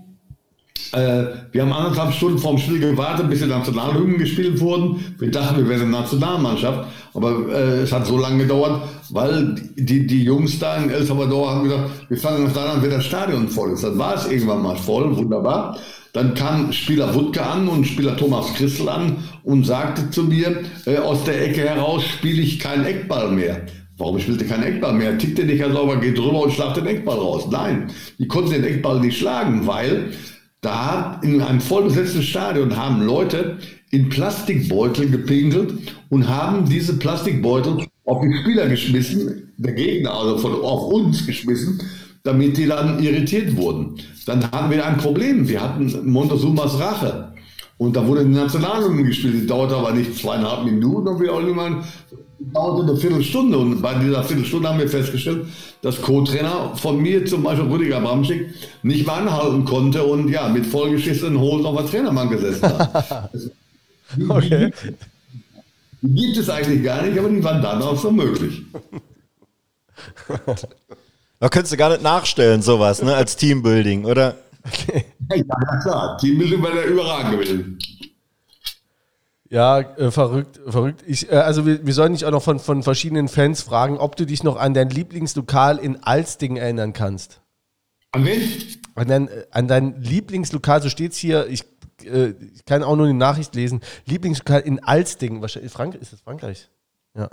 äh, 0.94 1.24
wir 1.52 1.62
haben 1.62 1.72
anderthalb 1.72 2.14
Stunden 2.14 2.38
vorm 2.38 2.58
Spiel 2.58 2.80
gewartet, 2.80 3.30
bis 3.30 3.40
die 3.40 3.46
Nationalhymnen 3.46 4.18
gespielt 4.18 4.60
wurden. 4.60 5.16
Wir 5.20 5.32
dachten, 5.32 5.58
wir 5.58 5.70
wären 5.70 5.82
eine 5.82 5.92
Nationalmannschaft, 5.92 6.86
aber 7.14 7.50
äh, 7.50 7.82
es 7.82 7.92
hat 7.92 8.06
so 8.06 8.18
lange 8.18 8.44
gedauert, 8.44 8.82
weil 9.10 9.56
die, 9.76 10.06
die 10.06 10.24
Jungs 10.24 10.60
da 10.60 10.78
in 10.78 10.90
El 10.90 11.04
Salvador 11.04 11.52
haben 11.52 11.64
gesagt, 11.64 11.90
wir 12.10 12.18
fangen 12.18 12.46
uns 12.46 12.54
daran, 12.54 12.82
wenn 12.82 12.90
das 12.90 13.06
Stadion 13.06 13.48
voll 13.48 13.72
ist. 13.72 13.84
Dann 13.84 13.98
war 13.98 14.16
es 14.16 14.30
irgendwann 14.30 14.62
mal 14.62 14.76
voll, 14.76 15.16
wunderbar. 15.16 15.78
Dann 16.14 16.34
kam 16.34 16.74
Spieler 16.74 17.14
Wutke 17.16 17.42
an 17.42 17.70
und 17.70 17.86
Spieler 17.86 18.18
Thomas 18.18 18.54
Christel 18.56 18.90
an 18.90 19.16
und 19.44 19.66
sagte 19.66 20.10
zu 20.12 20.24
mir, 20.24 20.64
äh, 20.86 20.98
aus 20.98 21.24
der 21.24 21.42
Ecke 21.42 21.62
heraus 21.62 22.04
spiele 22.04 22.42
ich 22.42 22.60
keinen 22.60 22.86
Eckball 22.86 23.32
mehr. 23.32 23.62
Warum 23.98 24.20
spielte 24.20 24.46
kein 24.46 24.64
Eckball 24.64 24.94
mehr? 24.94 25.18
Tickt 25.18 25.38
der 25.38 25.46
nicht 25.46 25.60
ja 25.60 25.72
sauber, 25.72 25.98
geht 25.98 26.18
drüber 26.18 26.42
und 26.42 26.52
schlagt 26.52 26.76
den 26.76 26.88
Eckball 26.88 27.18
raus. 27.18 27.48
Nein, 27.50 27.92
die 28.18 28.28
konnten 28.28 28.52
den 28.52 28.64
Eckball 28.64 29.00
nicht 29.00 29.18
schlagen, 29.18 29.68
weil 29.68 30.12
da 30.62 31.20
in 31.24 31.42
einem 31.42 31.62
vollbesetzten 31.62 32.22
Stadion 32.22 32.78
haben 32.78 33.02
Leute 33.02 33.58
in 33.90 34.10
Plastikbeutel 34.10 35.10
gepinkelt 35.10 35.74
und 36.10 36.30
haben 36.30 36.66
diese 36.66 36.98
Plastikbeutel 36.98 37.86
auf 38.06 38.22
die 38.22 38.38
Spieler 38.42 38.68
geschmissen, 38.70 39.54
der 39.58 39.74
Gegner, 39.74 40.14
also 40.14 40.38
von, 40.38 40.54
auf 40.62 40.92
uns 40.92 41.26
geschmissen 41.26 41.82
damit 42.24 42.58
die 42.58 42.68
dann 42.68 43.02
irritiert 43.02 43.56
wurden. 43.56 43.96
Dann 44.26 44.50
hatten 44.52 44.72
wir 44.72 44.86
ein 44.86 44.98
Problem. 44.98 45.48
Wir 45.48 45.62
hatten 45.62 46.10
Montezumas 46.10 46.80
Rache. 46.80 47.34
Und 47.78 47.96
da 47.96 48.06
wurde 48.06 48.24
die 48.24 48.32
Nationalhymne 48.32 49.04
gespielt. 49.04 49.34
Die 49.34 49.48
dauerte 49.48 49.76
aber 49.76 49.94
nicht 49.94 50.16
zweieinhalb 50.16 50.66
Minuten, 50.66 51.08
und 51.08 51.20
wir 51.20 51.34
auch 51.34 51.42
niemand 51.42 51.84
dauerte 52.54 52.90
eine 52.90 52.98
Viertelstunde. 52.98 53.58
Und 53.58 53.82
bei 53.82 53.94
dieser 53.96 54.24
Viertelstunde 54.24 54.70
haben 54.70 54.80
wir 54.80 54.90
festgestellt, 54.90 55.46
dass 55.82 56.02
Co-Trainer 56.02 56.76
von 56.76 57.00
mir, 57.02 57.26
zum 57.26 57.44
Beispiel 57.44 57.70
Rüdiger 57.70 58.02
Bramschick, 58.02 58.54
nicht 58.84 59.06
mehr 59.06 59.16
anhalten 59.16 59.66
konnte 59.66 60.04
und 60.04 60.30
ja, 60.30 60.48
mit 60.50 60.66
vollgeschissenen 60.66 61.40
Hosen 61.40 61.66
auf 61.66 61.78
der 61.78 61.86
Trainermann 61.88 62.30
gesessen 62.30 62.64
hat. 62.64 63.30
okay. 64.30 64.72
Die 66.02 66.16
gibt 66.16 66.38
es 66.38 66.50
eigentlich 66.50 66.84
gar 66.84 67.04
nicht, 67.04 67.18
aber 67.18 67.30
die 67.30 67.44
waren 67.44 67.62
dann 67.62 67.82
auch 67.82 67.98
so 67.98 68.12
möglich. 68.12 68.64
Da 71.40 71.50
könntest 71.50 71.74
du 71.74 71.78
gar 71.78 71.90
nicht 71.90 72.02
nachstellen, 72.02 72.62
sowas, 72.62 73.02
ne, 73.02 73.16
als 73.16 73.36
Teambuilding, 73.36 74.06
oder? 74.06 74.36
Ja, 75.34 75.78
klar. 75.82 76.18
Teambuilding 76.18 76.62
wäre 76.62 76.74
der 76.74 76.86
überragend 76.88 77.40
gewesen. 77.40 77.80
Ja, 79.52 79.82
äh, 79.82 80.12
verrückt, 80.12 80.62
verrückt. 80.66 81.04
Ich, 81.06 81.30
äh, 81.30 81.36
also 81.36 81.66
wir, 81.66 81.86
wir 81.86 81.94
sollen 81.94 82.14
dich 82.14 82.26
auch 82.26 82.32
noch 82.32 82.42
von, 82.42 82.58
von 82.58 82.84
verschiedenen 82.84 83.28
Fans 83.28 83.62
fragen, 83.62 83.98
ob 83.98 84.16
du 84.16 84.26
dich 84.26 84.44
noch 84.44 84.56
an 84.56 84.74
dein 84.74 84.90
Lieblingslokal 84.90 85.78
in 85.78 86.02
Alsting 86.02 86.56
erinnern 86.56 86.94
kannst. 86.94 87.42
An 88.14 88.26
wen? 88.26 88.42
An 88.96 89.10
dein, 89.10 89.28
äh, 89.28 89.46
an 89.52 89.68
dein 89.68 90.02
Lieblingslokal, 90.02 90.82
so 90.82 90.88
steht 90.88 91.12
es 91.12 91.18
hier, 91.18 91.48
ich, 91.48 91.66
äh, 92.06 92.30
ich 92.30 92.64
kann 92.64 92.82
auch 92.82 92.96
nur 92.96 93.08
die 93.08 93.14
Nachricht 93.14 93.54
lesen, 93.54 93.82
Lieblingslokal 94.06 94.62
in 94.62 94.82
Alsting, 94.82 95.42
wahrscheinlich, 95.42 95.74
Frank 95.74 95.96
ist 95.96 96.14
das 96.14 96.22
Frankreich? 96.22 96.70
Ja. 97.14 97.30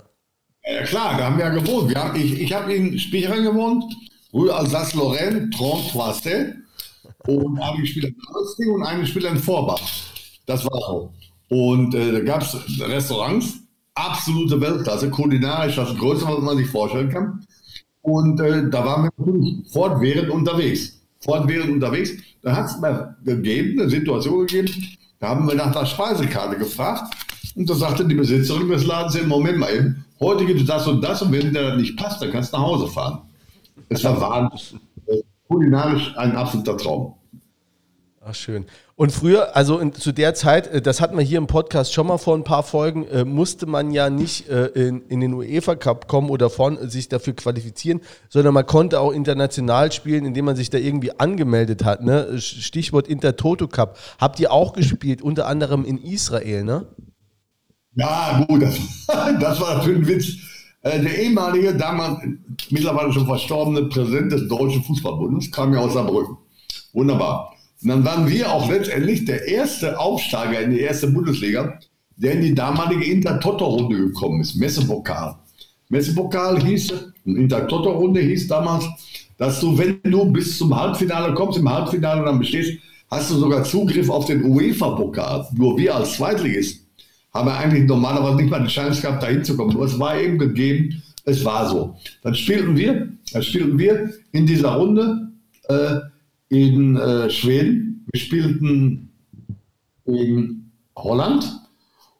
Ja 0.65 0.83
klar, 0.83 1.17
da 1.17 1.23
haben 1.23 1.37
wir 1.37 1.45
ja 1.45 1.51
gewohnt. 1.53 1.87
Wir 1.87 2.03
haben, 2.03 2.19
ich 2.19 2.41
ich 2.41 2.51
habe 2.51 2.73
in 2.73 2.99
Spichern 2.99 3.43
gewohnt, 3.43 3.85
Rue 4.33 4.53
Alsace-Lorraine, 4.53 5.49
33 5.51 6.53
und 7.27 7.65
habe 7.65 7.79
gespielt 7.79 8.07
in 8.07 8.15
Alsting 8.35 8.71
und 8.71 8.83
einen 8.83 9.01
gespielt 9.01 9.23
in 9.23 9.37
Vorbach. 9.37 9.81
Das 10.45 10.65
war 10.65 10.79
so. 10.81 11.13
Und 11.49 11.95
äh, 11.95 12.11
da 12.11 12.19
gab 12.21 12.41
es 12.41 12.55
Restaurants, 12.79 13.59
absolute 13.95 14.61
Weltklasse, 14.61 15.09
kulinarisch 15.09 15.75
das 15.75 15.95
Größte, 15.97 16.25
was 16.27 16.41
man 16.41 16.57
sich 16.57 16.67
vorstellen 16.67 17.09
kann. 17.09 17.45
Und 18.01 18.39
äh, 18.39 18.69
da 18.69 18.85
waren 18.85 19.09
wir 19.17 19.63
fortwährend 19.71 20.29
unterwegs. 20.29 20.99
Fortwährend 21.19 21.71
unterwegs. 21.71 22.11
Da 22.41 22.55
hat 22.55 22.67
es 22.67 22.79
mal 22.79 23.17
gegeben, 23.25 23.79
eine 23.79 23.89
Situation 23.89 24.47
gegeben, 24.47 24.71
da 25.19 25.29
haben 25.29 25.47
wir 25.47 25.55
nach 25.55 25.73
der 25.73 25.85
Speisekarte 25.85 26.57
gefragt. 26.57 27.13
Und 27.55 27.69
da 27.69 27.73
sagte 27.73 28.05
die 28.05 28.15
Besitzerin 28.15 28.69
des 28.69 28.85
Ladens, 28.85 29.21
Moment 29.25 29.57
mal 29.57 29.73
eben, 29.73 30.05
heute 30.19 30.45
gibt 30.45 30.61
es 30.61 30.67
das 30.67 30.87
und 30.87 31.01
das 31.01 31.21
und 31.21 31.31
wenn 31.31 31.53
dir 31.53 31.69
das 31.69 31.77
nicht 31.77 31.97
passt, 31.97 32.21
dann 32.21 32.31
kannst 32.31 32.53
du 32.53 32.57
nach 32.57 32.65
Hause 32.65 32.87
fahren. 32.87 33.21
Es 33.89 34.03
war 34.03 34.21
wahnsinnig. 34.21 34.81
Kulinarisch 35.47 36.15
ein 36.15 36.35
absoluter 36.35 36.77
Traum. 36.77 37.15
Ach, 38.21 38.35
schön. 38.35 38.65
Und 38.99 39.13
früher, 39.13 39.55
also 39.55 39.79
in, 39.79 39.93
zu 39.93 40.11
der 40.11 40.33
Zeit, 40.33 40.67
äh, 40.67 40.81
das 40.81 40.99
hatten 40.99 41.17
wir 41.17 41.23
hier 41.23 41.37
im 41.37 41.47
Podcast 41.47 41.93
schon 41.93 42.07
mal 42.07 42.17
vor 42.17 42.35
ein 42.35 42.43
paar 42.43 42.63
Folgen, 42.63 43.07
äh, 43.07 43.23
musste 43.23 43.65
man 43.65 43.91
ja 43.91 44.09
nicht 44.09 44.49
äh, 44.49 44.65
in, 44.65 45.03
in, 45.07 45.21
den 45.21 45.33
UEFA 45.33 45.75
Cup 45.75 46.09
kommen 46.09 46.29
oder 46.29 46.49
von, 46.49 46.89
sich 46.89 47.07
dafür 47.07 47.33
qualifizieren, 47.33 48.01
sondern 48.27 48.53
man 48.53 48.65
konnte 48.65 48.99
auch 48.99 49.13
international 49.13 49.93
spielen, 49.93 50.25
indem 50.25 50.43
man 50.43 50.57
sich 50.57 50.69
da 50.69 50.77
irgendwie 50.77 51.17
angemeldet 51.17 51.85
hat. 51.85 52.03
Ne? 52.03 52.41
Stichwort 52.41 53.07
Intertoto 53.07 53.69
Cup. 53.69 53.97
Habt 54.19 54.37
ihr 54.41 54.51
auch 54.51 54.73
gespielt, 54.73 55.21
unter 55.21 55.47
anderem 55.47 55.85
in 55.85 55.97
Israel, 55.97 56.65
ne? 56.65 56.85
Ja, 57.95 58.43
gut, 58.49 58.63
das, 58.63 58.75
das 59.39 59.61
war 59.61 59.77
natürlich 59.77 59.99
ein 59.99 60.07
Witz. 60.09 60.27
Äh, 60.81 60.99
der 60.99 61.17
ehemalige, 61.19 61.73
damals 61.73 62.19
mittlerweile 62.69 63.13
schon 63.13 63.25
verstorbene 63.25 63.83
Präsident 63.83 64.33
des 64.33 64.49
Deutschen 64.49 64.83
Fußballbundes 64.83 65.49
kam 65.53 65.73
ja 65.73 65.79
aus 65.79 65.93
Saarbrücken. 65.93 66.35
Wunderbar. 66.91 67.53
Und 67.81 67.89
dann 67.89 68.05
waren 68.05 68.27
wir 68.27 68.51
auch 68.51 68.69
letztendlich 68.69 69.25
der 69.25 69.47
erste 69.47 69.99
Aufsteiger 69.99 70.61
in 70.61 70.71
die 70.71 70.81
erste 70.81 71.07
Bundesliga, 71.07 71.79
der 72.17 72.33
in 72.33 72.41
die 72.41 72.53
damalige 72.53 73.05
Inter-Toto-Runde 73.05 73.97
gekommen 73.97 74.41
ist, 74.41 74.55
Messepokal. 74.55 75.35
Messepokal 75.87 76.61
hieß 76.61 76.93
Intertoto-Runde 77.25 78.21
hieß 78.21 78.47
damals, 78.47 78.85
dass 79.37 79.59
du, 79.59 79.77
wenn 79.77 79.99
du 80.03 80.25
bis 80.25 80.57
zum 80.57 80.75
Halbfinale 80.75 81.33
kommst, 81.33 81.57
im 81.57 81.69
Halbfinale 81.69 82.25
dann 82.25 82.39
bestehst, 82.39 82.77
hast 83.09 83.31
du 83.31 83.35
sogar 83.35 83.63
Zugriff 83.63 84.09
auf 84.09 84.25
den 84.25 84.43
UEFA-Pokal. 84.43 85.47
Nur 85.55 85.77
wir 85.77 85.95
als 85.95 86.13
Zweitligist 86.13 86.85
haben 87.33 87.49
eigentlich 87.49 87.85
normalerweise 87.85 88.37
nicht 88.37 88.49
mal 88.49 88.63
die 88.63 88.71
Chance 88.71 89.01
gehabt, 89.01 89.23
da 89.23 89.27
hinzukommen. 89.27 89.73
Nur 89.73 89.85
es 89.85 89.97
war 89.99 90.19
eben 90.19 90.37
gegeben, 90.37 91.01
es 91.25 91.43
war 91.45 91.69
so. 91.69 91.95
Dann 92.21 92.35
spielten 92.35 92.75
wir, 92.75 93.09
dann 93.31 93.43
spielten 93.43 93.77
wir 93.77 94.13
in 94.31 94.45
dieser 94.45 94.73
Runde 94.75 95.29
äh, 95.67 95.95
in 96.49 96.97
äh, 96.97 97.29
Schweden, 97.29 98.05
wir 98.11 98.19
spielten 98.19 99.11
in 100.05 100.71
Holland 100.95 101.45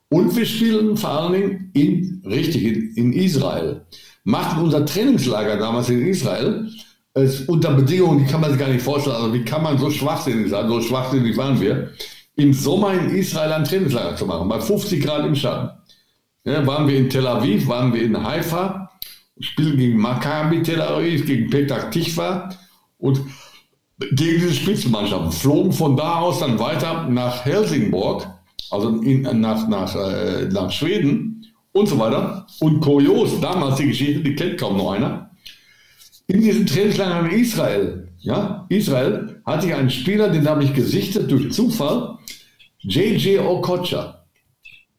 und 0.09 0.35
wir 0.35 0.45
spielten 0.45 0.97
vor 0.97 1.09
allen 1.09 1.33
Dingen 1.33 1.71
in, 1.73 2.23
richtig, 2.25 2.63
in, 2.63 2.93
in 2.95 3.13
Israel. 3.13 3.85
Machten 4.23 4.61
unser 4.61 4.85
Trainingslager 4.85 5.57
damals 5.57 5.89
in 5.89 6.05
Israel 6.05 6.69
es, 7.13 7.41
unter 7.41 7.73
Bedingungen, 7.73 8.19
die 8.19 8.31
kann 8.31 8.41
man 8.41 8.51
sich 8.51 8.59
gar 8.59 8.69
nicht 8.69 8.83
vorstellen. 8.83 9.15
Also 9.15 9.33
wie 9.33 9.43
kann 9.43 9.63
man 9.63 9.77
so 9.77 9.89
schwachsinnig 9.89 10.49
sein? 10.49 10.67
So 10.67 10.81
schwachsinnig 10.81 11.35
waren 11.37 11.59
wir. 11.59 11.91
Im 12.35 12.53
Sommer 12.53 12.93
in 12.93 13.15
Israel 13.15 13.51
ein 13.53 13.65
Trainingslager 13.65 14.15
zu 14.15 14.25
machen, 14.25 14.47
bei 14.47 14.59
50 14.59 15.03
Grad 15.03 15.25
im 15.25 15.35
Schatten. 15.35 15.71
Ja, 16.45 16.65
waren 16.65 16.87
wir 16.87 16.97
in 16.97 17.09
Tel 17.09 17.27
Aviv, 17.27 17.67
waren 17.67 17.93
wir 17.93 18.01
in 18.01 18.23
Haifa, 18.23 18.89
spielen 19.39 19.77
gegen 19.77 19.97
Maccabi 19.97 20.63
Tel 20.63 20.81
Aviv, 20.81 21.25
gegen 21.25 21.49
Petach 21.49 21.89
Tikva 21.89 22.49
und 22.97 23.19
gegen 23.99 24.39
diese 24.39 24.53
Spitzenmannschaften. 24.53 25.31
Flogen 25.31 25.71
von 25.71 25.95
da 25.95 26.19
aus 26.19 26.39
dann 26.39 26.59
weiter 26.59 27.07
nach 27.09 27.45
Helsingborg, 27.45 28.27
also 28.71 28.89
in, 29.01 29.21
nach, 29.41 29.67
nach, 29.67 29.95
äh, 29.95 30.45
nach 30.45 30.71
Schweden 30.71 31.45
und 31.71 31.87
so 31.87 31.99
weiter. 31.99 32.47
Und 32.59 32.79
kurios, 32.81 33.39
damals 33.41 33.77
die 33.77 33.87
Geschichte, 33.87 34.21
die 34.21 34.35
kennt 34.35 34.59
kaum 34.59 34.77
noch 34.77 34.91
einer 34.91 35.29
in 36.29 36.41
diesem 36.41 36.65
Trainingslager 36.67 37.27
in 37.27 37.39
Israel, 37.39 38.07
ja, 38.19 38.65
Israel, 38.69 39.41
hatte 39.45 39.65
ich 39.67 39.73
einen 39.73 39.89
Spieler, 39.89 40.29
den 40.29 40.47
habe 40.47 40.63
ich 40.63 40.75
gesichtet 40.75 41.29
durch 41.31 41.51
Zufall, 41.51 42.19
JJ 42.81 43.39
Okocha. 43.39 44.23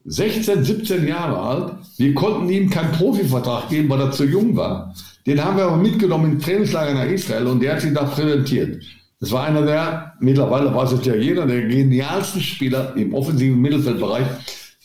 16, 0.06 0.64
17 0.64 1.06
Jahre 1.06 1.38
alt. 1.38 1.74
Wir 1.98 2.14
konnten 2.14 2.48
ihm 2.48 2.68
keinen 2.68 2.92
Profivertrag 2.92 3.68
geben, 3.68 3.88
weil 3.90 4.00
er 4.00 4.10
zu 4.10 4.24
jung 4.24 4.56
war. 4.56 4.92
Den 5.26 5.44
haben 5.44 5.56
wir 5.56 5.64
aber 5.64 5.76
mitgenommen 5.76 6.32
im 6.32 6.40
Trainingslager 6.40 6.94
nach 6.94 7.06
Israel 7.06 7.46
und 7.46 7.62
der 7.62 7.74
hat 7.74 7.80
sich 7.80 7.92
da 7.92 8.04
präsentiert. 8.04 8.82
Das 9.20 9.32
war 9.32 9.44
einer 9.44 9.62
der, 9.66 10.14
mittlerweile 10.20 10.74
weiß 10.74 10.92
es 10.92 11.04
ja 11.04 11.14
jeder, 11.14 11.46
der 11.46 11.66
genialsten 11.66 12.40
Spieler 12.40 12.94
im 12.96 13.12
offensiven 13.12 13.60
Mittelfeldbereich, 13.60 14.26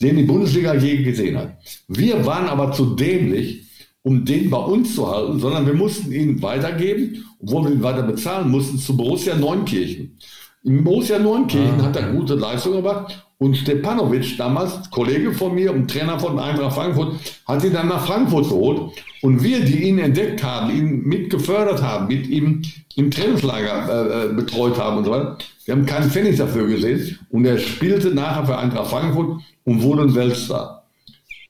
den 0.01 0.17
die 0.17 0.23
Bundesliga 0.23 0.73
je 0.73 1.03
gesehen 1.03 1.38
hat. 1.38 1.57
Wir 1.88 2.25
waren 2.25 2.47
aber 2.47 2.73
zu 2.73 2.95
dämlich, 2.95 3.63
um 4.01 4.25
den 4.25 4.49
bei 4.49 4.57
uns 4.57 4.93
zu 4.93 5.09
halten, 5.09 5.39
sondern 5.39 5.65
wir 5.65 5.73
mussten 5.73 6.11
ihn 6.11 6.41
weitergeben, 6.41 7.23
obwohl 7.39 7.65
wir 7.65 7.71
ihn 7.71 7.83
weiter 7.83 8.03
bezahlen 8.03 8.51
mussten, 8.51 8.77
zu 8.77 8.95
Borussia 8.95 9.36
Neunkirchen. 9.36 10.17
In 10.63 10.83
Borussia 10.83 11.17
Neunkirchen 11.17 11.79
ah, 11.79 11.83
hat 11.86 11.95
er 11.95 12.11
gute 12.11 12.36
Leistung 12.36 12.73
gemacht 12.73 13.24
und 13.38 13.57
Stepanovic, 13.57 14.38
damals 14.38 14.89
Kollege 14.91 15.33
von 15.33 15.53
mir 15.53 15.73
und 15.73 15.89
Trainer 15.89 16.19
von 16.19 16.39
Eintracht 16.39 16.75
Frankfurt, 16.75 17.15
hat 17.45 17.63
ihn 17.63 17.73
dann 17.73 17.89
nach 17.89 18.05
Frankfurt 18.05 18.47
geholt. 18.49 18.93
Und 19.21 19.43
wir, 19.43 19.59
die 19.59 19.83
ihn 19.83 19.99
entdeckt 19.99 20.43
haben, 20.43 20.69
ihn 20.69 21.01
mit 21.03 21.29
gefördert 21.29 21.81
haben, 21.81 22.07
mit 22.07 22.27
ihm 22.27 22.61
im 22.95 23.11
Trainingslager 23.11 23.89
äh, 23.89 24.25
äh 24.25 24.33
betreut 24.33 24.77
haben 24.77 24.97
und 24.97 25.05
so 25.05 25.11
weiter, 25.11 25.38
wir 25.65 25.73
haben 25.73 25.86
keinen 25.86 26.09
Pfennig 26.09 26.38
dafür 26.38 26.67
gesehen. 26.67 27.19
Und 27.29 27.45
er 27.45 27.57
spielte 27.57 28.11
nachher 28.11 28.45
für 28.45 28.57
Eintracht 28.57 28.89
Frankfurt 28.89 29.41
und 29.65 29.81
wurde 29.81 30.03
ein 30.03 30.15
Weltstar. 30.15 30.88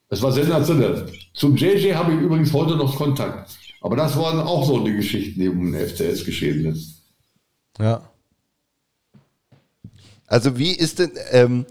Das 0.10 0.22
war 0.22 0.32
sensationell. 0.32 1.06
Zum 1.34 1.56
JJ 1.56 1.94
habe 1.94 2.14
ich 2.14 2.20
übrigens 2.20 2.54
heute 2.54 2.76
noch 2.76 2.96
Kontakt. 2.96 3.52
Aber 3.82 3.96
das 3.96 4.18
waren 4.18 4.40
auch 4.40 4.66
so 4.66 4.84
die 4.84 4.96
Geschichten, 4.96 5.40
die 5.40 5.50
um 5.50 5.72
den 5.72 5.88
FCS 5.88 6.26
geschehen 6.26 6.66
ist. 6.66 7.04
Ja. 7.78 8.02
Also 10.28 10.58
wie 10.58 10.72
ist 10.72 11.00
denn, 11.00 11.12
ähm, 11.32 11.66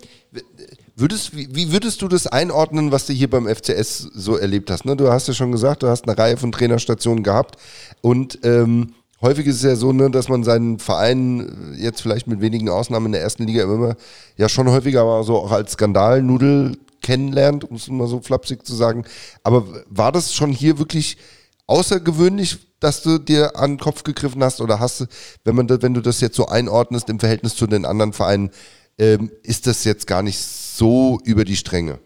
würdest, 0.97 1.37
wie, 1.37 1.49
wie, 1.55 1.73
würdest 1.73 2.03
du 2.03 2.09
das 2.09 2.27
einordnen, 2.27 2.93
was 2.93 3.07
du 3.07 3.13
hier 3.13 3.29
beim 3.29 3.49
FCS 3.49 4.11
so 4.15 4.37
erlebt 4.37 4.71
hast? 4.71 4.85
Ne? 4.85 4.97
Du 4.97 5.11
hast 5.11 5.29
ja 5.29 5.35
schon 5.35 5.53
gesagt, 5.53 5.83
du 5.83 5.89
hast 5.89 6.07
eine 6.09 6.17
Reihe 6.17 6.37
von 6.37 6.53
Trainerstationen 6.53 7.25
gehabt 7.25 7.57
und 8.01 8.39
ähm, 8.45 8.95
häufig 9.21 9.47
ist 9.47 9.57
es 9.57 9.63
ja 9.63 9.77
so, 9.77 9.93
ne, 9.93 10.11
dass 10.11 10.29
man 10.29 10.45
seinen 10.45 10.79
Verein 10.79 11.77
jetzt 11.79 12.03
vielleicht 12.03 12.27
mit 12.27 12.41
wenigen 12.41 12.69
Ausnahmen 12.69 13.07
in 13.07 13.13
der 13.13 13.23
ersten 13.23 13.45
Liga 13.45 13.65
immer 13.65 13.97
ja 14.37 14.49
schon 14.49 14.69
häufiger 14.69 15.03
aber 15.03 15.25
so 15.25 15.37
auch 15.37 15.51
als 15.51 15.73
Skandalnudel 15.73 16.77
kennenlernt, 17.03 17.65
um 17.69 17.77
es 17.77 17.89
mal 17.89 18.07
so 18.07 18.21
flapsig 18.21 18.65
zu 18.67 18.75
sagen. 18.75 19.05
Aber 19.43 19.65
war 19.89 20.13
das 20.13 20.35
schon 20.35 20.53
hier 20.53 20.79
wirklich 20.79 21.19
außergewöhnlich, 21.67 22.59
dass 22.81 23.03
du 23.03 23.19
dir 23.19 23.57
an 23.57 23.73
den 23.73 23.79
Kopf 23.79 24.03
gegriffen 24.05 24.43
hast? 24.43 24.61
Oder 24.61 24.81
hast 24.81 25.01
du, 25.01 25.07
wenn, 25.45 25.55
man 25.55 25.69
wenn 25.69 25.95
du 25.95 26.01
das 26.01 26.21
jetzt 26.21 26.37
so 26.37 26.47
einordnest 26.47 27.09
im 27.09 27.21
Verhältnis 27.21 27.57
zu 27.57 27.67
den 27.67 27.85
anderen 27.85 28.12
Vereinen, 28.12 28.51
ähm, 28.99 29.31
ist 29.43 29.67
das 29.67 29.85
jetzt 29.85 30.07
gar 30.07 30.23
nicht 30.23 30.39
so 30.39 31.19
über 31.25 31.45
die 31.45 31.57
Stränge? 31.57 31.99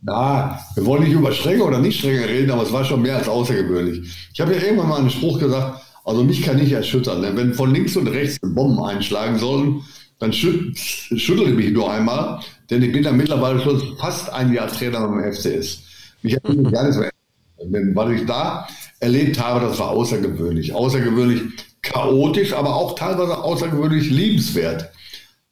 Na, 0.00 0.60
wir 0.74 0.84
wollen 0.84 1.04
nicht 1.04 1.12
über 1.12 1.32
Strenge 1.32 1.64
oder 1.64 1.78
nicht 1.78 1.98
Strenge 1.98 2.28
reden, 2.28 2.50
aber 2.50 2.62
es 2.62 2.72
war 2.72 2.84
schon 2.84 3.02
mehr 3.02 3.16
als 3.16 3.28
außergewöhnlich. 3.28 4.28
Ich 4.34 4.40
habe 4.40 4.54
ja 4.54 4.62
irgendwann 4.62 4.88
mal 4.88 5.00
einen 5.00 5.10
Spruch 5.10 5.38
gesagt, 5.38 5.80
also 6.04 6.22
mich 6.22 6.42
kann 6.42 6.56
nicht 6.56 6.72
erschüttern. 6.72 7.22
Denn 7.22 7.36
wenn 7.36 7.54
von 7.54 7.72
links 7.72 7.96
und 7.96 8.08
rechts 8.08 8.38
Bomben 8.42 8.82
einschlagen 8.82 9.38
sollen, 9.38 9.82
dann 10.18 10.32
schüt, 10.32 10.78
schüttelte 10.78 11.52
mich 11.52 11.72
nur 11.72 11.90
einmal, 11.90 12.40
denn 12.70 12.82
ich 12.82 12.92
bin 12.92 13.02
dann 13.02 13.16
mittlerweile 13.16 13.60
schon 13.60 13.96
fast 13.98 14.30
ein 14.30 14.52
Jahr 14.52 14.68
Trainer 14.68 15.08
beim 15.08 15.32
FCS. 15.32 15.80
Mich 16.22 16.36
hat 16.36 16.48
mich 16.48 16.72
gar 16.72 16.86
nicht 16.86 16.98
mehr 16.98 17.13
was 17.94 18.12
ich 18.12 18.26
da 18.26 18.66
erlebt 19.00 19.40
habe, 19.40 19.66
das 19.66 19.78
war 19.78 19.90
außergewöhnlich. 19.90 20.74
Außergewöhnlich 20.74 21.42
chaotisch, 21.82 22.52
aber 22.52 22.74
auch 22.74 22.94
teilweise 22.94 23.36
außergewöhnlich 23.38 24.10
liebenswert. 24.10 24.90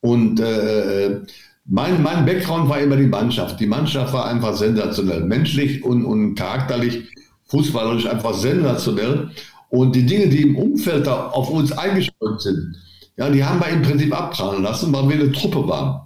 Und 0.00 0.40
äh, 0.40 1.20
mein, 1.64 2.02
mein 2.02 2.26
Background 2.26 2.68
war 2.68 2.80
immer 2.80 2.96
die 2.96 3.06
Mannschaft. 3.06 3.60
Die 3.60 3.66
Mannschaft 3.66 4.12
war 4.12 4.26
einfach 4.26 4.54
sensationell. 4.56 5.20
Menschlich 5.24 5.84
und, 5.84 6.04
und 6.04 6.34
charakterlich, 6.34 7.04
fußballerisch 7.48 8.06
einfach 8.06 8.34
sensationell. 8.34 9.30
Und 9.68 9.94
die 9.94 10.04
Dinge, 10.04 10.28
die 10.28 10.42
im 10.42 10.56
Umfeld 10.56 11.06
da 11.06 11.28
auf 11.28 11.50
uns 11.50 11.72
eingeschränkt 11.72 12.40
sind, 12.40 12.76
ja, 13.16 13.30
die 13.30 13.44
haben 13.44 13.60
wir 13.60 13.68
im 13.68 13.82
Prinzip 13.82 14.18
abprallen 14.18 14.62
lassen, 14.62 14.92
weil 14.92 15.08
wir 15.08 15.16
eine 15.16 15.32
Truppe 15.32 15.68
waren. 15.68 16.00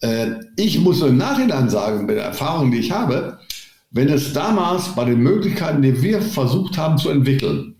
Äh, 0.00 0.36
ich 0.56 0.78
muss 0.80 1.02
im 1.02 1.16
Nachhinein 1.16 1.68
sagen, 1.68 2.06
mit 2.06 2.16
der 2.16 2.24
Erfahrung, 2.24 2.70
die 2.70 2.78
ich 2.78 2.90
habe, 2.90 3.38
wenn 3.90 4.08
es 4.08 4.32
damals 4.32 4.94
bei 4.94 5.04
den 5.04 5.20
Möglichkeiten, 5.20 5.82
die 5.82 6.02
wir 6.02 6.20
versucht 6.20 6.76
haben 6.76 6.98
zu 6.98 7.10
entwickeln, 7.10 7.74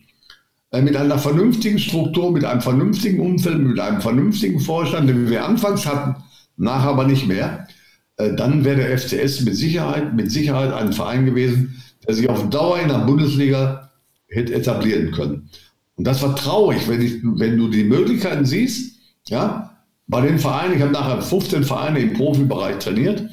äh, 0.71 0.83
mit 0.83 0.97
einer 0.97 1.19
vernünftigen 1.19 1.79
Struktur, 1.79 2.31
mit 2.31 2.45
einem 2.45 2.61
vernünftigen 2.61 3.21
Umfeld, 3.21 3.59
mit 3.59 3.81
einem 3.81 4.01
vernünftigen 4.01 4.61
Vorstand, 4.61 5.09
den 5.09 5.31
wir 5.31 5.45
anfangs 5.45 5.87
hatten, 5.87 6.23
nachher 6.57 6.91
aber 6.91 7.07
nicht 7.07 7.27
mehr, 7.27 7.69
äh, 8.17 8.35
dann 8.35 8.65
wäre 8.65 8.77
der 8.77 8.99
FCS 8.99 9.43
mit 9.43 9.57
Sicherheit, 9.57 10.15
mit 10.15 10.31
Sicherheit 10.31 10.73
ein 10.73 10.93
Verein 10.93 11.25
gewesen, 11.25 11.83
der 12.07 12.15
sich 12.15 12.29
auf 12.29 12.49
Dauer 12.51 12.81
in 12.81 12.89
der 12.89 12.99
Bundesliga 12.99 13.91
hätte 14.29 14.55
etablieren 14.55 15.11
können. 15.13 15.51
Und 15.97 16.07
das 16.07 16.23
war 16.23 16.37
traurig, 16.37 16.89
wenn, 16.89 17.03
ich, 17.03 17.17
wenn 17.23 17.57
du 17.57 17.69
die 17.69 17.85
Möglichkeiten 17.85 18.45
siehst, 18.45 18.99
ja, 19.27 19.77
bei 20.07 20.23
den 20.23 20.39
Vereinen, 20.39 20.75
ich 20.75 20.83
habe 20.83 20.93
nachher 20.93 21.21
15 21.21 21.65
Vereine 21.65 21.99
im 21.99 22.15
Profibereich 22.15 22.79
trainiert, 22.79 23.29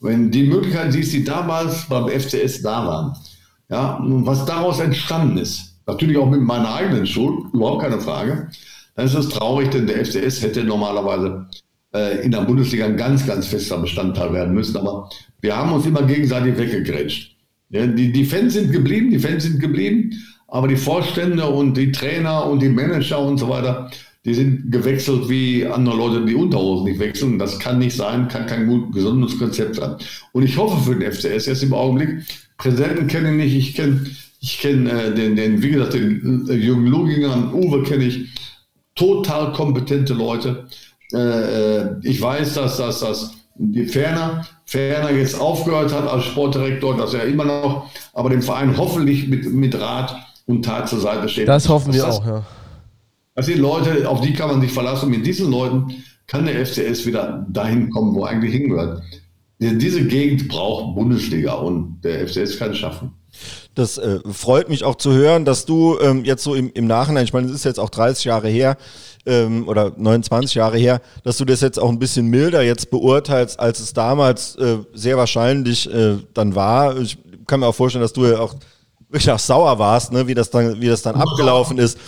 wenn 0.00 0.30
die 0.30 0.44
Möglichkeiten 0.44 0.92
siehst, 0.92 1.12
die 1.12 1.24
damals 1.24 1.86
beim 1.88 2.08
FCS 2.08 2.62
da 2.62 2.86
waren, 2.86 3.16
ja, 3.68 3.96
und 3.96 4.26
was 4.26 4.44
daraus 4.44 4.80
entstanden 4.80 5.38
ist, 5.38 5.76
natürlich 5.86 6.16
auch 6.16 6.28
mit 6.28 6.40
meiner 6.40 6.74
eigenen 6.74 7.06
Schuld, 7.06 7.52
überhaupt 7.52 7.82
keine 7.82 8.00
Frage, 8.00 8.48
dann 8.96 9.06
ist 9.06 9.14
es 9.14 9.28
traurig, 9.28 9.70
denn 9.70 9.86
der 9.86 10.04
FCS 10.04 10.42
hätte 10.42 10.64
normalerweise 10.64 11.46
äh, 11.94 12.24
in 12.24 12.32
der 12.32 12.42
Bundesliga 12.42 12.86
ein 12.86 12.96
ganz, 12.96 13.26
ganz 13.26 13.46
fester 13.46 13.78
Bestandteil 13.78 14.32
werden 14.32 14.54
müssen, 14.54 14.76
aber 14.76 15.08
wir 15.40 15.56
haben 15.56 15.72
uns 15.72 15.86
immer 15.86 16.02
gegenseitig 16.02 16.56
weggegrätscht. 16.58 17.36
Ja, 17.70 17.86
die, 17.86 18.12
die 18.12 18.24
Fans 18.24 18.54
sind 18.54 18.72
geblieben, 18.72 19.10
die 19.10 19.18
Fans 19.18 19.44
sind 19.44 19.60
geblieben, 19.60 20.12
aber 20.48 20.66
die 20.66 20.76
Vorstände 20.76 21.46
und 21.46 21.76
die 21.76 21.92
Trainer 21.92 22.46
und 22.46 22.60
die 22.60 22.68
Manager 22.68 23.20
und 23.20 23.38
so 23.38 23.48
weiter, 23.48 23.90
die 24.24 24.34
sind 24.34 24.70
gewechselt 24.70 25.28
wie 25.28 25.66
andere 25.66 25.96
Leute, 25.96 26.26
die 26.26 26.34
Unterhosen 26.34 26.84
nicht 26.84 27.00
wechseln. 27.00 27.38
Das 27.38 27.58
kann 27.58 27.78
nicht 27.78 27.96
sein, 27.96 28.28
kann 28.28 28.46
kein 28.46 28.66
gut, 28.66 28.92
gesundes 28.92 29.38
Konzept 29.38 29.76
sein. 29.76 29.96
Und 30.32 30.42
ich 30.42 30.58
hoffe 30.58 30.82
für 30.84 30.98
den 30.98 31.10
FCS 31.10 31.46
jetzt 31.46 31.62
im 31.62 31.72
Augenblick, 31.72 32.22
Präsidenten 32.58 33.06
kenne 33.06 33.30
ich 33.30 33.54
nicht, 33.54 33.56
ich 33.56 33.74
kenne 33.74 34.06
ich 34.40 34.58
kenn, 34.58 34.86
äh, 34.86 35.14
den, 35.14 35.36
den, 35.36 35.62
wie 35.62 35.70
gesagt, 35.70 35.94
den 35.94 36.46
äh, 36.48 36.54
Jürgen 36.54 36.86
Luginger, 36.86 37.52
Uwe 37.54 37.82
kenne 37.82 38.04
ich, 38.04 38.28
total 38.94 39.52
kompetente 39.52 40.14
Leute. 40.14 40.66
Äh, 41.12 41.18
äh 41.18 41.96
ich 42.02 42.20
weiß, 42.20 42.54
dass, 42.54 42.78
dass, 42.78 43.00
dass 43.00 43.34
die 43.54 43.84
Ferner, 43.84 44.46
Ferner 44.64 45.10
jetzt 45.10 45.38
aufgehört 45.38 45.92
hat 45.92 46.08
als 46.08 46.24
Sportdirektor, 46.24 46.96
dass 46.96 47.12
er 47.12 47.24
immer 47.24 47.44
noch, 47.44 47.90
aber 48.14 48.30
dem 48.30 48.40
Verein 48.40 48.76
hoffentlich 48.78 49.28
mit, 49.28 49.52
mit 49.52 49.78
Rat 49.78 50.16
und 50.46 50.64
Tat 50.64 50.88
zur 50.88 51.00
Seite 51.00 51.28
steht. 51.28 51.48
Das 51.48 51.68
hoffen 51.68 51.92
wir 51.92 52.02
das, 52.02 52.18
auch, 52.18 52.26
ja. 52.26 52.42
Das 53.40 53.46
sind 53.46 53.60
Leute, 53.60 54.06
auf 54.06 54.20
die 54.20 54.34
kann 54.34 54.50
man 54.50 54.60
sich 54.60 54.70
verlassen. 54.70 55.06
Und 55.06 55.12
mit 55.12 55.24
diesen 55.24 55.50
Leuten 55.50 55.94
kann 56.26 56.44
der 56.44 56.66
FCS 56.66 57.06
wieder 57.06 57.46
dahin 57.48 57.88
kommen, 57.88 58.14
wo 58.14 58.26
er 58.26 58.32
eigentlich 58.32 58.52
hingehört. 58.52 59.02
Diese 59.58 60.04
Gegend 60.04 60.46
braucht 60.46 60.94
Bundesliga 60.94 61.54
und 61.54 62.02
der 62.04 62.28
FCS 62.28 62.58
kann 62.58 62.72
es 62.72 62.76
schaffen. 62.76 63.12
Das 63.74 63.96
äh, 63.96 64.18
freut 64.30 64.68
mich 64.68 64.84
auch 64.84 64.96
zu 64.96 65.14
hören, 65.14 65.46
dass 65.46 65.64
du 65.64 65.98
ähm, 66.00 66.26
jetzt 66.26 66.44
so 66.44 66.54
im, 66.54 66.70
im 66.74 66.86
Nachhinein, 66.86 67.24
ich 67.24 67.32
meine, 67.32 67.46
es 67.46 67.54
ist 67.54 67.64
jetzt 67.64 67.80
auch 67.80 67.88
30 67.88 68.26
Jahre 68.26 68.48
her 68.48 68.76
ähm, 69.24 69.66
oder 69.66 69.92
29 69.96 70.54
Jahre 70.54 70.76
her, 70.76 71.00
dass 71.24 71.38
du 71.38 71.46
das 71.46 71.62
jetzt 71.62 71.80
auch 71.80 71.88
ein 71.88 71.98
bisschen 71.98 72.26
milder 72.26 72.60
jetzt 72.60 72.90
beurteilst, 72.90 73.58
als 73.58 73.80
es 73.80 73.94
damals 73.94 74.54
äh, 74.56 74.80
sehr 74.92 75.16
wahrscheinlich 75.16 75.90
äh, 75.90 76.18
dann 76.34 76.54
war. 76.54 76.98
Ich 76.98 77.16
kann 77.46 77.60
mir 77.60 77.68
auch 77.68 77.74
vorstellen, 77.74 78.02
dass 78.02 78.12
du 78.12 78.26
ja 78.26 78.38
auch 78.38 78.54
wirklich 79.10 79.30
auch 79.30 79.38
sauer 79.38 79.78
warst, 79.78 80.12
ne, 80.12 80.26
wie 80.26 80.34
das 80.34 80.50
dann, 80.50 80.80
wie 80.80 80.86
das 80.86 81.02
dann 81.02 81.16
abgelaufen 81.16 81.78
ist. 81.78 81.98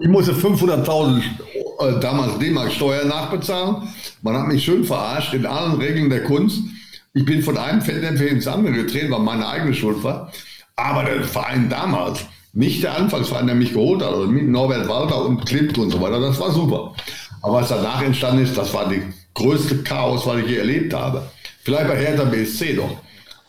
Ich 0.00 0.08
musste 0.08 0.32
500.000 0.32 1.20
äh, 1.20 2.00
damals 2.00 2.38
D-Mark 2.38 2.72
Steuer 2.72 3.04
nachbezahlen. 3.04 3.88
Man 4.22 4.36
hat 4.36 4.46
mich 4.46 4.64
schön 4.64 4.84
verarscht 4.84 5.34
in 5.34 5.44
allen 5.44 5.80
Regeln 5.80 6.08
der 6.08 6.24
Kunst. 6.24 6.60
Ich 7.14 7.24
bin 7.24 7.42
von 7.42 7.58
einem 7.58 7.80
Feldempfehl 7.80 8.28
ins 8.28 8.46
andere 8.46 8.74
getreten, 8.74 9.10
weil 9.10 9.20
meine 9.20 9.48
eigene 9.48 9.74
Schuld 9.74 10.02
war. 10.04 10.32
Aber 10.76 11.02
der 11.02 11.24
Verein 11.24 11.68
damals, 11.68 12.20
nicht 12.52 12.82
der 12.82 12.96
Anfangsverein, 12.96 13.46
der 13.46 13.56
mich 13.56 13.72
geholt 13.72 14.02
hat, 14.02 14.12
also 14.12 14.26
mit 14.28 14.48
Norbert 14.48 14.88
Walter 14.88 15.24
und 15.24 15.44
Klimt 15.44 15.76
und 15.78 15.90
so 15.90 16.00
weiter, 16.00 16.20
das 16.20 16.38
war 16.38 16.52
super. 16.52 16.94
Aber 17.42 17.54
was 17.54 17.68
danach 17.68 18.02
entstanden 18.02 18.44
ist, 18.44 18.56
das 18.56 18.72
war 18.72 18.88
die 18.88 19.02
größte 19.34 19.82
Chaos, 19.82 20.26
was 20.26 20.38
ich 20.38 20.46
je 20.48 20.56
erlebt 20.58 20.94
habe. 20.94 21.22
Vielleicht 21.62 21.88
bei 21.88 21.96
Hertha 21.96 22.24
BSC 22.24 22.74
doch. 22.74 22.98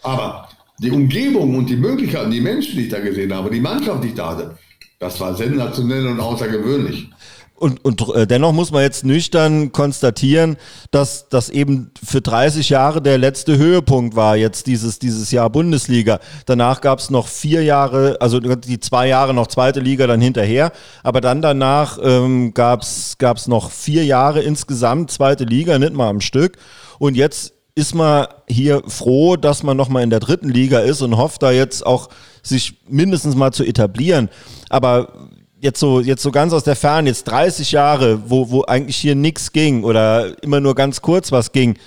Aber 0.01 0.49
die 0.79 0.91
Umgebung 0.91 1.55
und 1.55 1.69
die 1.69 1.75
Möglichkeiten, 1.75 2.31
die 2.31 2.41
Menschen, 2.41 2.75
die 2.75 2.83
ich 2.83 2.89
da 2.89 2.99
gesehen 2.99 3.33
habe, 3.33 3.51
die 3.51 3.59
Mannschaft, 3.59 4.03
die 4.03 4.09
ich 4.09 4.15
da 4.15 4.29
hatte, 4.31 4.57
das 4.99 5.19
war 5.19 5.33
sensationell 5.33 6.07
und 6.07 6.19
außergewöhnlich. 6.19 7.09
Und, 7.55 7.83
und 7.83 8.15
äh, 8.15 8.25
dennoch 8.25 8.53
muss 8.53 8.71
man 8.71 8.83
jetzt 8.83 9.03
nüchtern 9.03 9.73
konstatieren, 9.73 10.55
dass 10.91 11.27
das 11.27 11.49
eben 11.49 11.91
für 12.01 12.21
30 12.21 12.69
Jahre 12.69 13.01
der 13.01 13.17
letzte 13.17 13.57
Höhepunkt 13.57 14.15
war, 14.15 14.37
jetzt 14.37 14.65
dieses, 14.65 14.97
dieses 14.97 15.31
Jahr 15.31 15.49
Bundesliga. 15.49 16.19
Danach 16.45 16.79
gab 16.79 16.99
es 16.99 17.09
noch 17.09 17.27
vier 17.27 17.63
Jahre, 17.63 18.15
also 18.21 18.39
die 18.39 18.79
zwei 18.79 19.09
Jahre 19.09 19.33
noch 19.33 19.47
zweite 19.47 19.81
Liga 19.81 20.07
dann 20.07 20.21
hinterher, 20.21 20.71
aber 21.03 21.19
dann 21.19 21.41
danach 21.41 21.97
ähm, 22.01 22.53
gab 22.53 22.83
es 22.83 23.47
noch 23.47 23.71
vier 23.71 24.05
Jahre 24.05 24.41
insgesamt 24.41 25.11
zweite 25.11 25.43
Liga, 25.43 25.77
nicht 25.79 25.93
mal 25.93 26.07
am 26.07 26.21
Stück. 26.21 26.57
Und 26.97 27.15
jetzt 27.15 27.58
ist 27.75 27.95
man 27.95 28.27
hier 28.47 28.83
froh, 28.87 29.35
dass 29.35 29.63
man 29.63 29.77
nochmal 29.77 30.03
in 30.03 30.09
der 30.09 30.19
dritten 30.19 30.49
Liga 30.49 30.79
ist 30.79 31.01
und 31.01 31.17
hofft 31.17 31.43
da 31.43 31.51
jetzt 31.51 31.85
auch 31.85 32.09
sich 32.43 32.77
mindestens 32.87 33.35
mal 33.35 33.51
zu 33.51 33.63
etablieren. 33.63 34.29
Aber 34.69 35.29
jetzt 35.61 35.79
so, 35.79 35.99
jetzt 35.99 36.21
so 36.21 36.31
ganz 36.31 36.53
aus 36.53 36.63
der 36.63 36.75
Ferne, 36.75 37.09
jetzt 37.09 37.25
30 37.25 37.71
Jahre, 37.71 38.29
wo, 38.29 38.49
wo 38.49 38.63
eigentlich 38.63 38.97
hier 38.97 39.15
nichts 39.15 39.51
ging 39.51 39.83
oder 39.83 40.41
immer 40.43 40.59
nur 40.59 40.75
ganz 40.75 41.01
kurz 41.01 41.31
was 41.31 41.51
ging. 41.51 41.77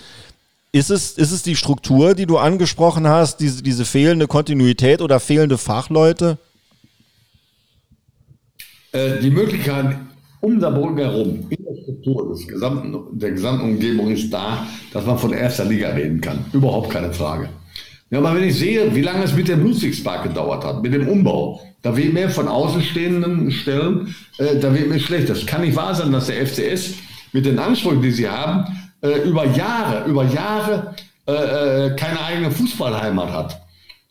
Ist 0.72 0.91
es, 0.91 1.12
ist 1.12 1.33
es 1.33 1.43
die 1.43 1.57
Struktur, 1.57 2.14
die 2.14 2.26
du 2.26 2.39
angesprochen 2.39 3.07
hast, 3.07 3.41
diese, 3.41 3.62
diese 3.62 3.85
fehlende 3.85 4.26
Kontinuität 4.26 5.03
oder 5.03 5.20
fehlende 5.20 5.59
Fachleute? 5.59 6.39
Äh, 8.93 9.20
die 9.20 9.30
Möglichkeit, 9.30 9.97
um 10.43 10.61
Saarbrücken 10.61 10.99
herum, 10.99 11.47
in 11.49 11.64
der 11.64 11.82
Struktur 11.82 12.28
des 12.30 12.47
gesamten, 12.47 13.18
der 13.18 13.30
gesamten 13.30 13.70
Umgebung 13.70 14.11
ist 14.11 14.30
da, 14.32 14.66
dass 14.93 15.07
man 15.07 15.16
von 15.16 15.32
erster 15.32 15.64
Liga 15.64 15.90
reden 15.90 16.20
kann. 16.20 16.45
Überhaupt 16.53 16.90
keine 16.90 17.12
Frage. 17.12 17.49
Ja, 18.11 18.18
aber 18.18 18.34
wenn 18.34 18.45
ich 18.45 18.59
sehe, 18.59 18.95
wie 18.95 19.01
lange 19.01 19.24
es 19.24 19.34
mit 19.34 19.49
dem 19.49 19.62
Ludwigspark 19.62 20.24
gedauert 20.24 20.64
hat, 20.64 20.82
mit 20.82 20.93
dem 20.93 21.09
Umbau, 21.09 21.61
da 21.80 21.97
wird 21.97 22.12
mir 22.12 22.28
von 22.28 22.49
außenstehenden 22.49 23.51
Stellen, 23.53 24.14
äh, 24.38 24.59
da 24.59 24.74
wird 24.74 24.88
mir 24.88 25.01
schlecht. 25.01 25.30
Das 25.30 25.47
kann 25.47 25.62
nicht 25.62 25.76
wahr 25.76 25.95
sein, 25.95 26.12
dass 26.12 26.26
der 26.26 26.47
FCS 26.47 26.95
mit 27.32 27.47
den 27.47 27.59
Ansprüchen, 27.59 28.03
die 28.03 28.11
sie 28.11 28.28
haben, 28.28 28.66
äh, 29.01 29.22
über 29.22 29.47
Jahre, 29.47 30.09
über 30.09 30.24
Jahre 30.24 30.95
äh, 31.26 31.32
äh, 31.32 31.97
keine 31.97 32.20
eigene 32.20 32.51
Fußballheimat 32.51 33.32
hat. 33.32 33.62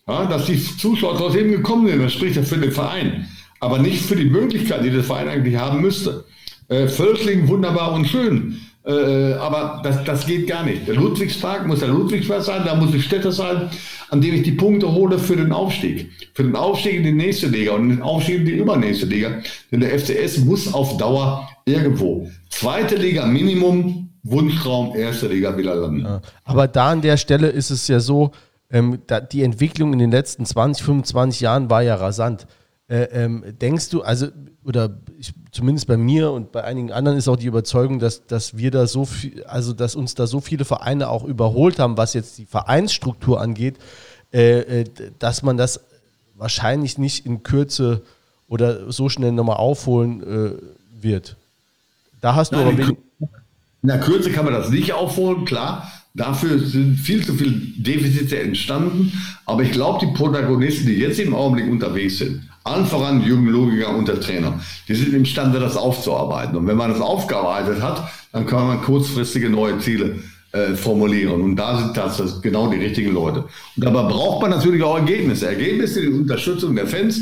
Ja, 0.07 0.25
dass 0.25 0.45
die 0.45 0.57
Zuschauer 0.77 1.17
trotzdem 1.17 1.51
gekommen 1.51 1.87
sind, 1.87 2.01
das 2.01 2.13
spricht 2.13 2.37
ja 2.37 2.41
für 2.41 2.57
den 2.57 2.71
Verein. 2.71 3.27
Aber 3.61 3.79
nicht 3.79 4.03
für 4.03 4.17
die 4.17 4.25
Möglichkeit, 4.25 4.83
die 4.83 4.89
der 4.89 5.03
Verein 5.03 5.29
eigentlich 5.29 5.55
haben 5.55 5.79
müsste. 5.79 6.25
Äh, 6.67 6.87
Völkling 6.87 7.47
wunderbar 7.47 7.93
und 7.93 8.05
schön. 8.07 8.59
Äh, 8.83 9.33
aber 9.33 9.81
das, 9.83 10.03
das 10.03 10.25
geht 10.25 10.47
gar 10.47 10.63
nicht. 10.63 10.87
Der 10.87 10.95
Ludwigspark 10.95 11.67
muss 11.67 11.79
der 11.79 11.89
Ludwigspark 11.89 12.41
sein, 12.41 12.63
da 12.65 12.73
muss 12.73 12.91
die 12.91 13.01
Stätte 13.01 13.31
sein, 13.31 13.69
an 14.09 14.21
dem 14.21 14.33
ich 14.33 14.41
die 14.41 14.53
Punkte 14.53 14.91
hole 14.91 15.19
für 15.19 15.35
den 15.35 15.51
Aufstieg. 15.51 16.09
Für 16.33 16.43
den 16.43 16.55
Aufstieg 16.55 16.95
in 16.95 17.03
die 17.03 17.11
nächste 17.11 17.47
Liga 17.47 17.73
und 17.73 17.89
den 17.89 18.01
Aufstieg 18.01 18.37
in 18.37 18.45
die 18.45 18.57
übernächste 18.57 19.05
Liga. 19.05 19.41
Denn 19.71 19.81
der 19.81 19.97
FCS 19.99 20.39
muss 20.39 20.73
auf 20.73 20.97
Dauer 20.97 21.47
irgendwo. 21.65 22.27
Zweite 22.49 22.95
Liga 22.95 23.27
Minimum, 23.27 24.09
Wunschtraum, 24.23 24.95
erste 24.95 25.27
Liga 25.27 25.55
wieder 25.55 25.75
landen. 25.75 26.01
Ja, 26.01 26.21
aber 26.43 26.67
da 26.67 26.89
an 26.89 27.01
der 27.01 27.17
Stelle 27.17 27.49
ist 27.49 27.69
es 27.69 27.87
ja 27.87 27.99
so, 27.99 28.31
ähm, 28.71 28.99
die 29.31 29.43
Entwicklung 29.43 29.93
in 29.93 29.99
den 29.99 30.11
letzten 30.11 30.45
20, 30.45 30.83
25 30.83 31.41
Jahren 31.41 31.69
war 31.69 31.83
ja 31.83 31.95
rasant. 31.95 32.47
Äh, 32.91 33.07
ähm, 33.13 33.45
denkst 33.61 33.87
du, 33.87 34.01
also, 34.01 34.27
oder 34.65 34.97
ich, 35.17 35.31
zumindest 35.53 35.87
bei 35.87 35.95
mir 35.95 36.29
und 36.31 36.51
bei 36.51 36.65
einigen 36.65 36.91
anderen 36.91 37.17
ist 37.17 37.29
auch 37.29 37.37
die 37.37 37.45
Überzeugung, 37.45 37.99
dass, 37.99 38.27
dass 38.27 38.57
wir 38.57 38.69
da 38.69 38.85
so 38.85 39.05
viel, 39.05 39.45
also 39.45 39.71
dass 39.71 39.95
uns 39.95 40.13
da 40.13 40.27
so 40.27 40.41
viele 40.41 40.65
Vereine 40.65 41.07
auch 41.07 41.23
überholt 41.23 41.79
haben, 41.79 41.95
was 41.95 42.13
jetzt 42.13 42.37
die 42.37 42.45
Vereinsstruktur 42.45 43.39
angeht, 43.39 43.77
äh, 44.33 44.81
äh 44.81 44.85
dass 45.19 45.41
man 45.41 45.55
das 45.55 45.79
wahrscheinlich 46.35 46.97
nicht 46.97 47.25
in 47.25 47.43
Kürze 47.43 48.01
oder 48.49 48.91
so 48.91 49.07
schnell 49.07 49.31
nochmal 49.31 49.55
aufholen 49.55 50.21
äh, 50.21 51.01
wird. 51.01 51.37
Da 52.19 52.35
hast 52.35 52.51
du 52.51 52.57
Nein, 52.57 52.67
aber. 52.67 52.97
In 53.83 53.87
der 53.87 54.01
Kürze 54.01 54.31
kann 54.31 54.43
man 54.43 54.53
das 54.53 54.69
nicht 54.69 54.91
aufholen, 54.91 55.45
klar. 55.45 55.89
Dafür 56.13 56.59
sind 56.59 56.97
viel 56.97 57.25
zu 57.25 57.35
viele 57.35 57.53
Defizite 57.77 58.37
entstanden. 58.41 59.13
Aber 59.45 59.63
ich 59.63 59.71
glaube, 59.71 60.05
die 60.05 60.13
Protagonisten, 60.13 60.87
die 60.87 60.95
jetzt 60.95 61.19
im 61.19 61.33
Augenblick 61.33 61.71
unterwegs 61.71 62.17
sind, 62.17 62.50
allen 62.63 62.85
voran 62.85 63.21
Jürgen 63.21 63.47
Logiker 63.47 63.95
und 63.95 64.07
der 64.07 64.19
Trainer. 64.19 64.59
Die 64.87 64.95
sind 64.95 65.13
imstande, 65.13 65.59
das 65.59 65.77
aufzuarbeiten. 65.77 66.55
Und 66.55 66.67
wenn 66.67 66.77
man 66.77 66.91
das 66.91 67.01
aufgearbeitet 67.01 67.81
hat, 67.81 68.09
dann 68.31 68.45
kann 68.45 68.67
man 68.67 68.81
kurzfristige 68.81 69.49
neue 69.49 69.79
Ziele 69.79 70.19
äh, 70.51 70.75
formulieren. 70.75 71.41
Und 71.41 71.55
da 71.55 71.77
sind 71.77 71.97
das 71.97 72.41
genau 72.41 72.69
die 72.69 72.77
richtigen 72.77 73.13
Leute. 73.13 73.45
Und 73.75 73.85
dabei 73.85 74.03
braucht 74.03 74.41
man 74.41 74.51
natürlich 74.51 74.83
auch 74.83 74.97
Ergebnisse. 74.97 75.47
Ergebnisse, 75.47 76.01
die 76.01 76.09
Unterstützung 76.09 76.75
der 76.75 76.87
Fans, 76.87 77.21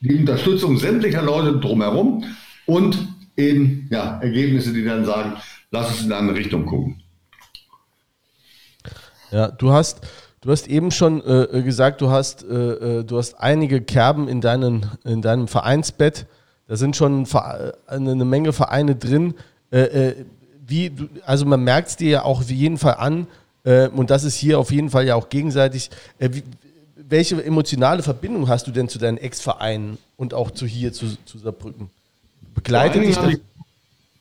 die 0.00 0.16
Unterstützung 0.16 0.78
sämtlicher 0.78 1.22
Leute 1.22 1.58
drumherum 1.58 2.24
und 2.66 3.08
eben 3.36 3.88
ja, 3.90 4.18
Ergebnisse, 4.20 4.72
die 4.72 4.84
dann 4.84 5.04
sagen, 5.04 5.34
lass 5.70 5.90
uns 5.90 6.02
in 6.02 6.12
eine 6.12 6.34
Richtung 6.34 6.66
gucken. 6.66 7.02
Ja, 9.30 9.48
du 9.48 9.72
hast 9.72 10.00
Du 10.44 10.50
hast 10.50 10.68
eben 10.68 10.90
schon 10.90 11.22
äh, 11.26 11.62
gesagt, 11.62 12.02
du 12.02 12.10
hast, 12.10 12.44
äh, 12.44 12.98
äh, 12.98 13.04
du 13.04 13.16
hast 13.16 13.40
einige 13.40 13.80
Kerben 13.80 14.28
in, 14.28 14.42
deinen, 14.42 14.84
in 15.02 15.22
deinem 15.22 15.48
Vereinsbett. 15.48 16.26
Da 16.68 16.76
sind 16.76 16.96
schon 16.96 17.26
eine 17.86 18.24
Menge 18.26 18.52
Vereine 18.52 18.94
drin. 18.94 19.32
Äh, 19.70 19.78
äh, 19.78 20.14
wie, 20.66 20.92
also 21.24 21.46
man 21.46 21.64
merkt 21.64 21.88
es 21.88 21.96
dir 21.96 22.10
ja 22.10 22.22
auch 22.24 22.40
auf 22.40 22.50
jeden 22.50 22.76
Fall 22.76 22.96
an, 22.96 23.26
äh, 23.64 23.88
und 23.88 24.10
das 24.10 24.24
ist 24.24 24.34
hier 24.34 24.58
auf 24.58 24.70
jeden 24.70 24.90
Fall 24.90 25.06
ja 25.06 25.14
auch 25.14 25.30
gegenseitig. 25.30 25.88
Wie, 26.18 26.42
welche 26.96 27.42
emotionale 27.42 28.02
Verbindung 28.02 28.46
hast 28.46 28.66
du 28.66 28.70
denn 28.70 28.90
zu 28.90 28.98
deinen 28.98 29.16
Ex-Vereinen 29.16 29.96
und 30.18 30.34
auch 30.34 30.50
zu 30.50 30.66
hier, 30.66 30.92
zu, 30.92 31.06
zu 31.24 31.38
Saarbrücken? 31.38 31.88
Begleitet 32.54 33.02
dich 33.02 33.16
das? 33.16 33.36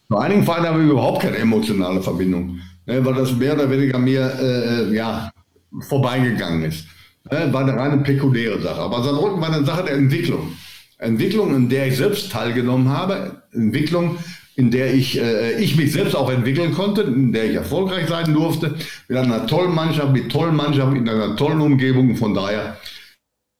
Zu 0.07 0.17
einigen 0.17 0.45
Vereinen 0.45 0.67
habe 0.67 0.83
ich 0.83 0.89
überhaupt 0.89 1.21
keine 1.21 1.37
emotionale 1.37 2.01
Verbindung, 2.01 2.59
ne, 2.85 3.03
weil 3.03 3.13
das 3.13 3.33
mehr 3.33 3.55
oder 3.55 3.69
weniger 3.69 3.99
mir, 3.99 4.89
ja, 4.93 5.31
vorbeigegangen 5.79 6.63
ist. 6.63 6.85
War 7.23 7.61
eine 7.61 7.75
reine 7.75 7.97
pekuläre 7.97 8.61
Sache. 8.61 8.81
Aber 8.81 9.01
Saarbrücken 9.03 9.41
war 9.41 9.53
eine 9.53 9.65
Sache 9.65 9.85
der 9.85 9.95
Entwicklung. 9.95 10.53
Entwicklung, 10.97 11.55
in 11.55 11.69
der 11.69 11.87
ich 11.87 11.97
selbst 11.97 12.31
teilgenommen 12.31 12.89
habe, 12.89 13.43
Entwicklung, 13.51 14.17
in 14.55 14.71
der 14.71 14.93
ich, 14.93 15.19
äh, 15.19 15.59
ich 15.59 15.75
mich 15.75 15.91
selbst 15.91 16.15
auch 16.15 16.29
entwickeln 16.29 16.73
konnte, 16.73 17.01
in 17.01 17.33
der 17.33 17.45
ich 17.45 17.55
erfolgreich 17.55 18.07
sein 18.07 18.33
durfte, 18.33 18.75
mit 19.07 19.17
einer 19.17 19.47
tollen 19.47 19.73
Mannschaft, 19.73 20.13
mit 20.13 20.31
tollen 20.31 20.55
Mannschaften, 20.55 20.95
in 20.97 21.09
einer 21.09 21.35
tollen 21.35 21.61
Umgebung. 21.61 22.15
Von 22.15 22.33
daher 22.33 22.77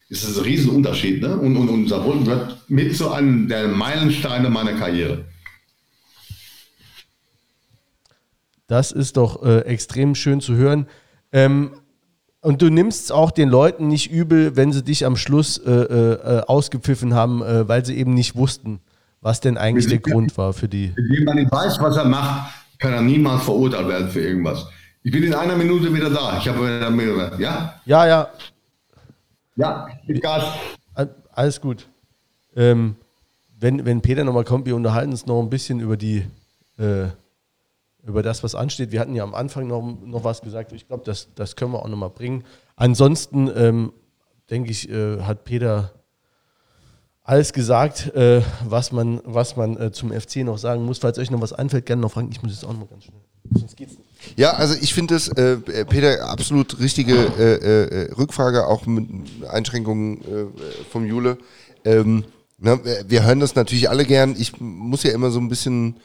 ist 0.09 0.23
es 0.23 0.37
ein 0.37 0.43
Riesenunterschied. 0.43 1.21
Ne? 1.21 1.35
Und, 1.37 1.57
und, 1.57 1.69
und 1.69 1.87
Saarbrücken 1.87 2.25
gehört 2.25 2.57
mit 2.69 2.95
zu 2.95 3.11
einem 3.11 3.47
der 3.47 3.67
Meilensteine 3.67 4.49
meiner 4.49 4.73
Karriere. 4.73 5.25
Das 8.67 8.91
ist 8.91 9.17
doch 9.17 9.43
äh, 9.43 9.61
extrem 9.61 10.15
schön 10.15 10.41
zu 10.41 10.55
hören. 10.55 10.87
Ähm, 11.31 11.71
und 12.43 12.61
du 12.61 12.69
nimmst 12.69 13.05
es 13.05 13.11
auch 13.11 13.31
den 13.31 13.49
Leuten 13.49 13.87
nicht 13.87 14.11
übel, 14.11 14.55
wenn 14.55 14.71
sie 14.73 14.83
dich 14.83 15.05
am 15.05 15.15
Schluss 15.15 15.57
äh, 15.57 15.71
äh, 15.71 16.41
ausgepfiffen 16.41 17.13
haben, 17.13 17.41
äh, 17.41 17.67
weil 17.67 17.85
sie 17.85 17.97
eben 17.97 18.13
nicht 18.13 18.35
wussten, 18.35 18.81
was 19.21 19.39
denn 19.39 19.57
eigentlich 19.57 19.87
der 19.87 19.99
Grund 19.99 20.37
war 20.37 20.51
für 20.53 20.67
die. 20.67 20.91
Wenn 20.95 21.19
jemand 21.19 21.39
nicht 21.39 21.51
weiß, 21.51 21.79
was 21.79 21.95
er 21.95 22.05
macht, 22.05 22.51
kann 22.79 22.93
er 22.93 23.01
niemals 23.01 23.43
verurteilt 23.43 23.87
werden 23.87 24.09
für 24.09 24.21
irgendwas. 24.21 24.67
Ich 25.03 25.11
bin 25.11 25.23
in 25.23 25.33
einer 25.33 25.55
Minute 25.55 25.93
wieder 25.93 26.09
da. 26.09 26.37
Ich 26.37 26.47
habe 26.47 26.59
wieder 26.59 26.89
mehrere. 26.89 27.41
Ja? 27.41 27.75
Ja, 27.85 28.05
ja. 28.07 28.27
Ja, 29.55 29.87
Gas. 30.21 30.43
Alles 31.31 31.61
gut. 31.61 31.87
Ähm, 32.55 32.95
wenn, 33.59 33.85
wenn 33.85 34.01
Peter 34.01 34.23
nochmal 34.23 34.43
kommt, 34.43 34.65
wir 34.65 34.75
unterhalten 34.75 35.11
uns 35.11 35.25
noch 35.25 35.41
ein 35.41 35.49
bisschen 35.49 35.79
über 35.79 35.95
die 35.95 36.25
äh, 36.77 37.07
über 38.05 38.21
das, 38.21 38.43
was 38.43 38.55
ansteht. 38.55 38.91
Wir 38.91 38.99
hatten 38.99 39.15
ja 39.15 39.23
am 39.23 39.33
Anfang 39.33 39.67
noch, 39.67 39.81
noch 39.81 40.23
was 40.23 40.41
gesagt. 40.41 40.71
Ich 40.73 40.87
glaube, 40.87 41.03
das, 41.05 41.29
das 41.35 41.55
können 41.55 41.71
wir 41.71 41.81
auch 41.81 41.87
nochmal 41.87 42.09
bringen. 42.09 42.43
Ansonsten, 42.75 43.49
ähm, 43.55 43.93
denke 44.49 44.71
ich, 44.71 44.89
äh, 44.89 45.21
hat 45.21 45.45
Peter 45.45 45.91
alles 47.23 47.53
gesagt, 47.53 48.13
äh, 48.15 48.41
was 48.65 48.91
man, 48.91 49.21
was 49.23 49.55
man 49.55 49.77
äh, 49.77 49.91
zum 49.91 50.11
FC 50.11 50.37
noch 50.37 50.57
sagen 50.57 50.83
muss. 50.83 50.99
Falls 50.99 51.17
euch 51.17 51.31
noch 51.31 51.39
was 51.39 51.53
einfällt, 51.53 51.85
gerne 51.85 52.01
noch 52.01 52.11
fragen. 52.11 52.29
Ich 52.31 52.43
muss 52.43 52.51
jetzt 52.51 52.65
auch 52.65 52.73
noch 52.73 52.79
mal 52.79 52.87
ganz 52.87 53.05
schnell. 53.05 53.21
Sonst 53.53 53.77
geht's 53.77 53.97
nicht. 53.97 54.37
Ja, 54.37 54.51
also 54.51 54.75
ich 54.79 54.93
finde 54.93 55.13
das, 55.13 55.29
äh, 55.29 55.57
Peter, 55.85 56.29
absolut 56.29 56.79
richtige 56.79 57.13
äh, 57.13 58.07
äh, 58.07 58.13
Rückfrage, 58.13 58.67
auch 58.67 58.85
mit 58.85 59.07
Einschränkungen 59.49 60.21
äh, 60.21 60.45
vom 60.89 61.05
Jule. 61.05 61.37
Ähm, 61.85 62.25
na, 62.57 62.79
wir 62.83 63.23
hören 63.23 63.39
das 63.39 63.55
natürlich 63.55 63.89
alle 63.89 64.05
gern. 64.05 64.35
Ich 64.37 64.59
muss 64.59 65.03
ja 65.03 65.11
immer 65.11 65.31
so 65.31 65.39
ein 65.39 65.49
bisschen 65.49 65.97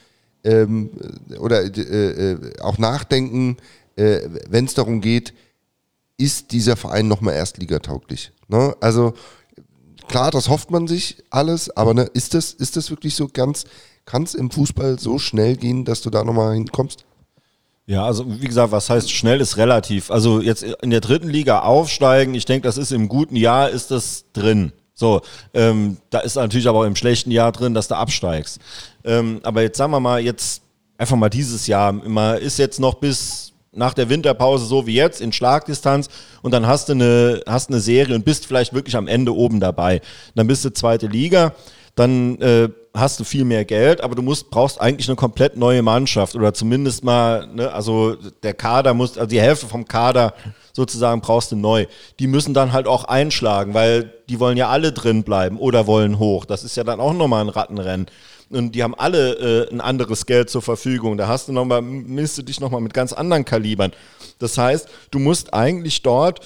ähm, 0.43 0.89
oder 1.39 1.63
äh, 1.63 2.31
äh, 2.31 2.59
auch 2.61 2.77
nachdenken, 2.77 3.57
äh, 3.95 4.21
wenn 4.49 4.65
es 4.65 4.73
darum 4.73 5.01
geht, 5.01 5.33
ist 6.17 6.51
dieser 6.51 6.75
Verein 6.75 7.07
nochmal 7.07 7.35
erstligatauglich? 7.35 8.31
Ne? 8.47 8.75
Also 8.79 9.13
klar, 10.07 10.31
das 10.31 10.49
hofft 10.49 10.71
man 10.71 10.87
sich 10.87 11.17
alles, 11.29 11.75
aber 11.75 11.93
ne, 11.93 12.03
ist, 12.13 12.33
das, 12.33 12.53
ist 12.53 12.77
das 12.77 12.89
wirklich 12.89 13.15
so 13.15 13.27
ganz, 13.27 13.65
kann 14.05 14.23
es 14.23 14.35
im 14.35 14.51
Fußball 14.51 14.99
so 14.99 15.19
schnell 15.19 15.55
gehen, 15.55 15.85
dass 15.85 16.01
du 16.01 16.09
da 16.09 16.23
nochmal 16.23 16.55
hinkommst? 16.55 17.05
Ja, 17.85 18.05
also 18.05 18.25
wie 18.39 18.45
gesagt, 18.45 18.71
was 18.71 18.89
heißt 18.89 19.09
schnell 19.09 19.41
ist 19.41 19.57
relativ. 19.57 20.11
Also 20.11 20.41
jetzt 20.41 20.63
in 20.63 20.91
der 20.91 21.01
dritten 21.01 21.29
Liga 21.29 21.61
aufsteigen, 21.61 22.35
ich 22.35 22.45
denke, 22.45 22.67
das 22.67 22.77
ist 22.77 22.91
im 22.91 23.07
guten 23.07 23.35
Jahr 23.35 23.69
ist 23.69 23.89
das 23.89 24.25
drin. 24.33 24.73
So, 24.93 25.21
ähm, 25.53 25.97
da 26.09 26.19
ist 26.19 26.35
natürlich 26.35 26.67
aber 26.67 26.79
auch 26.79 26.83
im 26.83 26.97
schlechten 26.97 27.31
Jahr 27.31 27.51
drin, 27.51 27.73
dass 27.73 27.87
du 27.87 27.95
absteigst. 27.95 28.59
Ähm, 29.09 29.39
aber 29.43 29.63
jetzt 29.63 29.77
sagen 29.77 29.91
wir 29.91 29.99
mal, 29.99 30.21
jetzt 30.21 30.61
einfach 30.97 31.15
mal 31.15 31.29
dieses 31.29 31.65
Jahr, 31.65 31.89
immer 32.05 32.37
ist 32.37 32.59
jetzt 32.59 32.79
noch 32.79 32.95
bis 32.95 33.53
nach 33.71 33.93
der 33.93 34.09
Winterpause 34.09 34.65
so 34.65 34.85
wie 34.85 34.95
jetzt 34.95 35.21
in 35.21 35.31
Schlagdistanz 35.31 36.09
und 36.41 36.51
dann 36.53 36.67
hast 36.67 36.89
du 36.89 36.93
eine, 36.93 37.41
hast 37.47 37.69
eine 37.69 37.79
Serie 37.79 38.15
und 38.15 38.25
bist 38.25 38.45
vielleicht 38.45 38.73
wirklich 38.73 38.95
am 38.95 39.07
Ende 39.07 39.35
oben 39.35 39.59
dabei. 39.59 40.01
Dann 40.35 40.47
bist 40.47 40.65
du 40.65 40.73
zweite 40.73 41.07
Liga, 41.07 41.53
dann 41.95 42.39
äh, 42.41 42.69
hast 42.93 43.19
du 43.19 43.23
viel 43.23 43.45
mehr 43.45 43.65
Geld, 43.65 44.01
aber 44.01 44.15
du 44.15 44.21
musst, 44.21 44.49
brauchst 44.49 44.81
eigentlich 44.81 45.07
eine 45.07 45.15
komplett 45.15 45.57
neue 45.57 45.81
Mannschaft 45.81 46.35
oder 46.35 46.53
zumindest 46.53 47.03
mal, 47.03 47.47
ne, 47.47 47.71
also 47.71 48.15
der 48.43 48.53
Kader 48.53 48.93
muss, 48.93 49.17
also 49.17 49.27
die 49.27 49.41
Hälfte 49.41 49.67
vom 49.67 49.85
Kader 49.85 50.33
sozusagen 50.73 51.21
brauchst 51.21 51.51
du 51.51 51.55
neu. 51.55 51.85
Die 52.19 52.27
müssen 52.27 52.53
dann 52.53 52.73
halt 52.73 52.87
auch 52.87 53.05
einschlagen, 53.05 53.73
weil 53.73 54.13
die 54.29 54.39
wollen 54.39 54.57
ja 54.57 54.69
alle 54.69 54.91
drin 54.91 55.23
bleiben 55.23 55.57
oder 55.57 55.87
wollen 55.87 56.19
hoch. 56.19 56.45
Das 56.45 56.63
ist 56.63 56.77
ja 56.77 56.83
dann 56.83 56.99
auch 56.99 57.13
nochmal 57.13 57.43
ein 57.43 57.49
Rattenrennen. 57.49 58.07
Und 58.49 58.73
die 58.73 58.83
haben 58.83 58.95
alle 58.95 59.67
äh, 59.67 59.71
ein 59.71 59.81
anderes 59.81 60.25
Geld 60.25 60.49
zur 60.49 60.61
Verfügung. 60.61 61.17
Da 61.17 61.27
hast 61.27 61.47
du 61.47 61.51
nochmal, 61.51 61.81
misst 61.81 62.37
du 62.37 62.41
dich 62.41 62.59
nochmal 62.59 62.81
mit 62.81 62.93
ganz 62.93 63.13
anderen 63.13 63.45
Kalibern. 63.45 63.91
Das 64.39 64.57
heißt, 64.57 64.87
du 65.11 65.19
musst 65.19 65.53
eigentlich 65.53 66.01
dort 66.01 66.41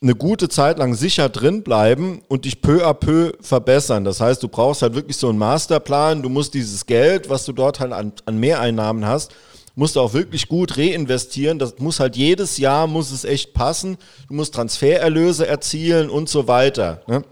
eine 0.00 0.14
gute 0.14 0.48
Zeit 0.48 0.78
lang 0.78 0.94
sicher 0.94 1.28
drin 1.28 1.62
bleiben 1.62 2.22
und 2.28 2.44
dich 2.44 2.62
peu 2.62 2.86
à 2.86 2.94
peu 2.94 3.32
verbessern. 3.40 4.04
Das 4.04 4.20
heißt, 4.20 4.42
du 4.42 4.48
brauchst 4.48 4.82
halt 4.82 4.94
wirklich 4.94 5.16
so 5.16 5.28
einen 5.28 5.38
Masterplan. 5.38 6.22
Du 6.22 6.28
musst 6.28 6.54
dieses 6.54 6.86
Geld, 6.86 7.28
was 7.28 7.44
du 7.44 7.52
dort 7.52 7.80
halt 7.80 7.92
an, 7.92 8.12
an 8.24 8.38
Mehreinnahmen 8.38 9.04
hast, 9.04 9.32
musst 9.74 9.96
du 9.96 10.00
auch 10.00 10.12
wirklich 10.12 10.48
gut 10.48 10.78
reinvestieren. 10.78 11.58
Das 11.58 11.78
muss 11.78 12.00
halt 12.00 12.16
jedes 12.16 12.58
Jahr 12.58 12.86
muss 12.86 13.10
es 13.10 13.24
echt 13.24 13.54
passen. 13.54 13.96
Du 14.28 14.34
musst 14.34 14.54
Transfererlöse 14.54 15.46
erzielen 15.46 16.10
und 16.10 16.28
so 16.28 16.46
weiter. 16.46 17.02
Ne? 17.08 17.24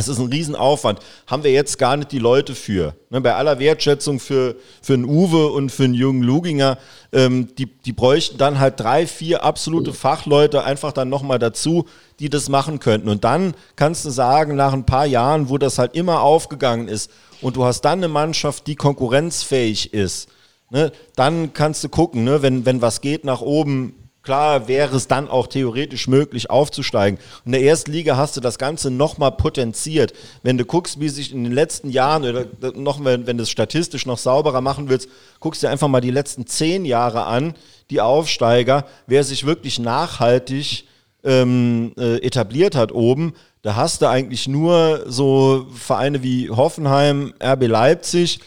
Das 0.00 0.08
ist 0.08 0.18
ein 0.18 0.28
Riesenaufwand. 0.28 1.00
Haben 1.26 1.44
wir 1.44 1.52
jetzt 1.52 1.78
gar 1.78 1.94
nicht 1.94 2.10
die 2.10 2.18
Leute 2.18 2.54
für. 2.54 2.94
Ne, 3.10 3.20
bei 3.20 3.34
aller 3.34 3.58
Wertschätzung 3.58 4.18
für, 4.18 4.56
für 4.80 4.94
einen 4.94 5.04
Uwe 5.04 5.48
und 5.48 5.70
für 5.70 5.84
einen 5.84 5.92
jungen 5.92 6.22
Luginger, 6.22 6.78
ähm, 7.12 7.54
die, 7.58 7.66
die 7.66 7.92
bräuchten 7.92 8.38
dann 8.38 8.58
halt 8.58 8.80
drei, 8.80 9.06
vier 9.06 9.44
absolute 9.44 9.92
Fachleute 9.92 10.64
einfach 10.64 10.92
dann 10.92 11.10
nochmal 11.10 11.38
dazu, 11.38 11.84
die 12.18 12.30
das 12.30 12.48
machen 12.48 12.78
könnten. 12.78 13.10
Und 13.10 13.24
dann 13.24 13.52
kannst 13.76 14.06
du 14.06 14.10
sagen, 14.10 14.56
nach 14.56 14.72
ein 14.72 14.86
paar 14.86 15.04
Jahren, 15.04 15.50
wo 15.50 15.58
das 15.58 15.76
halt 15.76 15.94
immer 15.94 16.22
aufgegangen 16.22 16.88
ist 16.88 17.10
und 17.42 17.56
du 17.56 17.64
hast 17.66 17.82
dann 17.82 17.98
eine 17.98 18.08
Mannschaft, 18.08 18.68
die 18.68 18.76
konkurrenzfähig 18.76 19.92
ist, 19.92 20.30
ne, 20.70 20.92
dann 21.14 21.52
kannst 21.52 21.84
du 21.84 21.90
gucken, 21.90 22.24
ne, 22.24 22.40
wenn, 22.40 22.64
wenn 22.64 22.80
was 22.80 23.02
geht 23.02 23.26
nach 23.26 23.42
oben, 23.42 23.99
klar 24.22 24.68
wäre 24.68 24.96
es 24.96 25.08
dann 25.08 25.28
auch 25.28 25.46
theoretisch 25.46 26.08
möglich 26.08 26.50
aufzusteigen. 26.50 27.18
In 27.44 27.52
der 27.52 27.62
ersten 27.62 27.92
Liga 27.92 28.16
hast 28.16 28.36
du 28.36 28.40
das 28.40 28.58
Ganze 28.58 28.90
nochmal 28.90 29.32
potenziert. 29.32 30.12
Wenn 30.42 30.58
du 30.58 30.64
guckst, 30.64 31.00
wie 31.00 31.08
sich 31.08 31.32
in 31.32 31.44
den 31.44 31.52
letzten 31.52 31.90
Jahren 31.90 32.24
oder 32.24 32.46
noch, 32.74 33.04
wenn, 33.04 33.26
wenn 33.26 33.36
du 33.36 33.42
es 33.42 33.50
statistisch 33.50 34.06
noch 34.06 34.18
sauberer 34.18 34.60
machen 34.60 34.88
willst, 34.88 35.08
guckst 35.40 35.62
dir 35.62 35.70
einfach 35.70 35.88
mal 35.88 36.00
die 36.00 36.10
letzten 36.10 36.46
zehn 36.46 36.84
Jahre 36.84 37.24
an, 37.24 37.54
die 37.90 38.00
Aufsteiger, 38.00 38.86
wer 39.06 39.24
sich 39.24 39.46
wirklich 39.46 39.78
nachhaltig 39.78 40.84
ähm, 41.24 41.92
äh, 41.98 42.16
etabliert 42.18 42.74
hat 42.74 42.92
oben, 42.92 43.34
da 43.62 43.76
hast 43.76 44.00
du 44.00 44.08
eigentlich 44.08 44.48
nur 44.48 45.04
so 45.06 45.66
Vereine 45.74 46.22
wie 46.22 46.48
Hoffenheim, 46.48 47.34
RB 47.42 47.66
Leipzig, 47.66 48.40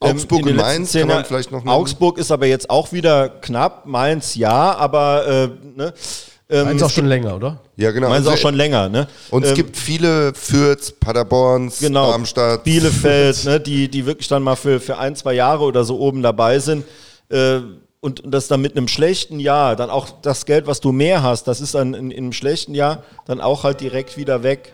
Augsburg 0.00 0.46
und 0.46 0.56
Mainz 0.56 0.92
kann 0.92 1.08
man 1.08 1.24
vielleicht 1.24 1.52
noch 1.52 1.62
nennen. 1.62 1.76
Augsburg 1.76 2.18
ist 2.18 2.32
aber 2.32 2.46
jetzt 2.46 2.70
auch 2.70 2.90
wieder 2.92 3.28
knapp, 3.28 3.84
Mainz 3.86 4.34
ja, 4.34 4.74
aber 4.74 5.26
äh, 5.26 5.48
ne, 5.76 5.92
ähm, 6.48 6.64
Mainz 6.64 6.82
auch 6.82 6.90
schon 6.90 7.06
länger, 7.06 7.36
oder? 7.36 7.60
Ja, 7.76 7.90
genau. 7.90 8.08
Mainz 8.08 8.26
auch 8.26 8.36
schon 8.36 8.54
länger, 8.54 8.88
ne? 8.88 9.06
Und 9.30 9.44
es 9.44 9.50
ähm, 9.50 9.56
gibt 9.56 9.76
viele 9.76 10.34
Fürth, 10.34 10.98
Paderborns, 10.98 11.80
genau, 11.80 12.10
Darmstadt. 12.10 12.64
Bielefeld, 12.64 13.44
ne, 13.44 13.60
die, 13.60 13.88
die 13.88 14.06
wirklich 14.06 14.26
dann 14.26 14.42
mal 14.42 14.56
für, 14.56 14.80
für 14.80 14.98
ein, 14.98 15.14
zwei 15.14 15.34
Jahre 15.34 15.64
oder 15.64 15.84
so 15.84 15.98
oben 15.98 16.22
dabei 16.22 16.58
sind. 16.58 16.84
Äh, 17.28 17.60
und 18.00 18.22
das 18.24 18.48
dann 18.48 18.62
mit 18.62 18.76
einem 18.76 18.88
schlechten 18.88 19.38
Jahr, 19.38 19.76
dann 19.76 19.90
auch 19.90 20.08
das 20.22 20.46
Geld, 20.46 20.66
was 20.66 20.80
du 20.80 20.90
mehr 20.90 21.22
hast, 21.22 21.44
das 21.44 21.60
ist 21.60 21.74
dann 21.74 21.92
in, 21.92 22.10
in 22.10 22.24
einem 22.24 22.32
schlechten 22.32 22.74
Jahr 22.74 23.02
dann 23.26 23.42
auch 23.42 23.62
halt 23.62 23.80
direkt 23.80 24.16
wieder 24.16 24.42
weg. 24.42 24.72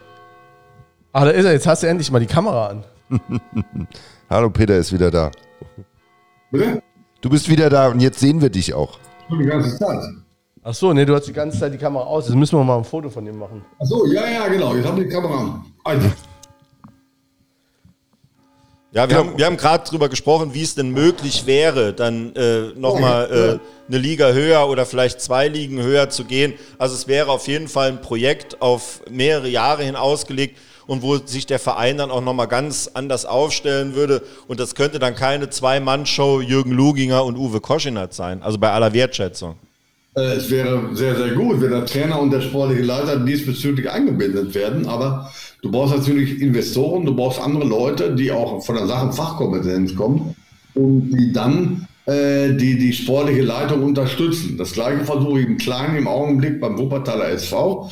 Ah, 1.13 1.25
da 1.25 1.33
ist 1.33 1.45
er, 1.45 1.53
jetzt 1.53 1.67
hast 1.67 1.83
du 1.83 1.89
endlich 1.89 2.11
mal 2.11 2.21
die 2.21 2.27
Kamera 2.27 2.69
an. 2.69 2.85
Hallo, 4.29 4.51
Peter 4.51 4.77
ist 4.77 4.93
wieder 4.93 5.09
da. 5.09 5.31
Bitte? 6.51 6.83
Du 7.21 7.31
bist 7.31 7.49
wieder 7.49 7.71
da 7.71 7.89
und 7.89 8.01
jetzt 8.01 8.19
sehen 8.19 8.41
wir 8.41 8.51
dich 8.51 8.75
auch. 8.75 8.99
Schon 9.29 9.39
die 9.39 9.45
ganze 9.45 9.79
Zeit. 9.79 10.01
Ach 10.65 10.75
so, 10.75 10.93
nee, 10.93 11.05
du 11.05 11.15
hast 11.15 11.29
die 11.29 11.33
ganze 11.33 11.61
Zeit 11.61 11.73
die 11.73 11.79
Kamera 11.79 12.03
aus. 12.03 12.27
Jetzt 12.27 12.35
müssen 12.35 12.59
wir 12.59 12.65
mal 12.65 12.79
ein 12.79 12.85
Foto 12.85 13.09
von 13.09 13.25
ihm 13.25 13.39
machen. 13.39 13.65
Ach 13.79 13.87
so, 13.87 14.05
ja, 14.07 14.29
ja, 14.29 14.49
genau. 14.49 14.75
Jetzt 14.75 14.87
habe 14.87 15.01
ich 15.01 15.07
die 15.07 15.15
Kamera 15.15 15.39
an. 15.39 15.65
Also. 15.85 16.11
Ja, 18.91 19.09
wir 19.09 19.17
haben, 19.17 19.39
wir 19.39 19.47
haben 19.47 19.57
gerade 19.57 19.89
drüber 19.89 20.09
gesprochen, 20.09 20.55
wie 20.55 20.63
es 20.63 20.75
denn 20.75 20.91
möglich 20.91 21.47
wäre, 21.47 21.93
dann 21.93 22.35
äh, 22.35 22.73
nochmal 22.77 23.61
äh, 23.61 23.89
eine 23.89 23.99
Liga 23.99 24.33
höher 24.33 24.69
oder 24.69 24.87
vielleicht 24.87 25.21
zwei 25.21 25.47
Ligen 25.47 25.81
höher 25.81 26.09
zu 26.09 26.25
gehen. 26.25 26.55
Also 26.79 26.95
es 26.95 27.07
wäre 27.07 27.31
auf 27.31 27.47
jeden 27.47 27.69
Fall 27.69 27.91
ein 27.91 28.01
Projekt 28.01 28.61
auf 28.61 29.03
mehrere 29.09 29.49
Jahre 29.49 29.85
hin 29.85 29.95
ausgelegt, 29.95 30.59
und 30.87 31.03
wo 31.03 31.17
sich 31.17 31.47
der 31.47 31.59
Verein 31.59 31.99
dann 31.99 32.11
auch 32.11 32.23
nochmal 32.23 32.49
ganz 32.49 32.91
anders 32.95 33.25
aufstellen 33.27 33.95
würde. 33.95 34.23
Und 34.49 34.61
das 34.61 34.75
könnte 34.75 34.99
dann 34.99 35.15
keine 35.15 35.51
Zwei-Mann-Show 35.51 36.41
Jürgen 36.41 36.73
Luginger 36.73 37.25
und 37.25 37.37
Uwe 37.37 37.61
Koschinat 37.61 38.15
sein, 38.15 38.43
also 38.43 38.59
bei 38.59 38.71
aller 38.71 38.93
Wertschätzung. 38.93 39.57
Äh, 40.17 40.35
es 40.35 40.51
wäre 40.51 40.95
sehr, 40.95 41.17
sehr 41.17 41.31
gut, 41.31 41.61
wenn 41.61 41.71
der 41.71 41.87
Trainer 41.87 42.21
und 42.21 42.31
der 42.31 42.41
sportliche 42.41 42.83
Leiter 42.83 43.19
diesbezüglich 43.19 43.91
eingebindet 43.91 44.55
werden, 44.55 44.87
aber 44.87 45.31
du 45.63 45.71
brauchst 45.71 45.95
natürlich 45.95 46.41
Investoren, 46.41 47.05
du 47.05 47.15
brauchst 47.15 47.41
andere 47.41 47.67
Leute, 47.67 48.15
die 48.15 48.33
auch 48.33 48.65
von 48.65 48.77
der 48.77 48.87
Sache 48.87 49.13
Fachkompetenz 49.13 49.95
kommen 49.95 50.35
und 50.75 51.11
die 51.11 51.33
dann 51.33 51.87
äh, 52.07 52.55
die, 52.55 52.79
die 52.79 52.93
sportliche 52.93 53.43
Leitung 53.43 53.83
unterstützen. 53.83 54.57
Das 54.57 54.73
gleiche 54.73 55.05
versuche 55.05 55.41
ich 55.41 55.47
im 55.47 55.59
Kleinen 55.59 55.97
im 55.97 56.09
Augenblick 56.09 56.61
beim 56.61 56.79
Wuppertaler 56.79 57.31
SV. 57.31 57.91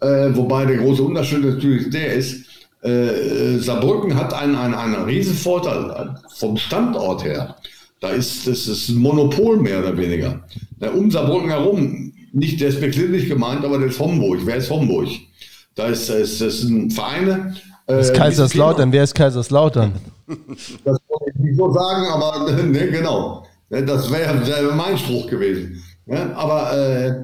Äh, 0.00 0.34
wobei 0.34 0.64
der 0.64 0.78
große 0.78 1.02
Unterschied 1.02 1.44
natürlich 1.44 1.90
der 1.90 2.14
ist, 2.14 2.46
äh, 2.82 3.58
Saarbrücken 3.58 4.14
hat 4.14 4.32
einen, 4.32 4.56
einen, 4.56 4.74
einen 4.74 5.04
riesen 5.04 5.34
Vorteil 5.34 6.14
vom 6.36 6.56
Standort 6.56 7.24
her. 7.24 7.56
Da 8.00 8.08
ist 8.10 8.46
das 8.46 8.66
ist 8.66 8.88
ein 8.88 8.96
Monopol 8.96 9.58
mehr 9.58 9.80
oder 9.80 9.94
weniger. 9.96 10.40
Ja, 10.80 10.90
um 10.90 11.10
Saarbrücken 11.10 11.50
herum, 11.50 12.12
nicht 12.32 12.60
despektierlich 12.60 13.28
gemeint, 13.28 13.64
aber 13.64 13.78
das 13.78 13.92
ist 13.92 14.00
Homburg. 14.00 14.40
Wer 14.44 14.56
ist 14.56 14.70
Homburg? 14.70 15.08
Da 15.74 15.88
ist, 15.88 16.08
ist, 16.08 16.40
ist 16.40 16.62
ein 16.64 16.90
Vereine. 16.90 17.54
Äh, 17.86 17.96
das 17.96 18.10
ist 18.10 18.16
Kaiserslautern. 18.16 18.92
Wer 18.92 19.04
ist 19.04 19.14
Kaiserslautern? 19.14 19.92
Das 20.84 20.96
wollte 21.08 21.32
ich 21.34 21.40
nicht 21.40 21.56
so 21.56 21.72
sagen, 21.72 22.06
aber 22.06 22.52
ne, 22.62 22.88
genau. 22.88 23.44
Das 23.68 24.12
wäre 24.12 24.46
wär 24.46 24.74
mein 24.76 24.96
Spruch 24.96 25.26
gewesen. 25.26 25.82
Ja, 26.06 26.32
aber 26.34 26.72
äh, 26.72 27.14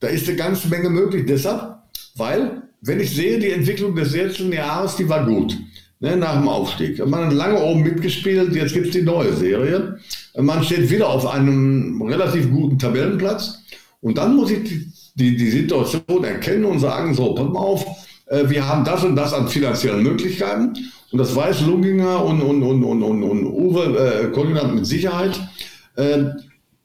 da 0.00 0.08
ist 0.08 0.28
eine 0.28 0.36
ganze 0.36 0.68
Menge 0.68 0.90
möglich. 0.90 1.24
Deshalb 1.26 1.81
weil, 2.16 2.62
wenn 2.80 3.00
ich 3.00 3.14
sehe, 3.14 3.38
die 3.38 3.50
Entwicklung 3.50 3.94
des 3.94 4.14
letzten 4.14 4.52
Jahres, 4.52 4.96
die 4.96 5.08
war 5.08 5.24
gut. 5.26 5.56
Ne, 6.00 6.16
nach 6.16 6.34
dem 6.34 6.48
Aufstieg. 6.48 6.98
Man 7.06 7.26
hat 7.26 7.32
lange 7.32 7.62
oben 7.62 7.84
mitgespielt, 7.84 8.52
jetzt 8.56 8.74
gibt 8.74 8.88
es 8.88 8.92
die 8.92 9.02
neue 9.02 9.32
Serie. 9.34 9.98
Man 10.36 10.64
steht 10.64 10.90
wieder 10.90 11.08
auf 11.08 11.28
einem 11.28 12.02
relativ 12.02 12.50
guten 12.50 12.76
Tabellenplatz. 12.76 13.60
Und 14.00 14.18
dann 14.18 14.34
muss 14.34 14.50
ich 14.50 14.64
die, 14.64 14.92
die, 15.14 15.36
die 15.36 15.50
Situation 15.50 16.24
erkennen 16.24 16.64
und 16.64 16.80
sagen, 16.80 17.14
so, 17.14 17.34
pass 17.34 17.48
mal 17.48 17.60
auf, 17.60 17.86
äh, 18.26 18.48
wir 18.48 18.66
haben 18.66 18.84
das 18.84 19.04
und 19.04 19.14
das 19.14 19.32
an 19.32 19.46
finanziellen 19.46 20.02
Möglichkeiten. 20.02 20.72
Und 21.12 21.18
das 21.18 21.36
weiß 21.36 21.60
Lunginger 21.60 22.24
und, 22.24 22.42
und, 22.42 22.62
und, 22.62 22.82
und, 22.82 23.02
und, 23.02 23.22
und 23.22 23.46
Uwe 23.46 24.32
äh, 24.34 24.74
mit 24.74 24.86
Sicherheit. 24.86 25.38
Äh, 25.94 26.24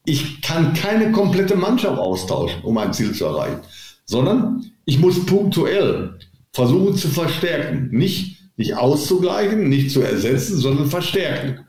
ich 0.05 0.41
kann 0.41 0.73
keine 0.73 1.11
komplette 1.11 1.55
Mannschaft 1.55 1.97
austauschen, 1.97 2.61
um 2.63 2.77
ein 2.77 2.93
Ziel 2.93 3.13
zu 3.13 3.25
erreichen, 3.25 3.59
sondern 4.07 4.65
ich 4.85 4.99
muss 4.99 5.25
punktuell 5.25 6.17
versuchen 6.53 6.95
zu 6.95 7.09
verstärken. 7.09 7.89
Nicht, 7.91 8.37
nicht 8.57 8.75
auszugleichen, 8.75 9.69
nicht 9.69 9.91
zu 9.91 10.01
ersetzen, 10.01 10.57
sondern 10.57 10.89
verstärken. 10.89 11.59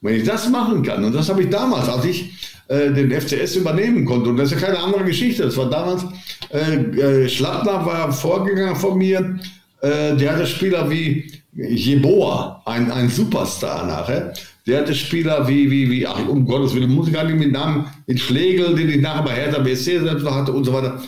Und 0.00 0.10
wenn 0.10 0.16
ich 0.16 0.24
das 0.24 0.50
machen 0.50 0.82
kann, 0.82 1.02
und 1.04 1.14
das 1.14 1.30
habe 1.30 1.42
ich 1.42 1.48
damals, 1.48 1.88
als 1.88 2.04
ich 2.04 2.32
äh, 2.68 2.92
den 2.92 3.10
FCS 3.10 3.56
übernehmen 3.56 4.04
konnte, 4.04 4.28
und 4.28 4.36
das 4.36 4.52
ist 4.52 4.60
ja 4.60 4.66
keine 4.66 4.80
andere 4.80 5.04
Geschichte, 5.04 5.44
das 5.44 5.56
war 5.56 5.70
damals, 5.70 6.04
äh, 6.50 6.74
äh, 6.74 7.28
Schlattner 7.28 7.86
war 7.86 8.12
Vorgänger 8.12 8.76
von 8.76 8.98
mir, 8.98 9.38
äh, 9.80 10.16
der 10.16 10.32
hatte 10.32 10.46
Spieler 10.46 10.90
wie 10.90 11.30
Jeboa, 11.54 12.62
ein, 12.66 12.90
ein 12.90 13.08
Superstar 13.08 13.86
nachher. 13.86 14.34
Der 14.66 14.80
hatte 14.80 14.94
Spieler 14.94 15.46
wie, 15.46 15.70
wie, 15.70 15.90
wie, 15.90 16.06
ach, 16.06 16.26
um 16.26 16.46
Gottes 16.46 16.74
Willen, 16.74 16.90
muss 16.90 17.06
ich 17.06 17.14
gar 17.14 17.24
nicht 17.24 17.38
mit 17.38 17.52
Namen, 17.52 17.86
mit 18.06 18.18
Schlegel, 18.18 18.74
den 18.74 18.88
ich 18.88 19.00
nachher 19.00 19.22
bei 19.22 19.34
Hertha 19.34 19.60
BSC 19.60 20.00
selbst 20.00 20.24
noch 20.24 20.34
hatte 20.34 20.52
und 20.52 20.64
so 20.64 20.72
weiter, 20.72 21.00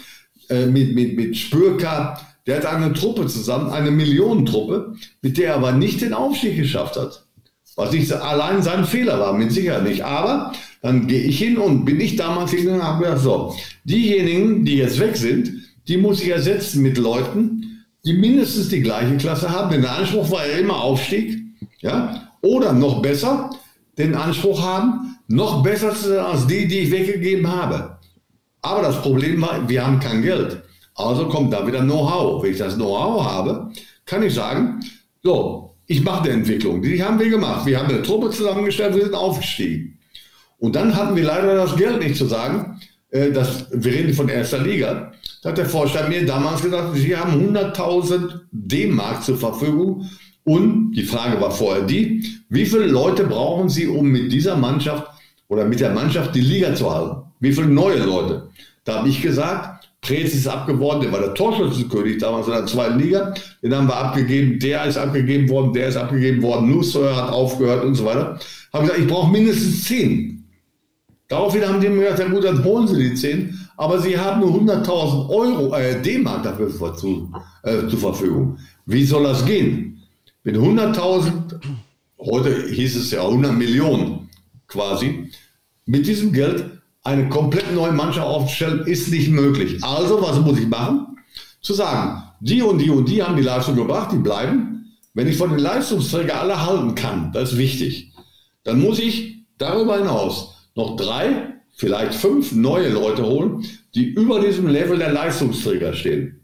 äh, 0.48 0.66
mit, 0.66 0.94
mit, 0.94 1.16
mit 1.16 1.36
Spürka. 1.36 2.20
Der 2.47 2.56
hatte 2.56 2.70
eine 2.70 2.93
Truppe 2.93 3.27
zusammen, 3.27 3.70
eine 3.70 3.90
Millionentruppe, 3.90 4.94
mit 5.23 5.36
der 5.36 5.48
er 5.48 5.55
aber 5.56 5.73
nicht 5.73 6.01
den 6.01 6.14
Aufstieg 6.14 6.56
geschafft 6.56 6.97
hat. 6.97 7.27
Was 7.74 7.93
nicht 7.93 8.10
allein 8.12 8.62
sein 8.62 8.85
Fehler 8.85 9.20
war, 9.20 9.35
mit 9.35 9.52
Sicherheit 9.52 9.82
nicht. 9.82 10.05
Aber 10.05 10.52
dann 10.81 11.06
gehe 11.06 11.23
ich 11.23 11.39
hin 11.39 11.59
und 11.59 11.85
bin 11.85 12.01
ich 12.01 12.16
damals 12.16 12.51
hingegangen 12.51 12.81
und 12.81 12.86
habe 12.86 13.05
gesagt, 13.05 13.23
so, 13.23 13.56
diejenigen, 13.85 14.64
die 14.64 14.77
jetzt 14.77 14.98
weg 14.98 15.16
sind, 15.16 15.52
die 15.89 15.98
muss 15.98 16.23
ich 16.23 16.28
ersetzen 16.28 16.82
mit 16.82 16.97
Leuten, 16.97 17.85
die 18.05 18.14
mindestens 18.14 18.68
die 18.68 18.81
gleiche 18.81 19.16
Klasse 19.16 19.51
haben. 19.51 19.70
Denn 19.70 19.82
der 19.82 19.98
Anspruch 19.98 20.31
war 20.31 20.47
ja 20.47 20.59
immer 20.59 20.81
Aufstieg. 20.81 21.39
Ja? 21.81 22.31
Oder 22.40 22.73
noch 22.73 23.02
besser, 23.02 23.51
den 23.98 24.14
Anspruch 24.14 24.62
haben, 24.62 25.18
noch 25.28 25.62
besser 25.62 25.94
zu 25.94 26.09
sein 26.09 26.24
als 26.24 26.47
die, 26.47 26.68
die 26.68 26.78
ich 26.78 26.90
weggegeben 26.90 27.48
habe. 27.48 27.95
Aber 28.66 28.82
das 28.82 29.01
Problem 29.01 29.40
war, 29.40 29.68
wir 29.68 29.86
haben 29.86 30.01
kein 30.01 30.22
Geld. 30.22 30.60
Also 30.97 31.28
kommt 31.28 31.52
da 31.52 31.64
wieder 31.64 31.82
Know-how. 31.82 32.43
Wenn 32.43 32.51
ich 32.51 32.59
das 32.59 32.74
Know-how 32.74 33.24
habe, 33.24 33.70
kann 34.05 34.24
ich 34.24 34.34
sagen, 34.34 34.80
so, 35.22 35.76
ich 35.86 36.02
mache 36.02 36.24
eine 36.24 36.32
Entwicklung. 36.32 36.82
Die 36.82 37.01
haben 37.02 37.16
wir 37.20 37.30
gemacht. 37.30 37.64
Wir 37.64 37.78
haben 37.78 37.88
eine 37.88 38.02
Truppe 38.02 38.30
zusammengestellt, 38.30 38.97
wir 38.97 39.05
sind 39.05 39.14
aufgestiegen. 39.14 39.98
Und 40.59 40.74
dann 40.74 40.97
hatten 40.97 41.14
wir 41.14 41.22
leider 41.22 41.55
das 41.55 41.76
Geld 41.76 42.01
nicht 42.01 42.16
zu 42.16 42.26
sagen, 42.26 42.80
äh, 43.10 43.30
dass, 43.30 43.66
wir 43.70 43.93
reden 43.93 44.14
von 44.14 44.28
erster 44.28 44.59
Liga. 44.59 45.12
Da 45.43 45.51
hat 45.51 45.59
der 45.59 45.66
Vorstand 45.66 46.09
mir 46.09 46.26
damals 46.26 46.60
gesagt, 46.60 46.97
Sie 46.97 47.16
haben 47.16 47.56
100.000 47.56 48.40
D-Mark 48.51 49.22
zur 49.22 49.38
Verfügung. 49.38 50.10
Und 50.43 50.90
die 50.90 51.05
Frage 51.05 51.40
war 51.40 51.52
vorher 51.52 51.84
die, 51.84 52.24
wie 52.48 52.66
viele 52.66 52.86
Leute 52.86 53.24
brauchen 53.24 53.68
Sie, 53.68 53.86
um 53.86 54.09
mit 54.09 54.32
dieser 54.32 54.56
Mannschaft 54.56 55.06
oder 55.47 55.64
mit 55.66 55.78
der 55.78 55.90
Mannschaft 55.90 56.34
die 56.34 56.40
Liga 56.40 56.74
zu 56.74 56.93
halten? 56.93 57.25
Wie 57.40 57.52
viele 57.52 57.68
neue 57.68 58.02
Leute? 58.02 58.48
Da 58.84 58.98
habe 58.98 59.08
ich 59.08 59.20
gesagt, 59.20 59.88
Preetz 60.00 60.34
ist 60.34 60.46
abgeworden, 60.46 61.02
der 61.02 61.12
war 61.12 61.20
der 61.20 61.34
Torschützenkönig 61.34 62.18
damals 62.18 62.46
in 62.46 62.52
der 62.52 62.66
zweiten 62.66 62.98
Liga. 63.00 63.34
Den 63.62 63.74
haben 63.74 63.88
wir 63.88 63.96
abgegeben, 63.96 64.58
der 64.60 64.84
ist 64.84 64.96
abgegeben 64.96 65.48
worden, 65.48 65.72
der 65.72 65.88
ist 65.88 65.96
abgegeben 65.96 66.42
worden, 66.42 66.70
Nusseuer 66.70 67.16
hat 67.16 67.30
aufgehört 67.30 67.84
und 67.84 67.96
so 67.96 68.04
weiter. 68.04 68.38
Habe 68.72 68.84
gesagt, 68.84 69.00
ich 69.00 69.08
brauche 69.08 69.32
mindestens 69.32 69.84
zehn. 69.84 70.44
Daraufhin 71.28 71.66
haben 71.66 71.80
die 71.80 71.88
mir 71.88 72.10
gesagt, 72.10 72.20
ja 72.20 72.28
gut, 72.28 72.44
dann 72.44 72.62
holen 72.62 72.86
Sie 72.86 73.02
die 73.02 73.14
zehn, 73.14 73.58
aber 73.76 73.98
Sie 74.00 74.16
haben 74.16 74.40
nur 74.40 74.50
100.000 74.50 75.28
Euro, 75.28 75.74
äh, 75.74 76.00
D-Mark 76.00 76.44
dafür 76.44 76.94
zu, 76.94 77.32
äh, 77.64 77.88
zur 77.88 77.98
Verfügung. 77.98 78.58
Wie 78.86 79.04
soll 79.04 79.24
das 79.24 79.44
gehen? 79.44 80.02
Mit 80.44 80.56
100.000, 80.56 81.58
heute 82.20 82.68
hieß 82.68 82.94
es 82.94 83.10
ja 83.10 83.22
100 83.22 83.52
Millionen 83.54 84.28
quasi, 84.68 85.32
mit 85.84 86.06
diesem 86.06 86.32
Geld 86.32 86.75
eine 87.06 87.28
komplett 87.28 87.72
neue 87.72 87.92
Mannschaft 87.92 88.26
aufzustellen, 88.26 88.86
ist 88.86 89.10
nicht 89.10 89.30
möglich. 89.30 89.82
Also, 89.82 90.20
was 90.20 90.40
muss 90.40 90.58
ich 90.58 90.66
machen? 90.66 91.18
Zu 91.60 91.72
sagen, 91.72 92.22
die 92.40 92.62
und 92.62 92.78
die 92.78 92.90
und 92.90 93.08
die 93.08 93.22
haben 93.22 93.36
die 93.36 93.42
Leistung 93.42 93.76
gebracht, 93.76 94.10
die 94.12 94.18
bleiben. 94.18 94.92
Wenn 95.14 95.28
ich 95.28 95.36
von 95.36 95.50
den 95.50 95.60
Leistungsträgern 95.60 96.38
alle 96.38 96.66
halten 96.66 96.94
kann, 96.94 97.32
das 97.32 97.52
ist 97.52 97.58
wichtig, 97.58 98.12
dann 98.64 98.80
muss 98.80 98.98
ich 98.98 99.44
darüber 99.56 99.98
hinaus 99.98 100.68
noch 100.74 100.96
drei, 100.96 101.54
vielleicht 101.76 102.14
fünf 102.14 102.52
neue 102.52 102.90
Leute 102.90 103.24
holen, 103.24 103.64
die 103.94 104.06
über 104.06 104.40
diesem 104.40 104.66
Level 104.66 104.98
der 104.98 105.12
Leistungsträger 105.12 105.94
stehen. 105.94 106.40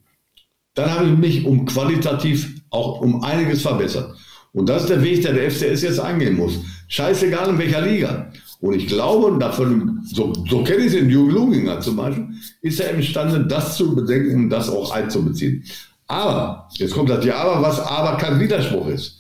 Dann 0.75 0.91
habe 0.91 1.07
ich 1.07 1.19
mich 1.19 1.45
um 1.45 1.67
qualitativ 1.67 2.63
auch 2.71 3.01
um 3.01 3.23
einiges 3.23 3.63
verbessert. 3.63 4.17
Und 4.53 4.69
das 4.69 4.83
ist 4.83 4.91
der 4.91 5.03
Weg, 5.03 5.23
der 5.23 5.33
der 5.33 5.51
FCS 5.51 5.83
jetzt 5.83 6.01
eingehen 6.01 6.37
muss. 6.37 6.61
Scheißegal 6.89 7.51
in 7.51 7.59
welcher 7.59 7.81
Liga. 7.83 8.33
Und 8.63 8.75
ich 8.75 8.87
glaube, 8.87 9.37
davon, 9.41 10.01
so, 10.05 10.33
so 10.49 10.63
kenne 10.63 10.85
ich 10.85 10.95
in 10.95 11.11
Jürgen 11.11 11.33
Luginger 11.33 11.81
zum 11.81 11.97
Beispiel, 11.97 12.29
ist 12.61 12.79
er 12.79 12.91
imstande, 12.91 13.45
das 13.45 13.77
zu 13.77 13.93
bedenken 13.93 14.45
und 14.45 14.51
das 14.51 14.71
auch 14.71 14.93
einzubeziehen. 14.93 15.65
Aber, 16.07 16.69
jetzt 16.75 16.95
kommt 16.95 17.11
das 17.11 17.25
Ja, 17.25 17.39
aber 17.39 17.61
was 17.61 17.81
aber 17.81 18.17
kein 18.19 18.39
Widerspruch 18.39 18.87
ist. 18.87 19.19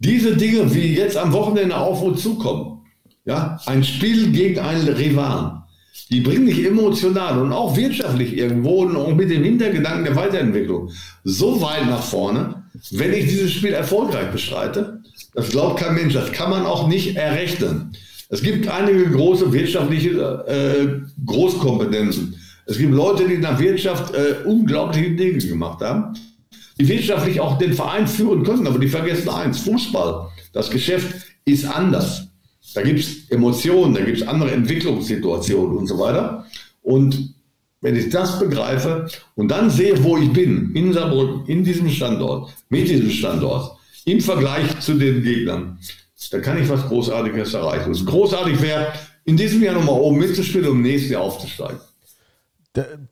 Diese 0.00 0.36
Dinge, 0.36 0.72
wie 0.74 0.94
jetzt 0.94 1.16
am 1.16 1.32
Wochenende 1.32 1.74
auf 1.78 2.02
uns 2.02 2.22
zukommen, 2.22 2.82
ja, 3.24 3.58
ein 3.64 3.82
Spiel 3.82 4.30
gegen 4.32 4.58
einen 4.58 4.86
Rivalen, 4.86 5.62
die 6.10 6.20
bringen 6.20 6.44
dich 6.44 6.66
emotional 6.66 7.40
und 7.40 7.54
auch 7.54 7.74
wirtschaftlich 7.76 8.36
irgendwo 8.36 8.82
und 8.82 9.16
mit 9.16 9.30
dem 9.30 9.44
Hintergedanken 9.44 10.04
der 10.04 10.16
Weiterentwicklung 10.16 10.90
so 11.22 11.62
weit 11.62 11.86
nach 11.86 12.02
vorne, 12.02 12.64
wenn 12.90 13.14
ich 13.14 13.28
dieses 13.28 13.52
Spiel 13.52 13.72
erfolgreich 13.72 14.30
bestreite. 14.30 15.00
Das 15.32 15.48
glaubt 15.48 15.80
kein 15.80 15.94
Mensch, 15.94 16.12
das 16.12 16.32
kann 16.32 16.50
man 16.50 16.66
auch 16.66 16.86
nicht 16.86 17.16
errechnen. 17.16 17.96
Es 18.34 18.42
gibt 18.42 18.66
einige 18.66 19.08
große 19.12 19.52
wirtschaftliche 19.52 20.10
äh, 20.48 20.88
Großkompetenzen. 21.24 22.34
Es 22.66 22.78
gibt 22.78 22.92
Leute, 22.92 23.28
die 23.28 23.34
in 23.34 23.42
der 23.42 23.56
Wirtschaft 23.60 24.12
äh, 24.12 24.44
unglaubliche 24.44 25.12
Dinge 25.12 25.38
gemacht 25.38 25.80
haben, 25.80 26.18
die 26.76 26.88
wirtschaftlich 26.88 27.38
auch 27.38 27.58
den 27.58 27.74
Verein 27.74 28.08
führen 28.08 28.42
können, 28.42 28.66
aber 28.66 28.80
die 28.80 28.88
vergessen 28.88 29.28
eins, 29.28 29.60
Fußball, 29.60 30.30
das 30.52 30.68
Geschäft 30.68 31.14
ist 31.44 31.64
anders. 31.64 32.26
Da 32.74 32.82
gibt 32.82 32.98
es 32.98 33.30
Emotionen, 33.30 33.94
da 33.94 34.00
gibt 34.00 34.20
es 34.20 34.26
andere 34.26 34.50
Entwicklungssituationen 34.50 35.76
und 35.76 35.86
so 35.86 35.96
weiter. 36.00 36.44
Und 36.82 37.36
wenn 37.82 37.94
ich 37.94 38.08
das 38.08 38.40
begreife 38.40 39.06
und 39.36 39.46
dann 39.46 39.70
sehe, 39.70 40.02
wo 40.02 40.18
ich 40.18 40.32
bin, 40.32 40.72
in 40.74 40.92
Saarbrücken, 40.92 41.46
in 41.46 41.62
diesem 41.62 41.88
Standort, 41.88 42.52
mit 42.68 42.88
diesem 42.88 43.10
Standort, 43.10 43.78
im 44.06 44.20
Vergleich 44.20 44.80
zu 44.80 44.94
den 44.94 45.22
Gegnern, 45.22 45.78
dann 46.32 46.42
kann 46.42 46.60
ich 46.60 46.68
was 46.68 46.86
Großartiges 46.86 47.54
erreichen. 47.54 47.92
Es 47.92 48.04
großartig 48.04 48.60
wäre, 48.60 48.92
in 49.24 49.36
diesem 49.36 49.62
Jahr 49.62 49.74
nochmal 49.74 50.00
oben 50.00 50.18
mitzuspielen 50.18 50.68
und 50.68 50.76
im 50.76 50.82
nächsten 50.82 51.12
Jahr 51.12 51.22
aufzusteigen. 51.22 51.78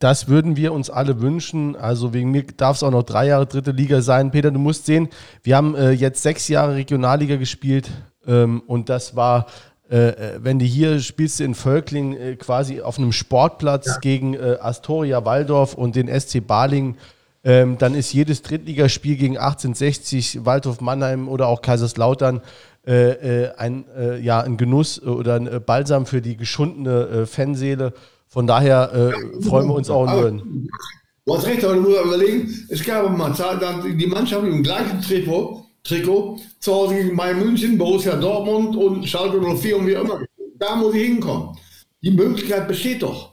Das 0.01 0.27
würden 0.27 0.57
wir 0.57 0.73
uns 0.73 0.91
alle 0.91 1.21
wünschen. 1.21 1.77
Also 1.77 2.13
wegen 2.13 2.33
mir 2.33 2.43
darf 2.43 2.77
es 2.77 2.83
auch 2.83 2.91
noch 2.91 3.05
drei 3.05 3.29
Jahre 3.29 3.47
dritte 3.47 3.71
Liga 3.71 4.03
sein. 4.03 4.33
Peter, 4.33 4.51
du 4.51 4.59
musst 4.59 4.87
sehen, 4.87 5.09
wir 5.45 5.57
haben 5.57 5.77
äh, 5.77 5.93
jetzt 5.93 6.23
sechs 6.23 6.49
Jahre 6.49 6.75
Regionalliga 6.75 7.37
gespielt 7.37 7.89
ähm, 8.27 8.63
und 8.67 8.89
das 8.89 9.15
war, 9.15 9.47
äh, 9.89 10.09
äh, 10.09 10.39
wenn 10.43 10.59
du 10.59 10.65
hier 10.65 10.99
spielst 10.99 11.41
in 11.41 11.55
Völkling 11.55 12.17
äh, 12.17 12.37
quasi 12.37 12.81
auf 12.81 12.99
einem 12.99 13.13
Sportplatz 13.13 13.87
ja. 13.87 13.99
gegen 14.01 14.35
äh, 14.35 14.57
Astoria 14.61 15.25
Waldorf 15.25 15.75
und 15.75 15.95
den 15.95 16.09
SC 16.09 16.45
Baling. 16.45 16.97
Ähm, 17.45 17.77
dann 17.79 17.95
ist 17.95 18.13
jedes 18.13 18.43
Drittligaspiel 18.43 19.17
gegen 19.17 19.37
1860, 19.37 20.45
Waldorf 20.45 20.81
Mannheim 20.81 21.29
oder 21.29 21.49
auch 21.49 21.61
Kaiserslautern 21.61 22.41
äh, 22.87 23.45
äh, 23.45 23.55
ein, 23.57 23.85
ja, 24.23 24.41
ein 24.41 24.57
Genuss 24.57 25.03
oder 25.03 25.37
ein 25.37 25.63
Balsam 25.65 26.07
für 26.07 26.21
die 26.21 26.37
geschundene 26.37 27.27
Fanseele. 27.27 27.93
Von 28.29 28.47
daher 28.47 29.13
freuen 29.41 29.69
wir 29.69 29.75
uns 29.75 29.91
auch. 29.91 30.09
Aber, 30.09 30.31
du 30.31 31.35
hast 31.37 31.47
recht, 31.47 31.65
aber 31.65 31.75
du 31.75 31.83
musst 31.83 32.05
überlegen, 32.05 32.67
es 32.69 32.85
gab 32.85 33.17
mal 33.17 33.33
die 33.97 34.07
Mannschaft 34.07 34.45
im 34.47 34.63
gleichen 34.63 35.01
Trikot 35.01 35.63
Trikot 35.85 36.39
zu 36.61 36.73
Hause 36.73 36.95
gegen 36.95 37.17
Bayern 37.17 37.41
München, 37.41 37.77
Borussia 37.77 38.17
Dortmund 38.17 38.77
und 38.77 39.07
Schalke 39.07 39.41
04 39.41 39.77
und 39.77 39.87
wie 39.87 39.93
immer. 39.93 40.21
Da 40.59 40.77
muss 40.77 40.95
ich 40.95 41.03
hinkommen. 41.03 41.57
Die 42.03 42.13
Möglichkeit 42.13 42.69
besteht 42.69 43.03
doch. 43.03 43.33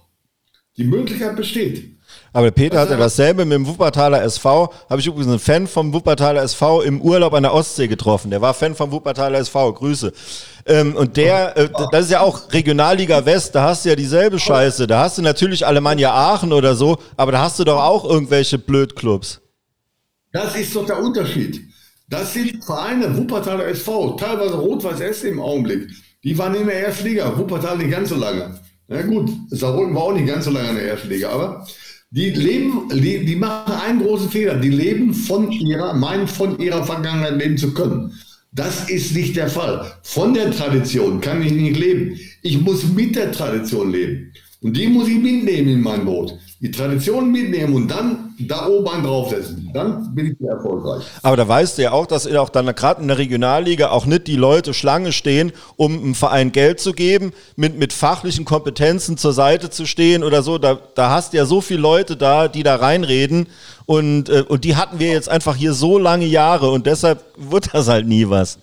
Die 0.77 0.83
Möglichkeit 0.83 1.35
besteht. 1.35 1.98
Aber 2.33 2.51
Peter 2.51 2.79
hatte 2.79 2.97
dasselbe 2.97 3.45
mit 3.45 3.55
dem 3.55 3.67
Wuppertaler 3.67 4.21
SV. 4.23 4.71
Habe 4.89 5.01
ich 5.01 5.07
übrigens 5.07 5.27
einen 5.27 5.39
Fan 5.39 5.67
vom 5.67 5.93
Wuppertaler 5.93 6.43
SV 6.43 6.81
im 6.81 7.01
Urlaub 7.01 7.33
an 7.33 7.43
der 7.43 7.53
Ostsee 7.53 7.87
getroffen. 7.87 8.29
Der 8.29 8.41
war 8.41 8.53
Fan 8.53 8.75
vom 8.75 8.91
Wuppertaler 8.91 9.39
SV. 9.39 9.73
Grüße. 9.73 10.13
Ähm, 10.65 10.95
und 10.95 11.17
der, 11.17 11.57
äh, 11.57 11.69
das 11.91 12.05
ist 12.05 12.11
ja 12.11 12.21
auch 12.21 12.53
Regionalliga 12.53 13.25
West. 13.25 13.55
Da 13.55 13.63
hast 13.63 13.85
du 13.85 13.89
ja 13.89 13.95
dieselbe 13.95 14.39
Scheiße. 14.39 14.85
Da 14.85 15.01
hast 15.01 15.17
du 15.17 15.21
natürlich 15.21 15.65
Alemannia 15.65 16.13
Aachen 16.13 16.53
oder 16.53 16.75
so. 16.75 16.97
Aber 17.17 17.31
da 17.31 17.41
hast 17.41 17.57
du 17.59 17.63
doch 17.63 17.81
auch 17.81 18.05
irgendwelche 18.05 18.59
Blödclubs. 18.59 19.41
Das 20.31 20.55
ist 20.55 20.75
doch 20.75 20.85
der 20.85 21.01
Unterschied. 21.01 21.61
Das 22.07 22.33
sind 22.33 22.63
Vereine, 22.63 23.15
Wuppertaler 23.15 23.67
SV, 23.67 24.15
teilweise 24.15 24.55
Rot-Weiß 24.55 24.99
Essen 24.99 25.29
im 25.29 25.39
Augenblick. 25.39 25.89
Die 26.23 26.37
waren 26.37 26.55
in 26.55 26.65
der 26.65 26.87
ersten 26.87 27.05
Liga, 27.05 27.37
Wuppertal 27.37 27.77
nicht 27.77 27.91
ganz 27.91 28.09
so 28.09 28.15
lange. 28.15 28.59
Na 28.87 29.03
gut, 29.03 29.29
Saarbrücken 29.51 29.93
war 29.93 30.03
auch 30.03 30.13
nicht 30.13 30.27
ganz 30.27 30.45
so 30.45 30.51
lange 30.51 30.69
in 30.69 30.75
der 30.75 30.89
ersten 30.89 31.09
Liga, 31.09 31.29
aber 31.29 31.67
die 32.11 32.31
leben, 32.31 32.89
die, 32.91 33.23
die 33.23 33.35
machen 33.35 33.73
einen 33.73 34.01
großen 34.01 34.29
Fehler. 34.29 34.55
Die 34.55 34.69
leben 34.69 35.13
von 35.13 35.51
ihrer, 35.51 35.93
meinen 35.93 36.27
von 36.27 36.57
ihrer 36.59 36.83
Vergangenheit 36.83 37.37
leben 37.37 37.57
zu 37.57 37.73
können. 37.73 38.13
Das 38.51 38.89
ist 38.89 39.15
nicht 39.15 39.35
der 39.35 39.47
Fall. 39.47 39.93
Von 40.01 40.33
der 40.33 40.51
Tradition 40.51 41.21
kann 41.21 41.43
ich 41.43 41.51
nicht 41.51 41.77
leben. 41.77 42.19
Ich 42.41 42.59
muss 42.59 42.83
mit 42.83 43.15
der 43.15 43.31
Tradition 43.31 43.91
leben. 43.91 44.33
Und 44.61 44.75
die 44.75 44.87
muss 44.87 45.07
ich 45.07 45.19
mitnehmen 45.19 45.69
in 45.69 45.81
mein 45.81 46.03
Boot. 46.03 46.37
Die 46.61 46.71
Tradition 46.71 47.31
mitnehmen 47.31 47.73
und 47.73 47.89
dann 47.89 48.28
da 48.47 48.67
oben 48.67 48.87
einen 48.87 49.03
draufsetzen. 49.03 49.69
Dann 49.73 50.13
bin 50.15 50.27
ich 50.27 50.37
sehr 50.39 50.53
erfolgreich. 50.53 51.03
Aber 51.21 51.35
da 51.35 51.47
weißt 51.47 51.77
du 51.77 51.81
ja 51.83 51.91
auch, 51.91 52.05
dass 52.05 52.27
auch 52.27 52.49
dann 52.49 52.73
gerade 52.73 53.01
in 53.01 53.07
der 53.07 53.17
Regionalliga 53.17 53.89
auch 53.89 54.05
nicht 54.05 54.27
die 54.27 54.35
Leute 54.35 54.73
Schlange 54.73 55.11
stehen, 55.11 55.51
um 55.75 55.97
einem 55.97 56.15
Verein 56.15 56.51
Geld 56.51 56.79
zu 56.79 56.93
geben, 56.93 57.33
mit, 57.55 57.77
mit 57.77 57.93
fachlichen 57.93 58.45
Kompetenzen 58.45 59.17
zur 59.17 59.33
Seite 59.33 59.69
zu 59.69 59.85
stehen 59.85 60.23
oder 60.23 60.41
so. 60.41 60.57
Da, 60.57 60.79
da 60.95 61.09
hast 61.09 61.33
du 61.33 61.37
ja 61.37 61.45
so 61.45 61.61
viele 61.61 61.81
Leute 61.81 62.15
da, 62.15 62.47
die 62.47 62.63
da 62.63 62.77
reinreden. 62.77 63.47
Und, 63.85 64.29
äh, 64.29 64.43
und 64.47 64.63
die 64.63 64.75
hatten 64.75 64.99
wir 64.99 65.11
jetzt 65.11 65.29
einfach 65.29 65.55
hier 65.55 65.73
so 65.73 65.97
lange 65.97 66.25
Jahre 66.25 66.69
und 66.69 66.85
deshalb 66.85 67.23
wird 67.37 67.73
das 67.73 67.87
halt 67.87 68.07
nie 68.07 68.29
was. 68.29 68.59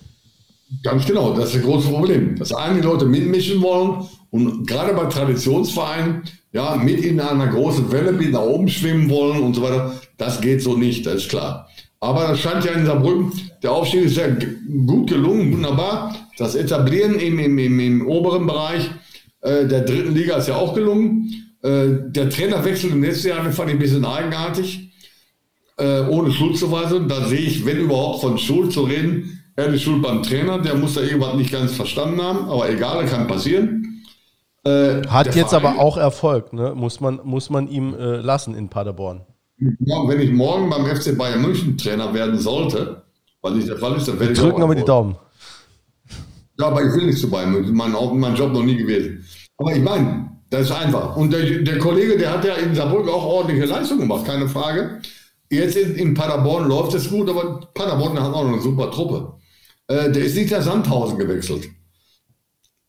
Ganz 0.82 1.06
genau, 1.06 1.32
das 1.32 1.46
ist 1.46 1.56
das 1.56 1.62
große 1.62 1.88
Problem. 1.88 2.36
Dass 2.38 2.52
einige 2.52 2.88
Leute 2.88 3.04
mitmischen 3.04 3.62
wollen 3.62 4.08
und 4.30 4.66
gerade 4.66 4.94
bei 4.94 5.04
Traditionsvereinen 5.04 6.22
ja, 6.56 6.76
mit 6.76 7.04
in 7.04 7.20
einer 7.20 7.48
großen 7.48 7.92
Welle 7.92 8.12
mit 8.12 8.32
nach 8.32 8.40
oben 8.40 8.66
schwimmen 8.68 9.10
wollen 9.10 9.42
und 9.42 9.54
so 9.54 9.62
weiter. 9.62 9.94
Das 10.16 10.40
geht 10.40 10.62
so 10.62 10.74
nicht, 10.74 11.04
das 11.04 11.16
ist 11.16 11.28
klar. 11.28 11.68
Aber 12.00 12.28
das 12.28 12.40
scheint 12.40 12.64
ja 12.64 12.72
in 12.72 12.86
Saarbrücken, 12.86 13.30
der 13.62 13.72
Aufstieg 13.72 14.06
ist 14.06 14.14
sehr 14.14 14.34
gut 14.86 15.10
gelungen, 15.10 15.52
wunderbar. 15.52 16.16
Das 16.38 16.54
Etablieren 16.54 17.20
im, 17.20 17.38
im, 17.38 17.58
im, 17.58 17.78
im 17.78 18.06
oberen 18.06 18.46
Bereich 18.46 18.90
äh, 19.42 19.66
der 19.66 19.82
dritten 19.82 20.14
Liga 20.14 20.38
ist 20.38 20.48
ja 20.48 20.56
auch 20.56 20.74
gelungen. 20.74 21.30
Äh, 21.62 21.88
der 22.08 22.30
Trainerwechsel 22.30 22.90
im 22.90 23.02
letzten 23.02 23.28
Jahr 23.28 23.52
fand 23.52 23.68
ich 23.68 23.76
ein 23.76 23.78
bisschen 23.78 24.06
eigenartig, 24.06 24.92
äh, 25.76 26.00
ohne 26.08 26.32
Schuldzuweisung. 26.32 27.06
Da 27.06 27.26
sehe 27.26 27.40
ich, 27.40 27.66
wenn 27.66 27.80
überhaupt 27.80 28.22
von 28.22 28.38
Schuld 28.38 28.72
zu 28.72 28.84
reden, 28.84 29.42
die 29.58 29.78
Schuld 29.78 30.02
beim 30.02 30.22
Trainer, 30.22 30.58
der 30.58 30.74
muss 30.74 30.94
da 30.94 31.02
irgendwas 31.02 31.34
nicht 31.34 31.52
ganz 31.52 31.74
verstanden 31.74 32.20
haben, 32.22 32.50
aber 32.50 32.68
egal, 32.70 33.04
kann 33.06 33.26
passieren. 33.26 33.95
Äh, 34.66 35.06
Hat 35.06 35.34
jetzt 35.36 35.50
Verein, 35.50 35.64
aber 35.64 35.78
auch 35.80 35.96
Erfolg, 35.96 36.52
ne? 36.52 36.74
muss, 36.74 37.00
man, 37.00 37.20
muss 37.22 37.50
man 37.50 37.68
ihm 37.68 37.94
äh, 37.94 38.16
lassen 38.16 38.54
in 38.54 38.68
Paderborn. 38.68 39.24
Wenn 39.58 40.20
ich 40.20 40.32
morgen 40.32 40.68
beim 40.68 40.84
FC 40.84 41.16
Bayern 41.16 41.40
München 41.40 41.78
Trainer 41.78 42.12
werden 42.12 42.36
sollte, 42.38 43.04
weil 43.42 43.52
nicht 43.52 43.68
der 43.68 43.78
Fall 43.78 43.96
ist, 43.96 44.08
dann 44.08 44.18
werde 44.18 44.32
ich. 44.32 44.38
Drücken 44.38 44.62
aber 44.62 44.74
die 44.74 44.84
Daumen. 44.84 45.16
Ja, 46.58 46.66
aber 46.66 46.82
ich 46.84 46.92
will 46.94 47.06
nicht 47.06 47.18
zu 47.18 47.30
Bayern 47.30 47.52
München, 47.52 47.74
mein, 47.76 47.92
mein 48.18 48.34
Job 48.34 48.52
noch 48.52 48.64
nie 48.64 48.76
gewesen. 48.76 49.24
Aber 49.56 49.72
ich 49.72 49.82
meine, 49.82 50.30
das 50.50 50.62
ist 50.62 50.72
einfach. 50.72 51.16
Und 51.16 51.32
der, 51.32 51.60
der 51.60 51.78
Kollege, 51.78 52.18
der 52.18 52.32
hat 52.32 52.44
ja 52.44 52.54
in 52.54 52.74
Saarbrücken 52.74 53.08
auch 53.08 53.24
ordentliche 53.24 53.66
Leistung 53.66 53.98
gemacht, 54.00 54.26
keine 54.26 54.48
Frage. 54.48 55.00
Jetzt 55.48 55.76
in, 55.76 55.94
in 55.94 56.14
Paderborn 56.14 56.68
läuft 56.68 56.92
es 56.94 57.08
gut, 57.08 57.30
aber 57.30 57.60
Paderborn 57.72 58.20
hat 58.20 58.34
auch 58.34 58.44
noch 58.44 58.52
eine 58.52 58.62
super 58.62 58.90
Truppe. 58.90 59.34
Äh, 59.86 60.10
der 60.10 60.24
ist 60.24 60.34
nicht 60.34 60.50
nach 60.50 60.62
Sandhausen 60.62 61.18
gewechselt. 61.18 61.68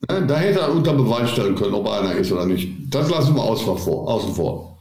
Da 0.02 0.38
hätte 0.38 0.60
er 0.60 0.72
unter 0.72 0.94
Beweis 0.94 1.32
stellen 1.32 1.56
können, 1.56 1.74
ob 1.74 1.90
einer 1.90 2.14
ist 2.14 2.32
oder 2.32 2.45
nicht. 2.45 2.69
Das 2.90 3.10
lassen 3.10 3.36
wir 3.36 3.41
außen 3.41 3.78
vor. 3.78 4.07
Außen 4.07 4.34
vor. 4.36 4.78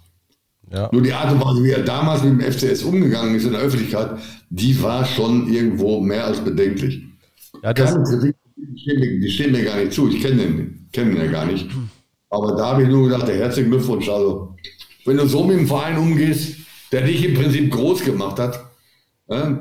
Ja. 0.70 0.88
Nur 0.92 1.02
die 1.02 1.12
Art 1.12 1.32
und 1.32 1.40
Weise, 1.42 1.64
wie 1.64 1.70
er 1.70 1.82
damals 1.82 2.22
mit 2.22 2.32
dem 2.32 2.52
FCS 2.52 2.82
umgegangen 2.82 3.34
ist 3.34 3.44
in 3.44 3.52
der 3.52 3.62
Öffentlichkeit, 3.62 4.18
die 4.50 4.80
war 4.82 5.04
schon 5.04 5.50
irgendwo 5.52 6.00
mehr 6.00 6.26
als 6.26 6.40
bedenklich. 6.40 7.02
Ja, 7.62 7.72
Keine 7.72 8.02
Kritik, 8.02 8.36
die 8.56 8.78
stehen, 8.78 9.00
mir, 9.00 9.20
die 9.20 9.30
stehen 9.30 9.52
mir 9.52 9.64
gar 9.64 9.76
nicht 9.76 9.92
zu. 9.92 10.08
Ich 10.08 10.20
kenne 10.20 10.42
den, 10.42 10.88
kenn 10.92 11.14
den 11.14 11.24
ja 11.24 11.30
gar 11.30 11.46
nicht. 11.46 11.66
Aber 12.28 12.54
da 12.56 12.66
habe 12.72 12.82
ich 12.82 12.88
nur 12.88 13.08
gedacht, 13.08 13.28
der 13.28 13.36
herzlichen 13.36 13.70
Glückwunsch. 13.70 14.08
Also, 14.08 14.54
wenn 15.04 15.16
du 15.16 15.26
so 15.26 15.44
mit 15.44 15.56
dem 15.56 15.66
Verein 15.66 15.96
umgehst, 15.96 16.56
der 16.92 17.02
dich 17.02 17.24
im 17.24 17.34
Prinzip 17.34 17.72
groß 17.72 18.02
gemacht 18.02 18.38
hat, 18.38 18.60
ja, 19.28 19.58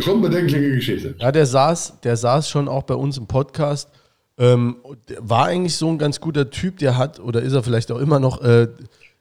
schon 0.00 0.22
bedenkliche 0.22 0.74
Geschichte. 0.74 1.16
Ja, 1.18 1.32
der 1.32 1.46
saß, 1.46 2.00
der 2.02 2.16
saß 2.16 2.48
schon 2.48 2.68
auch 2.68 2.84
bei 2.84 2.94
uns 2.94 3.18
im 3.18 3.26
Podcast 3.26 3.90
ähm, 4.38 4.76
war 5.18 5.46
eigentlich 5.46 5.76
so 5.76 5.88
ein 5.88 5.98
ganz 5.98 6.20
guter 6.20 6.50
Typ, 6.50 6.78
der 6.78 6.96
hat, 6.96 7.20
oder 7.20 7.42
ist 7.42 7.52
er 7.52 7.62
vielleicht 7.62 7.92
auch 7.92 7.98
immer 7.98 8.18
noch, 8.18 8.42
äh, 8.42 8.68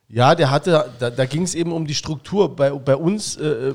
ja, 0.10 0.36
der 0.36 0.52
hatte, 0.52 0.86
da, 1.00 1.10
da 1.10 1.26
ging 1.26 1.44
es 1.44 1.56
eben 1.56 1.72
um 1.72 1.88
die 1.88 1.96
Struktur. 1.96 2.56
Bei, 2.56 2.72
bei 2.72 2.96
uns, 2.96 3.36
äh, 3.38 3.74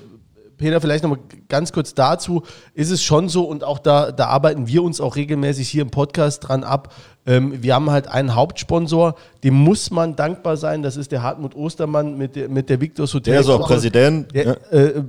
Peter, 0.57 0.81
vielleicht 0.81 1.05
nochmal 1.05 1.21
ganz 1.49 1.73
kurz 1.73 1.95
dazu, 1.95 2.43
ist 2.75 2.91
es 2.91 3.03
schon 3.03 3.29
so, 3.29 3.45
und 3.45 3.63
auch 3.63 3.79
da, 3.79 4.11
da 4.11 4.27
arbeiten 4.27 4.67
wir 4.67 4.83
uns 4.83 5.01
auch 5.01 5.17
regelmäßig 5.17 5.69
hier 5.69 5.83
im 5.83 5.91
Podcast 5.91 6.49
dran 6.49 6.65
ab. 6.65 6.93
Ähm, 7.27 7.63
wir 7.63 7.75
haben 7.75 7.91
halt 7.91 8.09
einen 8.09 8.35
Hauptsponsor, 8.35 9.15
dem 9.45 9.55
muss 9.55 9.91
man 9.91 10.17
dankbar 10.17 10.57
sein, 10.57 10.83
das 10.83 10.97
ist 10.97 11.13
der 11.13 11.23
Hartmut 11.23 11.55
Ostermann 11.55 12.17
mit 12.19 12.35
der, 12.37 12.49
mit 12.49 12.69
der 12.71 12.81
Victors 12.81 13.15
Hotel. 13.15 13.35
Der 13.35 13.41
ist 13.41 13.49
auch 13.49 13.67
Präsident. 13.67 14.35
Der, 14.35 14.45
ja. 14.45 14.53
äh, 14.71 15.05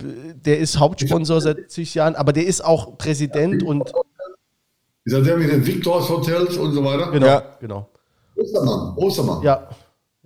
der 0.46 0.60
ist 0.60 0.80
Hauptsponsor 0.80 1.42
seit 1.42 1.72
zig 1.72 1.96
Jahren, 1.96 2.16
aber 2.16 2.34
der 2.34 2.46
ist 2.46 2.64
auch 2.64 2.98
Präsident 2.98 3.64
und 3.64 3.92
ist 5.10 5.18
das 5.18 5.24
der 5.26 5.38
mit 5.38 5.52
den 5.52 5.66
Victors 5.66 6.08
Hotels 6.08 6.56
und 6.58 6.72
so 6.74 6.86
weiter? 6.86 7.10
Genau, 7.12 7.26
ja. 7.26 7.44
genau. 7.60 7.90
Ostermann, 8.36 8.94
Ostermann. 8.96 9.42
Ja. 9.42 9.68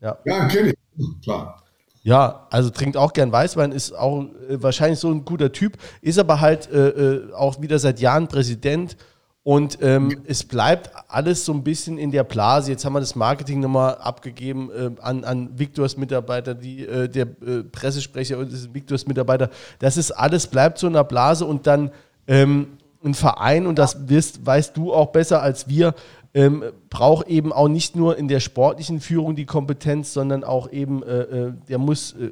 Ja, 0.01 0.17
ja 0.25 0.47
kenne 0.47 0.71
ich. 0.71 1.23
Klar. 1.23 1.63
Ja, 2.03 2.47
also 2.49 2.69
trinkt 2.69 2.97
auch 2.97 3.13
gern 3.13 3.31
Weißwein, 3.31 3.71
ist 3.71 3.93
auch 3.93 4.23
äh, 4.23 4.61
wahrscheinlich 4.61 4.99
so 4.99 5.09
ein 5.09 5.23
guter 5.23 5.53
Typ, 5.53 5.77
ist 6.01 6.19
aber 6.19 6.41
halt 6.41 6.69
äh, 6.69 6.89
äh 6.89 7.33
auch 7.33 7.61
wieder 7.61 7.79
seit 7.79 8.01
Jahren 8.01 8.27
Präsident 8.27 8.97
und 9.43 9.77
ähm, 9.81 10.21
es 10.27 10.43
bleibt 10.43 10.91
alles 11.07 11.45
so 11.45 11.53
ein 11.53 11.63
bisschen 11.63 11.97
in 11.97 12.11
der 12.11 12.25
Blase. 12.25 12.71
Jetzt 12.71 12.83
haben 12.83 12.93
wir 12.93 12.99
das 12.99 13.15
Marketing 13.15 13.61
nochmal 13.61 13.95
abgegeben 13.95 14.69
äh, 14.69 15.01
an, 15.01 15.23
an 15.23 15.57
Victors 15.57 15.95
Mitarbeiter, 15.95 16.55
die, 16.55 16.85
äh, 16.85 17.07
der 17.07 17.27
äh, 17.45 17.63
Pressesprecher 17.63 18.37
und 18.37 18.73
Victors 18.73 19.07
Mitarbeiter. 19.07 19.49
Das 19.79 19.95
ist 19.95 20.11
alles, 20.11 20.47
bleibt 20.47 20.77
so 20.77 20.87
in 20.87 20.93
der 20.93 21.05
Blase 21.05 21.45
und 21.45 21.67
dann 21.67 21.91
ähm, 22.27 22.77
ein 23.03 23.13
Verein, 23.13 23.67
und 23.67 23.79
das 23.79 24.09
wirst, 24.09 24.45
weißt 24.45 24.77
du 24.77 24.93
auch 24.93 25.11
besser 25.11 25.41
als 25.41 25.67
wir, 25.67 25.95
ähm, 26.33 26.63
braucht 26.89 27.27
eben 27.27 27.53
auch 27.53 27.67
nicht 27.67 27.95
nur 27.95 28.17
in 28.17 28.27
der 28.27 28.39
sportlichen 28.39 28.99
Führung 28.99 29.35
die 29.35 29.45
Kompetenz, 29.45 30.13
sondern 30.13 30.43
auch 30.43 30.71
eben, 30.71 31.03
äh, 31.03 31.21
äh 31.21 31.53
der 31.69 31.77
muss 31.77 32.13
äh, 32.13 32.31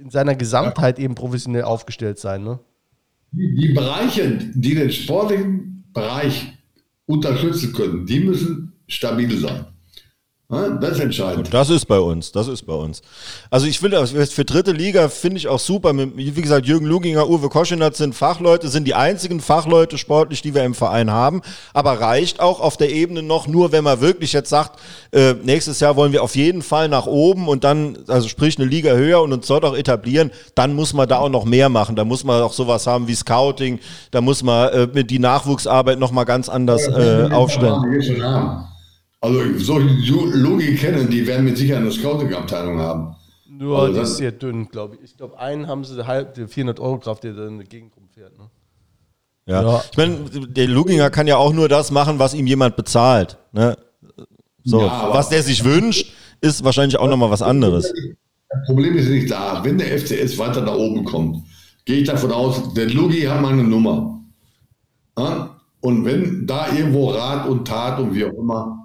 in 0.00 0.10
seiner 0.10 0.34
Gesamtheit 0.34 0.98
eben 0.98 1.14
professionell 1.14 1.64
aufgestellt 1.64 2.18
sein. 2.18 2.44
Ne? 2.44 2.60
Die, 3.32 3.54
die 3.54 3.72
Bereiche, 3.72 4.38
die 4.54 4.74
den 4.74 4.92
sportlichen 4.92 5.84
Bereich 5.92 6.52
unterstützen 7.06 7.72
können, 7.72 8.06
die 8.06 8.20
müssen 8.20 8.72
stabil 8.86 9.38
sein. 9.38 9.66
Das 10.52 10.90
ist 10.92 11.00
entscheidend. 11.00 11.54
Das 11.54 11.70
ist 11.70 11.86
bei 11.86 11.98
uns, 11.98 12.30
das 12.30 12.46
ist 12.46 12.66
bei 12.66 12.74
uns. 12.74 13.00
Also 13.50 13.66
ich 13.66 13.78
finde, 13.78 14.06
für 14.06 14.44
dritte 14.44 14.72
Liga 14.72 15.08
finde 15.08 15.38
ich 15.38 15.48
auch 15.48 15.58
super. 15.58 15.94
Wie 15.94 16.30
gesagt, 16.30 16.66
Jürgen 16.66 16.84
Luginger, 16.84 17.26
Uwe 17.26 17.48
Koschinat 17.48 17.96
sind 17.96 18.14
Fachleute, 18.14 18.68
sind 18.68 18.86
die 18.86 18.94
einzigen 18.94 19.40
Fachleute 19.40 19.96
sportlich, 19.96 20.42
die 20.42 20.54
wir 20.54 20.62
im 20.64 20.74
Verein 20.74 21.10
haben. 21.10 21.40
Aber 21.72 22.00
reicht 22.00 22.40
auch 22.40 22.60
auf 22.60 22.76
der 22.76 22.90
Ebene 22.90 23.22
noch 23.22 23.46
nur, 23.46 23.72
wenn 23.72 23.82
man 23.82 24.02
wirklich 24.02 24.34
jetzt 24.34 24.50
sagt, 24.50 24.78
äh, 25.12 25.32
nächstes 25.42 25.80
Jahr 25.80 25.96
wollen 25.96 26.12
wir 26.12 26.22
auf 26.22 26.36
jeden 26.36 26.60
Fall 26.60 26.90
nach 26.90 27.06
oben 27.06 27.48
und 27.48 27.64
dann, 27.64 27.96
also 28.06 28.28
sprich 28.28 28.58
eine 28.58 28.68
Liga 28.68 28.92
höher 28.92 29.22
und 29.22 29.32
uns 29.32 29.46
dort 29.46 29.64
auch 29.64 29.74
etablieren, 29.74 30.32
dann 30.54 30.74
muss 30.74 30.92
man 30.92 31.08
da 31.08 31.18
auch 31.18 31.30
noch 31.30 31.46
mehr 31.46 31.70
machen. 31.70 31.96
Da 31.96 32.04
muss 32.04 32.24
man 32.24 32.42
auch 32.42 32.52
sowas 32.52 32.86
haben 32.86 33.08
wie 33.08 33.14
Scouting, 33.14 33.78
da 34.10 34.20
muss 34.20 34.42
man 34.42 34.68
äh, 34.94 35.04
die 35.04 35.18
Nachwuchsarbeit 35.18 35.98
nochmal 35.98 36.26
ganz 36.26 36.50
anders 36.50 36.86
äh, 36.88 37.30
aufstellen. 37.32 38.66
Also 39.22 39.40
solche 39.58 40.14
Logik 40.36 40.80
kennen, 40.80 41.08
die 41.08 41.24
werden 41.24 41.44
mit 41.44 41.56
Sicherheit 41.56 41.82
eine 41.82 41.92
Scouting-Abteilung 41.92 42.80
haben. 42.80 43.14
Nur 43.48 43.78
also 43.78 43.94
die 43.94 44.00
ist 44.00 44.16
sehr 44.16 44.32
dünn, 44.32 44.66
glaube 44.68 44.96
ich. 44.96 45.12
Ich 45.12 45.16
glaube, 45.16 45.38
einen 45.38 45.68
haben 45.68 45.84
sie 45.84 46.04
halb, 46.04 46.36
400 46.36 46.80
Euro 46.80 46.98
Kraft, 46.98 47.22
der 47.22 47.32
dann 47.32 47.48
in 47.48 47.58
der 47.58 47.68
Gegend 47.68 47.92
rumfährt. 47.96 48.36
Ne? 48.36 48.50
Ja. 49.46 49.62
ja. 49.62 49.84
ich 49.88 49.96
meine, 49.96 50.28
der 50.48 50.66
Luginger 50.66 51.08
kann 51.10 51.28
ja 51.28 51.36
auch 51.36 51.52
nur 51.52 51.68
das 51.68 51.92
machen, 51.92 52.18
was 52.18 52.34
ihm 52.34 52.48
jemand 52.48 52.74
bezahlt. 52.74 53.38
Ne? 53.52 53.78
So, 54.64 54.80
ja, 54.80 55.10
was 55.12 55.28
der 55.28 55.44
sich 55.44 55.64
wünscht, 55.64 56.12
ist 56.40 56.64
wahrscheinlich 56.64 56.98
auch 56.98 57.08
nochmal 57.08 57.30
was 57.30 57.42
anderes. 57.42 57.92
Das 58.48 58.66
Problem 58.66 58.96
ist 58.96 59.08
nicht 59.08 59.30
da. 59.30 59.62
Wenn 59.62 59.78
der 59.78 60.00
FCS 60.00 60.36
weiter 60.36 60.62
nach 60.62 60.74
oben 60.74 61.04
kommt, 61.04 61.44
gehe 61.84 61.98
ich 61.98 62.08
davon 62.08 62.32
aus, 62.32 62.74
der 62.74 62.88
Lugi 62.90 63.20
hat 63.22 63.40
meine 63.40 63.62
Nummer. 63.62 64.20
Und 65.80 66.04
wenn 66.04 66.44
da 66.44 66.72
irgendwo 66.72 67.10
Rat 67.10 67.48
und 67.48 67.68
Tat 67.68 68.00
und 68.00 68.16
wie 68.16 68.24
auch 68.24 68.32
immer 68.32 68.81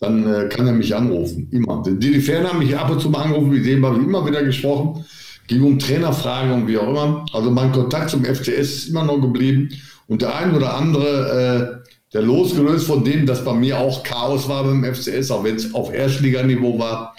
dann 0.00 0.26
äh, 0.26 0.48
kann 0.48 0.66
er 0.66 0.72
mich 0.72 0.96
anrufen. 0.96 1.48
Immer. 1.52 1.82
Die, 1.86 1.98
die 1.98 2.20
Ferien 2.20 2.48
haben 2.48 2.58
mich 2.58 2.76
ab 2.76 2.90
und 2.90 3.00
zu 3.00 3.10
mal 3.10 3.22
angerufen, 3.22 3.50
mit 3.50 3.66
denen 3.66 3.84
habe 3.84 3.98
ich 3.98 4.06
immer 4.06 4.26
wieder 4.26 4.42
gesprochen. 4.42 5.04
Ging 5.46 5.62
um 5.62 5.78
Trainerfragen 5.78 6.52
und 6.52 6.68
wie 6.68 6.78
auch 6.78 6.88
immer. 6.88 7.26
Also 7.32 7.50
mein 7.50 7.70
Kontakt 7.70 8.10
zum 8.10 8.24
FCS 8.24 8.48
ist 8.48 8.88
immer 8.88 9.04
noch 9.04 9.20
geblieben. 9.20 9.68
Und 10.08 10.22
der 10.22 10.34
ein 10.34 10.56
oder 10.56 10.74
andere, 10.74 11.82
äh, 11.84 11.90
der 12.14 12.22
losgelöst 12.22 12.86
von 12.86 13.04
dem, 13.04 13.26
dass 13.26 13.44
bei 13.44 13.52
mir 13.52 13.78
auch 13.78 14.02
Chaos 14.02 14.48
war 14.48 14.64
beim 14.64 14.82
FCS, 14.82 15.30
auch 15.30 15.44
wenn 15.44 15.56
es 15.56 15.74
auf 15.74 15.92
Erstliganiveau 15.92 16.78
war, 16.78 17.14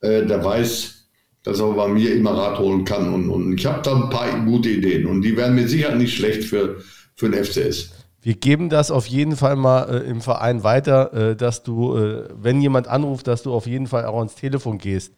äh, 0.00 0.26
der 0.26 0.44
weiß, 0.44 1.06
dass 1.42 1.60
er 1.60 1.72
bei 1.72 1.88
mir 1.88 2.14
immer 2.14 2.32
Rat 2.32 2.58
holen 2.58 2.84
kann. 2.84 3.14
Und, 3.14 3.30
und 3.30 3.58
ich 3.58 3.64
habe 3.64 3.80
da 3.82 3.96
ein 3.96 4.10
paar 4.10 4.44
gute 4.44 4.68
Ideen. 4.68 5.06
Und 5.06 5.22
die 5.22 5.36
wären 5.36 5.54
mir 5.54 5.66
sicher 5.66 5.94
nicht 5.94 6.14
schlecht 6.14 6.44
für, 6.44 6.82
für 7.14 7.30
den 7.30 7.42
FCS. 7.42 7.95
Wir 8.26 8.34
geben 8.34 8.70
das 8.70 8.90
auf 8.90 9.06
jeden 9.06 9.36
Fall 9.36 9.54
mal 9.54 9.84
äh, 9.84 9.98
im 9.98 10.20
Verein 10.20 10.64
weiter, 10.64 11.12
äh, 11.12 11.36
dass 11.36 11.62
du, 11.62 11.96
äh, 11.96 12.28
wenn 12.34 12.60
jemand 12.60 12.88
anruft, 12.88 13.28
dass 13.28 13.44
du 13.44 13.54
auf 13.54 13.68
jeden 13.68 13.86
Fall 13.86 14.04
auch 14.04 14.18
ans 14.18 14.34
Telefon 14.34 14.78
gehst. 14.78 15.12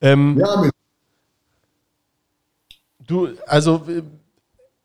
Ähm, 0.00 0.36
ja, 0.36 0.68
du, 3.06 3.28
also 3.46 3.84
äh, 3.86 4.02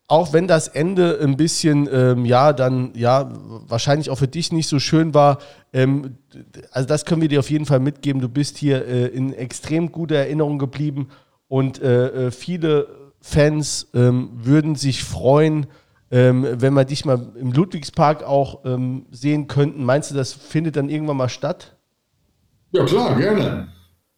auch 0.07 0.31
wenn 0.31 0.47
das 0.47 0.67
Ende 0.67 1.17
ein 1.19 1.37
bisschen, 1.37 1.89
ähm, 1.91 2.25
ja, 2.25 2.53
dann, 2.53 2.91
ja, 2.93 3.31
wahrscheinlich 3.67 4.11
auch 4.11 4.19
für 4.19 4.27
dich 4.27 4.51
nicht 4.51 4.67
so 4.67 4.77
schön 4.77 5.15
war, 5.15 5.39
ähm, 5.73 6.19
also 6.69 6.87
das 6.87 7.03
können 7.03 7.23
wir 7.23 7.29
dir 7.29 7.39
auf 7.39 7.49
jeden 7.49 7.65
Fall 7.65 7.79
mitgeben. 7.79 8.21
Du 8.21 8.29
bist 8.29 8.59
hier 8.59 8.85
äh, 8.87 9.07
in 9.07 9.33
extrem 9.33 9.91
guter 9.91 10.17
Erinnerung 10.17 10.59
geblieben 10.59 11.09
Und 11.47 11.81
äh, 11.81 12.27
äh, 12.27 12.31
viele 12.31 12.87
Fans 13.21 13.87
ähm, 13.95 14.29
würden 14.35 14.75
sich 14.75 15.03
freuen, 15.03 15.65
ähm, 16.15 16.47
wenn 16.49 16.73
wir 16.73 16.85
dich 16.85 17.03
mal 17.03 17.33
im 17.37 17.51
Ludwigspark 17.51 18.23
auch 18.23 18.63
ähm, 18.63 19.05
sehen 19.11 19.47
könnten. 19.47 19.83
Meinst 19.83 20.11
du, 20.11 20.15
das 20.15 20.31
findet 20.31 20.77
dann 20.77 20.87
irgendwann 20.87 21.17
mal 21.17 21.27
statt? 21.27 21.75
Ja, 22.71 22.85
klar, 22.85 23.17
gerne. 23.17 23.67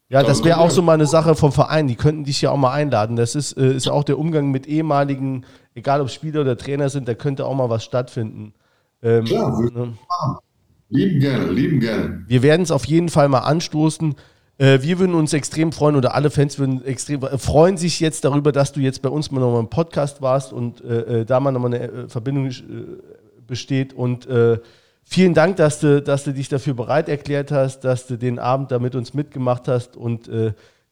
Ja, 0.08 0.22
das 0.22 0.44
wäre 0.44 0.60
auch 0.60 0.70
so 0.70 0.84
mal 0.84 0.94
eine 0.94 1.08
Sache 1.08 1.34
vom 1.34 1.52
Verein. 1.52 1.88
Die 1.88 1.96
könnten 1.96 2.24
dich 2.24 2.40
ja 2.40 2.52
auch 2.52 2.58
mal 2.58 2.72
einladen. 2.72 3.16
Das 3.16 3.34
ist, 3.34 3.54
äh, 3.54 3.74
ist 3.74 3.90
auch 3.90 4.04
der 4.04 4.20
Umgang 4.20 4.52
mit 4.52 4.68
ehemaligen, 4.68 5.44
egal 5.74 6.00
ob 6.02 6.12
Spieler 6.12 6.42
oder 6.42 6.56
Trainer 6.56 6.90
sind, 6.90 7.08
da 7.08 7.16
könnte 7.16 7.48
auch 7.48 7.56
mal 7.56 7.72
was 7.72 7.84
stattfinden. 7.84 8.54
Ähm, 9.02 9.26
Klar, 9.26 9.60
ne? 9.60 9.94
Lieben 10.90 11.20
gerne, 11.20 11.48
lieben 11.48 11.80
gerne. 11.80 12.24
Wir 12.28 12.44
werden 12.44 12.62
es 12.62 12.70
auf 12.70 12.86
jeden 12.86 13.10
Fall 13.10 13.28
mal 13.28 13.40
anstoßen. 13.40 14.14
Äh, 14.58 14.82
wir 14.82 15.00
würden 15.00 15.16
uns 15.16 15.34
extrem 15.34 15.72
freuen 15.72 15.96
oder 15.96 16.16
alle 16.16 16.32
Fans 16.32 16.58
würden 16.58 16.84
extrem 16.84 17.22
äh, 17.24 17.38
freuen 17.38 17.78
sich 17.78 18.00
jetzt 18.00 18.26
darüber, 18.26 18.52
dass 18.52 18.72
du 18.72 18.80
jetzt 18.80 19.02
bei 19.02 19.10
uns 19.10 19.30
mal 19.32 19.40
nochmal 19.40 19.60
im 19.60 19.70
Podcast 19.70 20.22
warst 20.22 20.52
und 20.52 20.84
äh, 20.84 21.22
äh, 21.22 21.26
da 21.26 21.40
mal 21.40 21.52
nochmal 21.52 21.76
eine 21.76 22.10
Verbindung 22.10 22.50
besteht. 23.46 23.94
Und 23.94 24.28
vielen 25.04 25.34
Dank, 25.34 25.56
dass 25.56 25.80
du, 25.80 26.02
dass 26.02 26.26
du 26.26 26.34
dich 26.34 26.50
dafür 26.50 26.74
bereit 26.74 27.08
erklärt 27.08 27.50
hast, 27.50 27.82
dass 27.82 28.08
du 28.08 28.18
den 28.18 28.40
Abend 28.40 28.72
da 28.72 28.80
mit 28.80 28.94
uns 28.94 29.14
mitgemacht 29.14 29.70
hast 29.70 29.96
und 29.96 30.30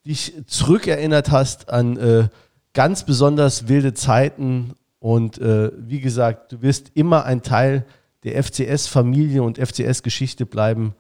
dich 0.06 0.34
zurückerinnert 0.48 1.32
hast 1.32 1.70
an 1.70 2.30
ganz 2.74 3.06
besonders 3.06 3.68
wilde 3.68 3.94
Zeiten. 3.94 4.72
Und 5.00 5.42
wie 5.42 6.00
gesagt, 6.00 6.54
du 6.54 6.62
wirst 6.62 6.92
immer 6.94 7.26
ein 7.26 7.42
Teil 7.42 7.86
der 8.24 8.42
FCS-Familie 8.42 9.44
und 9.44 9.58
FCS-Geschichte 9.58 10.46
bleiben. 10.46 10.96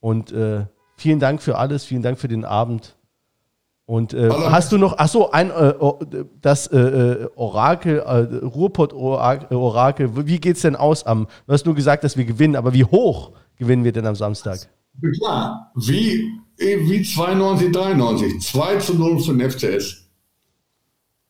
Und 0.00 0.30
äh, 0.32 0.66
vielen 0.98 1.20
Dank 1.20 1.40
für 1.40 1.56
alles, 1.56 1.84
vielen 1.84 2.02
Dank 2.02 2.18
für 2.18 2.28
den 2.28 2.44
Abend. 2.44 2.96
Und 3.86 4.12
äh, 4.12 4.28
hast 4.28 4.70
du 4.70 4.76
noch, 4.76 4.96
ach 4.98 5.08
so, 5.08 5.30
ein, 5.30 5.50
äh, 5.50 5.72
das 6.42 6.66
äh, 6.66 6.78
äh, 6.78 7.28
Orakel, 7.36 8.00
äh, 8.00 8.44
Ruhrpott-Orakel, 8.44 10.26
wie 10.26 10.38
geht's 10.38 10.60
denn 10.60 10.76
aus 10.76 11.06
am, 11.06 11.26
du 11.46 11.52
hast 11.54 11.64
nur 11.64 11.74
gesagt, 11.74 12.04
dass 12.04 12.14
wir 12.14 12.26
gewinnen, 12.26 12.54
aber 12.54 12.74
wie 12.74 12.84
hoch 12.84 13.32
gewinnen 13.56 13.84
wir 13.84 13.92
denn 13.92 14.06
am 14.06 14.14
Samstag? 14.14 14.68
Klar, 15.16 15.72
wie, 15.74 16.30
wie 16.58 17.02
92, 17.02 17.72
93. 17.72 18.40
2 18.42 18.76
zu 18.76 18.94
0 18.94 19.20
für 19.20 19.34
den 19.34 19.50
FCS. 19.50 20.08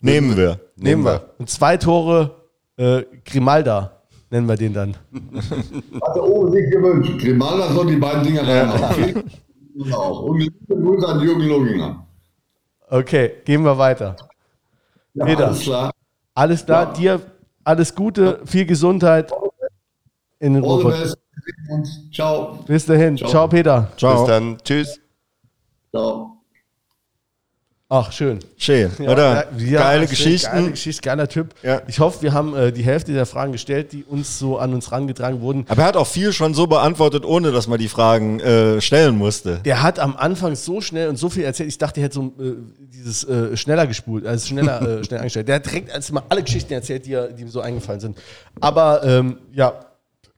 Nehmen 0.01 0.37
wir. 0.37 0.59
Nehmen 0.75 1.05
wir. 1.05 1.35
Und 1.39 1.49
zwei 1.49 1.77
Tore 1.77 2.43
äh, 2.77 3.03
Grimalda, 3.25 4.03
nennen 4.31 4.49
wir 4.49 4.57
den 4.57 4.73
dann. 4.73 4.97
Hat 6.03 6.17
der 6.17 6.25
Owe 6.25 6.51
sich 6.51 6.71
gewünscht. 6.73 7.21
Grimalda 7.21 7.73
soll 7.73 7.87
die 7.87 7.97
beiden 7.97 8.25
Dinger 8.25 8.47
reinhauen. 8.47 9.23
Auch. 9.93 10.23
Und 10.23 10.41
liebe 10.41 10.57
Grüße 10.69 11.07
an 11.07 11.21
Jürgen 11.21 11.49
Loginger. 11.49 12.07
Okay, 12.89 13.33
gehen 13.45 13.65
wir 13.65 13.77
weiter. 13.79 14.17
Ja, 15.15 15.25
Peter. 15.25 15.47
alles 15.47 15.61
klar. 15.61 15.91
Alles 16.35 16.65
klar, 16.65 16.93
dir 16.93 17.21
alles 17.65 17.95
Gute, 17.95 18.41
viel 18.47 18.65
Gesundheit 18.65 19.31
in 20.39 20.55
den 20.55 20.65
uns. 20.65 21.15
Ciao. 22.13 22.59
Bis 22.67 22.87
dahin. 22.87 23.17
Ciao. 23.17 23.29
Ciao, 23.29 23.49
Peter. 23.49 23.93
Ciao. 23.97 24.19
Bis 24.19 24.27
dann. 24.27 24.59
Tschüss. 24.65 25.01
Ciao. 25.91 26.38
Ach, 27.91 28.13
schön. 28.13 28.41
Schön, 28.59 28.91
Ja, 28.99 29.11
oder? 29.11 29.47
ja, 29.57 29.81
Geile 29.81 30.01
schön, 30.03 30.11
Geschichten. 30.11 30.51
Geile 30.53 30.71
Geschichte, 30.73 31.01
geiler 31.01 31.27
Typ. 31.27 31.55
Ja. 31.63 31.81
Ich 31.89 32.01
hoffe, 32.01 32.21
wir 32.21 32.35
haben 32.35 32.55
äh, 32.55 32.71
die 32.71 32.83
Hälfte 32.83 33.15
der 33.15 33.25
Fragen 33.25 33.51
gestellt, 33.53 33.93
die 33.93 34.05
uns 34.05 34.39
so 34.39 34.59
an 34.59 34.75
uns 34.75 34.93
rangetragen 34.93 35.41
wurden. 35.41 35.65
Aber 35.69 35.81
er 35.83 35.89
hat 35.89 35.97
auch 35.97 36.07
viel 36.07 36.35
schon 36.35 36.53
so 36.53 36.67
beantwortet, 36.67 37.25
ohne 37.25 37.51
dass 37.51 37.67
man 37.67 37.79
die 37.79 37.89
Fragen 37.89 38.41
äh, 38.41 38.83
stellen 38.83 39.17
musste. 39.17 39.61
Der 39.65 39.83
hat 39.83 40.01
am 40.01 40.17
Anfang 40.19 40.55
so 40.55 40.83
schnell 40.83 41.09
und 41.09 41.17
so 41.17 41.31
viel 41.31 41.45
erzählt. 41.45 41.71
Ich 41.71 41.79
dachte, 41.79 42.01
er 42.01 42.05
hätte 42.05 42.17
so 42.17 42.25
äh, 42.39 42.57
dieses 42.79 43.25
äh, 43.25 43.57
schneller 43.57 43.87
gespult, 43.87 44.27
also 44.27 44.47
schneller 44.47 44.83
äh, 45.01 45.05
schnell 45.07 45.21
eingestellt. 45.21 45.49
Der 45.49 45.55
hat 45.55 45.65
direkt 45.65 45.91
als 45.91 46.13
mal 46.13 46.25
alle 46.29 46.43
Geschichten 46.43 46.75
erzählt, 46.75 47.07
die, 47.07 47.19
die 47.39 47.41
ihm 47.43 47.49
so 47.49 47.63
eingefallen 47.63 48.01
sind. 48.01 48.19
Aber 48.61 49.03
ähm, 49.03 49.39
ja, 49.55 49.73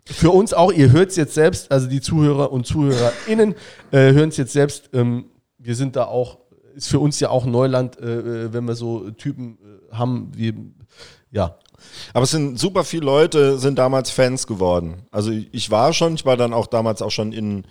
für 0.05 0.31
uns 0.31 0.55
auch, 0.55 0.73
ihr 0.73 0.93
hört 0.93 1.11
es 1.11 1.17
jetzt 1.17 1.35
selbst, 1.35 1.73
also 1.73 1.89
die 1.89 2.01
Zuhörer 2.01 2.53
und 2.53 2.65
ZuhörerInnen 2.65 3.57
äh, 3.91 4.13
hören 4.13 4.29
es 4.29 4.37
jetzt 4.37 4.53
selbst. 4.53 4.91
Ähm, 4.93 5.25
wir 5.59 5.75
sind 5.75 5.97
da 5.97 6.05
auch, 6.05 6.39
ist 6.75 6.89
für 6.89 7.01
uns 7.01 7.21
ja 7.21 7.31
auch 7.31 7.47
Neuland, 7.47 7.99
äh, 7.99 8.19
äh, 8.19 8.53
wenn 8.53 8.65
wir 8.65 8.75
so 8.75 9.11
Typen 9.11 9.59
äh, 9.59 9.95
haben, 9.95 10.31
wie, 10.35 10.55
ja, 11.31 11.57
Aber 12.13 12.25
es 12.25 12.31
sind 12.31 12.59
super 12.59 12.85
viele 12.85 13.07
Leute, 13.07 13.59
sind 13.59 13.79
damals 13.79 14.11
Fans 14.11 14.47
geworden. 14.47 15.03
Also 15.11 15.31
ich 15.31 15.71
war 15.71 15.93
schon, 15.93 16.15
ich 16.15 16.25
war 16.25 16.37
dann 16.37 16.53
auch 16.53 16.67
damals 16.67 17.03
auch 17.03 17.11
schon 17.11 17.33
in 17.33 17.65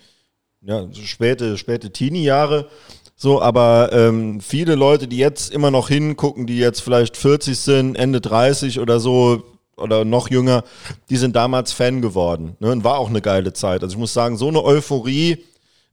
ja, 0.62 0.86
späte, 0.92 1.56
späte 1.58 1.90
Teenie-Jahre. 1.90 2.68
So, 3.16 3.42
aber 3.42 3.90
ähm, 3.92 4.40
viele 4.40 4.76
Leute, 4.76 5.06
die 5.06 5.18
jetzt 5.18 5.52
immer 5.52 5.70
noch 5.70 5.88
hingucken, 5.88 6.46
die 6.46 6.58
jetzt 6.58 6.80
vielleicht 6.80 7.16
40 7.16 7.58
sind, 7.58 7.96
Ende 7.96 8.20
30 8.20 8.80
oder 8.80 8.98
so 8.98 9.42
oder 9.76 10.04
noch 10.04 10.30
jünger, 10.30 10.64
die 11.10 11.16
sind 11.16 11.36
damals 11.36 11.72
Fan 11.72 12.00
geworden. 12.00 12.56
Ne? 12.60 12.72
Und 12.72 12.84
war 12.84 12.98
auch 12.98 13.08
eine 13.08 13.20
geile 13.20 13.52
Zeit. 13.52 13.82
Also 13.82 13.94
ich 13.94 13.98
muss 13.98 14.14
sagen, 14.14 14.36
so 14.36 14.48
eine 14.48 14.62
Euphorie 14.62 15.44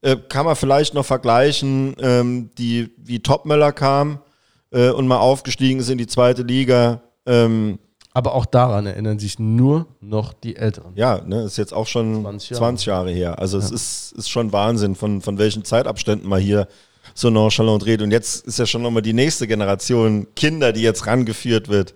äh, 0.01 0.15
kann 0.15 0.45
man 0.45 0.55
vielleicht 0.55 0.93
noch 0.93 1.05
vergleichen, 1.05 1.95
ähm, 1.99 2.49
die 2.57 2.91
wie 2.97 3.19
Topmöller 3.19 3.71
kam 3.71 4.19
äh, 4.71 4.89
und 4.89 5.07
mal 5.07 5.17
aufgestiegen 5.17 5.79
ist 5.79 5.89
in 5.89 5.97
die 5.97 6.07
zweite 6.07 6.43
Liga. 6.43 7.01
Ähm, 7.25 7.79
aber 8.13 8.33
auch 8.33 8.47
daran 8.47 8.87
erinnern 8.87 9.19
sich 9.19 9.37
nur 9.37 9.85
noch 10.01 10.33
die 10.33 10.55
Älteren. 10.55 10.93
ja, 10.95 11.21
ne, 11.23 11.43
ist 11.43 11.57
jetzt 11.57 11.73
auch 11.73 11.85
schon 11.85 12.21
20 12.21 12.57
20 12.57 12.87
Jahre. 12.87 13.09
Jahre, 13.09 13.17
her. 13.17 13.39
Also 13.39 13.59
es 13.59 13.69
ist, 13.69 14.13
ist 14.13 14.29
schon 14.29 14.51
Wahnsinn, 14.51 14.95
von, 14.95 15.21
von 15.21 15.37
welchen 15.37 15.63
Zeitabständen 15.63 16.27
man 16.27 16.41
hier 16.41 16.67
so 17.13 17.29
nonchalant 17.29 17.85
redet. 17.85 18.03
Und 18.03 18.11
jetzt 18.11 18.47
ist 18.47 18.57
ja 18.57 18.65
schon 18.65 18.81
nochmal 18.81 19.03
die 19.03 19.13
nächste 19.13 19.45
Generation 19.45 20.27
Kinder, 20.35 20.73
die 20.73 20.81
jetzt 20.81 21.05
rangeführt 21.05 21.69
wird 21.69 21.93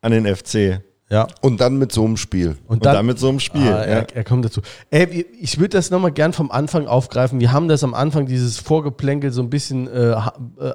an 0.00 0.12
den 0.12 0.24
FC. 0.34 0.82
Ja. 1.10 1.26
Und 1.42 1.60
dann 1.60 1.76
mit 1.76 1.92
so 1.92 2.04
einem 2.04 2.16
Spiel. 2.16 2.56
Und, 2.66 2.86
dann 2.86 3.04
mit 3.04 3.18
so 3.18 3.28
einem 3.28 3.38
Spiel. 3.38 3.68
Ah, 3.68 3.80
ja. 3.80 3.82
er, 3.82 4.16
er 4.16 4.24
kommt 4.24 4.44
dazu. 4.44 4.62
Ey, 4.90 5.26
ich 5.38 5.58
würde 5.58 5.76
das 5.76 5.90
nochmal 5.90 6.12
gern 6.12 6.32
vom 6.32 6.50
Anfang 6.50 6.86
aufgreifen. 6.86 7.40
Wir 7.40 7.52
haben 7.52 7.68
das 7.68 7.84
am 7.84 7.92
Anfang, 7.92 8.26
dieses 8.26 8.58
Vorgeplänkel, 8.58 9.30
so 9.30 9.42
ein 9.42 9.50
bisschen 9.50 9.86
äh, 9.86 10.12
äh, 10.12 10.14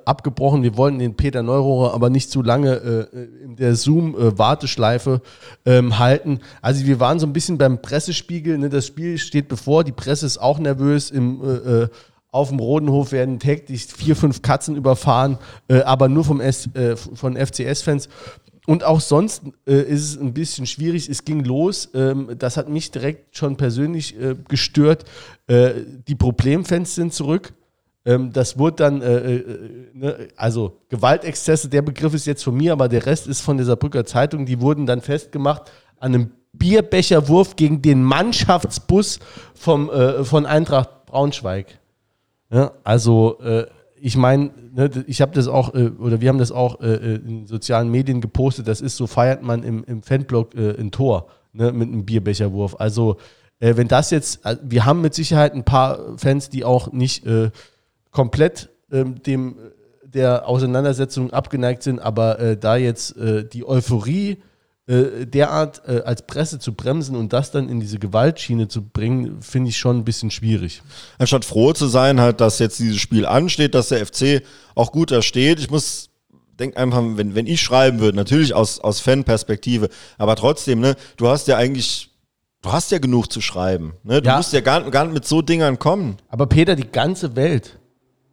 abgebrochen. 0.05 0.61
Wir 0.61 0.77
wollten 0.77 0.99
den 0.99 1.15
Peter 1.15 1.41
Neurohrer 1.41 1.95
aber 1.95 2.11
nicht 2.11 2.29
zu 2.29 2.43
lange 2.43 3.07
äh, 3.11 3.43
in 3.43 3.55
der 3.55 3.75
Zoom-Warteschleife 3.75 5.21
ähm, 5.65 5.97
halten. 5.97 6.39
Also 6.61 6.85
wir 6.85 6.99
waren 6.99 7.19
so 7.19 7.25
ein 7.25 7.33
bisschen 7.33 7.57
beim 7.57 7.81
Pressespiegel. 7.81 8.59
Ne? 8.59 8.69
Das 8.69 8.85
Spiel 8.85 9.17
steht 9.17 9.47
bevor, 9.47 9.83
die 9.83 9.91
Presse 9.91 10.27
ist 10.27 10.37
auch 10.37 10.59
nervös. 10.59 11.09
Im, 11.09 11.41
äh, 11.43 11.83
äh, 11.83 11.87
auf 12.31 12.49
dem 12.49 12.59
Rodenhof 12.59 13.11
werden 13.11 13.39
täglich 13.39 13.87
vier, 13.87 14.15
fünf 14.15 14.43
Katzen 14.43 14.75
überfahren, 14.75 15.39
äh, 15.67 15.81
aber 15.81 16.07
nur 16.09 16.23
vom 16.23 16.39
S, 16.39 16.69
äh, 16.75 16.95
von 16.95 17.35
FCS-Fans. 17.35 18.07
Und 18.69 18.83
auch 18.83 19.01
sonst 19.01 19.41
äh, 19.65 19.81
ist 19.81 20.03
es 20.03 20.21
ein 20.21 20.31
bisschen 20.31 20.67
schwierig. 20.67 21.09
Es 21.09 21.25
ging 21.25 21.43
los. 21.43 21.89
Ähm, 21.95 22.35
das 22.37 22.55
hat 22.55 22.69
mich 22.69 22.91
direkt 22.91 23.35
schon 23.35 23.57
persönlich 23.57 24.15
äh, 24.21 24.35
gestört. 24.47 25.05
Äh, 25.47 25.71
die 26.07 26.13
Problemfans 26.13 26.93
sind 26.93 27.11
zurück. 27.11 27.53
Ähm, 28.05 28.31
das 28.31 28.59
wurde 28.59 28.75
dann, 28.75 29.01
äh, 29.01 29.37
äh, 29.37 29.45
ne, 29.95 30.27
also 30.35 30.77
Gewaltexzesse, 30.89 31.67
der 31.67 31.81
Begriff 31.81 32.13
ist 32.13 32.27
jetzt 32.27 32.43
von 32.43 32.55
mir, 32.55 32.73
aber 32.73 32.87
der 32.87 33.07
Rest 33.07 33.25
ist 33.25 33.41
von 33.41 33.57
der 33.57 33.65
Saarbrücker 33.65 34.05
Zeitung. 34.05 34.45
Die 34.45 34.61
wurden 34.61 34.85
dann 34.85 35.01
festgemacht 35.01 35.71
an 35.99 36.13
einem 36.13 36.31
Bierbecherwurf 36.53 37.55
gegen 37.55 37.81
den 37.81 38.03
Mannschaftsbus 38.03 39.17
vom, 39.55 39.89
äh, 39.89 40.23
von 40.23 40.45
Eintracht 40.45 41.07
Braunschweig. 41.07 41.79
Ja, 42.51 42.73
also 42.83 43.39
äh, 43.39 43.65
ich 44.01 44.17
meine, 44.17 44.51
ne, 44.73 44.89
ich 45.07 45.21
habe 45.21 45.33
das 45.33 45.47
auch, 45.47 45.73
äh, 45.73 45.91
oder 45.99 46.21
wir 46.21 46.29
haben 46.29 46.37
das 46.37 46.51
auch 46.51 46.81
äh, 46.81 47.15
in 47.15 47.47
sozialen 47.47 47.89
Medien 47.89 48.21
gepostet, 48.21 48.67
das 48.67 48.81
ist 48.81 48.97
so, 48.97 49.07
feiert 49.07 49.43
man 49.43 49.63
im, 49.63 49.83
im 49.83 50.01
Fanblog 50.03 50.55
äh, 50.55 50.79
ein 50.79 50.91
Tor 50.91 51.27
ne, 51.53 51.71
mit 51.71 51.89
einem 51.89 52.05
Bierbecherwurf. 52.05 52.75
Also 52.79 53.17
äh, 53.59 53.75
wenn 53.77 53.87
das 53.87 54.11
jetzt, 54.11 54.45
äh, 54.45 54.57
wir 54.63 54.85
haben 54.85 55.01
mit 55.01 55.13
Sicherheit 55.13 55.53
ein 55.53 55.63
paar 55.63 56.17
Fans, 56.17 56.49
die 56.49 56.63
auch 56.63 56.91
nicht 56.91 57.25
äh, 57.25 57.51
komplett 58.11 58.69
ähm, 58.91 59.21
dem 59.21 59.55
der 60.03 60.47
Auseinandersetzung 60.47 61.31
abgeneigt 61.31 61.83
sind, 61.83 61.99
aber 61.99 62.39
äh, 62.39 62.57
da 62.57 62.77
jetzt 62.77 63.15
äh, 63.17 63.47
die 63.47 63.67
Euphorie 63.67 64.37
äh, 64.89 65.27
derart 65.27 65.81
äh, 65.87 66.01
als 66.01 66.23
Presse 66.23 66.57
zu 66.57 66.73
bremsen 66.73 67.15
und 67.15 67.31
das 67.31 67.51
dann 67.51 67.69
in 67.69 67.79
diese 67.79 67.99
Gewaltschiene 67.99 68.67
zu 68.67 68.81
bringen, 68.81 69.41
finde 69.41 69.69
ich 69.69 69.77
schon 69.77 69.97
ein 69.97 70.03
bisschen 70.03 70.31
schwierig. 70.31 70.81
Anstatt 71.19 71.45
froh 71.45 71.73
zu 71.73 71.87
sein, 71.87 72.19
halt, 72.19 72.41
dass 72.41 72.57
jetzt 72.59 72.79
dieses 72.79 72.97
Spiel 72.99 73.25
ansteht, 73.25 73.75
dass 73.75 73.89
der 73.89 74.05
FC 74.05 74.41
auch 74.75 74.91
gut 74.91 75.11
da 75.11 75.21
steht. 75.21 75.59
Ich 75.59 75.69
muss 75.69 76.09
denk 76.59 76.75
einfach, 76.75 77.01
wenn, 77.15 77.35
wenn 77.35 77.47
ich 77.47 77.61
schreiben 77.61 77.99
würde, 77.99 78.17
natürlich 78.17 78.53
aus, 78.53 78.79
aus 78.79 78.99
Fanperspektive, 78.99 79.89
aber 80.17 80.35
trotzdem, 80.35 80.79
ne, 80.81 80.95
du 81.17 81.27
hast 81.29 81.47
ja 81.47 81.55
eigentlich, 81.57 82.09
du 82.61 82.71
hast 82.71 82.91
ja 82.91 82.97
genug 82.97 83.31
zu 83.31 83.39
schreiben. 83.41 83.93
Ne? 84.03 84.21
Du 84.21 84.27
Ja. 84.29 84.37
musst 84.37 84.51
ja 84.53 84.59
gar, 84.61 84.89
gar 84.91 85.05
nicht 85.05 85.13
mit 85.13 85.25
so 85.25 85.41
Dingern 85.41 85.79
kommen. 85.79 86.17
Aber 86.27 86.47
Peter, 86.47 86.75
die 86.75 86.91
ganze 86.91 87.35
Welt, 87.37 87.78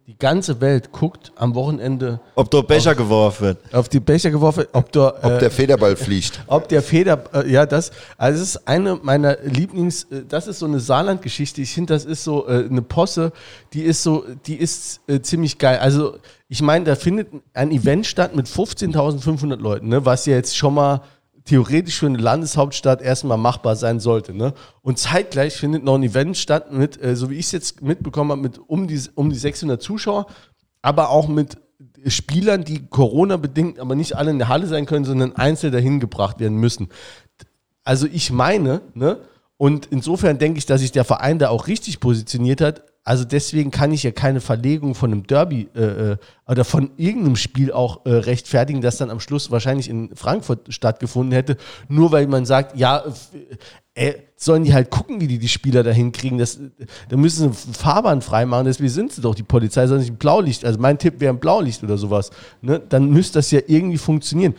die 0.07 0.17
ganze 0.17 0.61
Welt 0.61 0.93
guckt 0.93 1.33
am 1.35 1.53
Wochenende 1.53 2.21
Ob 2.35 2.49
dort 2.49 2.69
Becher 2.69 2.95
geworfen 2.95 3.41
wird. 3.47 3.73
auf 3.73 3.89
die 3.89 3.99
Becher 3.99 4.31
geworfen, 4.31 4.63
ob 4.71 4.89
da, 4.93 5.09
Ob 5.21 5.31
äh, 5.33 5.39
der 5.39 5.51
Federball 5.51 5.97
fliegt. 5.97 6.39
ob 6.47 6.69
der 6.69 6.81
Feder, 6.81 7.21
äh, 7.33 7.51
ja, 7.51 7.65
das, 7.65 7.91
also 8.17 8.39
das 8.39 8.49
ist 8.55 8.67
eine 8.69 8.95
meiner 8.95 9.37
Lieblings, 9.43 10.03
äh, 10.05 10.23
das 10.27 10.47
ist 10.47 10.59
so 10.59 10.65
eine 10.65 10.79
Saarland-Geschichte. 10.79 11.61
Ich 11.61 11.73
finde, 11.73 11.93
das 11.93 12.05
ist 12.05 12.23
so 12.23 12.47
äh, 12.47 12.65
eine 12.69 12.81
Posse, 12.81 13.33
die 13.73 13.81
ist 13.81 14.01
so, 14.01 14.23
die 14.45 14.55
ist 14.55 15.01
äh, 15.07 15.19
ziemlich 15.19 15.57
geil. 15.57 15.79
Also, 15.79 16.17
ich 16.47 16.61
meine, 16.61 16.85
da 16.85 16.95
findet 16.95 17.27
ein 17.53 17.71
Event 17.71 18.05
statt 18.05 18.33
mit 18.33 18.47
15.500 18.47 19.57
Leuten, 19.57 19.89
ne, 19.89 20.05
was 20.05 20.25
ja 20.25 20.35
jetzt 20.35 20.55
schon 20.55 20.73
mal 20.73 21.01
theoretisch 21.47 21.99
für 21.99 22.05
eine 22.05 22.17
Landeshauptstadt 22.17 23.01
erstmal 23.01 23.37
machbar 23.37 23.75
sein 23.75 23.99
sollte. 23.99 24.33
Ne? 24.33 24.53
Und 24.81 24.99
zeitgleich 24.99 25.55
findet 25.55 25.83
noch 25.83 25.95
ein 25.95 26.03
Event 26.03 26.37
statt 26.37 26.71
mit, 26.71 27.01
äh, 27.01 27.15
so 27.15 27.29
wie 27.29 27.35
ich 27.35 27.47
es 27.47 27.51
jetzt 27.51 27.81
mitbekommen 27.81 28.31
habe, 28.31 28.41
mit 28.41 28.59
um 28.59 28.87
die, 28.87 28.99
um 29.15 29.29
die 29.29 29.37
600 29.37 29.81
Zuschauer, 29.81 30.27
aber 30.81 31.09
auch 31.09 31.27
mit 31.27 31.57
Spielern, 32.05 32.63
die 32.63 32.87
Corona-bedingt 32.87 33.79
aber 33.79 33.95
nicht 33.95 34.15
alle 34.15 34.31
in 34.31 34.37
der 34.37 34.47
Halle 34.47 34.67
sein 34.67 34.85
können, 34.85 35.05
sondern 35.05 35.35
einzeln 35.35 35.73
dahin 35.73 35.99
gebracht 35.99 36.39
werden 36.39 36.57
müssen. 36.57 36.89
Also 37.83 38.07
ich 38.07 38.31
meine, 38.31 38.81
ne, 38.93 39.19
und 39.57 39.87
insofern 39.87 40.37
denke 40.37 40.59
ich, 40.59 40.65
dass 40.65 40.81
sich 40.81 40.91
der 40.91 41.03
Verein 41.03 41.39
da 41.39 41.49
auch 41.49 41.67
richtig 41.67 41.99
positioniert 41.99 42.61
hat. 42.61 42.83
Also 43.07 43.23
deswegen 43.23 43.71
kann 43.71 43.93
ich 43.93 44.03
ja 44.03 44.11
keine 44.11 44.41
Verlegung 44.41 44.93
von 44.93 45.13
einem 45.13 45.25
Derby 45.25 45.69
äh, 45.73 45.81
äh, 46.11 46.17
oder 46.45 46.65
von 46.65 46.91
irgendeinem 46.97 47.37
Spiel 47.37 47.71
auch 47.71 48.05
äh, 48.05 48.09
rechtfertigen, 48.09 48.81
das 48.81 48.97
dann 48.97 49.09
am 49.09 49.21
Schluss 49.21 49.49
wahrscheinlich 49.49 49.89
in 49.89 50.13
Frankfurt 50.13 50.73
stattgefunden 50.73 51.31
hätte, 51.31 51.55
nur 51.87 52.11
weil 52.11 52.27
man 52.27 52.45
sagt, 52.45 52.77
ja, 52.77 53.05
f- 53.05 53.29
äh, 53.95 54.15
sollen 54.35 54.65
die 54.65 54.73
halt 54.73 54.89
gucken, 54.89 55.21
wie 55.21 55.27
die 55.27 55.39
die 55.39 55.47
Spieler 55.47 55.83
da 55.83 55.91
hinkriegen. 55.91 56.37
Da 56.37 57.15
müssen 57.15 57.53
sie 57.53 57.73
Fahrbahn 57.73 58.21
freimachen, 58.21 58.65
deswegen 58.65 58.89
sind 58.89 59.13
sie 59.13 59.21
doch. 59.21 59.35
Die 59.35 59.43
Polizei 59.43 59.87
soll 59.87 59.99
nicht 59.99 60.11
ein 60.11 60.17
Blaulicht, 60.17 60.65
also 60.65 60.77
mein 60.77 60.97
Tipp 60.97 61.21
wäre 61.21 61.33
ein 61.33 61.39
Blaulicht 61.39 61.81
oder 61.83 61.97
sowas. 61.97 62.29
Ne? 62.61 62.81
Dann 62.89 63.09
müsste 63.09 63.39
das 63.39 63.49
ja 63.51 63.61
irgendwie 63.67 63.97
funktionieren. 63.97 64.53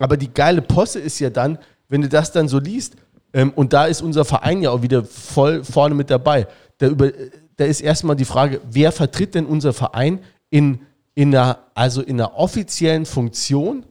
Aber 0.00 0.16
die 0.16 0.34
geile 0.34 0.62
Posse 0.62 0.98
ist 0.98 1.20
ja 1.20 1.30
dann, 1.30 1.58
wenn 1.88 2.02
du 2.02 2.08
das 2.08 2.32
dann 2.32 2.48
so 2.48 2.58
liest, 2.58 2.96
ähm, 3.32 3.52
und 3.54 3.72
da 3.72 3.84
ist 3.86 4.02
unser 4.02 4.24
Verein 4.24 4.62
ja 4.62 4.70
auch 4.72 4.82
wieder 4.82 5.04
voll 5.04 5.62
vorne 5.62 5.94
mit 5.94 6.10
dabei. 6.10 6.48
Da, 6.78 6.88
über, 6.88 7.12
da 7.56 7.64
ist 7.64 7.80
erstmal 7.80 8.16
die 8.16 8.24
Frage, 8.24 8.60
wer 8.70 8.92
vertritt 8.92 9.34
denn 9.34 9.46
unser 9.46 9.72
Verein 9.72 10.20
in, 10.50 10.80
in, 11.14 11.34
einer, 11.34 11.58
also 11.74 12.02
in 12.02 12.20
einer 12.20 12.36
offiziellen 12.36 13.06
Funktion, 13.06 13.84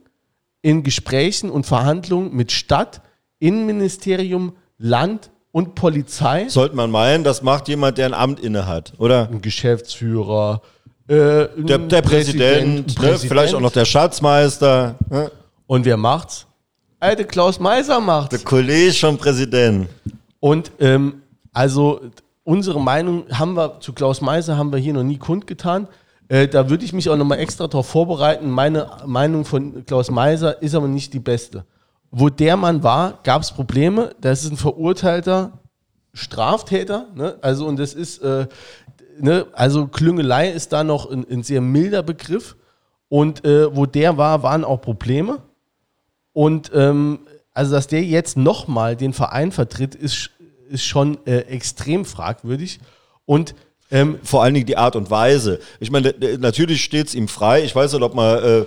in 0.62 0.82
Gesprächen 0.82 1.50
und 1.50 1.66
Verhandlungen 1.66 2.34
mit 2.34 2.52
Stadt, 2.52 3.00
Innenministerium, 3.38 4.56
Land 4.78 5.30
und 5.52 5.74
Polizei? 5.74 6.46
Sollte 6.48 6.76
man 6.76 6.90
meinen, 6.90 7.24
das 7.24 7.42
macht 7.42 7.68
jemand, 7.68 7.98
der 7.98 8.06
ein 8.06 8.14
Amt 8.14 8.40
inne 8.40 8.66
hat, 8.66 8.92
oder? 8.98 9.28
Ein 9.30 9.40
Geschäftsführer, 9.40 10.62
äh, 11.08 11.44
ein 11.44 11.66
Der, 11.66 11.78
der 11.78 12.02
Präsident, 12.02 12.98
ein 12.98 13.04
ne? 13.10 13.18
vielleicht 13.18 13.54
auch 13.54 13.60
noch 13.60 13.72
der 13.72 13.84
Schatzmeister, 13.84 14.96
ne? 15.10 15.30
Und 15.66 15.84
wer 15.84 15.96
macht's? 15.96 16.46
Alte 17.00 17.24
Klaus 17.24 17.58
Meiser 17.58 18.00
macht's. 18.00 18.30
der 18.30 18.38
Kollege 18.40 18.92
vom 18.92 19.16
Präsidenten. 19.18 19.88
Und 20.40 20.72
ähm, 20.80 21.22
also 21.52 22.00
unsere 22.44 22.80
Meinung 22.80 23.24
haben 23.30 23.54
wir 23.54 23.80
zu 23.80 23.92
Klaus 23.92 24.20
Meiser 24.20 24.56
haben 24.56 24.72
wir 24.72 24.78
hier 24.78 24.92
noch 24.92 25.02
nie 25.02 25.18
kundgetan. 25.18 25.88
Äh, 26.28 26.48
da 26.48 26.70
würde 26.70 26.84
ich 26.84 26.92
mich 26.92 27.10
auch 27.10 27.16
nochmal 27.16 27.38
extra 27.38 27.66
darauf 27.66 27.88
vorbereiten. 27.88 28.50
Meine 28.50 28.90
Meinung 29.06 29.44
von 29.44 29.84
Klaus 29.84 30.10
Meiser 30.10 30.62
ist 30.62 30.74
aber 30.74 30.88
nicht 30.88 31.12
die 31.12 31.18
beste. 31.18 31.64
Wo 32.10 32.28
der 32.28 32.56
Mann 32.56 32.82
war, 32.82 33.18
gab 33.24 33.42
es 33.42 33.52
Probleme. 33.52 34.14
Das 34.20 34.44
ist 34.44 34.52
ein 34.52 34.56
verurteilter 34.56 35.58
Straftäter. 36.12 37.08
Ne? 37.14 37.36
Also 37.42 37.66
und 37.66 37.78
das 37.78 37.92
ist, 37.94 38.18
äh, 38.18 38.46
ne? 39.18 39.46
also 39.52 39.88
Klüngelei 39.88 40.50
ist 40.50 40.72
da 40.72 40.84
noch 40.84 41.10
ein, 41.10 41.26
ein 41.28 41.42
sehr 41.42 41.60
milder 41.60 42.02
Begriff. 42.02 42.56
Und 43.08 43.44
äh, 43.44 43.74
wo 43.74 43.86
der 43.86 44.16
war, 44.16 44.42
waren 44.42 44.64
auch 44.64 44.80
Probleme. 44.80 45.38
Und 46.32 46.70
ähm, 46.74 47.20
also, 47.52 47.72
dass 47.76 47.86
der 47.86 48.02
jetzt 48.02 48.36
nochmal 48.36 48.96
den 48.96 49.12
Verein 49.12 49.52
vertritt, 49.52 49.94
ist, 49.94 50.30
ist 50.70 50.84
schon 50.84 51.18
äh, 51.26 51.40
extrem 51.40 52.04
fragwürdig. 52.04 52.80
Und 53.26 53.54
ähm, 53.90 54.18
Vor 54.24 54.42
allen 54.42 54.54
Dingen 54.54 54.66
die 54.66 54.76
Art 54.76 54.96
und 54.96 55.10
Weise. 55.10 55.60
Ich 55.78 55.90
meine, 55.90 56.14
natürlich 56.38 56.82
steht 56.82 57.08
es 57.08 57.14
ihm 57.14 57.28
frei. 57.28 57.62
Ich 57.62 57.76
weiß 57.76 57.92
nicht, 57.92 58.02
ob 58.02 58.14
man 58.14 58.42
äh, 58.42 58.64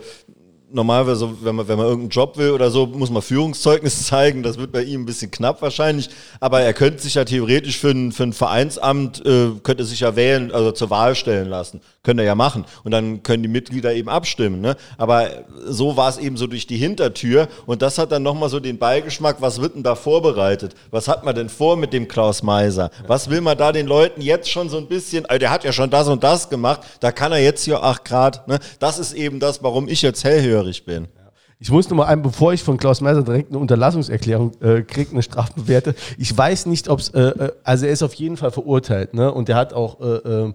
normalerweise, 0.77 1.29
wenn 1.41 1.55
man, 1.55 1.67
wenn 1.67 1.77
man 1.77 1.87
irgendeinen 1.87 2.09
Job 2.11 2.37
will 2.37 2.51
oder 2.51 2.71
so, 2.71 2.85
muss 2.85 3.09
man 3.09 3.21
Führungszeugnis 3.21 4.03
zeigen. 4.05 4.43
Das 4.43 4.57
wird 4.57 4.71
bei 4.71 4.83
ihm 4.83 5.01
ein 5.01 5.05
bisschen 5.05 5.29
knapp 5.29 5.61
wahrscheinlich. 5.61 6.09
Aber 6.39 6.61
er 6.61 6.73
könnte 6.73 7.01
sich 7.01 7.15
ja 7.15 7.25
theoretisch 7.25 7.77
für 7.77 7.89
ein, 7.89 8.13
für 8.13 8.23
ein 8.23 8.33
Vereinsamt, 8.33 9.25
äh, 9.25 9.49
könnte 9.63 9.83
sich 9.83 9.99
ja 9.99 10.15
wählen, 10.15 10.51
also 10.51 10.71
zur 10.71 10.89
Wahl 10.89 11.15
stellen 11.15 11.49
lassen. 11.49 11.81
Könnte 12.03 12.23
er 12.23 12.27
ja 12.27 12.35
machen. 12.35 12.63
Und 12.85 12.91
dann 12.91 13.23
können 13.23 13.43
die 13.43 13.49
Mitglieder 13.49 13.93
eben 13.93 14.07
abstimmen. 14.07 14.61
Ne? 14.61 14.77
Aber 14.97 15.29
so 15.65 15.97
war 15.97 16.07
es 16.07 16.17
eben 16.17 16.37
so 16.37 16.47
durch 16.47 16.67
die 16.67 16.77
Hintertür. 16.77 17.49
Und 17.65 17.81
das 17.81 17.97
hat 17.97 18.13
dann 18.13 18.23
nochmal 18.23 18.49
so 18.49 18.59
den 18.61 18.77
Beigeschmack, 18.77 19.41
was 19.41 19.59
wird 19.59 19.75
denn 19.75 19.83
da 19.83 19.95
vorbereitet? 19.95 20.75
Was 20.91 21.07
hat 21.09 21.25
man 21.25 21.35
denn 21.35 21.49
vor 21.49 21.75
mit 21.75 21.91
dem 21.91 22.07
Klaus 22.07 22.43
Meiser? 22.43 22.91
Was 23.07 23.29
will 23.29 23.41
man 23.41 23.57
da 23.57 23.71
den 23.71 23.87
Leuten 23.87 24.21
jetzt 24.21 24.49
schon 24.49 24.69
so 24.69 24.77
ein 24.77 24.87
bisschen, 24.87 25.25
also 25.25 25.39
der 25.39 25.49
hat 25.49 25.63
ja 25.63 25.73
schon 25.73 25.89
das 25.89 26.07
und 26.07 26.23
das 26.23 26.49
gemacht, 26.49 26.81
da 26.99 27.11
kann 27.11 27.31
er 27.31 27.39
jetzt 27.39 27.65
hier 27.65 27.83
8 27.83 28.05
Grad. 28.05 28.47
Ne? 28.47 28.59
Das 28.79 28.99
ist 28.99 29.13
eben 29.13 29.39
das, 29.39 29.63
warum 29.63 29.87
ich 29.89 30.01
jetzt 30.01 30.23
hellhörig 30.67 30.85
bin. 30.85 31.07
ich 31.59 31.71
muss 31.71 31.89
nur 31.89 31.97
mal 31.97 32.05
ein, 32.05 32.21
bevor 32.21 32.53
ich 32.53 32.61
von 32.63 32.77
Klaus 32.77 33.01
Meiser 33.01 33.23
direkt 33.23 33.49
eine 33.49 33.59
Unterlassungserklärung 33.59 34.51
äh, 34.61 34.81
kriege, 34.83 35.11
eine 35.11 35.23
Strafbewerte. 35.23 35.95
Ich 36.17 36.35
weiß 36.37 36.67
nicht, 36.67 36.87
ob 36.89 36.99
es, 36.99 37.09
äh, 37.09 37.19
äh, 37.21 37.51
also 37.63 37.85
er 37.85 37.91
ist 37.93 38.03
auf 38.03 38.13
jeden 38.13 38.37
Fall 38.37 38.51
verurteilt, 38.51 39.13
ne? 39.13 39.31
Und 39.31 39.47
der 39.47 39.55
hat 39.55 39.73
auch 39.73 39.99
äh, 39.99 40.05
ähm, 40.27 40.53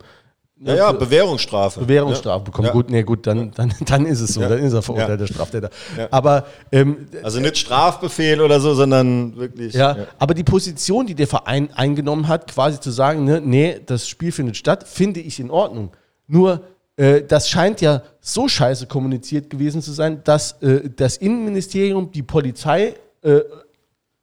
Ja, 0.64 0.74
ja, 0.76 0.92
Bewährungsstrafe. 0.92 1.80
Bewährungsstrafe 1.80 2.44
bekommen. 2.44 2.66
Ja. 2.68 2.72
Gut, 2.72 2.88
nee, 2.90 3.02
gut, 3.02 3.26
dann, 3.26 3.50
dann, 3.56 3.74
dann 3.84 4.06
ist 4.06 4.20
es 4.20 4.34
so, 4.34 4.42
Ja. 4.42 4.48
dann 4.48 4.60
ist 4.60 4.72
er 4.74 4.82
verurteilter 4.82 5.24
Ja. 5.24 5.26
Straftäter. 5.26 5.70
Ja. 5.98 6.06
Aber 6.12 6.44
ähm, 6.70 7.08
Also 7.24 7.40
nicht 7.40 7.58
Strafbefehl 7.58 8.40
oder 8.40 8.60
so, 8.60 8.74
sondern 8.74 9.34
wirklich. 9.36 9.74
Ja, 9.74 9.96
aber 10.20 10.34
die 10.34 10.44
Position, 10.44 11.06
die 11.06 11.16
der 11.16 11.26
Verein 11.26 11.72
eingenommen 11.74 12.28
hat, 12.28 12.46
quasi 12.52 12.78
zu 12.78 12.92
sagen, 12.92 13.24
ne, 13.24 13.40
nee, 13.40 13.80
das 13.84 14.06
Spiel 14.08 14.30
findet 14.30 14.56
statt, 14.56 14.86
finde 14.86 15.18
ich 15.20 15.40
in 15.40 15.50
Ordnung. 15.50 15.90
Nur, 16.28 16.60
äh, 17.02 17.24
das 17.26 17.50
scheint 17.50 17.80
ja 17.80 18.02
so 18.20 18.46
scheiße 18.46 18.86
kommuniziert 18.86 19.50
gewesen 19.50 19.82
zu 19.82 19.90
sein, 19.90 20.20
dass 20.22 20.62
äh, 20.62 20.88
das 20.94 21.16
Innenministerium, 21.16 22.12
die 22.12 22.22
Polizei 22.22 22.94
äh, 23.22 23.40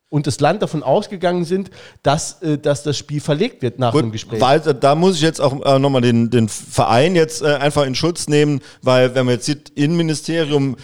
und 0.07 0.25
das 0.25 0.39
Land 0.39 0.61
davon 0.61 0.81
ausgegangen 0.81 1.43
sind, 1.43 1.71
dass, 2.03 2.41
äh, 2.41 2.57
dass 2.57 2.83
das 2.83 2.97
Spiel 2.97 3.19
verlegt 3.19 3.61
wird 3.61 3.79
nach 3.79 3.91
dem 3.91 4.03
Gut, 4.03 4.13
Gespräch. 4.13 4.39
weil, 4.39 4.61
da 4.61 4.95
muss 4.95 5.15
ich 5.15 5.21
jetzt 5.21 5.41
auch 5.41 5.61
äh, 5.61 5.77
nochmal 5.77 6.01
den, 6.01 6.29
den 6.29 6.47
Verein 6.47 7.15
jetzt 7.15 7.41
äh, 7.41 7.47
einfach 7.55 7.85
in 7.85 7.95
Schutz 7.95 8.29
nehmen, 8.29 8.61
weil 8.81 9.13
wenn 9.13 9.25
man 9.25 9.35
jetzt 9.35 9.45
sieht, 9.45 9.69
Innenministerium, 9.75 10.77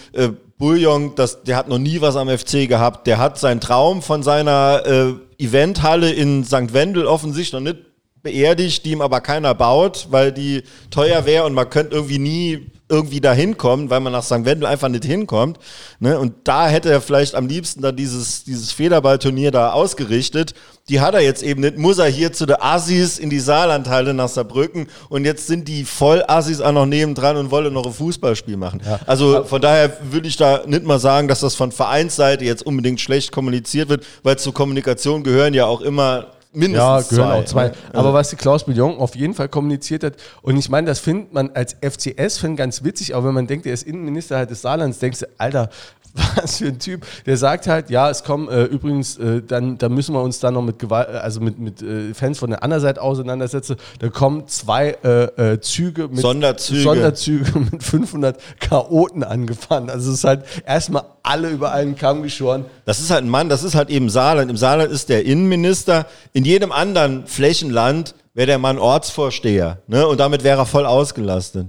Bouillon, 0.58 1.16
das, 1.16 1.44
der 1.44 1.56
hat 1.56 1.70
noch 1.70 1.78
nie 1.80 2.02
was 2.02 2.18
am 2.18 2.30
FC 2.30 2.68
gehabt, 2.68 3.08
der 3.08 3.20
hat 3.20 3.40
seinen 3.40 3.62
Traum 3.62 4.02
von 4.02 4.22
seiner 4.22 4.84
äh, 4.86 5.44
Eventhalle 5.44 6.12
in 6.12 6.44
St. 6.44 6.74
Wendel 6.74 7.08
offensichtlich 7.08 7.54
noch 7.54 7.72
nicht 7.72 7.95
beerdigt, 8.26 8.84
die 8.84 8.92
ihm 8.92 9.02
aber 9.02 9.22
keiner 9.22 9.54
baut, 9.54 10.08
weil 10.10 10.32
die 10.32 10.64
teuer 10.90 11.26
wäre 11.26 11.46
und 11.46 11.54
man 11.54 11.70
könnte 11.70 11.96
irgendwie 11.96 12.20
nie 12.20 12.72
irgendwie 12.88 13.22
da 13.22 13.34
hinkommen, 13.34 13.90
weil 13.90 14.00
man 14.00 14.14
nach 14.14 14.24
St. 14.24 14.46
Wendel 14.46 14.68
einfach 14.68 14.90
nicht 14.90 15.06
hinkommt. 15.06 15.58
Ne? 16.00 16.20
Und 16.20 16.34
da 16.44 16.68
hätte 16.68 16.92
er 16.92 17.02
vielleicht 17.02 17.34
am 17.34 17.48
liebsten 17.48 17.82
dann 17.82 17.96
dieses, 17.96 18.44
dieses 18.44 18.72
Federballturnier 18.72 19.50
da 19.50 19.72
ausgerichtet. 19.72 20.54
Die 20.90 21.02
hat 21.02 21.16
er 21.16 21.22
jetzt 21.22 21.42
eben 21.42 21.62
nicht, 21.62 21.78
muss 21.78 21.98
er 21.98 22.06
hier 22.06 22.32
zu 22.32 22.46
der 22.46 22.64
Assis 22.64 23.18
in 23.18 23.32
die 23.32 23.40
Saarlandhalle 23.40 24.14
nach 24.14 24.30
Saarbrücken 24.30 24.88
und 25.10 25.26
jetzt 25.26 25.48
sind 25.48 25.68
die 25.68 25.84
Voll-Assis 25.84 26.62
auch 26.62 26.74
noch 26.74 26.86
nebendran 26.86 27.38
und 27.38 27.50
wollen 27.50 27.74
noch 27.74 27.88
ein 27.88 27.94
Fußballspiel 27.94 28.58
machen. 28.58 28.82
Also 29.08 29.44
von 29.46 29.62
daher 29.62 29.98
würde 30.12 30.28
ich 30.28 30.38
da 30.38 30.62
nicht 30.68 30.84
mal 30.84 31.00
sagen, 31.00 31.28
dass 31.28 31.40
das 31.40 31.56
von 31.56 31.72
Vereinsseite 31.72 32.46
jetzt 32.46 32.64
unbedingt 32.64 33.02
schlecht 33.02 33.32
kommuniziert 33.32 33.90
wird, 33.90 34.06
weil 34.22 34.38
zur 34.38 34.54
Kommunikation 34.54 35.24
gehören 35.24 35.56
ja 35.56 35.66
auch 35.66 35.82
immer 35.82 36.35
Ja, 36.56 36.60
mindestens 36.60 37.10
gehören 37.10 37.30
zwei. 37.30 37.40
auch 37.40 37.46
zwei. 37.46 37.68
ne? 37.68 37.74
Aber 37.94 38.14
was 38.14 38.30
die 38.30 38.36
Klaus 38.36 38.66
Billon 38.66 38.98
auf 38.98 39.16
jeden 39.16 39.34
Fall 39.34 39.50
kommuniziert 39.50 40.04
hat, 40.04 40.14
und 40.42 40.58
ich 40.58 40.70
meine, 40.70 40.88
das 40.88 41.00
findet 41.00 41.34
man 41.34 41.52
als 41.52 41.76
FCS-Fan 41.82 42.56
ganz 42.56 42.84
witzig, 42.84 43.16
aber 43.16 43.28
wenn 43.28 43.36
man 43.36 43.48
denkt, 43.48 43.66
er 43.66 43.74
ist 43.74 43.84
Innenminister 43.84 44.38
halt 44.38 44.50
des 44.50 44.62
Saarlands, 44.62 45.00
denkst 45.00 45.20
du, 45.20 45.26
Alter, 45.38 45.70
was 46.16 46.58
für 46.58 46.68
ein 46.68 46.80
Typ. 46.80 47.06
Der 47.26 47.38
sagt 47.38 47.68
halt, 47.68 47.90
ja, 47.90 48.10
es 48.10 48.24
kommen 48.24 48.50
äh, 48.50 48.64
übrigens, 48.64 49.18
äh, 49.18 49.42
dann, 49.42 49.78
da 49.78 49.90
müssen 49.90 50.14
wir 50.14 50.22
uns 50.22 50.40
dann 50.40 50.54
noch 50.54 50.62
mit 50.62 50.80
Gewalt, 50.80 51.10
äh, 51.10 51.18
also 51.18 51.42
mit, 51.42 51.60
mit 51.60 51.82
äh, 51.82 52.14
Fans 52.14 52.40
von 52.40 52.50
der 52.50 52.64
anderen 52.64 52.82
Seite 52.82 53.02
auseinandersetzen. 53.02 53.76
Da 54.00 54.10
kommen 54.10 54.48
zwei 54.48 54.98
äh, 55.04 55.54
äh, 55.54 55.60
Züge 55.60 56.08
mit 56.08 56.20
Sonderzüge. 56.20 56.82
Sonderzüge 56.82 57.60
mit 57.72 57.84
500 57.84 58.40
Chaoten 58.60 59.24
angefahren. 59.24 59.90
Also 59.90 60.12
es 60.12 60.20
ist 60.20 60.24
halt 60.24 60.44
erstmal 60.66 61.04
alle 61.24 61.50
über 61.50 61.72
einen 61.72 61.96
Kamm 61.96 62.24
geschoren. 62.24 62.66
Das 62.86 63.00
ist 63.00 63.12
halt 63.12 63.24
ein 63.24 63.30
Mann, 63.30 63.50
das 63.50 63.64
ist 63.64 63.76
halt 63.76 63.90
eben 63.90 64.10
Saarland. 64.10 64.50
Im 64.50 64.58
Saarland 64.58 64.92
ist 64.92 65.10
der 65.10 65.26
Innenminister. 65.26 66.06
In 66.34 66.46
jedem 66.46 66.72
anderen 66.72 67.28
Flächenland 67.28 68.16
wäre 68.34 68.48
der 68.48 68.60
Mann 68.60 68.78
Ortsvorsteher. 68.78 69.80
Ne? 69.88 70.08
Und 70.08 70.20
damit 70.20 70.44
wäre 70.44 70.60
er 70.60 70.66
voll 70.66 70.86
ausgelastet. 70.86 71.68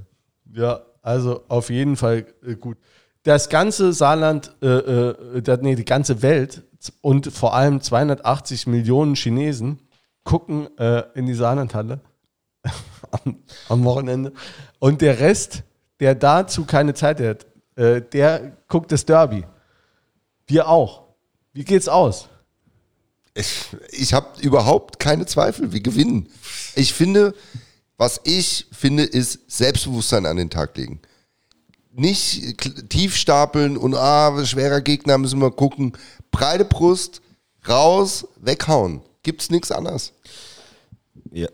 Ja, 0.53 0.81
also 1.03 1.43
auf 1.49 1.71
jeden 1.71 1.97
Fall 1.97 2.27
äh, 2.47 2.55
gut. 2.55 2.77
Das 3.27 3.49
ganze 3.49 3.93
Saarland, 3.93 4.55
äh, 4.63 4.67
äh, 4.69 5.43
der, 5.43 5.57
nee, 5.57 5.75
die 5.75 5.85
ganze 5.85 6.23
Welt 6.23 6.63
und 7.01 7.33
vor 7.33 7.55
allem 7.55 7.81
280 7.81 8.69
Millionen 8.69 9.17
Chinesen 9.17 9.81
gucken 10.23 10.69
äh, 10.79 11.03
in 11.17 11.27
die 11.27 11.35
Saarlandhalle 11.35 11.99
am, 13.11 13.43
am 13.69 13.83
Wochenende. 13.83 14.33
Und 14.79 15.01
der 15.01 15.19
Rest, 15.19 15.65
der 15.99 16.15
dazu 16.15 16.67
keine 16.67 16.95
Zeit 16.95 17.21
hat, 17.21 17.47
äh, 17.75 18.01
der 18.01 18.59
guckt 18.69 18.93
das 18.93 19.05
Derby. 19.05 19.45
Wir 20.47 20.69
auch. 20.69 21.03
Wie 21.53 21.65
geht's 21.65 21.89
aus? 21.89 22.29
Ich, 23.35 23.65
ich 23.91 24.15
habe 24.15 24.41
überhaupt 24.41 25.01
keine 25.01 25.27
Zweifel, 25.27 25.73
wir 25.73 25.81
gewinnen. 25.81 26.29
Ich 26.77 26.95
finde, 26.95 27.35
was 27.97 28.21
ich 28.23 28.67
finde, 28.71 29.03
ist 29.03 29.51
Selbstbewusstsein 29.51 30.27
an 30.27 30.37
den 30.37 30.49
Tag 30.49 30.77
legen. 30.77 31.01
Nicht 31.99 32.91
tief 32.91 33.17
stapeln 33.17 33.79
und 33.79 33.95
ah, 33.95 34.45
schwerer 34.45 34.83
Gegner, 34.83 35.17
müssen 35.17 35.41
wir 35.41 35.51
gucken. 35.51 35.93
Breite 36.31 36.67
Brust, 36.67 37.23
raus, 37.67 38.29
weghauen. 38.37 39.01
Gibt's 39.23 39.51
nichts 39.51 39.73
anderes. 39.73 40.13
Ja. 41.37 41.49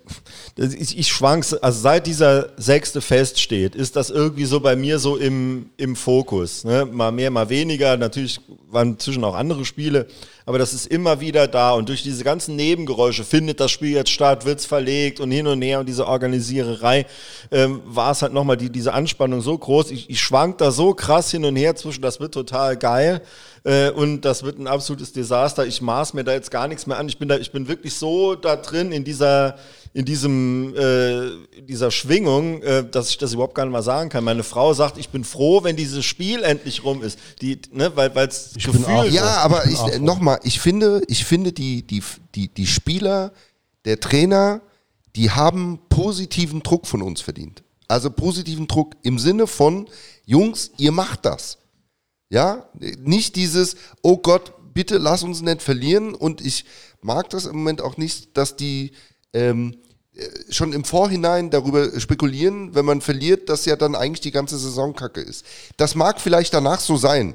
Ich, 0.57 0.97
ich 0.97 1.09
schwank, 1.09 1.45
also 1.61 1.81
seit 1.81 2.07
dieser 2.07 2.51
sechste 2.57 3.01
feststeht, 3.01 3.75
ist 3.75 3.97
das 3.97 4.11
irgendwie 4.11 4.45
so 4.45 4.61
bei 4.61 4.77
mir 4.77 5.01
so 5.01 5.17
im, 5.17 5.71
im 5.77 5.97
Fokus. 5.97 6.63
Ne? 6.63 6.85
Mal 6.85 7.11
mehr, 7.11 7.33
mal 7.33 7.49
weniger. 7.49 7.97
Natürlich 7.97 8.41
waren 8.71 8.97
zwischen 9.01 9.25
auch 9.25 9.35
andere 9.35 9.65
Spiele, 9.65 10.07
aber 10.47 10.59
das 10.61 10.73
ist 10.73 10.87
immer 10.87 11.19
wieder 11.19 11.49
da. 11.49 11.73
Und 11.73 11.89
durch 11.89 12.05
diese 12.05 12.23
ganzen 12.23 12.55
Nebengeräusche 12.55 13.25
findet 13.25 13.59
das 13.59 13.73
Spiel 13.73 13.91
jetzt 13.91 14.11
statt, 14.11 14.45
wird's 14.45 14.67
verlegt 14.67 15.19
und 15.19 15.33
hin 15.33 15.49
und 15.49 15.61
her 15.63 15.81
und 15.81 15.89
diese 15.89 16.07
Organisiererei 16.07 17.05
ähm, 17.51 17.81
war 17.85 18.13
es 18.13 18.23
halt 18.23 18.33
nochmal 18.33 18.57
die, 18.57 18.71
diese 18.71 18.93
Anspannung 18.93 19.41
so 19.41 19.59
groß. 19.59 19.91
Ich, 19.91 20.09
ich 20.09 20.21
schwank 20.21 20.59
da 20.59 20.71
so 20.71 20.95
krass 20.95 21.33
hin 21.33 21.45
und 21.45 21.57
her 21.57 21.75
zwischen, 21.75 22.03
das 22.03 22.21
wird 22.21 22.35
total 22.35 22.77
geil 22.77 23.21
äh, 23.65 23.91
und 23.91 24.23
das 24.23 24.43
wird 24.43 24.59
ein 24.59 24.67
absolutes 24.67 25.13
Desaster. 25.13 25.67
Ich 25.67 25.83
maß 25.83 26.15
mir 26.15 26.25
da 26.25 26.33
jetzt 26.33 26.51
gar 26.51 26.69
nichts 26.69 26.87
mehr 26.87 26.99
an. 26.99 27.09
Ich 27.09 27.19
bin 27.19 27.29
da, 27.29 27.37
ich 27.37 27.53
bin 27.53 27.69
wirklich 27.69 27.95
so 27.95 28.35
da 28.35 28.57
drin 28.57 28.93
in 28.93 29.05
dieser, 29.05 29.57
in 29.95 30.05
diesem, 30.05 30.75
äh, 30.77 31.31
dieser 31.63 31.91
Schwingung, 31.91 32.63
äh, 32.63 32.89
dass 32.89 33.11
ich 33.11 33.19
das 33.19 33.33
überhaupt 33.33 33.55
gar 33.55 33.65
nicht 33.65 33.73
mal 33.73 33.83
sagen 33.83 34.09
kann. 34.09 34.25
Meine 34.25 34.43
Frau 34.43 34.75
sagt, 34.75 34.99
ich 34.99 35.09
bin 35.09 35.25
froh, 35.25 35.65
wenn 35.65 35.77
dieses 35.77 36.05
Spiel 36.05 36.43
endlich 36.43 36.85
rum 36.85 37.03
ist. 37.03 37.19
Die, 37.41 37.59
ne, 37.73 37.95
weil 37.95 38.11
es 38.29 38.53
bin 38.55 38.85
auch 38.85 39.03
Gefühl 39.05 39.15
Ja, 39.15 39.39
aber 39.39 39.67
ich, 39.67 39.79
äh, 39.79 39.99
nochmal, 39.99 40.41
ich 40.43 40.61
finde, 40.61 41.03
ich 41.09 41.25
finde 41.25 41.53
die, 41.53 41.83
die, 41.83 42.03
die, 42.35 42.49
die 42.49 42.67
Spieler, 42.67 43.33
der 43.85 44.01
Trainer, 44.01 44.61
die 45.17 45.31
haben 45.31 45.79
positiven 45.89 46.63
Druck 46.63 46.87
von 46.87 47.03
uns 47.03 47.21
verdient. 47.21 47.63
Also 47.89 48.11
positiven 48.11 48.67
Druck 48.67 48.95
im 49.03 49.19
Sinne 49.19 49.47
von, 49.47 49.89
Jungs, 50.25 50.71
ihr 50.79 50.93
macht 50.93 51.27
das. 51.27 51.59
Ja, 52.31 52.71
nicht 52.99 53.37
dieses, 53.37 53.77
oh 54.01 54.17
Gott, 54.17 54.55
bitte 54.73 54.97
lass 54.97 55.23
uns 55.23 55.43
nicht 55.43 55.63
verlieren. 55.63 56.15
Und 56.15 56.41
ich 56.41 56.65
mag 57.03 57.29
das 57.31 57.45
im 57.45 57.57
Moment 57.57 57.83
auch 57.83 57.97
nicht, 57.99 58.37
dass 58.37 58.57
die 58.57 58.93
ähm, 59.33 59.77
äh, 60.15 60.25
schon 60.53 60.73
im 60.73 60.85
Vorhinein 60.85 61.51
darüber 61.51 61.99
spekulieren, 62.01 62.75
wenn 62.75 62.85
man 62.85 63.01
verliert, 63.01 63.49
dass 63.49 63.65
ja 63.65 63.77
dann 63.77 63.95
eigentlich 63.95 64.21
die 64.21 64.31
ganze 64.31 64.59
Saison 64.59 64.95
kacke 64.95 65.21
ist. 65.21 65.45
Das 65.77 65.95
mag 65.95 66.21
vielleicht 66.21 66.53
danach 66.55 66.81
so 66.81 66.97
sein. 66.97 67.35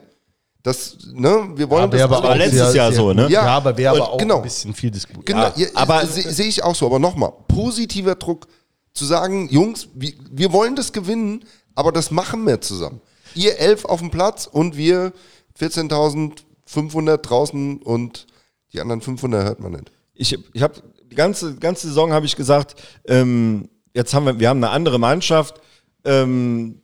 Das, 0.63 0.97
ne, 1.13 1.49
wir 1.55 1.69
wollen 1.69 1.89
das 1.91 2.01
aber 2.01 2.23
alle- 2.23 2.45
letztes 2.45 2.73
Jahr 2.73 2.91
so, 2.91 3.13
ne? 3.13 3.23
Ja, 3.23 3.29
Ja, 3.29 3.47
aber 3.57 3.77
wäre 3.77 3.95
aber 3.95 4.11
auch 4.11 4.17
genau. 4.17 4.37
ein 4.37 4.43
bisschen 4.43 4.73
viel 4.73 4.91
diskutiert. 4.91 5.25
Genau, 5.25 5.43
Ja, 5.43 5.53
ja, 5.55 5.67
aber- 5.75 5.99
aber 5.99 6.07
sehe 6.07 6.29
seh 6.31 6.43
ich 6.43 6.63
auch 6.63 6.75
so. 6.75 6.85
Aber 6.87 6.99
nochmal, 6.99 7.31
positiver 7.47 8.15
Druck 8.15 8.47
zu 8.93 9.05
sagen, 9.05 9.47
Jungs, 9.49 9.87
wir, 9.93 10.11
wir 10.29 10.51
wollen 10.51 10.75
das 10.75 10.91
gewinnen, 10.91 11.45
aber 11.75 11.91
das 11.91 12.11
machen 12.11 12.45
wir 12.45 12.59
zusammen. 12.59 12.99
Ihr 13.33 13.57
elf 13.59 13.85
auf 13.85 13.99
dem 13.99 14.09
Platz 14.11 14.47
und 14.51 14.75
wir 14.75 15.13
14.500 15.57 17.17
draußen 17.17 17.77
und 17.81 18.27
die 18.73 18.81
anderen 18.81 19.01
500 19.01 19.45
hört 19.45 19.59
man 19.59 19.71
nicht. 19.73 19.91
ich, 20.15 20.37
ich 20.53 20.61
habe 20.61 20.81
die 21.09 21.15
ganze, 21.15 21.55
ganze 21.55 21.87
Saison 21.87 22.13
habe 22.13 22.25
ich 22.25 22.35
gesagt, 22.35 22.75
ähm, 23.05 23.69
jetzt 23.93 24.13
haben 24.13 24.25
wir, 24.25 24.39
wir 24.39 24.49
haben 24.49 24.63
eine 24.63 24.71
andere 24.71 24.99
Mannschaft, 24.99 25.61
ähm, 26.05 26.81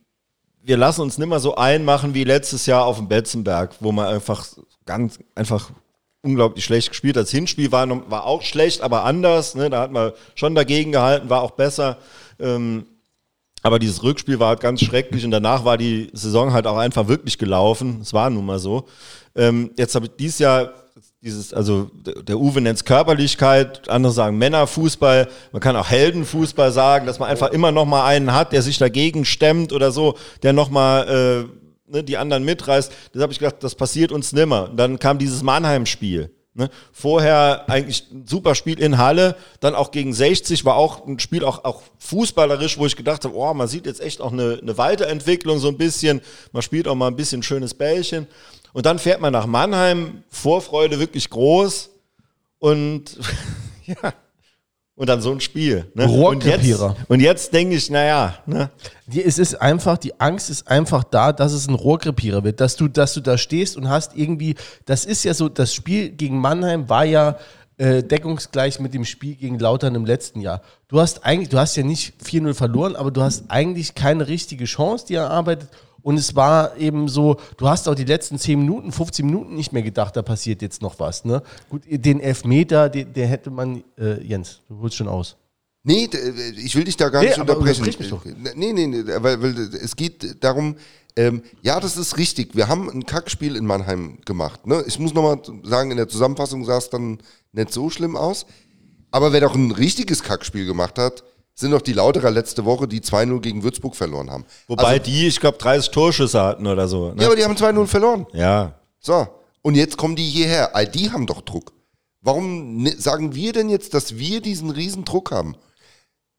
wir 0.62 0.76
lassen 0.76 1.02
uns 1.02 1.18
nicht 1.18 1.28
mehr 1.28 1.40
so 1.40 1.56
einmachen 1.56 2.14
wie 2.14 2.24
letztes 2.24 2.66
Jahr 2.66 2.86
auf 2.86 2.96
dem 2.96 3.08
Betzenberg, 3.08 3.74
wo 3.80 3.92
man 3.92 4.06
einfach 4.06 4.46
ganz 4.86 5.18
einfach 5.34 5.70
unglaublich 6.22 6.64
schlecht 6.64 6.88
gespielt 6.88 7.16
hat. 7.16 7.24
Das 7.24 7.30
Hinspiel 7.30 7.70
war, 7.70 7.86
war 8.10 8.24
auch 8.24 8.40
schlecht, 8.40 8.80
aber 8.80 9.04
anders. 9.04 9.54
Ne? 9.54 9.68
Da 9.68 9.82
hat 9.82 9.92
man 9.92 10.12
schon 10.34 10.54
dagegen 10.54 10.90
gehalten, 10.90 11.28
war 11.28 11.42
auch 11.42 11.50
besser. 11.50 11.98
Ähm, 12.40 12.86
aber 13.62 13.78
dieses 13.78 14.02
Rückspiel 14.02 14.40
war 14.40 14.48
halt 14.48 14.60
ganz 14.60 14.82
schrecklich 14.82 15.24
und 15.24 15.30
danach 15.30 15.66
war 15.66 15.76
die 15.76 16.10
Saison 16.14 16.52
halt 16.52 16.66
auch 16.66 16.78
einfach 16.78 17.08
wirklich 17.08 17.36
gelaufen. 17.36 18.00
Es 18.00 18.14
war 18.14 18.30
nun 18.30 18.46
mal 18.46 18.58
so. 18.58 18.86
Ähm, 19.34 19.70
jetzt 19.76 19.94
habe 19.94 20.06
ich 20.06 20.12
dieses 20.16 20.38
Jahr 20.38 20.72
dieses, 21.24 21.54
also 21.54 21.90
der 22.04 22.38
Uwe 22.38 22.60
nennt 22.60 22.76
es 22.76 22.84
Körperlichkeit, 22.84 23.88
andere 23.88 24.12
sagen 24.12 24.36
Männerfußball, 24.36 25.28
man 25.52 25.62
kann 25.62 25.74
auch 25.74 25.88
Heldenfußball 25.88 26.70
sagen, 26.70 27.06
dass 27.06 27.18
man 27.18 27.30
einfach 27.30 27.50
immer 27.50 27.72
noch 27.72 27.86
mal 27.86 28.04
einen 28.04 28.34
hat, 28.34 28.52
der 28.52 28.60
sich 28.60 28.76
dagegen 28.76 29.24
stemmt 29.24 29.72
oder 29.72 29.90
so, 29.90 30.16
der 30.42 30.52
noch 30.52 30.68
mal 30.68 31.48
äh, 31.88 31.90
ne, 31.90 32.04
die 32.04 32.18
anderen 32.18 32.44
mitreißt. 32.44 32.92
Das 33.12 33.22
habe 33.22 33.32
ich 33.32 33.38
gedacht, 33.38 33.56
das 33.60 33.74
passiert 33.74 34.12
uns 34.12 34.32
nimmer. 34.32 34.68
Und 34.70 34.76
dann 34.76 34.98
kam 34.98 35.18
dieses 35.18 35.42
Mannheim-Spiel. 35.42 36.30
Ne? 36.52 36.68
Vorher 36.92 37.68
eigentlich 37.68 38.04
ein 38.12 38.26
super 38.26 38.54
Spiel 38.54 38.78
in 38.78 38.98
Halle, 38.98 39.34
dann 39.60 39.74
auch 39.74 39.90
gegen 39.90 40.12
60 40.12 40.64
war 40.66 40.76
auch 40.76 41.06
ein 41.06 41.18
Spiel 41.18 41.42
auch, 41.42 41.64
auch 41.64 41.82
fußballerisch, 41.98 42.76
wo 42.78 42.84
ich 42.84 42.96
gedacht 42.96 43.24
habe, 43.24 43.34
oh, 43.34 43.54
man 43.54 43.66
sieht 43.66 43.86
jetzt 43.86 44.00
echt 44.00 44.20
auch 44.20 44.30
eine, 44.30 44.58
eine 44.60 44.76
Weiterentwicklung 44.76 45.58
so 45.58 45.68
ein 45.68 45.78
bisschen, 45.78 46.20
man 46.52 46.62
spielt 46.62 46.86
auch 46.86 46.94
mal 46.94 47.08
ein 47.08 47.16
bisschen 47.16 47.42
schönes 47.42 47.72
Bällchen. 47.72 48.28
Und 48.74 48.86
dann 48.86 48.98
fährt 48.98 49.20
man 49.20 49.32
nach 49.32 49.46
Mannheim, 49.46 50.24
Vorfreude 50.28 50.98
wirklich 50.98 51.30
groß 51.30 51.90
und 52.58 53.18
ja, 53.86 54.12
und 54.96 55.08
dann 55.08 55.20
so 55.20 55.30
ein 55.30 55.40
Spiel. 55.40 55.86
Ne? 55.94 56.04
Und 56.04 56.44
jetzt, 56.44 56.54
Rohrkrepierer. 56.54 56.96
und 57.06 57.20
jetzt 57.20 57.52
denke 57.52 57.76
ich, 57.76 57.88
naja, 57.88 58.34
ne? 58.46 58.70
Die, 59.06 59.24
es 59.24 59.38
ist 59.38 59.54
einfach, 59.54 59.96
die 59.96 60.20
Angst 60.20 60.50
ist 60.50 60.66
einfach 60.66 61.04
da, 61.04 61.32
dass 61.32 61.52
es 61.52 61.68
ein 61.68 61.74
Rohrkrepierer 61.74 62.42
wird, 62.42 62.60
dass 62.60 62.74
du, 62.74 62.88
dass 62.88 63.14
du 63.14 63.20
da 63.20 63.38
stehst 63.38 63.76
und 63.76 63.88
hast 63.88 64.16
irgendwie, 64.16 64.56
das 64.86 65.04
ist 65.04 65.24
ja 65.24 65.34
so, 65.34 65.48
das 65.48 65.72
Spiel 65.72 66.10
gegen 66.10 66.40
Mannheim 66.40 66.88
war 66.88 67.04
ja 67.04 67.38
äh, 67.76 68.02
deckungsgleich 68.02 68.80
mit 68.80 68.92
dem 68.92 69.04
Spiel 69.04 69.36
gegen 69.36 69.60
Lautern 69.60 69.94
im 69.94 70.04
letzten 70.04 70.40
Jahr. 70.40 70.62
Du 70.88 71.00
hast 71.00 71.24
eigentlich, 71.24 71.48
du 71.48 71.58
hast 71.58 71.76
ja 71.76 71.84
nicht 71.84 72.14
4-0 72.24 72.54
verloren, 72.54 72.96
aber 72.96 73.12
du 73.12 73.22
hast 73.22 73.44
eigentlich 73.52 73.94
keine 73.94 74.26
richtige 74.26 74.64
Chance, 74.64 75.06
die 75.06 75.14
erarbeitet. 75.14 75.68
Und 76.04 76.18
es 76.18 76.36
war 76.36 76.76
eben 76.76 77.08
so, 77.08 77.38
du 77.56 77.66
hast 77.66 77.88
auch 77.88 77.94
die 77.94 78.04
letzten 78.04 78.38
10 78.38 78.58
Minuten, 78.60 78.92
15 78.92 79.24
Minuten 79.24 79.54
nicht 79.54 79.72
mehr 79.72 79.82
gedacht, 79.82 80.14
da 80.14 80.20
passiert 80.20 80.60
jetzt 80.60 80.82
noch 80.82 81.00
was. 81.00 81.24
Ne? 81.24 81.42
Gut, 81.70 81.82
den 81.88 82.20
Elfmeter, 82.20 82.90
den, 82.90 83.14
der 83.14 83.26
hätte 83.26 83.50
man, 83.50 83.82
äh, 83.98 84.22
Jens, 84.22 84.60
du 84.68 84.78
holst 84.80 84.96
schon 84.96 85.08
aus. 85.08 85.36
Nee, 85.82 86.04
äh, 86.12 86.50
ich 86.58 86.76
will 86.76 86.84
dich 86.84 86.98
da 86.98 87.08
gar 87.08 87.22
Nee, 87.22 87.28
nicht 87.28 87.40
unterbrechen. 87.40 87.84
mich 87.86 87.96
doch. 88.10 88.22
Nee, 88.54 88.74
nee, 88.74 88.86
nee, 88.86 89.02
weil, 89.18 89.40
weil 89.42 89.58
es 89.82 89.96
geht 89.96 90.44
darum, 90.44 90.76
ähm, 91.16 91.42
ja, 91.62 91.80
das 91.80 91.96
ist 91.96 92.18
richtig. 92.18 92.54
Wir 92.54 92.68
haben 92.68 92.90
ein 92.90 93.06
Kackspiel 93.06 93.56
in 93.56 93.64
Mannheim 93.64 94.18
gemacht. 94.26 94.66
Ne? 94.66 94.84
Ich 94.86 94.98
muss 94.98 95.14
nochmal 95.14 95.40
sagen, 95.62 95.90
in 95.90 95.96
der 95.96 96.08
Zusammenfassung 96.08 96.66
sah 96.66 96.76
es 96.76 96.90
dann 96.90 97.16
nicht 97.52 97.72
so 97.72 97.88
schlimm 97.88 98.14
aus. 98.14 98.44
Aber 99.10 99.32
wer 99.32 99.40
doch 99.40 99.54
ein 99.54 99.70
richtiges 99.70 100.22
Kackspiel 100.22 100.66
gemacht 100.66 100.98
hat, 100.98 101.24
sind 101.54 101.70
doch 101.70 101.82
die 101.82 101.92
Lauterer 101.92 102.30
letzte 102.30 102.64
Woche, 102.64 102.88
die 102.88 103.00
2-0 103.00 103.40
gegen 103.40 103.62
Würzburg 103.62 103.94
verloren 103.94 104.30
haben. 104.30 104.44
Wobei 104.66 104.84
Also, 104.84 105.02
die, 105.04 105.28
ich 105.28 105.38
glaube, 105.40 105.58
30 105.58 105.90
Torschüsse 105.90 106.40
hatten 106.42 106.66
oder 106.66 106.88
so. 106.88 107.08
ja, 107.08 107.14
Ne? 107.14 107.26
aber 107.26 107.36
die 107.36 107.44
haben 107.44 107.54
2-0 107.56 107.86
verloren. 107.86 108.26
Ja. 108.32 108.74
So, 109.00 109.26
und 109.62 109.74
jetzt 109.76 109.96
kommen 109.96 110.16
die 110.16 110.24
hierher. 110.24 110.74
All 110.74 110.86
die 110.86 111.10
haben 111.10 111.26
doch 111.26 111.40
Druck. 111.42 111.72
Warum 112.22 112.78
ne- 112.82 112.96
sagen 112.98 113.34
wir 113.34 113.52
denn 113.52 113.68
jetzt, 113.68 113.94
dass 113.94 114.16
wir 114.18 114.40
diesen 114.40 114.70
riesen 114.70 115.04
Druck 115.04 115.30
haben? 115.30 115.54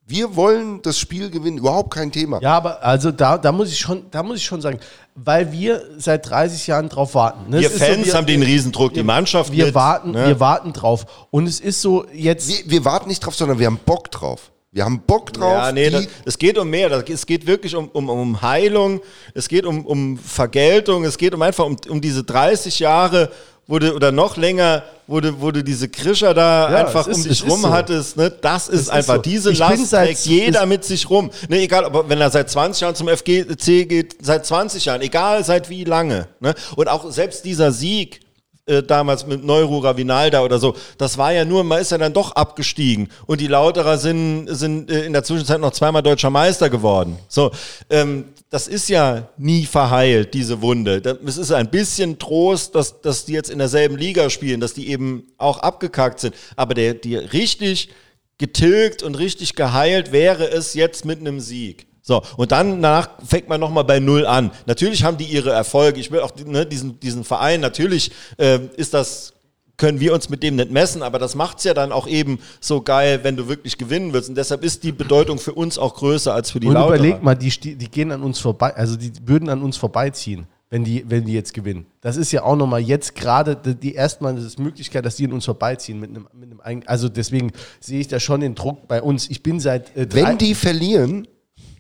Wir 0.08 0.36
wollen 0.36 0.82
das 0.84 1.00
Spiel 1.00 1.32
gewinnen, 1.32 1.58
überhaupt 1.58 1.92
kein 1.94 2.12
Thema. 2.12 2.40
Ja, 2.42 2.58
aber 2.58 2.84
also 2.84 3.12
da, 3.12 3.40
da 3.40 3.52
muss 3.52 3.70
ich 3.70 3.80
schon, 3.80 4.06
da 4.12 4.22
muss 4.22 4.38
ich 4.38 4.46
schon 4.46 4.62
sagen, 4.62 4.80
weil 5.16 5.52
wir 5.52 5.82
seit 5.98 6.30
30 6.30 6.68
Jahren 6.68 6.90
drauf 6.90 7.16
warten. 7.16 7.50
ne? 7.50 7.60
Wir 7.62 7.68
Es 7.70 7.74
ist 7.76 7.80
so, 7.80 7.86
Fans 7.86 8.14
haben 8.14 8.28
den 8.28 8.44
Riesendruck, 8.44 8.94
die 8.94 9.02
Mannschaft 9.02 9.52
Wir 9.52 9.66
mit, 9.68 9.76
warten, 9.76 10.12
ne? 10.12 10.28
wir 10.28 10.40
warten 10.40 10.74
drauf. 10.74 11.28
Und 11.32 11.48
es 11.48 11.60
ist 11.60 11.82
so 11.82 12.06
jetzt. 12.14 12.50
Wir, 12.50 12.70
wir 12.70 12.86
warten 12.86 13.08
nicht 13.10 13.20
drauf, 13.26 13.34
sondern 13.34 13.58
wir 13.58 13.66
haben 13.66 13.80
Bock 13.84 14.12
drauf. 14.12 14.52
Wir 14.76 14.84
haben 14.84 15.00
Bock 15.08 15.32
drauf. 15.32 15.54
Ja, 15.54 15.72
nee, 15.72 15.90
das, 15.90 16.06
es 16.26 16.38
geht 16.38 16.58
um 16.58 16.70
mehr. 16.70 16.90
Das, 16.90 17.06
es 17.08 17.26
geht 17.26 17.48
wirklich 17.48 17.74
um, 17.78 17.88
um, 17.94 18.10
um 18.10 18.42
Heilung, 18.42 19.00
es 19.34 19.48
geht 19.48 19.66
um, 19.66 19.86
um 19.86 20.18
Vergeltung, 20.20 21.06
es 21.06 21.18
geht 21.18 21.34
um 21.34 21.42
einfach 21.42 21.64
um, 21.66 21.78
um 21.88 22.02
diese 22.02 22.26
30 22.26 22.80
Jahre, 22.80 23.32
wo 23.68 23.80
du, 23.80 23.94
oder 23.96 24.12
noch 24.12 24.36
länger, 24.36 24.84
wo 25.08 25.22
du, 25.22 25.40
wo 25.40 25.52
du 25.52 25.64
diese 25.64 25.88
Krischer 25.88 26.34
da 26.34 26.70
Ja, 26.70 26.86
einfach 26.86 27.08
ist- 27.08 27.16
um 27.16 27.24
dich 27.24 27.44
rum 27.50 27.62
so. 27.62 27.70
hattest. 27.72 28.18
Ne? 28.18 28.30
Das 28.42 28.68
ist 28.68 28.82
ist 28.82 28.90
einfach, 28.90 29.16
so. 29.16 29.22
diese 29.22 29.52
Ich 29.54 29.60
Last 29.60 29.88
seit- 29.92 30.08
trägt 30.08 30.26
jeder 30.26 30.66
mit 30.66 30.84
sich 30.84 31.10
rum. 31.10 31.32
Ne, 31.48 31.62
egal, 31.62 31.86
ob 31.86 32.10
wenn 32.10 32.20
er 32.20 32.30
seit 32.30 32.50
20 32.50 32.82
Jahren 32.82 32.96
zum 32.96 33.08
FGC 33.08 33.86
geht, 33.86 34.18
seit 34.22 34.46
20 34.46 34.84
Jahren, 34.84 35.00
egal 35.02 35.46
seit 35.46 35.70
wie 35.70 35.86
lange. 35.86 36.28
Ne? 36.42 36.54
Und 36.76 36.90
auch 36.90 37.10
selbst 37.12 37.46
dieser 37.46 37.72
Sieg, 37.72 38.20
äh, 38.68 38.82
damals 38.82 39.28
mit 39.28 39.44
Neurura 39.44 39.96
Vinalda 39.96 40.42
oder 40.44 40.58
so, 40.58 40.76
das 40.98 41.18
war 41.18 41.32
ja 41.32 41.46
nur, 41.46 41.64
man 41.64 41.82
ist 41.82 41.92
ja 41.92 41.98
dann 41.98 42.14
doch 42.14 42.32
abgestiegen. 42.32 43.10
Und 43.28 43.42
die 43.42 43.48
Lauterer 43.48 43.98
sind, 43.98 44.48
sind 44.48 44.90
äh, 44.90 45.06
in 45.06 45.14
der 45.14 45.24
Zwischenzeit 45.24 45.60
noch 45.60 45.72
zweimal 45.72 46.02
deutscher 46.02 46.30
Meister 46.30 46.70
geworden. 46.70 47.18
So, 47.28 47.52
ähm, 47.90 48.26
das 48.50 48.68
ist 48.68 48.90
ja 48.90 49.30
nie 49.38 49.66
verheilt, 49.66 50.34
diese 50.34 50.62
Wunde. 50.62 51.02
Es 51.26 51.38
ist 51.38 51.52
ein 51.52 51.70
bisschen 51.70 52.18
Trost, 52.20 52.74
dass, 52.74 53.02
dass 53.02 53.26
die 53.26 53.34
jetzt 53.34 53.50
in 53.50 53.60
derselben 53.60 53.98
Liga 53.98 54.30
spielen, 54.30 54.60
dass 54.60 54.74
die 54.74 54.90
eben 54.90 55.28
auch 55.38 55.60
abgekackt 55.60 56.20
sind. 56.20 56.36
Aber 56.56 56.74
der, 56.74 56.94
die 56.94 57.16
richtig 57.16 57.90
getilgt 58.38 59.04
und 59.04 59.16
richtig 59.16 59.56
geheilt 59.56 60.12
wäre 60.12 60.50
es 60.50 60.74
jetzt 60.74 61.06
mit 61.06 61.20
einem 61.20 61.40
Sieg. 61.40 61.86
So, 62.08 62.22
und 62.38 62.52
dann 62.52 62.84
danach 62.84 63.10
fängt 63.26 63.50
man 63.50 63.60
nochmal 63.60 63.84
bei 63.84 64.00
Null 64.00 64.28
an. 64.28 64.52
Natürlich 64.68 65.04
haben 65.04 65.18
die 65.18 65.24
ihre 65.24 65.50
Erfolge. 65.50 66.00
Ich 66.00 66.12
will 66.12 66.20
auch 66.20 66.32
ne, 66.46 66.64
diesen, 66.64 67.00
diesen 67.00 67.24
Verein, 67.24 67.62
natürlich 67.62 68.12
äh, 68.38 68.60
ist 68.78 68.94
das 68.94 69.34
können 69.78 70.00
wir 70.00 70.14
uns 70.14 70.30
mit 70.30 70.44
dem 70.44 70.56
nicht 70.56 70.72
messen, 70.72 71.02
aber 71.02 71.20
das 71.20 71.36
macht's 71.36 71.64
ja 71.64 71.74
dann 71.74 71.92
auch 71.92 72.08
eben 72.08 72.40
so 72.62 72.82
geil, 72.82 73.22
wenn 73.24 73.36
du 73.36 73.50
wirklich 73.50 73.78
gewinnen 73.78 74.14
willst. 74.14 74.30
Und 74.30 74.36
deshalb 74.36 74.64
ist 74.64 74.84
die 74.84 74.92
Bedeutung 74.92 75.40
für 75.40 75.54
uns 75.54 75.78
auch 75.78 75.96
größer 75.96 76.34
als 76.34 76.52
für 76.52 76.60
die 76.60 76.68
Und 76.68 76.76
Lauterer. 76.76 76.96
überleg 76.96 77.24
mal, 77.24 77.36
die, 77.36 77.50
die 77.50 77.90
gehen 77.90 78.12
an 78.12 78.22
uns 78.22 78.40
vorbei, 78.40 78.74
also 78.74 78.96
die 78.96 79.12
würden 79.26 79.50
an 79.50 79.62
uns 79.64 79.76
vorbeiziehen, 79.76 80.48
wenn 80.70 80.86
die, 80.86 81.04
wenn 81.10 81.26
die 81.26 81.34
jetzt 81.34 81.54
gewinnen. 81.54 81.88
Das 82.00 82.16
ist 82.16 82.32
ja 82.32 82.44
auch 82.44 82.56
nochmal 82.56 82.82
jetzt 82.82 83.16
gerade 83.16 83.58
die, 83.58 83.76
die 83.76 83.96
erstmal 83.96 84.36
das 84.36 84.58
Möglichkeit, 84.58 85.06
dass 85.06 85.18
die 85.18 85.26
an 85.26 85.34
uns 85.34 85.44
vorbeiziehen 85.44 86.00
mit 86.00 86.12
einem, 86.12 86.28
mit 86.34 86.62
einem 86.62 86.84
also 86.86 87.10
deswegen 87.10 87.52
sehe 87.82 88.00
ich 88.00 88.08
da 88.08 88.20
schon 88.20 88.40
den 88.40 88.56
Druck 88.56 88.88
bei 88.88 89.02
uns. 89.02 89.30
Ich 89.30 89.44
bin 89.44 89.60
seit 89.60 89.94
äh, 89.98 90.08
drei, 90.08 90.24
Wenn 90.24 90.38
die 90.38 90.56
verlieren, 90.56 91.28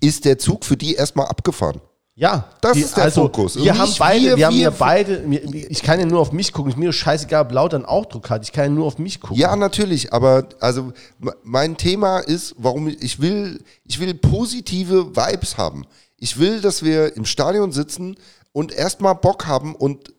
ist 0.01 0.26
der 0.26 0.38
Zug 0.38 0.65
für 0.65 0.77
die 0.77 0.95
erstmal 0.95 1.27
abgefahren. 1.27 1.81
Ja, 2.17 2.49
Das 2.61 2.73
die, 2.73 2.81
ist 2.81 2.95
der 2.95 3.11
Fokus. 3.11 3.57
Und 3.57 3.65
Wir 3.65 3.77
haben 3.77 3.91
beide, 3.99 4.23
wir, 4.26 4.38
wir- 4.38 4.47
haben 4.47 4.55
ja 4.57 4.69
beide, 4.69 5.17
ich 5.69 5.81
kann 5.84 5.99
ja 5.99 6.05
nur 6.05 6.22
auf 6.22 6.31
mich 6.31 6.53
gucken. 6.53 6.72
Ist 6.72 6.77
mir 6.77 6.93
scheißegal, 6.93 7.43
ob 7.45 7.51
Lautern 7.51 7.84
auch 7.84 8.05
Druck 8.05 8.30
hat. 8.30 8.43
Ich 8.43 8.53
kann 8.53 8.63
ja 8.63 8.69
nur 8.69 8.85
auf 8.85 8.97
mich 8.99 9.19
gucken. 9.19 9.35
Ja, 9.35 9.53
natürlich, 9.57 10.13
aber 10.13 10.47
also 10.61 10.93
mein 11.43 11.76
Thema 11.76 12.19
ist, 12.19 12.55
warum 12.57 12.88
ich, 12.88 13.01
ich 13.01 13.19
will, 13.19 13.61
ich 13.84 13.99
will 13.99 14.13
positive 14.13 15.13
Vibes 15.15 15.57
haben. 15.57 15.85
Ich 16.17 16.39
will, 16.39 16.61
dass 16.61 16.84
wir 16.84 17.17
im 17.17 17.26
Stadion 17.26 17.73
sitzen 17.73 18.15
und 18.53 18.72
erstmal 18.72 19.15
Bock 19.15 19.45
haben 19.45 19.76
und 19.76 20.13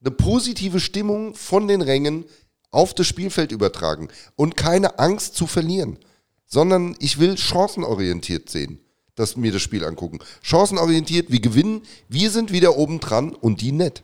eine 0.00 0.10
positive 0.10 0.80
Stimmung 0.80 1.34
von 1.36 1.68
den 1.68 1.82
Rängen 1.82 2.24
auf 2.72 2.94
das 2.94 3.06
Spielfeld 3.06 3.52
übertragen 3.52 4.08
und 4.34 4.56
keine 4.56 4.98
Angst 4.98 5.36
zu 5.36 5.46
verlieren, 5.46 5.98
sondern 6.46 6.96
ich 6.98 7.20
will 7.20 7.36
chancenorientiert 7.38 8.50
sehen, 8.50 8.80
dass 9.18 9.36
mir 9.36 9.52
das 9.52 9.62
Spiel 9.62 9.84
angucken. 9.84 10.18
Chancenorientiert, 10.42 11.30
wir 11.30 11.40
gewinnen, 11.40 11.82
wir 12.08 12.30
sind 12.30 12.52
wieder 12.52 12.76
oben 12.76 13.00
dran 13.00 13.34
und 13.34 13.60
die 13.60 13.72
nicht. 13.72 14.02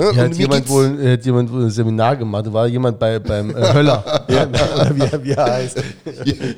Ne? 0.00 0.08
Und 0.10 0.16
hat 0.18 0.34
jemand, 0.34 0.68
wohl, 0.68 1.00
äh, 1.00 1.12
hat 1.12 1.24
jemand 1.24 1.52
wohl 1.52 1.64
ein 1.64 1.70
Seminar 1.70 2.16
gemacht. 2.16 2.52
War 2.52 2.66
jemand 2.66 2.98
bei, 2.98 3.18
beim 3.18 3.50
äh, 3.50 3.72
Höller. 3.74 4.24
Oder 4.28 4.90
wie, 4.94 5.24
wie 5.24 5.30
er 5.32 5.44
heißt. 5.44 5.82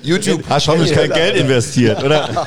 YouTube, 0.02 0.42
Hast 0.48 0.64
schon 0.64 0.80
nicht 0.80 0.94
kein 0.94 1.10
Geld 1.10 1.36
investiert, 1.36 2.02
oder? 2.04 2.28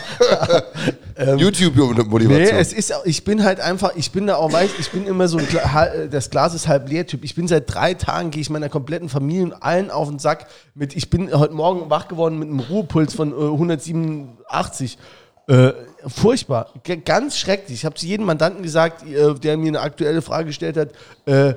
YouTube-Motivation. 1.38 2.28
Nee, 2.30 2.50
es 2.60 2.74
ist, 2.74 2.94
ich 3.06 3.24
bin 3.24 3.44
halt 3.44 3.60
einfach, 3.60 3.92
ich 3.96 4.12
bin 4.12 4.28
da 4.28 4.36
auch, 4.36 4.52
weiß, 4.52 4.72
ich 4.80 4.90
bin 4.92 5.06
immer 5.08 5.28
so 5.28 5.38
ein, 5.38 5.48
hal- 5.74 6.10
das 6.10 6.30
Glas 6.30 6.54
ist 6.54 6.68
halb 6.68 6.90
leer 6.90 7.08
Typ. 7.08 7.24
Ich 7.24 7.36
bin 7.36 7.48
seit 7.48 7.74
drei 7.74 7.94
Tagen, 7.94 8.32
gehe 8.32 8.42
ich 8.42 8.50
meiner 8.50 8.70
kompletten 8.70 9.10
Familie 9.10 9.44
und 9.44 9.54
allen 9.54 9.92
auf 9.92 10.10
den 10.10 10.20
Sack 10.20 10.48
mit, 10.74 10.96
ich 10.96 11.10
bin 11.10 11.34
heute 11.38 11.54
Morgen 11.54 11.90
wach 11.90 12.08
geworden 12.08 12.38
mit 12.40 12.50
einem 12.50 12.60
Ruhepuls 12.60 13.14
von 13.14 13.32
äh, 13.32 13.36
187. 13.36 14.98
Äh, 15.48 15.72
furchtbar, 16.08 16.72
G 16.84 16.98
ganz 16.98 17.38
schrecklich. 17.38 17.80
Ich 17.80 17.86
habe 17.86 17.96
zu 17.96 18.06
jedem 18.06 18.26
Mandanten 18.26 18.64
gesagt, 18.64 19.08
äh, 19.08 19.34
der 19.36 19.58
mir 19.58 19.70
eine 19.70 19.82
aktuelle 19.82 20.22
Frage 20.22 20.48
gestellt 20.48 20.78
hat, 20.78 20.90
äh, 21.26 21.56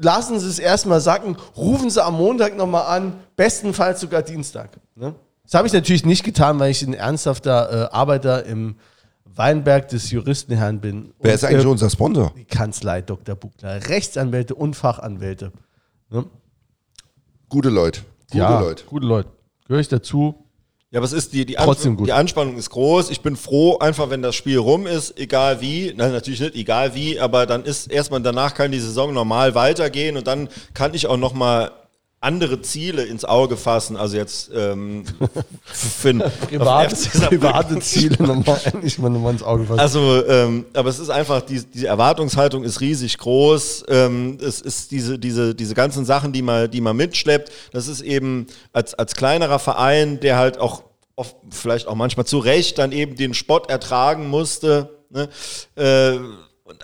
lassen 0.00 0.38
Sie 0.38 0.48
es 0.48 0.58
erstmal 0.58 1.00
sacken, 1.00 1.36
rufen 1.56 1.90
Sie 1.90 2.02
am 2.02 2.16
Montag 2.16 2.56
nochmal 2.56 2.96
an, 2.96 3.14
bestenfalls 3.36 4.00
sogar 4.00 4.22
Dienstag. 4.22 4.70
Ne? 4.94 5.14
Das 5.44 5.54
habe 5.54 5.66
ich 5.66 5.72
natürlich 5.72 6.04
nicht 6.04 6.24
getan, 6.24 6.58
weil 6.58 6.70
ich 6.70 6.82
ein 6.82 6.94
ernsthafter 6.94 7.88
äh, 7.90 7.94
Arbeiter 7.94 8.44
im 8.44 8.76
Weinberg 9.24 9.88
des 9.88 10.10
Juristenherrn 10.10 10.80
bin. 10.80 11.12
Wer 11.18 11.32
Und, 11.32 11.34
ist 11.34 11.44
eigentlich 11.44 11.64
äh, 11.64 11.68
unser 11.68 11.90
Sponsor? 11.90 12.32
Die 12.36 12.44
Kanzlei 12.44 13.02
Dr. 13.02 13.34
Buchler, 13.34 13.88
Rechtsanwälte 13.88 14.54
und 14.54 14.74
Fachanwälte. 14.74 15.52
Ne? 16.10 16.24
Gute 17.48 17.68
Leute. 17.68 18.02
Gute 18.30 18.44
Leute. 18.44 18.84
Gute 18.84 19.06
Leute. 19.06 19.28
Gehöre 19.66 19.80
ich 19.80 19.88
dazu? 19.88 20.46
Ja, 20.92 20.98
aber 20.98 21.06
es 21.06 21.12
ist 21.12 21.32
die, 21.32 21.46
die, 21.46 21.54
Trotzdem 21.54 21.96
gut. 21.96 22.08
die 22.08 22.12
Anspannung 22.12 22.56
ist 22.56 22.70
groß. 22.70 23.10
Ich 23.10 23.20
bin 23.20 23.36
froh, 23.36 23.78
einfach 23.78 24.10
wenn 24.10 24.22
das 24.22 24.34
Spiel 24.34 24.58
rum 24.58 24.88
ist, 24.88 25.16
egal 25.20 25.60
wie. 25.60 25.94
Nein, 25.96 26.10
natürlich 26.10 26.40
nicht, 26.40 26.56
egal 26.56 26.96
wie, 26.96 27.20
aber 27.20 27.46
dann 27.46 27.64
ist 27.64 27.92
erstmal 27.92 28.20
danach 28.20 28.54
kann 28.54 28.72
die 28.72 28.80
Saison 28.80 29.14
normal 29.14 29.54
weitergehen 29.54 30.16
und 30.16 30.26
dann 30.26 30.48
kann 30.74 30.92
ich 30.94 31.06
auch 31.06 31.16
nochmal 31.16 31.70
andere 32.22 32.60
Ziele 32.60 33.04
ins 33.04 33.24
Auge 33.24 33.56
fassen. 33.56 33.96
Also 33.96 34.16
jetzt 34.16 34.50
ähm, 34.54 35.04
für 35.64 36.14
Private, 36.14 36.94
private 37.28 37.80
Ziele 37.80 38.22
nochmal 38.22 38.60
endlich 38.64 38.98
mal 38.98 39.08
nochmal 39.08 39.32
ins 39.32 39.42
Auge 39.42 39.64
fassen. 39.64 39.80
Also, 39.80 40.26
ähm, 40.26 40.66
aber 40.74 40.90
es 40.90 40.98
ist 40.98 41.08
einfach, 41.08 41.40
die, 41.40 41.64
die 41.64 41.86
Erwartungshaltung 41.86 42.62
ist 42.62 42.82
riesig 42.82 43.16
groß. 43.16 43.84
Ähm, 43.88 44.36
es 44.40 44.60
ist 44.60 44.90
diese, 44.90 45.18
diese, 45.18 45.54
diese 45.54 45.74
ganzen 45.74 46.04
Sachen, 46.04 46.32
die 46.32 46.42
man, 46.42 46.70
die 46.70 46.82
man 46.82 46.94
mitschleppt. 46.94 47.50
Das 47.72 47.88
ist 47.88 48.02
eben 48.02 48.46
als, 48.74 48.92
als 48.92 49.14
kleinerer 49.14 49.58
Verein, 49.58 50.20
der 50.20 50.36
halt 50.36 50.58
auch 50.58 50.82
oft, 51.16 51.36
vielleicht 51.50 51.88
auch 51.88 51.94
manchmal 51.94 52.26
zu 52.26 52.38
Recht 52.38 52.76
dann 52.76 52.92
eben 52.92 53.16
den 53.16 53.32
Spott 53.32 53.70
ertragen 53.70 54.28
musste. 54.28 54.90
Ne? 55.08 55.28
Äh, 55.74 56.18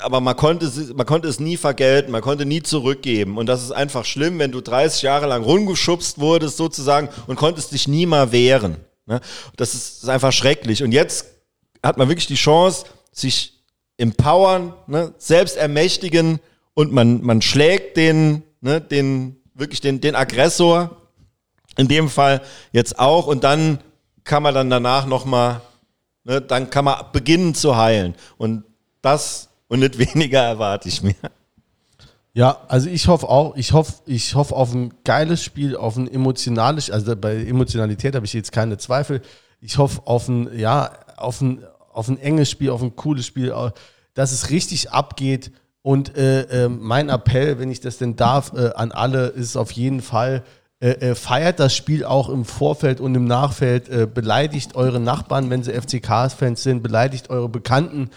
aber 0.03 0.21
man 0.21 0.37
konnte, 0.37 0.67
es- 0.67 0.93
man 0.95 1.07
konnte 1.07 1.29
es 1.29 1.41
nie 1.41 1.57
vergelten, 1.57 2.11
man 2.13 2.23
konnte 2.23 2.45
nie 2.45 2.63
zurückgeben. 2.63 3.39
Und 3.39 3.47
das 3.47 3.63
ist 3.63 3.73
einfach 3.73 4.05
schlimm, 4.05 4.39
wenn 4.39 4.53
du 4.53 4.61
30 4.61 5.03
Jahre 5.03 5.27
lang 5.27 5.43
rumgeschubst 5.43 6.19
wurdest 6.19 6.57
sozusagen 6.57 7.09
und 7.27 7.37
konntest 7.37 7.73
dich 7.73 7.89
nie 7.89 8.07
mal 8.07 8.33
wehren. 8.33 8.77
Ne? 9.07 9.21
Das 9.57 9.75
ist, 9.75 10.03
ist 10.03 10.09
einfach 10.09 10.33
schrecklich. 10.33 10.83
Und 10.83 10.93
jetzt 10.93 11.27
hat 11.83 11.97
man 11.99 12.09
wirklich 12.09 12.27
die 12.27 12.35
Chance, 12.35 12.87
sich 13.13 13.55
empowern, 13.99 14.75
ne, 14.87 15.15
selbst 15.19 15.57
ermächtigen 15.57 16.41
und 16.75 16.93
man, 16.93 17.23
man 17.23 17.41
schlägt 17.41 17.97
den, 17.97 18.43
ne, 18.61 18.81
den, 18.81 19.37
wirklich 19.55 19.81
den, 19.81 20.01
den 20.03 20.15
Aggressor, 20.15 20.91
in 21.79 21.89
dem 21.89 22.09
Fall 22.11 22.43
jetzt 22.73 22.99
auch, 22.99 23.27
und 23.27 23.43
dann 23.45 23.79
kann 24.25 24.43
man 24.43 24.55
dann 24.55 24.69
danach 24.69 25.07
nochmal, 25.07 25.63
ne, 26.25 26.41
dann 26.43 26.69
kann 26.69 26.85
man 26.85 27.05
beginnen 27.13 27.55
zu 27.55 27.77
heilen. 27.77 28.15
Und 28.37 28.65
das 29.01 29.49
und 29.69 29.81
nicht 29.81 29.99
weniger 29.99 30.43
erwarte 30.43 30.89
ich 30.89 31.03
mir. 31.03 31.15
Ja, 32.37 32.59
also 32.69 32.91
ich 32.91 33.09
hoffe 33.09 33.29
auch, 33.31 33.57
ich 33.57 33.73
hoffe, 33.73 33.95
ich 34.05 34.35
hoffe 34.35 34.55
auf 34.55 34.75
ein 34.75 34.93
geiles 35.05 35.43
Spiel, 35.43 35.75
auf 35.75 35.97
ein 35.97 36.07
emotionales, 36.07 36.91
also 36.91 37.17
bei 37.17 37.35
Emotionalität 37.37 38.15
habe 38.15 38.27
ich 38.27 38.35
jetzt 38.35 38.53
keine 38.53 38.77
Zweifel. 38.77 39.23
Ich 39.63 39.79
hoffe 39.79 40.03
auf 40.05 40.29
ein, 40.29 40.59
ja, 40.59 40.91
auf 41.17 41.41
ein, 41.41 41.65
auf 41.93 42.09
ein 42.09 42.19
enges 42.19 42.51
Spiel, 42.51 42.69
auf 42.69 42.83
ein 42.83 42.95
cooles 42.95 43.25
Spiel, 43.25 43.55
dass 44.13 44.33
es 44.33 44.51
richtig 44.51 44.91
abgeht. 44.91 45.51
Und 45.81 46.15
äh, 46.19 46.65
äh, 46.65 46.69
mein 46.69 47.09
Appell, 47.09 47.59
wenn 47.59 47.71
ich 47.71 47.81
das 47.81 47.97
denn 47.97 48.17
darf, 48.17 48.53
äh, 48.55 48.73
an 48.75 48.93
alle 48.93 49.29
ist 49.29 49.57
auf 49.57 49.71
jeden 49.71 50.03
Fall, 50.03 50.43
äh, 50.79 50.91
äh, 50.91 51.15
feiert 51.15 51.59
das 51.59 51.75
Spiel 51.75 52.05
auch 52.05 52.29
im 52.29 52.45
Vorfeld 52.45 53.01
und 53.01 53.15
im 53.15 53.25
Nachfeld, 53.25 53.89
äh, 53.89 54.07
beleidigt 54.07 54.77
eure 54.77 55.01
Nachbarn, 55.01 55.49
wenn 55.49 55.63
sie 55.63 55.73
FCK-Fans 55.73 56.63
sind, 56.63 56.83
beleidigt 56.83 57.31
eure 57.31 57.49
Bekannten, 57.49 58.11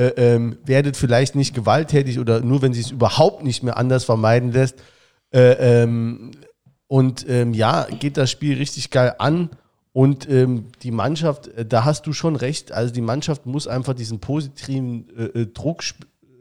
äh, 0.00 0.14
ähm, 0.16 0.56
werdet 0.64 0.96
vielleicht 0.96 1.34
nicht 1.34 1.54
gewalttätig 1.54 2.18
oder 2.18 2.40
nur 2.40 2.62
wenn 2.62 2.72
sie 2.72 2.80
es 2.80 2.90
überhaupt 2.90 3.44
nicht 3.44 3.62
mehr 3.62 3.76
anders 3.76 4.04
vermeiden 4.04 4.50
lässt. 4.50 4.76
Äh, 5.30 5.82
ähm, 5.82 6.30
und 6.86 7.28
ähm, 7.28 7.52
ja, 7.52 7.84
geht 7.84 8.16
das 8.16 8.30
Spiel 8.30 8.56
richtig 8.56 8.88
geil 8.88 9.14
an. 9.18 9.50
Und 9.92 10.26
ähm, 10.26 10.68
die 10.82 10.90
Mannschaft, 10.90 11.48
äh, 11.48 11.66
da 11.66 11.84
hast 11.84 12.06
du 12.06 12.14
schon 12.14 12.36
recht, 12.36 12.72
also 12.72 12.94
die 12.94 13.02
Mannschaft 13.02 13.44
muss 13.44 13.68
einfach 13.68 13.92
diesen 13.92 14.20
positiven 14.20 15.10
äh, 15.10 15.40
äh, 15.40 15.46
Druck 15.46 15.82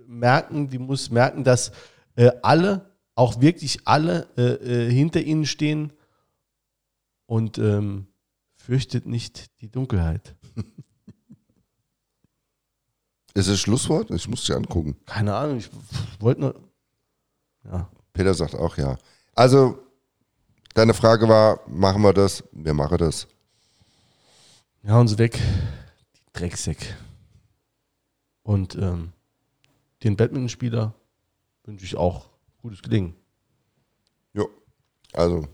merken, 0.08 0.70
die 0.70 0.80
muss 0.80 1.12
merken, 1.12 1.44
dass 1.44 1.74
alle, 2.42 2.90
auch 3.16 3.40
wirklich 3.40 3.80
alle 3.86 4.28
hinter 4.36 5.22
ihnen 5.22 5.46
stehen 5.46 5.94
und 7.28 7.58
ähm, 7.60 8.08
fürchtet 8.58 9.06
nicht 9.06 9.62
die 9.62 9.70
Dunkelheit. 9.70 10.36
Ist 13.34 13.50
das 13.50 13.60
Schlusswort? 13.60 14.10
Ich 14.12 14.28
muss 14.28 14.42
dich 14.42 14.56
angucken. 14.56 14.96
Keine 15.06 15.36
Ahnung, 15.36 15.58
ich 15.58 15.70
wollte 16.20 16.42
nur. 16.42 16.56
Ja. 17.64 17.90
Peter 18.14 18.34
sagt 18.34 18.56
auch 18.56 18.78
ja. 18.78 18.98
Also, 19.36 19.80
deine 20.74 20.94
Frage 20.94 21.28
war, 21.28 21.62
machen 21.68 22.02
wir 22.02 22.14
das? 22.14 22.44
Wir 22.52 22.74
machen 22.74 22.98
das. 22.98 23.28
Ja, 24.84 24.94
hauen 24.94 25.08
sie 25.08 25.18
weg. 25.18 25.40
Die 26.16 26.22
Drecksäck. 26.34 26.96
Und 28.44 28.76
ähm, 28.76 29.14
den 30.04 30.16
Badmintonspieler 30.18 30.94
wünsche 31.66 31.86
ich 31.86 31.96
auch 31.96 32.30
gutes 32.62 32.82
Gelingen. 32.82 33.16
Jo. 34.34 34.50
Also, 35.14 35.48